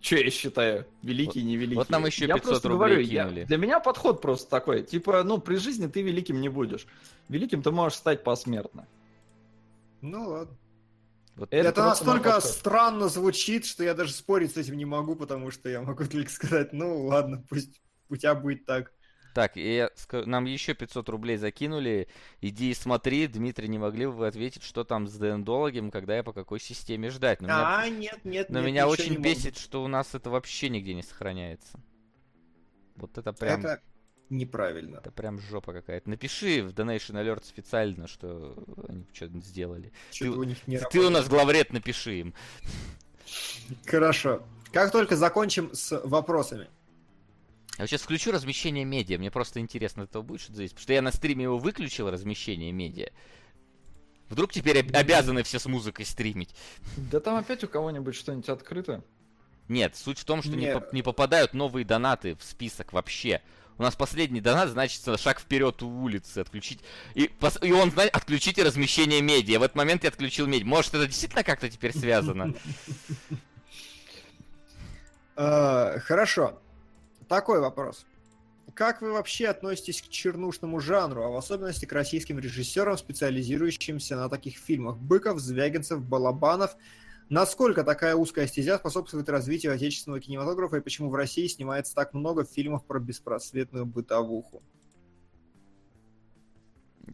чё 0.00 0.16
я 0.16 0.30
считаю? 0.30 0.86
Великий, 1.02 1.42
не 1.42 1.56
великий. 1.56 1.76
вот 1.76 1.90
нам 1.90 2.06
еще 2.06 2.26
Я 2.26 2.34
500 2.34 2.48
просто 2.50 2.68
рублей 2.68 2.88
говорю, 2.88 3.00
я- 3.06 3.24
кинули. 3.24 3.44
для 3.44 3.56
меня 3.58 3.80
подход 3.80 4.20
просто 4.22 4.48
такой. 4.48 4.82
Типа, 4.82 5.22
ну, 5.24 5.38
при 5.38 5.56
жизни 5.56 5.86
ты 5.88 6.00
великим 6.02 6.40
не 6.40 6.48
будешь. 6.48 6.86
Великим 7.28 7.62
ты 7.62 7.70
можешь 7.70 7.98
стать 7.98 8.24
посмертно. 8.24 8.86
Ну 10.00 10.28
ладно. 10.28 10.56
Вот 11.36 11.52
Это 11.52 11.70
Это, 11.70 11.82
настолько 11.84 12.32
подход. 12.34 12.44
странно 12.44 13.08
звучит, 13.08 13.64
что 13.66 13.84
я 13.84 13.94
даже 13.94 14.12
спорить 14.12 14.52
с 14.54 14.56
этим 14.56 14.76
не 14.76 14.84
могу, 14.84 15.16
потому 15.16 15.50
что 15.50 15.68
я 15.68 15.82
могу 15.82 16.04
только 16.08 16.30
сказать, 16.30 16.72
ну 16.72 17.06
ладно, 17.06 17.44
пусть 17.48 17.80
у 18.08 18.16
тебя 18.16 18.34
будет 18.34 18.64
так. 18.66 18.92
Так, 19.34 19.56
и 19.56 19.76
я 19.76 19.90
нам 20.26 20.44
еще 20.44 20.74
500 20.74 21.08
рублей 21.08 21.38
закинули. 21.38 22.08
Иди 22.42 22.70
и 22.70 22.74
смотри, 22.74 23.26
Дмитрий, 23.26 23.66
не 23.68 23.78
могли 23.78 24.04
бы 24.06 24.12
вы 24.12 24.26
ответить, 24.26 24.62
что 24.62 24.84
там 24.84 25.06
с 25.06 25.16
дендологом, 25.18 25.90
когда 25.90 26.18
и 26.18 26.22
по 26.22 26.34
какой 26.34 26.60
системе 26.60 27.08
ждать? 27.10 27.40
Но 27.40 27.48
меня, 27.48 27.76
А, 27.78 27.88
нет, 27.88 28.24
нет, 28.24 28.50
но 28.50 28.60
нет, 28.60 28.66
меня 28.66 28.88
очень 28.88 29.12
не 29.12 29.18
могу. 29.18 29.22
бесит, 29.22 29.56
что 29.56 29.82
у 29.82 29.88
нас 29.88 30.14
это 30.14 30.28
вообще 30.28 30.68
нигде 30.68 30.92
не 30.92 31.02
сохраняется. 31.02 31.80
Вот 32.94 33.16
это 33.18 33.32
прям... 33.32 33.60
Это 33.60 33.82
неправильно. 34.30 34.96
Это 34.98 35.10
прям 35.10 35.38
жопа 35.40 35.72
какая-то. 35.72 36.08
Напиши 36.08 36.62
в 36.62 36.70
Donation 36.72 37.14
Alert 37.22 37.44
специально, 37.44 38.06
что 38.08 38.56
они 38.88 39.06
что-то 39.12 39.38
сделали. 39.40 39.92
Что-то 40.10 40.38
у 40.38 40.44
них 40.44 40.66
не 40.66 40.78
Ты 40.78 41.00
у 41.00 41.10
нас 41.10 41.28
главред, 41.28 41.72
напиши 41.72 42.20
им. 42.20 42.34
Хорошо. 43.86 44.42
Как 44.72 44.90
только 44.90 45.16
закончим 45.16 45.74
с 45.74 45.98
вопросами. 46.04 46.68
Я 47.78 47.84
вот 47.84 47.88
сейчас 47.88 48.02
включу 48.02 48.32
размещение 48.32 48.84
медиа, 48.84 49.18
мне 49.18 49.30
просто 49.30 49.58
интересно, 49.60 50.02
этого 50.02 50.22
будет 50.22 50.40
что-то 50.40 50.56
зависеть. 50.56 50.74
Потому 50.74 50.82
что 50.84 50.92
я 50.92 51.02
на 51.02 51.12
стриме 51.12 51.44
его 51.44 51.58
выключил, 51.58 52.10
размещение 52.10 52.70
медиа. 52.70 53.08
Вдруг 54.28 54.52
теперь 54.52 54.80
об- 54.80 54.94
обязаны 54.94 55.42
все 55.42 55.58
с 55.58 55.66
музыкой 55.66 56.04
стримить? 56.04 56.54
Да 56.96 57.20
там 57.20 57.36
опять 57.36 57.64
у 57.64 57.68
кого-нибудь 57.68 58.14
что-нибудь 58.14 58.48
открыто. 58.48 59.02
Нет, 59.68 59.96
суть 59.96 60.18
в 60.18 60.24
том, 60.24 60.42
что 60.42 60.52
не, 60.52 60.66
Не. 60.66 60.74
поп- 60.74 60.92
не 60.92 61.02
попадают 61.02 61.54
новые 61.54 61.84
донаты 61.84 62.34
в 62.36 62.42
список 62.42 62.92
вообще. 62.92 63.40
У 63.82 63.84
нас 63.84 63.96
последний 63.96 64.40
донат 64.40 64.68
значится 64.68 65.18
шаг 65.18 65.40
вперед 65.40 65.82
у 65.82 65.88
улицы, 65.88 66.38
отключить. 66.38 66.78
И, 67.14 67.28
пос- 67.40 67.66
и 67.66 67.72
он, 67.72 67.90
знаете, 67.90 68.12
отключите 68.12 68.62
размещение 68.62 69.20
медиа. 69.20 69.58
В 69.58 69.64
этот 69.64 69.74
момент 69.76 70.04
я 70.04 70.10
отключил 70.10 70.46
медиа. 70.46 70.64
Может, 70.66 70.94
это 70.94 71.08
действительно 71.08 71.42
как-то 71.42 71.68
теперь 71.68 71.92
связано? 71.92 72.54
Э, 75.34 75.98
Хорошо. 75.98 76.60
Такой 77.26 77.58
вопрос. 77.58 78.06
Как 78.72 79.02
вы 79.02 79.10
вообще 79.10 79.48
относитесь 79.48 80.00
к 80.00 80.08
чернушному 80.08 80.78
жанру, 80.78 81.24
а 81.24 81.30
в 81.30 81.36
особенности 81.36 81.84
к 81.84 81.92
российским 81.92 82.38
режиссерам, 82.38 82.96
специализирующимся 82.96 84.14
на 84.14 84.28
таких 84.28 84.58
фильмах? 84.58 84.96
Быков, 84.96 85.40
Звягинцев, 85.40 86.00
Балабанов. 86.04 86.76
Насколько 87.32 87.82
такая 87.82 88.14
узкая 88.14 88.46
стезя 88.46 88.76
способствует 88.76 89.26
развитию 89.30 89.72
отечественного 89.72 90.20
кинематографа 90.20 90.76
и 90.76 90.80
почему 90.82 91.08
в 91.08 91.14
России 91.14 91.46
снимается 91.46 91.94
так 91.94 92.12
много 92.12 92.44
фильмов 92.44 92.84
про 92.84 93.00
беспросветную 93.00 93.86
бытовуху? 93.86 94.62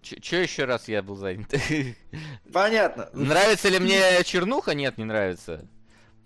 Че 0.02 0.42
еще 0.42 0.64
раз 0.64 0.88
я 0.88 1.04
был 1.04 1.14
занят? 1.14 1.54
Понятно. 2.52 3.08
Нравится 3.12 3.68
ли 3.68 3.78
мне 3.78 4.02
чернуха? 4.24 4.74
Нет, 4.74 4.98
не 4.98 5.04
нравится. 5.04 5.64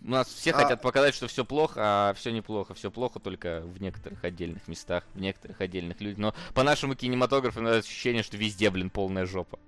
У 0.00 0.08
нас 0.08 0.26
все 0.26 0.52
А- 0.52 0.54
хотят 0.54 0.80
показать, 0.80 1.14
что 1.14 1.26
все 1.26 1.44
плохо, 1.44 1.80
а 1.82 2.14
все 2.14 2.32
неплохо. 2.32 2.72
Все 2.72 2.90
плохо 2.90 3.20
только 3.20 3.60
в 3.60 3.78
некоторых 3.82 4.24
отдельных 4.24 4.68
местах, 4.68 5.04
в 5.12 5.20
некоторых 5.20 5.60
отдельных 5.60 6.00
людях. 6.00 6.16
Но 6.16 6.34
по 6.54 6.62
нашему 6.62 6.94
кинематографу 6.94 7.62
ощущение, 7.62 8.22
что 8.22 8.38
везде, 8.38 8.70
блин, 8.70 8.88
полная 8.88 9.26
жопа. 9.26 9.58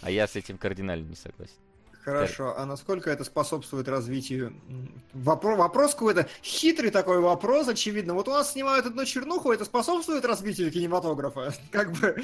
А 0.00 0.12
я 0.12 0.28
с 0.28 0.36
этим 0.36 0.58
кардинально 0.58 1.08
не 1.08 1.16
согласен. 1.16 1.56
Хорошо, 2.04 2.54
а 2.58 2.66
насколько 2.66 3.08
это 3.10 3.24
способствует 3.24 3.88
развитию? 3.88 4.48
м, 4.68 5.02
Вопро- 5.14 5.56
вопрос 5.56 5.94
какой-то 5.94 6.28
хитрый 6.42 6.90
такой 6.90 7.20
вопрос, 7.20 7.66
очевидно. 7.68 8.12
Вот 8.14 8.28
у 8.28 8.30
нас 8.30 8.52
снимают 8.52 8.84
одну 8.84 9.04
чернуху, 9.06 9.50
это 9.52 9.64
способствует 9.64 10.24
развитию 10.26 10.70
кинематографа? 10.70 11.54
Как 11.70 11.92
бы... 11.92 12.14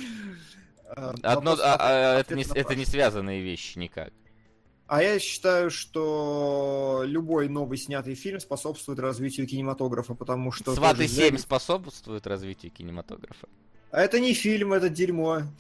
э, 0.84 1.12
Одно, 1.22 1.52
вопрос 1.52 1.60
а- 1.64 1.76
а, 1.78 2.18
это, 2.20 2.34
не, 2.34 2.42
это 2.42 2.54
не 2.58 2.62
вопрос. 2.64 2.88
связанные 2.88 3.40
вещи 3.42 3.78
никак. 3.78 4.12
А 4.86 5.02
я 5.02 5.18
считаю, 5.20 5.70
что 5.70 7.02
любой 7.06 7.48
новый 7.48 7.78
снятый 7.78 8.14
фильм 8.16 8.38
способствует 8.40 8.98
развитию 8.98 9.46
кинематографа, 9.46 10.14
потому 10.14 10.50
что... 10.52 10.74
Сваты 10.74 10.96
тоже 11.02 11.08
7 11.08 11.36
Звягин- 11.36 11.38
способствует 11.38 12.26
развитию 12.26 12.70
кинематографа. 12.72 13.48
А 13.92 14.00
это 14.02 14.18
не 14.20 14.34
фильм, 14.34 14.72
это 14.74 14.88
дерьмо. 14.90 15.42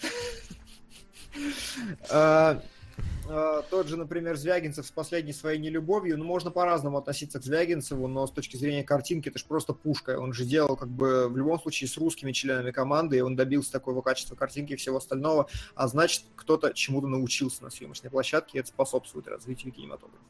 А, 3.28 3.62
Тот 3.62 3.86
же, 3.86 3.96
например, 3.96 4.36
Звягинцев 4.36 4.86
с 4.86 4.90
последней 4.90 5.32
своей 5.32 5.58
нелюбовью, 5.60 6.18
ну, 6.18 6.24
можно 6.24 6.50
по-разному 6.50 6.98
относиться 6.98 7.38
к 7.38 7.44
Звягинцеву, 7.44 8.08
но 8.08 8.26
с 8.26 8.32
точки 8.32 8.56
зрения 8.56 8.82
картинки 8.82 9.28
это 9.28 9.38
же 9.38 9.44
просто 9.44 9.72
пушка. 9.72 10.18
Он 10.18 10.32
же 10.32 10.44
делал, 10.44 10.76
как 10.76 10.88
бы, 10.88 11.28
в 11.28 11.36
любом 11.36 11.60
случае, 11.60 11.88
с 11.88 11.96
русскими 11.96 12.32
членами 12.32 12.72
команды, 12.72 13.18
и 13.18 13.20
он 13.20 13.36
добился 13.36 13.70
такого 13.72 14.02
качества 14.02 14.34
картинки 14.34 14.72
и 14.72 14.76
всего 14.76 14.96
остального, 14.96 15.48
а 15.74 15.86
значит, 15.86 16.24
кто-то 16.34 16.72
чему-то 16.72 17.06
научился 17.06 17.62
на 17.62 17.70
съемочной 17.70 18.10
площадке, 18.10 18.58
и 18.58 18.60
это 18.60 18.68
способствует 18.68 19.28
развитию 19.28 19.72
кинематографа. 19.72 20.24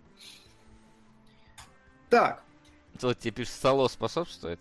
Так, 2.11 2.43
Вот 3.01 3.19
тебе 3.19 3.33
пишет, 3.33 3.55
Сало 3.55 3.89
способствует? 3.89 4.61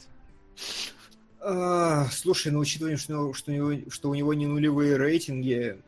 а, 1.42 2.06
слушай, 2.12 2.52
ну, 2.52 2.60
учитывая, 2.60 2.98
что, 2.98 3.34
что, 3.34 3.52
у 3.52 3.54
него, 3.54 3.90
что 3.90 4.10
у 4.10 4.14
него 4.14 4.34
не 4.34 4.48
нулевые 4.48 4.98
рейтинги... 4.98 5.82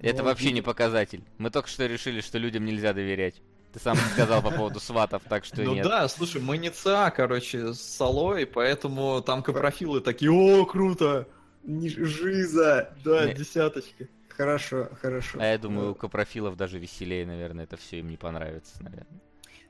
Это 0.00 0.18
ну, 0.18 0.24
вообще 0.24 0.52
не 0.52 0.62
показатель. 0.62 1.22
Мы 1.38 1.50
только 1.50 1.68
что 1.68 1.86
решили, 1.86 2.20
что 2.20 2.38
людям 2.38 2.64
нельзя 2.64 2.92
доверять. 2.92 3.42
Ты 3.72 3.78
сам 3.78 3.96
сказал 4.12 4.42
по 4.42 4.50
поводу 4.50 4.80
сватов, 4.80 5.22
так 5.28 5.44
что 5.44 5.62
Ну 5.62 5.74
нет. 5.74 5.84
да, 5.86 6.08
слушай, 6.08 6.40
мы 6.40 6.58
не 6.58 6.70
ЦА, 6.70 7.10
короче, 7.10 7.72
с 7.74 7.80
Солой, 7.80 8.46
поэтому 8.46 9.20
там 9.22 9.42
капрофилы 9.42 10.00
такие, 10.00 10.30
о, 10.30 10.64
круто! 10.64 11.28
Не 11.62 11.90
жиза. 11.90 12.94
Да, 13.04 13.26
Не. 13.26 13.34
десяточки. 13.34 14.08
Хорошо, 14.28 14.88
хорошо. 15.02 15.38
А 15.38 15.44
я 15.44 15.58
думаю, 15.58 15.92
у 15.92 15.94
капрофилов 15.94 16.56
даже 16.56 16.78
веселее, 16.78 17.26
наверное, 17.26 17.64
это 17.64 17.76
все 17.76 17.98
им 17.98 18.08
не 18.08 18.16
понравится, 18.16 18.82
наверное. 18.82 19.20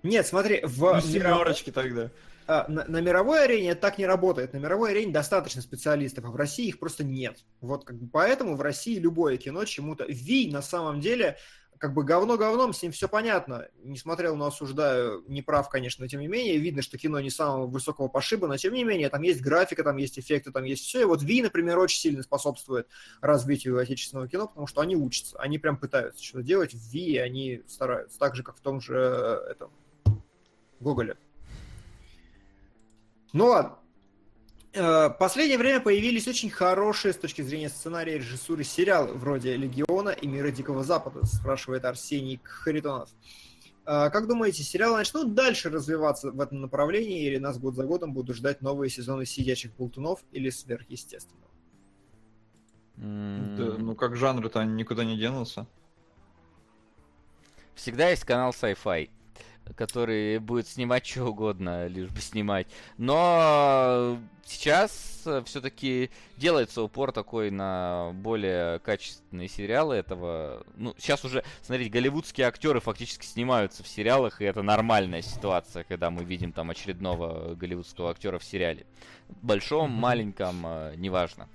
Нет, 0.05 0.27
смотри, 0.27 0.61
в 0.63 0.95
Ну, 0.95 1.01
семерочки 1.01 1.71
тогда. 1.71 2.11
А, 2.51 2.67
на, 2.69 2.85
на 2.85 3.01
мировой 3.01 3.45
арене 3.45 3.71
это 3.71 3.83
так 3.83 3.99
не 3.99 4.07
работает. 4.07 4.53
На 4.53 4.57
мировой 4.57 4.91
арене 4.91 5.13
достаточно 5.13 5.63
специалистов, 5.63 6.25
а 6.25 6.31
в 6.31 6.35
России 6.35 6.67
их 6.67 6.81
просто 6.81 7.05
нет. 7.05 7.45
Вот 7.61 7.85
как 7.85 7.97
бы 7.97 8.09
поэтому 8.09 8.57
в 8.57 8.61
России 8.61 8.99
любое 8.99 9.37
кино 9.37 9.65
чему-то... 9.65 10.05
Ви 10.09 10.51
на 10.51 10.61
самом 10.61 10.99
деле 10.99 11.37
как 11.79 11.95
бы 11.95 12.03
говно 12.03 12.37
говном, 12.37 12.73
с 12.73 12.83
ним 12.83 12.91
все 12.91 13.09
понятно. 13.09 13.69
Не 13.85 13.97
смотрел, 13.97 14.35
но 14.35 14.47
осуждаю, 14.47 15.25
не 15.29 15.43
прав, 15.43 15.69
конечно, 15.69 16.03
но 16.03 16.09
тем 16.09 16.19
не 16.19 16.27
менее, 16.27 16.59
видно, 16.59 16.83
что 16.83 16.99
кино 16.99 17.21
не 17.21 17.31
самого 17.31 17.69
высокого 17.69 18.09
пошиба, 18.09 18.49
но 18.49 18.57
тем 18.57 18.75
не 18.75 18.83
менее, 18.83 19.11
там 19.11 19.23
есть 19.23 19.41
графика, 19.43 19.85
там 19.85 19.97
есть 19.97 20.19
эффекты, 20.19 20.51
там 20.51 20.65
есть 20.65 20.83
все. 20.83 21.03
И 21.03 21.05
вот 21.05 21.23
Ви, 21.23 21.43
например, 21.43 21.79
очень 21.79 22.01
сильно 22.01 22.25
способствует 22.25 22.89
развитию 23.21 23.79
отечественного 23.79 24.27
кино, 24.27 24.49
потому 24.49 24.67
что 24.67 24.81
они 24.81 24.97
учатся, 24.97 25.39
они 25.39 25.59
прям 25.59 25.77
пытаются 25.77 26.25
что-то 26.25 26.43
делать 26.43 26.75
в 26.75 26.91
Ви, 26.91 27.17
они 27.17 27.63
стараются, 27.69 28.19
так 28.19 28.35
же, 28.35 28.43
как 28.43 28.57
в 28.57 28.61
том 28.61 28.81
же 28.81 28.97
э, 28.97 29.53
этом 29.53 29.71
Гоголе. 30.81 31.17
Ну 33.33 33.47
ладно. 33.47 33.79
Э, 34.73 35.11
Последнее 35.11 35.59
время 35.59 35.81
появились 35.81 36.29
очень 36.29 36.51
хорошие 36.51 37.13
с 37.13 37.17
точки 37.17 37.43
зрения 37.43 37.69
сценария 37.69 38.17
и 38.17 38.19
режиссуры 38.19 38.65
сериалы 38.65 39.15
вроде 39.15 39.57
«Легиона» 39.57 40.11
и 40.11 40.27
«Мира 40.27 40.51
Дикого 40.51 40.85
Запада», 40.85 41.27
спрашивает 41.27 41.85
Арсений 41.85 42.41
Харитонов. 42.43 43.11
Э, 43.85 44.11
Как 44.11 44.29
думаете, 44.29 44.63
сериалы 44.63 44.99
начнут 44.99 45.35
дальше 45.35 45.71
развиваться 45.71 46.31
в 46.31 46.41
этом 46.41 46.61
направлении, 46.61 47.25
или 47.25 47.39
нас 47.39 47.59
год 47.59 47.75
за 47.75 47.85
годом 47.85 48.13
будут 48.13 48.37
ждать 48.37 48.63
новые 48.63 48.91
сезоны 48.91 49.27
«Сидячих 49.27 49.75
болтунов» 49.77 50.21
или 50.33 50.51
«Сверхъестественного»? 50.51 51.51
Да, 52.97 53.79
ну 53.79 53.95
как 53.95 54.15
жанры-то 54.15 54.61
они 54.61 54.75
никуда 54.75 55.05
не 55.05 55.17
денутся. 55.17 55.67
Всегда 57.75 58.11
есть 58.11 58.25
канал 58.25 58.51
Sci-Fi, 58.51 59.09
который 59.77 60.39
будет 60.39 60.67
снимать 60.69 61.07
что 61.07 61.27
угодно, 61.27 61.87
лишь 61.87 62.11
бы 62.11 62.21
снимать. 62.21 62.67
Но 62.99 64.19
сейчас 64.45 65.23
все-таки 65.45 66.11
делается 66.37 66.83
упор 66.83 67.13
такой 67.13 67.51
на 67.51 68.13
более 68.15 68.79
качественные 68.81 69.49
сериалы 69.49 69.97
этого. 69.97 70.65
Ну, 70.77 70.95
сейчас 70.99 71.25
уже, 71.25 71.45
смотрите, 71.63 71.91
голливудские 71.91 72.47
актеры 72.47 72.81
фактически 72.81 73.27
снимаются 73.27 73.83
в 73.83 73.89
сериалах, 73.89 74.41
и 74.41 74.45
это 74.45 74.63
нормальная 74.63 75.23
ситуация, 75.23 75.85
когда 75.85 76.11
мы 76.11 76.25
видим 76.25 76.53
там 76.53 76.71
очередного 76.71 77.55
голливудского 77.55 78.11
актера 78.11 78.39
в 78.39 78.45
сериале. 78.45 78.87
Большом, 79.43 79.91
маленьком, 79.91 80.63
э, 80.65 80.95
неважно. 80.97 81.49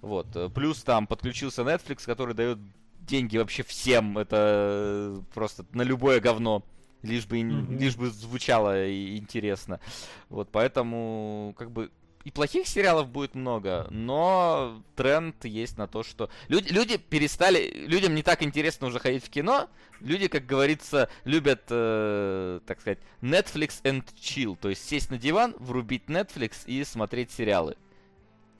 Вот. 0.00 0.34
э, 0.34 0.48
Плюс 0.48 0.82
там 0.82 1.06
подключился 1.06 1.62
Netflix, 1.62 2.04
который 2.06 2.34
дает 2.34 2.58
деньги 3.00 3.36
вообще 3.36 3.62
всем. 3.62 4.18
Это 4.18 4.36
э, 4.36 5.20
просто 5.34 5.64
на 5.72 5.82
любое 5.82 6.20
говно. 6.20 6.64
Лишь 7.02 7.26
бы, 7.26 7.42
Мгм. 7.42 7.78
лишь 7.78 7.96
бы 7.96 8.10
звучало 8.10 8.86
и 8.86 9.16
интересно. 9.16 9.80
Вот, 10.28 10.48
поэтому, 10.50 11.54
как 11.58 11.70
бы, 11.70 11.90
и 12.24 12.30
плохих 12.30 12.66
сериалов 12.68 13.08
будет 13.08 13.34
много, 13.34 13.86
но 13.90 14.82
тренд 14.94 15.42
есть 15.46 15.78
на 15.78 15.86
то, 15.86 16.02
что 16.02 16.28
люди, 16.48 16.70
люди 16.70 16.98
перестали, 16.98 17.70
людям 17.86 18.14
не 18.14 18.22
так 18.22 18.42
интересно 18.42 18.88
уже 18.88 18.98
ходить 18.98 19.24
в 19.24 19.30
кино, 19.30 19.68
люди, 20.00 20.28
как 20.28 20.44
говорится, 20.44 21.08
любят, 21.24 21.62
э, 21.70 22.60
так 22.66 22.80
сказать, 22.82 22.98
Netflix 23.22 23.80
and 23.84 24.04
chill, 24.20 24.56
то 24.60 24.68
есть 24.68 24.86
сесть 24.86 25.10
на 25.10 25.16
диван, 25.16 25.54
врубить 25.58 26.04
Netflix 26.08 26.58
и 26.66 26.84
смотреть 26.84 27.30
сериалы. 27.30 27.76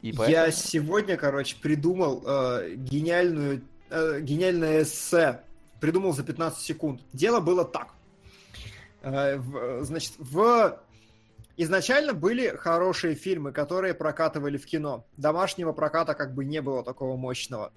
И 0.01 0.09
Я 0.09 0.15
поэтому- 0.17 0.53
сегодня, 0.53 1.17
короче, 1.19 1.57
придумал 1.61 2.23
э, 2.27 2.75
гениальную, 2.77 3.61
э, 3.91 4.21
гениальное 4.23 4.85
эссе. 4.85 5.43
Придумал 5.81 6.15
за 6.15 6.23
15 6.25 6.62
секунд. 6.65 7.03
Дело 7.12 7.41
было 7.41 7.67
так. 7.67 7.89
Э, 9.02 9.36
в- 9.36 9.85
значит, 9.85 10.14
в... 10.18 10.81
Изначально 11.56 12.14
были 12.14 12.48
хорошие 12.56 13.14
фильмы, 13.14 13.52
которые 13.52 13.93
прокатывали 13.93 14.56
в 14.56 14.64
кино. 14.64 15.05
Домашнего 15.16 15.72
проката 15.72 16.14
как 16.14 16.35
бы 16.35 16.44
не 16.44 16.62
было 16.62 16.82
такого 16.82 17.16
мощного. 17.16 17.72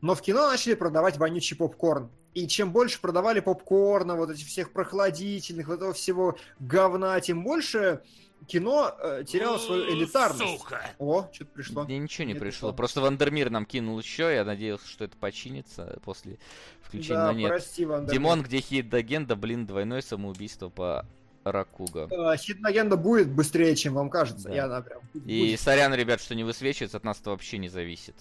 Но 0.00 0.14
в 0.14 0.20
кино 0.20 0.48
начали 0.48 0.74
продавать 0.74 1.16
вонючий 1.16 1.56
попкорн. 1.56 2.10
И 2.34 2.48
чем 2.48 2.72
больше 2.72 3.00
продавали 3.00 3.38
попкорна, 3.38 4.16
вот 4.16 4.30
этих 4.30 4.48
всех 4.48 4.72
прохладительных, 4.72 5.68
вот 5.68 5.74
этого 5.74 5.92
всего 5.92 6.36
говна, 6.58 7.20
тем 7.20 7.44
больше 7.44 8.02
кино 8.46 8.94
э, 8.98 9.24
теряло 9.26 9.58
свою 9.58 9.92
элитарность. 9.94 10.58
Сука. 10.60 10.90
О, 10.98 11.28
что-то 11.32 11.50
пришло. 11.52 11.84
Мне 11.84 11.98
ничего 11.98 12.26
не 12.26 12.32
Нет, 12.32 12.40
пришло. 12.42 12.68
это- 12.70 12.76
Просто 12.76 13.00
Вандермир 13.00 13.50
нам 13.50 13.66
кинул 13.66 13.98
еще, 13.98 14.32
я 14.34 14.44
надеялся, 14.44 14.86
что 14.88 15.04
это 15.04 15.16
починится 15.16 15.98
после 16.04 16.38
включения, 16.82 17.14
Да, 17.18 17.32
но 17.32 17.38
нет. 17.38 17.48
прости, 17.48 17.84
Вандермир. 17.84 18.12
Димон, 18.12 18.42
где 18.42 18.60
хит 18.60 18.88
Легенда, 18.88 19.36
блин, 19.36 19.66
двойное 19.66 20.00
самоубийство 20.02 20.68
по 20.68 21.06
ракуго. 21.44 22.08
Э, 22.10 22.36
Хит 22.36 22.58
Легенда 22.58 22.96
будет 22.96 23.30
быстрее, 23.30 23.76
чем 23.76 23.94
вам 23.94 24.08
кажется. 24.08 24.48
Да. 24.48 24.54
И 24.54 24.58
она 24.58 24.80
прям 24.80 25.00
И 25.14 25.18
будет. 25.48 25.60
сорян, 25.60 25.92
ребят, 25.94 26.20
что 26.22 26.34
не 26.34 26.42
высвечивается, 26.44 26.96
от 26.96 27.04
нас 27.04 27.20
это 27.20 27.30
вообще 27.30 27.58
не 27.58 27.68
зависит. 27.68 28.14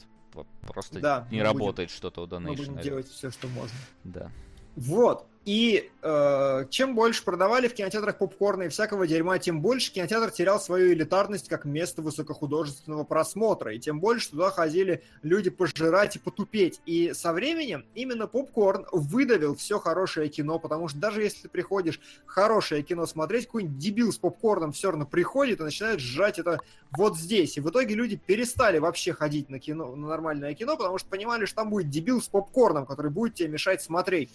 Просто 0.68 1.00
Да, 1.00 1.28
не 1.32 1.38
мы 1.38 1.44
будем- 1.44 1.60
работает 1.60 1.90
что-то 1.92 2.24
у 2.24 2.28
Мы 2.28 2.34
Donation. 2.36 2.56
будем 2.58 2.78
делать 2.80 3.08
все, 3.08 3.30
что 3.32 3.48
можно. 3.48 3.78
Да. 4.04 4.32
Вот. 4.76 5.28
И 5.46 5.92
э, 6.02 6.66
чем 6.70 6.96
больше 6.96 7.24
продавали 7.26 7.68
в 7.68 7.74
кинотеатрах 7.74 8.18
попкорна 8.18 8.64
и 8.64 8.70
всякого 8.70 9.06
дерьма, 9.06 9.40
тем 9.40 9.62
больше 9.62 9.92
кинотеатр 9.92 10.32
терял 10.32 10.58
свою 10.58 10.94
элитарность 10.94 11.50
как 11.50 11.66
место 11.66 12.02
высокохудожественного 12.02 13.04
просмотра. 13.04 13.74
И 13.74 13.80
тем 13.80 14.00
больше 14.00 14.32
туда 14.32 14.52
ходили 14.52 15.04
люди 15.22 15.50
пожирать 15.50 16.16
и 16.16 16.20
потупеть. 16.20 16.80
И 16.86 17.12
со 17.14 17.34
временем 17.34 17.86
именно 17.94 18.28
попкорн 18.28 18.86
выдавил 18.94 19.56
все 19.56 19.80
хорошее 19.80 20.30
кино, 20.30 20.60
потому 20.60 20.88
что 20.88 21.00
даже 21.00 21.22
если 21.22 21.42
ты 21.42 21.50
приходишь 21.50 22.00
хорошее 22.26 22.82
кино 22.82 23.06
смотреть, 23.06 23.48
какой-нибудь 23.48 23.78
дебил 23.78 24.14
с 24.14 24.18
попкорном 24.18 24.72
все 24.72 24.92
равно 24.92 25.06
приходит 25.06 25.60
и 25.60 25.64
начинает 25.64 26.00
сжать 26.00 26.40
это 26.40 26.62
вот 26.96 27.18
здесь. 27.18 27.58
И 27.58 27.62
в 27.62 27.70
итоге 27.70 27.96
люди 27.96 28.16
перестали 28.16 28.78
вообще 28.78 29.12
ходить 29.12 29.50
на 29.50 29.60
кино, 29.60 29.94
на 29.94 30.08
нормальное 30.08 30.54
кино, 30.54 30.78
потому 30.78 30.98
что 30.98 31.10
понимали, 31.10 31.46
что 31.46 31.58
там 31.58 31.70
будет 31.70 31.90
дебил 31.90 32.22
с 32.22 32.30
попкорном, 32.30 32.86
который 32.86 33.12
будет 33.12 33.36
тебе 33.36 33.50
мешать 33.50 33.82
смотреть. 33.82 34.30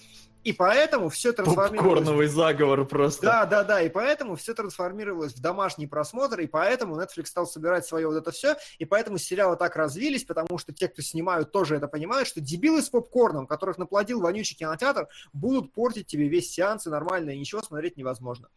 И 0.45 0.53
поэтому 0.53 1.09
все 1.09 1.33
трансформировалось... 1.33 1.99
Попкорновый 1.99 2.27
заговор 2.29 2.85
просто. 2.87 3.23
Да, 3.23 3.47
да, 3.47 3.65
да, 3.65 3.83
и 3.83 3.89
поэтому 3.89 4.37
все 4.37 4.55
трансформировалось 4.55 5.35
в 5.35 5.41
домашний 5.41 5.87
просмотр, 5.87 6.41
и 6.41 6.47
поэтому 6.47 6.97
Netflix 7.01 7.27
стал 7.27 7.47
собирать 7.47 7.85
свое 7.85 8.07
вот 8.07 8.17
это 8.17 8.31
все, 8.31 8.57
и 8.79 8.85
поэтому 8.85 9.19
сериалы 9.19 9.57
так 9.57 9.77
развились, 9.77 10.25
потому 10.25 10.59
что 10.59 10.73
те, 10.73 10.89
кто 10.89 11.03
снимают, 11.03 11.51
тоже 11.51 11.77
это 11.77 11.89
понимают, 11.89 12.29
что 12.29 12.41
дебилы 12.41 12.83
с 12.83 12.89
попкорном, 12.89 13.47
которых 13.47 13.79
наплодил 13.79 14.21
вонючий 14.21 14.57
кинотеатр, 14.57 15.09
будут 15.33 15.73
портить 15.73 16.07
тебе 16.07 16.29
весь 16.29 16.51
сеанс, 16.51 16.87
и 16.87 16.91
нормально, 16.91 17.31
и 17.31 17.39
ничего 17.39 17.61
смотреть 17.61 17.97
невозможно. 17.97 18.49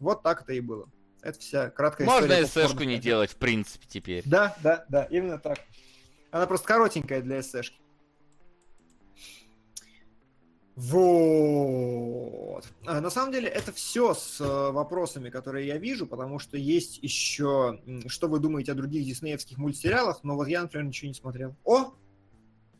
Вот 0.00 0.22
так 0.22 0.42
это 0.42 0.54
и 0.54 0.60
было. 0.60 0.90
Это 1.22 1.38
вся 1.38 1.70
краткая 1.70 2.06
Можно 2.06 2.26
история 2.26 2.44
эсэшку 2.44 2.68
попкорна. 2.68 2.90
не 2.90 2.98
делать, 2.98 3.30
в 3.32 3.36
принципе, 3.36 3.86
теперь. 3.88 4.22
Да, 4.24 4.56
да, 4.62 4.84
да, 4.88 5.04
именно 5.04 5.38
так. 5.38 5.58
Она 6.30 6.46
просто 6.46 6.66
коротенькая 6.66 7.20
для 7.20 7.40
эсэшки. 7.40 7.78
Вот. 10.76 12.64
А, 12.84 13.00
на 13.00 13.08
самом 13.08 13.32
деле 13.32 13.48
это 13.48 13.72
все 13.72 14.12
с 14.12 14.38
э, 14.42 14.44
вопросами, 14.44 15.30
которые 15.30 15.66
я 15.66 15.78
вижу, 15.78 16.06
потому 16.06 16.38
что 16.38 16.58
есть 16.58 16.98
еще, 17.02 17.80
что 18.08 18.28
вы 18.28 18.40
думаете 18.40 18.72
о 18.72 18.74
других 18.74 19.06
диснеевских 19.06 19.56
мультсериалах, 19.56 20.22
но 20.22 20.36
вот 20.36 20.48
я, 20.48 20.60
например, 20.60 20.86
ничего 20.86 21.08
не 21.08 21.14
смотрел. 21.14 21.56
О! 21.64 21.94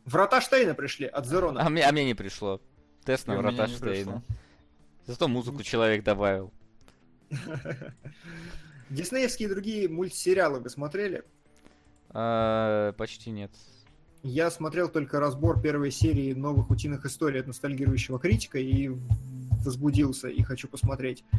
Врата 0.05 0.41
Штейна 0.41 0.75
пришли 0.75 1.07
от 1.07 1.25
Зерона. 1.25 1.65
А 1.65 1.69
мне, 1.69 1.83
а 1.83 1.91
мне 1.91 2.05
не 2.05 2.13
пришло. 2.13 2.61
Тест 3.03 3.25
на 3.25 3.33
И 3.33 3.37
врата 3.37 3.67
Штейна. 3.67 4.23
Зато 5.07 5.27
музыку 5.27 5.63
человек 5.63 6.03
добавил. 6.03 6.53
Диснеевские 8.91 9.49
другие 9.49 9.89
мультсериалы 9.89 10.59
вы 10.59 10.69
смотрели? 10.69 11.23
А, 12.09 12.93
почти 12.93 13.31
нет. 13.31 13.51
Я 14.29 14.51
смотрел 14.51 14.89
только 14.89 15.21
разбор 15.21 15.61
первой 15.61 15.89
серии 15.89 16.33
новых 16.33 16.69
утиных 16.69 17.05
историй 17.05 17.39
от 17.39 17.47
ностальгирующего 17.47 18.19
критика 18.19 18.59
и 18.59 18.89
возбудился 19.63 20.27
и 20.27 20.43
хочу 20.43 20.67
посмотреть. 20.67 21.23
э, 21.33 21.37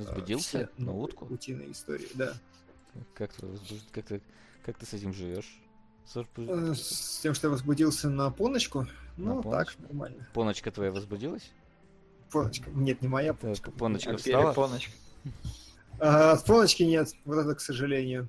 Возбудился 0.00 0.70
все 0.74 0.82
на 0.82 0.92
утку? 0.92 1.26
Утиные 1.26 1.70
истории, 1.72 2.08
да. 2.14 2.32
Как 3.12 3.30
ты, 3.34 3.46
как 3.92 4.04
ты, 4.06 4.22
как 4.64 4.78
ты 4.78 4.86
с 4.86 4.94
этим 4.94 5.12
живешь? 5.12 5.60
Э, 6.14 6.74
С 6.74 7.20
тем, 7.22 7.34
что 7.34 7.48
я 7.48 7.50
возбудился 7.50 8.08
на 8.08 8.30
поночку. 8.30 8.86
Ну, 9.18 9.36
На 9.36 9.42
так, 9.42 9.44
поночку? 9.52 9.82
нормально. 9.82 10.26
Поночка 10.32 10.70
твоя 10.70 10.92
возбудилась? 10.92 11.50
Поночка. 12.30 12.70
Нет, 12.70 13.02
не 13.02 13.08
моя 13.08 13.32
Так, 13.34 13.40
поночка. 13.42 13.70
поночка 13.70 14.10
А 14.12 14.16
встала? 14.16 14.46
перепоночка. 14.46 14.92
А, 15.98 16.32
От 16.32 16.44
поночки 16.46 16.84
нет, 16.84 17.12
вот 17.26 17.36
это, 17.36 17.54
к 17.54 17.60
сожалению. 17.60 18.28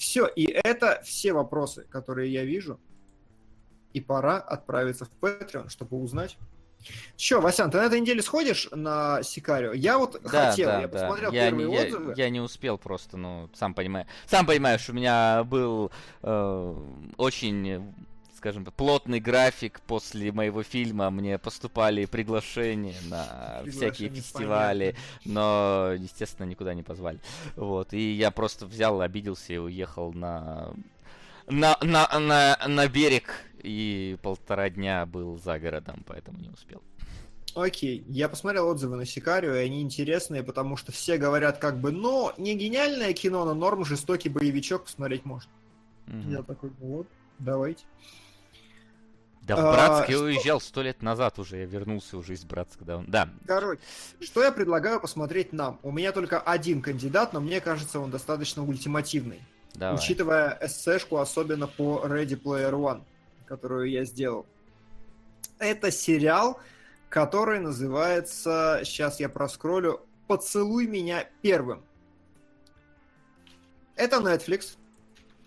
Все, 0.00 0.26
и 0.26 0.46
это 0.64 1.02
все 1.04 1.34
вопросы, 1.34 1.84
которые 1.90 2.32
я 2.32 2.44
вижу. 2.44 2.80
И 3.92 4.00
пора 4.00 4.38
отправиться 4.38 5.04
в 5.04 5.10
Patreon, 5.22 5.68
чтобы 5.68 5.98
узнать. 5.98 6.38
Че, 7.16 7.40
Васян, 7.40 7.70
ты 7.70 7.76
на 7.76 7.82
этой 7.82 8.00
неделе 8.00 8.22
сходишь 8.22 8.66
на 8.72 9.22
Сикарио? 9.22 9.74
Я 9.74 9.98
вот 9.98 10.18
Да, 10.22 10.50
хотел, 10.50 10.68
да, 10.70 10.80
я 10.80 10.88
да. 10.88 10.98
посмотрел 10.98 11.32
Я 11.32 11.48
первые 11.50 11.68
не, 11.68 11.74
я- 11.74 11.82
отзывы. 11.82 12.14
Я, 12.16 12.30
не 12.30 12.40
успел 12.40 12.78
просто, 12.78 13.18
ну, 13.18 13.50
сам 13.52 13.74
понимаю. 13.74 14.06
Сам 14.26 14.46
понимаешь, 14.46 14.88
у 14.88 14.94
меня 14.94 15.44
был 15.44 15.90
э, 16.22 16.74
очень, 17.18 17.92
скажем 18.40 18.64
так, 18.64 18.72
плотный 18.72 19.20
график 19.20 19.82
после 19.86 20.32
моего 20.32 20.62
фильма. 20.62 21.10
Мне 21.10 21.38
поступали 21.38 22.06
приглашения 22.06 22.96
на 23.10 23.62
всякие 23.66 24.08
Приглашения, 24.08 24.14
фестивали, 24.14 24.96
но, 25.26 25.90
естественно, 25.92 26.46
никуда 26.46 26.72
не 26.72 26.82
позвали. 26.82 27.20
Вот, 27.54 27.92
и 27.92 28.12
я 28.12 28.30
просто 28.30 28.64
взял, 28.64 29.02
обиделся 29.02 29.52
и 29.52 29.58
уехал 29.58 30.14
на 30.14 30.72
на, 31.48 31.76
на, 31.82 32.08
на, 32.18 32.56
на 32.66 32.88
берег 32.88 33.44
и 33.62 34.16
полтора 34.22 34.70
дня 34.70 35.04
был 35.04 35.36
за 35.36 35.58
городом, 35.58 36.02
поэтому 36.06 36.38
не 36.38 36.48
успел. 36.48 36.82
Окей, 37.54 38.04
я 38.08 38.28
посмотрел 38.30 38.68
отзывы 38.68 38.96
на 38.96 39.04
Сикарио, 39.04 39.54
и 39.56 39.64
они 39.64 39.82
интересные, 39.82 40.42
потому 40.42 40.76
что 40.76 40.92
все 40.92 41.18
говорят 41.18 41.58
как 41.58 41.78
бы, 41.78 41.90
ну, 41.90 42.32
не 42.38 42.56
гениальное 42.56 43.12
кино, 43.12 43.44
но 43.44 43.52
норм 43.52 43.84
жестокий 43.84 44.30
боевичок 44.30 44.84
посмотреть 44.84 45.26
можно. 45.26 45.50
Мгм. 46.06 46.30
Я 46.30 46.42
такой, 46.42 46.70
ну 46.80 46.86
вот, 46.86 47.06
давайте. 47.38 47.84
Да, 49.56 49.62
в 49.62 49.66
А, 49.66 49.72
Братск 49.72 50.08
я 50.10 50.16
что- 50.16 50.24
уезжал 50.24 50.60
сто 50.60 50.82
лет 50.82 51.02
назад 51.02 51.38
уже, 51.38 51.58
я 51.58 51.64
вернулся 51.66 52.16
уже 52.16 52.34
из 52.34 52.44
Братска, 52.44 52.84
он... 52.96 53.04
Да, 53.06 53.28
Короче, 53.46 53.80
что 54.20 54.42
я 54.42 54.52
предлагаю 54.52 55.00
посмотреть 55.00 55.52
нам? 55.52 55.78
У 55.82 55.92
меня 55.92 56.12
только 56.12 56.40
один 56.40 56.82
кандидат, 56.82 57.32
но 57.32 57.40
мне 57.40 57.60
кажется, 57.60 58.00
он 58.00 58.10
достаточно 58.10 58.64
ультимативный. 58.64 59.40
давай. 59.74 59.96
Учитывая 59.98 60.58
эссешку, 60.60 61.18
особенно 61.18 61.66
по 61.66 62.04
Ready 62.06 62.40
Player 62.40 62.72
One, 62.72 63.02
которую 63.46 63.90
я 63.90 64.04
сделал. 64.04 64.46
Это 65.58 65.90
сериал, 65.90 66.58
который 67.08 67.60
называется, 67.60 68.80
сейчас 68.84 69.20
я 69.20 69.28
проскроллю, 69.28 70.00
«Поцелуй 70.26 70.86
меня 70.86 71.28
первым». 71.42 71.82
Это 73.96 74.16
Netflix, 74.18 74.76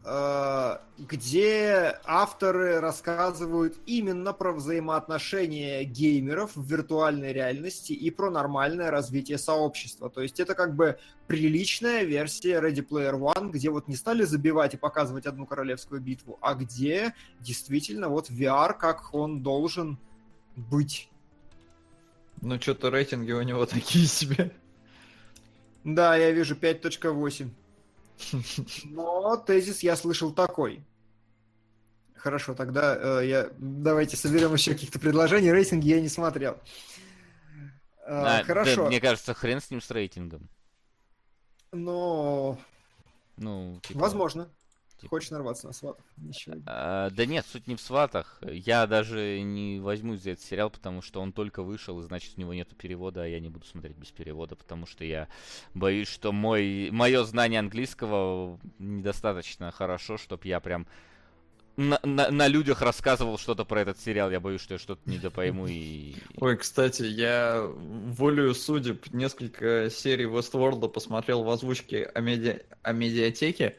где 0.05 1.97
авторы 2.03 2.81
рассказывают 2.81 3.77
именно 3.85 4.33
про 4.33 4.51
взаимоотношения 4.51 5.85
геймеров 5.85 6.57
в 6.57 6.65
виртуальной 6.65 7.31
реальности 7.31 7.93
и 7.93 8.11
про 8.11 8.29
нормальное 8.29 8.91
развитие 8.91 9.37
сообщества. 9.37 10.09
То 10.09 10.21
есть 10.21 10.41
это 10.41 10.55
как 10.55 10.75
бы 10.75 10.99
приличная 11.27 12.03
версия 12.03 12.59
Ready 12.59 12.85
Player 12.85 13.17
One, 13.17 13.51
где 13.51 13.69
вот 13.69 13.87
не 13.87 13.95
стали 13.95 14.23
забивать 14.23 14.73
и 14.73 14.77
показывать 14.77 15.25
одну 15.25 15.45
королевскую 15.45 16.01
битву, 16.01 16.37
а 16.41 16.53
где 16.53 17.15
действительно 17.39 18.09
вот 18.09 18.29
VR, 18.29 18.77
как 18.77 19.13
он 19.13 19.41
должен 19.41 19.97
быть. 20.57 21.09
Ну, 22.41 22.59
что-то 22.59 22.89
рейтинги 22.89 23.31
у 23.31 23.41
него 23.41 23.65
такие 23.65 24.05
себе. 24.05 24.51
Да, 25.85 26.17
я 26.17 26.31
вижу 26.31 26.55
5.8. 26.55 27.49
Но 28.85 29.37
тезис 29.37 29.83
я 29.83 29.95
слышал 29.95 30.31
такой. 30.31 30.83
Хорошо, 32.15 32.53
тогда 32.53 33.21
э, 33.21 33.27
я... 33.27 33.49
давайте 33.57 34.15
соберем 34.15 34.53
еще 34.53 34.73
каких-то 34.73 34.97
предложений. 34.97 35.51
Рейтинги 35.51 35.89
я 35.89 35.99
не 35.99 36.07
смотрел. 36.07 36.57
А, 38.05 38.21
А, 38.21 38.37
да, 38.39 38.43
Хорошо, 38.45 38.87
мне 38.87 39.01
кажется, 39.01 39.33
хрен 39.33 39.59
с 39.59 39.69
ним 39.69 39.81
с 39.81 39.91
рейтингом. 39.91 40.49
но 41.71 42.57
Ну, 43.37 43.79
типа, 43.83 43.99
возможно. 43.99 44.49
Типа. 45.03 45.15
Хочешь 45.15 45.31
нарваться 45.31 45.67
на 45.67 45.73
сватов? 45.73 46.03
Ничего. 46.17 46.55
А, 46.65 47.09
да 47.09 47.25
нет, 47.25 47.45
суть 47.45 47.67
не 47.67 47.75
в 47.75 47.81
сватах. 47.81 48.39
Я 48.41 48.87
даже 48.87 49.41
не 49.41 49.79
возьмусь 49.79 50.21
за 50.21 50.31
этот 50.31 50.43
сериал, 50.43 50.69
потому 50.69 51.01
что 51.01 51.21
он 51.21 51.31
только 51.31 51.63
вышел, 51.63 51.99
и 51.99 52.03
значит 52.03 52.33
у 52.37 52.41
него 52.41 52.53
нету 52.53 52.75
перевода, 52.75 53.23
а 53.23 53.27
я 53.27 53.39
не 53.39 53.49
буду 53.49 53.65
смотреть 53.65 53.97
без 53.97 54.11
перевода, 54.11 54.55
потому 54.55 54.85
что 54.85 55.03
я 55.03 55.27
боюсь, 55.73 56.07
что 56.07 56.31
мой 56.31 56.89
мое 56.91 57.23
знание 57.23 57.59
английского 57.59 58.59
недостаточно 58.79 59.71
хорошо, 59.71 60.17
чтобы 60.17 60.47
я 60.47 60.59
прям 60.59 60.87
на, 61.75 61.99
на, 62.03 62.29
на 62.29 62.47
людях 62.47 62.81
рассказывал 62.81 63.37
что-то 63.37 63.65
про 63.65 63.81
этот 63.81 63.99
сериал. 63.99 64.31
Я 64.31 64.39
боюсь, 64.39 64.61
что 64.61 64.75
я 64.75 64.77
что-то 64.77 65.01
недопойму 65.09 65.67
и... 65.67 66.15
Ой, 66.37 66.57
кстати, 66.57 67.03
я 67.03 67.63
волею 67.65 68.53
судеб 68.53 69.11
несколько 69.11 69.89
серий 69.89 70.25
Westworld 70.25 70.87
посмотрел 70.89 71.43
в 71.43 71.49
озвучке 71.49 72.03
о, 72.03 72.21
меди... 72.21 72.63
о 72.83 72.91
медиатеке, 72.93 73.77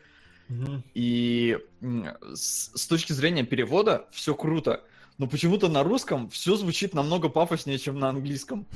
и 0.94 1.58
с, 2.34 2.70
с 2.74 2.86
точки 2.86 3.12
зрения 3.12 3.44
перевода 3.44 4.06
все 4.10 4.34
круто, 4.34 4.82
но 5.18 5.26
почему-то 5.26 5.68
на 5.68 5.82
русском 5.82 6.28
все 6.30 6.56
звучит 6.56 6.94
намного 6.94 7.28
пафоснее, 7.28 7.78
чем 7.78 7.98
на 7.98 8.08
английском. 8.08 8.66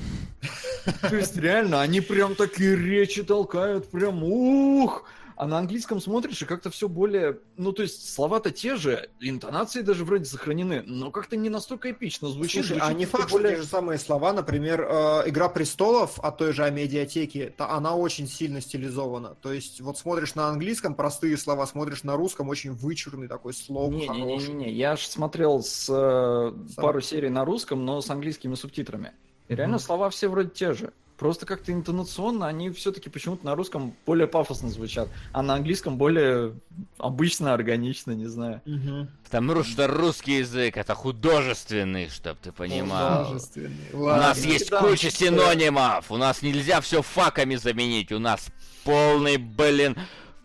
То 1.01 1.17
есть 1.17 1.37
реально, 1.37 1.83
они 1.83 2.01
прям 2.01 2.35
такие 2.35 2.77
речи 2.77 3.23
толкают, 3.23 3.91
прям 3.91 4.23
ух! 4.23 5.05
А 5.41 5.47
на 5.47 5.59
английском 5.59 6.01
смотришь, 6.01 6.43
и 6.43 6.45
как-то 6.47 6.69
все 6.69 6.89
более... 6.89 7.39
Ну, 7.57 7.71
то 7.73 7.83
есть 7.83 8.13
слова-то 8.13 8.51
те 8.51 8.75
же, 8.75 9.09
интонации 9.21 9.83
даже 9.83 10.05
вроде 10.05 10.25
сохранены, 10.25 10.83
но 10.85 11.13
как-то 11.13 11.37
не 11.37 11.49
настолько 11.49 11.93
эпично 11.93 12.27
звучит. 12.29 12.67
Слушай, 12.67 12.79
а 12.81 12.87
звучит 12.87 12.99
не 12.99 13.05
как-то 13.05 13.19
факт, 13.19 13.29
что 13.29 13.39
более- 13.39 13.55
те 13.55 13.63
же 13.63 13.69
самые 13.69 14.01
слова, 14.01 14.33
например, 14.33 14.81
э, 14.83 15.23
«Игра 15.29 15.49
престолов» 15.49 16.19
от 16.19 16.39
той 16.39 16.53
же 16.53 16.65
Амедиатеки, 16.65 17.55
та- 17.57 17.71
она 17.71 17.95
очень 17.95 18.27
сильно 18.27 18.61
стилизована. 18.61 19.37
То 19.41 19.53
есть 19.53 19.81
вот 19.81 19.97
смотришь 19.97 20.35
на 20.35 20.49
английском 20.49 20.97
простые 20.97 21.37
слова, 21.37 21.67
смотришь 21.69 22.03
на 22.03 22.17
русском 22.17 22.49
очень 22.49 22.73
вычурный 22.73 23.29
такой 23.29 23.55
слог. 23.55 23.93
Не-не-не, 23.93 24.73
я 24.73 24.97
же 24.97 25.07
смотрел 25.07 25.63
с 25.63 25.87
э, 25.89 26.53
пару 26.75 27.01
серий 27.01 27.29
на 27.31 27.45
русском, 27.45 27.85
но 27.85 28.01
с 28.01 28.11
английскими 28.11 28.57
субтитрами. 28.57 29.13
И 29.47 29.55
реально 29.55 29.77
Мгм. 29.77 29.85
слова 29.85 30.11
все 30.11 30.27
вроде 30.27 30.51
те 30.51 30.73
же. 30.73 30.93
Просто 31.19 31.47
как-то 31.47 31.73
интонационно 31.73 32.47
они 32.47 32.71
все-таки 32.71 33.11
почему-то 33.11 33.45
на 33.45 33.57
русском 33.57 33.93
более 34.07 34.29
пафосно 34.29 34.69
звучат, 34.69 35.09
а 35.33 35.43
на 35.43 35.55
английском 35.55 35.99
более 35.99 36.55
обычно, 36.97 37.55
органично, 37.55 38.13
не 38.13 38.27
знаю. 38.27 38.63
Мгм. 38.65 39.09
Потому 39.25 39.65
что 39.65 39.89
русский 39.89 40.39
язык 40.39 40.77
это 40.77 40.95
художественный, 40.95 42.09
чтоб 42.09 42.39
ты 42.39 42.53
понимал. 42.53 43.25
Художественный. 43.25 43.75
У 43.93 44.03
Ладно. 44.03 44.29
нас 44.29 44.45
есть 44.45 44.71
да, 44.71 44.81
куча 44.81 45.11
синонимов. 45.11 46.09
У 46.13 46.17
нас 46.17 46.41
нельзя 46.41 46.81
все 46.81 47.03
факами 47.03 47.57
заменить. 47.57 48.13
У 48.13 48.21
нас 48.21 48.47
полный, 48.85 49.39
блин, 49.39 49.97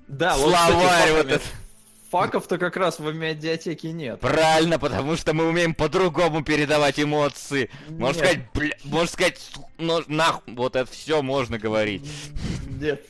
Да, 0.07 0.35
словарь 0.35 1.11
вот 1.11 1.17
вот, 1.17 1.25
этот. 1.27 1.43
Факов-то 2.13 2.59
как 2.59 2.77
раз 2.77 2.99
в 2.99 3.11
медиатеке 3.11 3.91
нет. 3.91 4.19
Правильно, 4.19 4.77
потому 4.77 5.15
что 5.15 5.33
мы 5.33 5.47
умеем 5.47 5.73
по-другому 5.73 6.43
передавать 6.43 6.99
эмоции. 6.99 7.71
Можно 7.89 8.05
Нет. 8.05 8.15
сказать, 8.17 8.51
бля, 8.53 8.77
можно 8.83 9.07
сказать, 9.07 9.51
ну, 9.79 10.03
нахуй, 10.07 10.53
вот 10.53 10.75
это 10.75 10.91
все 10.91 11.23
можно 11.23 11.57
говорить. 11.57 12.07
Нет, 12.79 13.03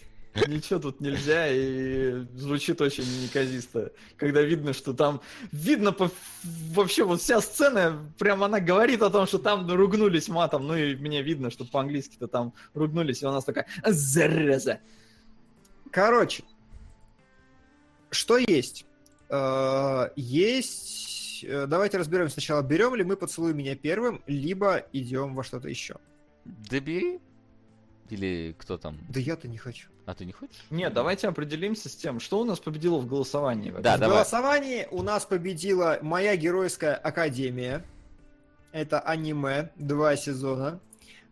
ничего 0.48 0.80
тут 0.80 1.02
нельзя, 1.02 1.50
и 1.50 2.26
звучит 2.38 2.80
очень 2.80 3.04
неказисто. 3.24 3.92
Когда 4.16 4.42
видно, 4.42 4.72
что 4.72 4.94
там... 4.94 5.20
Видно 5.52 5.92
по... 5.92 6.10
вообще 6.72 7.04
вот 7.04 7.20
вся 7.20 7.42
сцена, 7.42 8.02
прям 8.18 8.42
она 8.42 8.62
говорит 8.62 9.02
о 9.02 9.10
том, 9.10 9.28
что 9.28 9.38
там 9.38 9.70
ругнулись 9.70 10.30
матом. 10.30 10.66
Ну 10.66 10.78
и 10.78 10.96
мне 10.96 11.22
видно, 11.22 11.52
что 11.52 11.66
по-английски-то 11.66 12.30
там 12.30 12.54
ругнулись, 12.74 13.22
и 13.22 13.26
у 13.26 13.32
нас 13.32 13.44
такая 13.44 13.68
«Зараза!» 13.86 14.80
Короче, 15.92 16.44
что 18.12 18.38
есть? 18.38 18.86
Э, 19.34 20.10
Есть... 20.16 21.44
э, 21.44 21.66
Давайте 21.66 21.98
разберем 21.98 22.30
сначала, 22.30 22.62
берем 22.62 22.94
ли 22.94 23.04
мы 23.04 23.16
«Поцелуй 23.16 23.54
меня 23.54 23.76
первым», 23.76 24.22
либо 24.28 24.86
идем 24.94 25.34
во 25.34 25.44
что-то 25.44 25.70
еще. 25.70 25.96
Добери. 26.46 27.20
Или 28.10 28.56
кто 28.60 28.78
там? 28.78 29.00
Да 29.10 29.20
я-то 29.20 29.48
не 29.48 29.58
хочу. 29.58 29.90
А 30.06 30.14
ты 30.14 30.26
не 30.26 30.34
хочешь? 30.34 30.64
Нет, 30.70 30.94
давайте 30.94 31.28
определимся 31.28 31.90
с 31.90 31.96
тем, 31.96 32.20
что 32.20 32.40
у 32.42 32.46
нас 32.46 32.60
победило 32.60 33.00
в 33.00 33.08
голосовании. 33.08 33.72
Да, 33.72 33.98
в 33.98 34.00
давай. 34.00 34.18
голосовании 34.18 34.88
у 34.92 35.02
нас 35.02 35.26
победила 35.26 35.98
«Моя 36.04 36.36
геройская 36.36 36.94
академия». 36.96 37.84
Это 38.72 39.00
аниме, 39.00 39.72
два 39.78 40.16
сезона. 40.16 40.80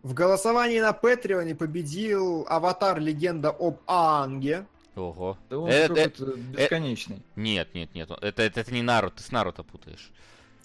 В 0.01 0.15
голосовании 0.15 0.79
на 0.79 0.93
Патреоне 0.93 1.53
победил 1.53 2.47
«Аватар. 2.49 2.99
Легенда 2.99 3.49
об 3.49 3.81
Аанге». 3.85 4.65
Ого. 4.95 5.37
Да 5.49 5.59
он 5.59 5.69
Это- 5.69 5.95
какой-то 5.95 6.37
бесконечный. 6.37 7.21
Нет, 7.35 7.73
нет, 7.73 7.93
нет. 7.93 8.09
Это, 8.11 8.43
это, 8.43 8.59
это 8.59 8.73
не 8.73 8.81
Наруто, 8.81 9.17
ты 9.17 9.23
с 9.23 9.31
Наруто 9.31 9.63
путаешь. 9.63 10.11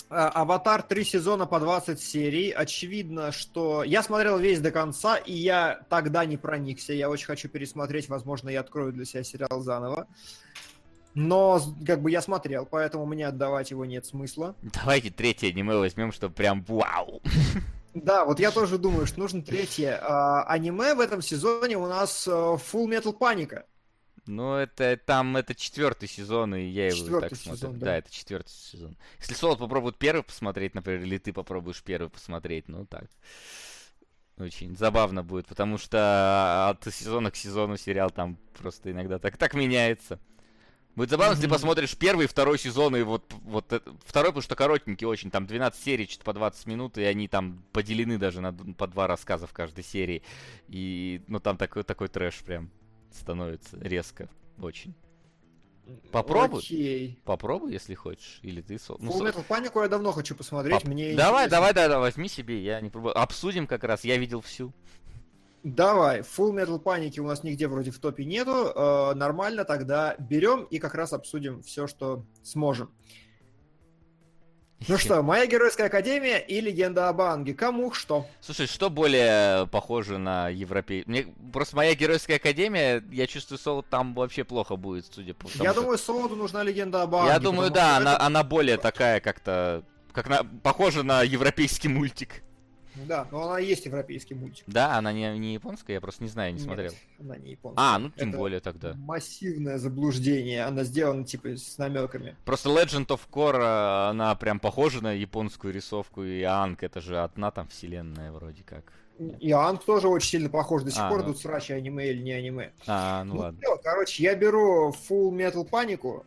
А, 0.09 0.29
Аватар 0.29 0.83
три 0.83 1.05
сезона 1.05 1.47
по 1.47 1.59
20 1.59 2.01
серий. 2.01 2.51
Очевидно, 2.51 3.33
что 3.33 3.83
я 3.83 4.03
смотрел 4.03 4.39
весь 4.39 4.61
до 4.61 4.71
конца, 4.71 5.17
и 5.17 5.33
я 5.33 5.81
тогда 5.89 6.25
не 6.25 6.37
проникся. 6.37 6.93
Я 6.93 7.11
очень 7.11 7.27
хочу 7.27 7.49
пересмотреть. 7.49 8.09
Возможно, 8.09 8.49
я 8.49 8.61
открою 8.61 8.93
для 8.93 9.05
себя 9.05 9.25
сериал 9.25 9.61
заново. 9.61 10.07
Но 11.15 11.61
как 11.87 12.03
бы 12.03 12.11
я 12.11 12.21
смотрел, 12.21 12.67
поэтому 12.67 13.07
мне 13.07 13.27
отдавать 13.27 13.71
его 13.71 13.85
нет 13.85 14.05
смысла. 14.05 14.55
Давайте 14.63 15.11
третье 15.11 15.49
аниме 15.49 15.77
возьмем, 15.77 16.13
чтобы 16.13 16.35
прям 16.35 16.63
вау. 16.65 17.23
Да, 17.95 18.27
вот 18.27 18.39
я 18.39 18.51
тоже 18.51 18.77
думаю, 18.77 19.07
что 19.07 19.21
нужно 19.21 19.41
третье. 19.43 19.99
А, 20.03 20.43
аниме 20.45 20.95
в 20.95 21.01
этом 21.01 21.23
сезоне 21.23 21.79
у 21.79 21.87
нас 21.87 22.29
э, 22.29 22.31
Full 22.31 22.87
Metal 22.89 23.17
Panic. 23.19 23.63
Ну, 24.27 24.55
это 24.55 24.97
там, 24.97 25.37
это 25.37 25.55
четвертый 25.55 26.09
сезон, 26.09 26.55
и 26.55 26.63
я 26.65 26.89
его 26.89 26.97
Четвертый 26.97 27.31
так 27.31 27.39
смотрю. 27.39 27.57
сезон, 27.57 27.79
да. 27.79 27.87
да. 27.87 27.97
это 27.99 28.13
четвертый 28.13 28.51
сезон. 28.51 28.97
Если 29.21 29.35
Солод 29.35 29.59
попробует 29.59 29.97
первый 29.99 30.23
посмотреть, 30.23 30.75
например, 30.75 31.03
или 31.03 31.19
ты 31.19 31.33
попробуешь 31.33 31.83
первый 31.83 32.09
посмотреть, 32.11 32.69
ну 32.69 32.87
так. 32.87 33.05
Очень 34.39 34.77
забавно 34.77 35.23
будет, 35.23 35.47
потому 35.47 35.79
что 35.79 36.69
от 36.69 36.85
сезона 36.93 37.31
к 37.31 37.37
сезону 37.37 37.77
сериал 37.79 38.11
там 38.11 38.37
просто 38.59 38.91
иногда 38.91 39.19
так, 39.19 39.37
так 39.39 39.55
меняется. 39.55 40.19
Будет 40.95 41.11
забавно, 41.11 41.33
если 41.33 41.43
ты 41.43 41.49
Мгм. 41.49 41.55
посмотришь 41.55 41.97
первый 41.97 42.25
и 42.25 42.29
второй 42.29 42.59
сезон, 42.59 42.97
и 42.97 43.03
вот, 43.03 43.33
вот 43.45 43.71
это- 43.73 43.95
второй, 44.05 44.31
потому 44.31 44.43
что 44.43 44.55
коротенький 44.57 45.07
очень, 45.07 45.31
там 45.31 45.47
12 45.47 45.83
серий, 45.83 46.07
что-то 46.07 46.25
по 46.25 46.33
20 46.33 46.67
минут, 46.67 46.97
и 46.99 47.03
они 47.05 47.29
там 47.29 47.63
поделены 47.73 48.19
даже 48.19 48.41
на 48.41 48.53
по 48.53 48.87
два 48.87 49.07
рассказа 49.07 49.47
в 49.47 49.53
каждой 49.53 49.85
серии. 49.85 50.23
И, 50.69 51.23
ну, 51.29 51.39
там 51.39 51.57
такой, 51.59 51.83
такой 51.83 52.09
трэш 52.09 52.37
прям 52.37 52.71
становится 53.17 53.77
резко, 53.81 54.29
очень. 54.61 54.95
Попробуй. 56.11 56.61
Окей. 56.61 57.19
Попробуй, 57.25 57.73
если 57.73 57.95
хочешь, 57.95 58.41
или 58.43 58.61
ты... 58.61 58.79
Ну, 58.99 59.11
Full 59.11 59.19
Сол- 59.19 59.27
Metal 59.27 59.47
Panic 59.47 59.83
я 59.83 59.89
давно 59.89 60.13
хочу 60.13 60.35
посмотреть. 60.35 60.75
Поп- 60.83 60.85
Мне 60.85 61.15
Давай, 61.15 61.49
давай, 61.49 61.73
давай, 61.73 61.89
давай, 61.89 62.11
возьми 62.11 62.29
себе, 62.29 62.61
я 62.61 62.81
не 62.81 62.91
пробую. 62.91 63.17
Обсудим 63.17 63.67
как 63.67 63.85
раз, 63.85 64.05
я 64.05 64.17
видел 64.17 64.41
всю. 64.41 64.73
Давай, 65.63 66.21
Full 66.21 66.53
Metal 66.53 66.83
Panic 66.83 67.19
у 67.21 67.27
нас 67.27 67.43
нигде 67.43 67.69
вроде 67.69 67.91
в 67.91 67.99
топе 67.99 68.25
нету. 68.25 68.73
Э, 68.75 69.15
нормально, 69.15 69.65
тогда 69.65 70.17
берем 70.19 70.65
и 70.65 70.79
как 70.79 70.95
раз 70.95 71.13
обсудим 71.13 71.63
все, 71.63 71.87
что 71.87 72.25
сможем. 72.43 72.91
Ну 74.89 74.99
что, 74.99 75.23
моя 75.23 75.47
геройская 75.47 75.87
академия 75.87 76.39
и 76.39 76.61
легенда 76.61 77.09
об 77.09 77.21
Анге. 77.21 77.55
Кому 77.55 77.93
что? 77.93 78.27
Слушай, 78.41 78.67
что 78.67 78.91
более 78.91 79.67
похоже 79.69 80.19
на 80.19 80.49
европей... 80.49 81.03
Мне 81.07 81.27
просто 81.53 81.77
моя 81.77 81.95
геройская 81.95 82.37
академия, 82.37 83.03
я 83.11 83.27
чувствую, 83.27 83.59
Солод 83.59 83.87
там 83.89 84.15
вообще 84.15 84.45
плохо 84.45 84.77
будет, 84.77 85.07
судя 85.13 85.35
по 85.35 85.49
тому, 85.49 85.65
Я 85.65 85.73
что- 85.73 85.81
думаю, 85.81 85.99
Солоду 85.99 86.37
нужна 86.37 86.63
легенда 86.63 87.03
об 87.03 87.15
Анге. 87.15 87.33
Я 87.33 87.39
думаю, 87.39 87.71
да, 87.71 87.97
она, 87.97 88.15
это- 88.15 88.23
она 88.25 88.43
более 88.45 88.77
такая 88.77 89.21
как-то... 89.21 89.83
Как 90.13 90.29
на... 90.29 90.45
Похожа 90.63 91.03
на 91.03 91.23
европейский 91.23 91.89
мультик. 91.89 92.43
Да, 93.07 93.27
но 93.31 93.43
она 93.49 93.59
есть 93.59 93.85
европейский 93.85 94.35
мультик. 94.35 94.65
Да, 94.67 94.97
она 94.97 95.13
не, 95.13 95.39
не 95.39 95.55
японская, 95.55 95.95
я 95.97 96.01
просто 96.01 96.23
не 96.23 96.29
знаю, 96.31 96.53
не 96.53 96.59
Нет, 96.59 96.65
смотрел. 96.65 96.93
она 97.21 97.37
не 97.37 97.51
японская. 97.53 97.85
А, 97.95 97.99
ну 97.99 98.11
тем 98.11 98.31
Это 98.31 98.39
более 98.39 98.61
тогда. 98.61 98.95
Массивное 98.95 99.79
заблуждение. 99.79 100.65
Она 100.65 100.85
сделана 100.85 101.25
типа 101.25 101.49
с 101.57 101.77
намеками. 101.79 102.37
Просто 102.45 102.71
Legend 102.71 103.07
of 103.09 103.21
Korra, 103.31 104.09
она 104.11 104.35
прям 104.37 104.59
похожа 104.61 105.03
на 105.03 105.13
японскую 105.13 105.75
рисовку, 105.75 106.23
и 106.25 106.43
Анг 106.43 106.83
это 106.83 107.01
же 107.01 107.19
одна 107.23 107.51
там 107.51 107.69
вселенная 107.69 108.33
вроде 108.33 108.63
как. 108.65 108.85
И 109.41 109.51
Анг 109.51 109.83
тоже 109.85 110.09
очень 110.09 110.29
сильно 110.29 110.49
похож. 110.51 110.83
До 110.83 110.91
сих 110.91 111.01
А, 111.03 111.09
пор 111.09 111.21
ну. 111.23 111.33
тут 111.33 111.39
срачи 111.41 111.73
аниме 111.73 112.11
или 112.11 112.23
не 112.23 112.33
аниме. 112.33 112.73
А, 112.87 113.25
ну 113.25 113.35
Ну, 113.35 113.41
ладно. 113.41 113.61
всё, 113.63 113.77
короче, 113.83 114.23
я 114.23 114.35
беру 114.35 114.91
Full 115.09 115.31
Metal 115.31 115.69
Panic. 115.69 116.25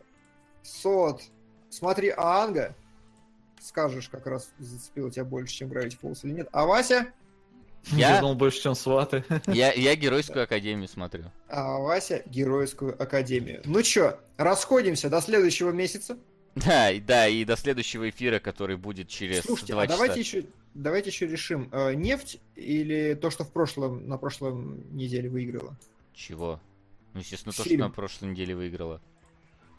Сот, 0.62 1.22
смотри 1.68 2.10
Аанга. 2.16 2.74
Скажешь, 3.60 4.08
как 4.08 4.26
раз 4.26 4.50
зацепил 4.58 5.10
тебя 5.10 5.24
больше, 5.24 5.54
чем 5.54 5.68
Gravity 5.68 5.98
Falls 6.00 6.20
или 6.22 6.32
нет. 6.32 6.48
А 6.52 6.64
Вася? 6.66 7.12
Я- 7.92 8.14
Я 8.16 8.20
думал 8.20 8.34
больше, 8.34 8.60
чем 8.62 8.74
сваты. 8.74 9.24
Я, 9.46 9.72
я 9.72 9.94
геройскую 9.96 10.44
академию 10.44 10.86
смотрю. 10.88 11.24
А 11.48 11.78
Вася 11.78 12.22
Геройскую 12.26 13.00
Академию. 13.02 13.62
Ну 13.64 13.82
чё, 13.82 14.18
расходимся 14.36 15.08
до 15.08 15.20
следующего 15.22 15.70
месяца. 15.70 16.18
Да, 16.56 16.90
и 16.90 17.00
да, 17.00 17.26
и 17.28 17.44
до 17.44 17.56
следующего 17.56 18.10
эфира, 18.10 18.38
который 18.38 18.76
будет 18.76 19.08
через 19.08 19.42
Слушайте, 19.44 19.72
два 19.72 19.82
а 19.82 19.86
часа. 19.86 19.96
давайте 19.98 20.20
еще 20.20 20.44
давайте 20.74 21.10
еще 21.10 21.26
решим, 21.26 21.68
э, 21.72 21.94
нефть 21.94 22.38
или 22.56 23.14
то, 23.14 23.30
что 23.30 23.44
в 23.44 23.52
прошлом, 23.52 24.06
на 24.08 24.18
прошлом 24.18 24.94
неделе 24.96 25.28
выиграла? 25.30 25.76
Чего? 26.12 26.60
Ну, 27.14 27.20
естественно, 27.20 27.52
то, 27.52 27.60
что 27.62 27.68
Фильм. 27.70 27.80
на 27.82 27.90
прошлой 27.90 28.30
неделе 28.30 28.54
выиграла. 28.54 29.00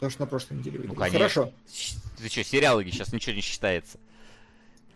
То, 0.02 0.10
что 0.10 0.22
на 0.22 0.26
прошлой 0.26 0.58
неделе 0.58 0.80
выиграла. 0.80 0.98
конечно. 0.98 1.20
Хорошо. 1.20 1.54
Ты 2.18 2.28
что, 2.28 2.44
сериалы 2.44 2.84
сейчас 2.86 3.14
ничего 3.14 3.36
не 3.36 3.42
считается. 3.42 4.00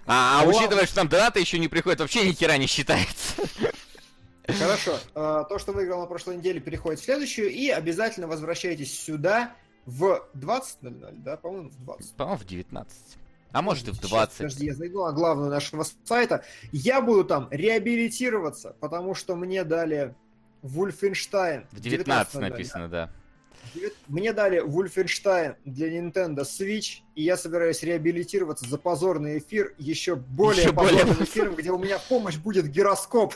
А, 0.07 0.41
а 0.41 0.45
Ну, 0.45 0.49
учитывая, 0.49 0.87
что 0.87 0.95
там 0.95 1.07
донаты 1.07 1.39
еще 1.39 1.59
не 1.59 1.67
приходят, 1.67 1.99
вообще 1.99 2.27
ни 2.27 2.31
хера 2.31 2.57
не 2.57 2.65
считается. 2.65 3.35
Хорошо. 4.47 4.97
Э, 5.13 5.43
То, 5.47 5.59
что 5.59 5.73
выиграл 5.73 6.01
на 6.01 6.07
прошлой 6.07 6.37
неделе, 6.37 6.59
переходит 6.59 6.99
в 6.99 7.03
следующую. 7.03 7.51
И 7.51 7.69
обязательно 7.69 8.27
возвращайтесь 8.27 8.99
сюда 8.99 9.55
в 9.85 10.27
20.00, 10.33 11.17
да, 11.17 11.37
по-моему, 11.37 11.69
в 11.69 11.83
20. 11.83 12.15
По-моему, 12.15 12.39
в 12.39 12.45
19. 12.45 12.97
А 13.51 13.61
может 13.61 13.87
и 13.87 13.91
в 13.91 13.97
Сейчас, 13.97 14.09
20. 14.09 14.37
Подожди, 14.37 14.65
я 14.65 14.73
зайду 14.73 15.05
на 15.05 15.11
главную 15.11 15.51
нашего 15.51 15.85
сайта. 16.03 16.43
Я 16.71 16.99
буду 17.01 17.25
там 17.25 17.47
реабилитироваться, 17.51 18.75
потому 18.79 19.13
что 19.13 19.35
мне 19.35 19.63
дали 19.63 20.15
Вульфенштайн. 20.63 21.67
В 21.71 21.79
19 21.79 22.35
19.00, 22.35 22.39
написано, 22.39 22.89
да. 22.89 23.11
Мне 24.07 24.33
дали 24.33 24.63
Wolfenstein 24.63 25.55
для 25.65 25.89
Nintendo 25.89 26.43
Switch, 26.43 26.99
и 27.15 27.23
я 27.23 27.37
собираюсь 27.37 27.83
реабилитироваться 27.83 28.67
за 28.69 28.77
позорный 28.77 29.39
эфир 29.39 29.73
еще 29.77 30.15
более 30.15 30.63
Еще 30.63 30.71
более 30.71 30.99
позорным 30.99 31.23
эфиром, 31.23 31.55
где 31.55 31.71
у 31.71 31.77
меня 31.77 31.99
помощь 32.09 32.37
будет 32.37 32.67
гироскоп. 32.67 33.33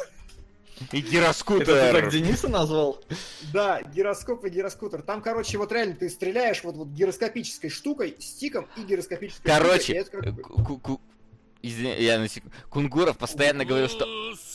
И 0.79 0.83
Это 0.83 0.91
ты 0.91 0.99
гироскутер. 1.01 1.91
так 1.93 2.09
Дениса 2.09 2.47
назвал? 2.47 3.03
Да, 3.51 3.81
гироскоп 3.81 4.45
и 4.45 4.49
гироскутер. 4.49 5.01
Там, 5.01 5.21
короче, 5.21 5.57
вот 5.57 5.71
реально 5.73 5.95
ты 5.95 6.09
стреляешь 6.09 6.63
вот, 6.63 6.75
вот 6.75 6.87
гироскопической 6.89 7.69
штукой, 7.69 8.15
стиком 8.19 8.65
и 8.77 8.83
гироскопической 8.83 9.51
Короче, 9.51 9.81
штукой. 9.81 9.95
и 9.95 9.99
это 9.99 10.41
как 10.41 10.99
бы- 11.61 11.67
э, 11.67 11.67
ку- 11.67 11.67
ку- 11.67 11.67
Извини, 11.67 11.95
я 12.01 12.19
на 12.19 12.27
секунду. 12.27 12.55
Кунгуров 12.69 13.17
постоянно 13.17 13.65
говорил, 13.65 13.89
что 13.89 14.05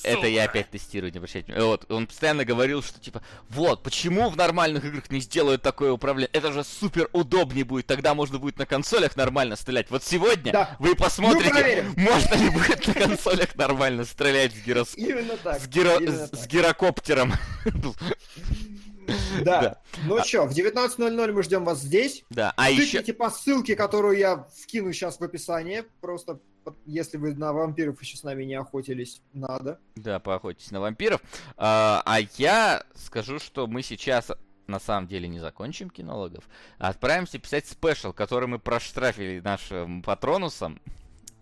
Это 0.03 0.27
я 0.27 0.45
опять 0.45 0.71
тестирую, 0.71 1.11
не 1.13 1.19
обращайте 1.19 1.47
внимания. 1.53 1.67
Вот, 1.71 1.91
он 1.91 2.07
постоянно 2.07 2.45
говорил, 2.45 2.83
что 2.83 3.01
типа, 3.01 3.23
вот, 3.49 3.83
почему 3.83 4.29
в 4.31 4.37
нормальных 4.37 4.85
играх 4.85 5.11
не 5.11 5.21
сделают 5.21 5.63
такое 5.63 5.93
управление? 5.93 6.31
Это 6.33 6.53
же 6.53 6.63
супер 6.65 7.09
удобнее 7.13 7.65
будет, 7.65 7.87
тогда 7.87 8.15
можно 8.15 8.39
будет 8.39 8.59
на 8.59 8.67
консолях 8.67 9.17
нормально 9.17 9.57
стрелять. 9.57 9.91
Вот 9.91 10.03
сегодня 10.05 10.53
Да. 10.53 10.77
вы 10.79 10.95
посмотрите, 10.95 11.45
Мы 11.53 11.61
проверим. 11.61 11.95
можно 11.97 12.35
ли 12.35 12.51
будет 12.51 12.87
на 12.87 12.95
консолях 12.95 13.55
нормально 13.57 14.05
стрелять 14.05 14.53
с, 14.55 14.65
гирос... 14.65 14.95
Именно 14.97 15.37
так. 15.37 15.61
с, 15.61 15.67
гиро- 15.69 16.03
именно 16.03 16.29
так. 16.29 16.39
с 16.41 16.47
гирокоптером. 16.47 17.33
Да. 19.43 19.61
Да. 19.61 19.83
Ну 20.07 20.25
что, 20.25 20.47
в 20.47 20.53
19.00 20.53 21.33
мы 21.33 21.43
ждем 21.43 21.65
вас 21.65 21.81
здесь. 21.81 22.25
Да, 22.31 22.55
а 22.57 22.71
еще... 22.71 22.85
Тыкните 22.99 23.13
по 23.13 23.29
ссылке, 23.31 23.77
которую 23.77 24.17
я 24.17 24.47
вкину 24.63 24.93
сейчас 24.95 25.19
в 25.21 25.23
описание. 25.23 25.85
Просто 26.01 26.39
если 26.87 27.17
вы 27.17 27.35
на 27.35 27.53
вампиров 27.53 28.01
еще 28.01 28.17
с 28.17 28.23
нами 28.23 28.45
не 28.45 28.55
охотились, 28.55 29.23
надо. 29.33 29.79
Да, 29.97 30.19
поохотитесь 30.19 30.71
на 30.71 30.81
вампиров. 30.81 31.21
А, 31.57 32.03
а 32.05 32.21
я 32.37 32.85
скажу, 32.95 33.39
что 33.39 33.67
мы 33.67 33.83
сейчас 33.83 34.33
на 34.67 34.81
самом 34.81 35.07
деле 35.07 35.29
не 35.29 35.41
закончим 35.41 35.91
кинологов, 35.91 36.49
а 36.79 36.89
отправимся 36.89 37.39
писать 37.39 37.67
спешл, 37.67 38.13
который 38.13 38.49
мы 38.49 38.59
проштрафили 38.59 39.41
нашим 39.41 40.03
патронусом. 40.03 40.81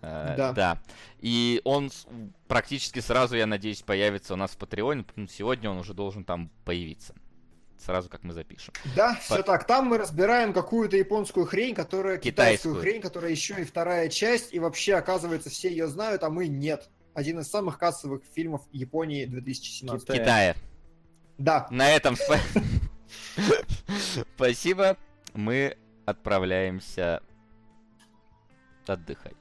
Э, 0.01 0.35
Да. 0.37 0.53
да. 0.53 0.83
И 1.21 1.61
он 1.65 1.91
практически 2.49 2.99
сразу, 2.99 3.37
я 3.37 3.47
надеюсь, 3.47 3.83
появится 3.83 4.35
у 4.35 4.37
нас 4.37 4.51
в 4.51 4.57
Патреоне. 4.57 5.05
Сегодня 5.31 5.71
он 5.71 5.79
уже 5.79 5.95
должен 5.95 6.25
там 6.25 6.51
появиться. 6.65 7.15
Сразу 7.85 8.09
как 8.09 8.23
мы 8.23 8.33
запишем. 8.33 8.73
Да, 8.95 9.15
По- 9.15 9.21
все 9.21 9.43
так. 9.43 9.67
Там 9.67 9.87
мы 9.87 9.99
разбираем 9.99 10.53
какую-то 10.53 10.97
японскую 10.97 11.47
хрень, 11.47 11.75
которая 11.75 12.17
китайскую, 12.19 12.75
Китайскую. 12.75 12.81
хрень, 12.81 13.01
которая 13.03 13.31
еще 13.33 13.61
и 13.61 13.65
вторая 13.65 14.09
часть, 14.09 14.55
и 14.55 14.61
вообще, 14.61 14.95
оказывается, 14.95 15.51
все 15.51 15.69
ее 15.69 15.89
знают, 15.89 16.23
а 16.23 16.31
мы 16.31 16.47
нет. 16.47 16.89
Один 17.15 17.41
из 17.41 17.49
самых 17.51 17.79
кассовых 17.79 18.23
фильмов 18.35 18.63
Японии 18.73 19.27
2017. 19.27 20.01
Китай. 20.07 20.19
Китая. 20.19 20.57
Да, 21.39 21.67
На 21.71 21.91
этом 21.91 22.15
спа- 22.15 22.41
спасибо. 24.37 24.97
Мы 25.35 25.77
отправляемся 26.07 27.21
отдыхать. 28.87 29.35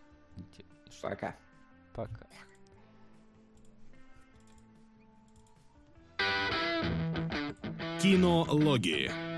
Пока. 1.02 1.36
Пока. 1.94 2.26
Кинологии. 8.02 9.31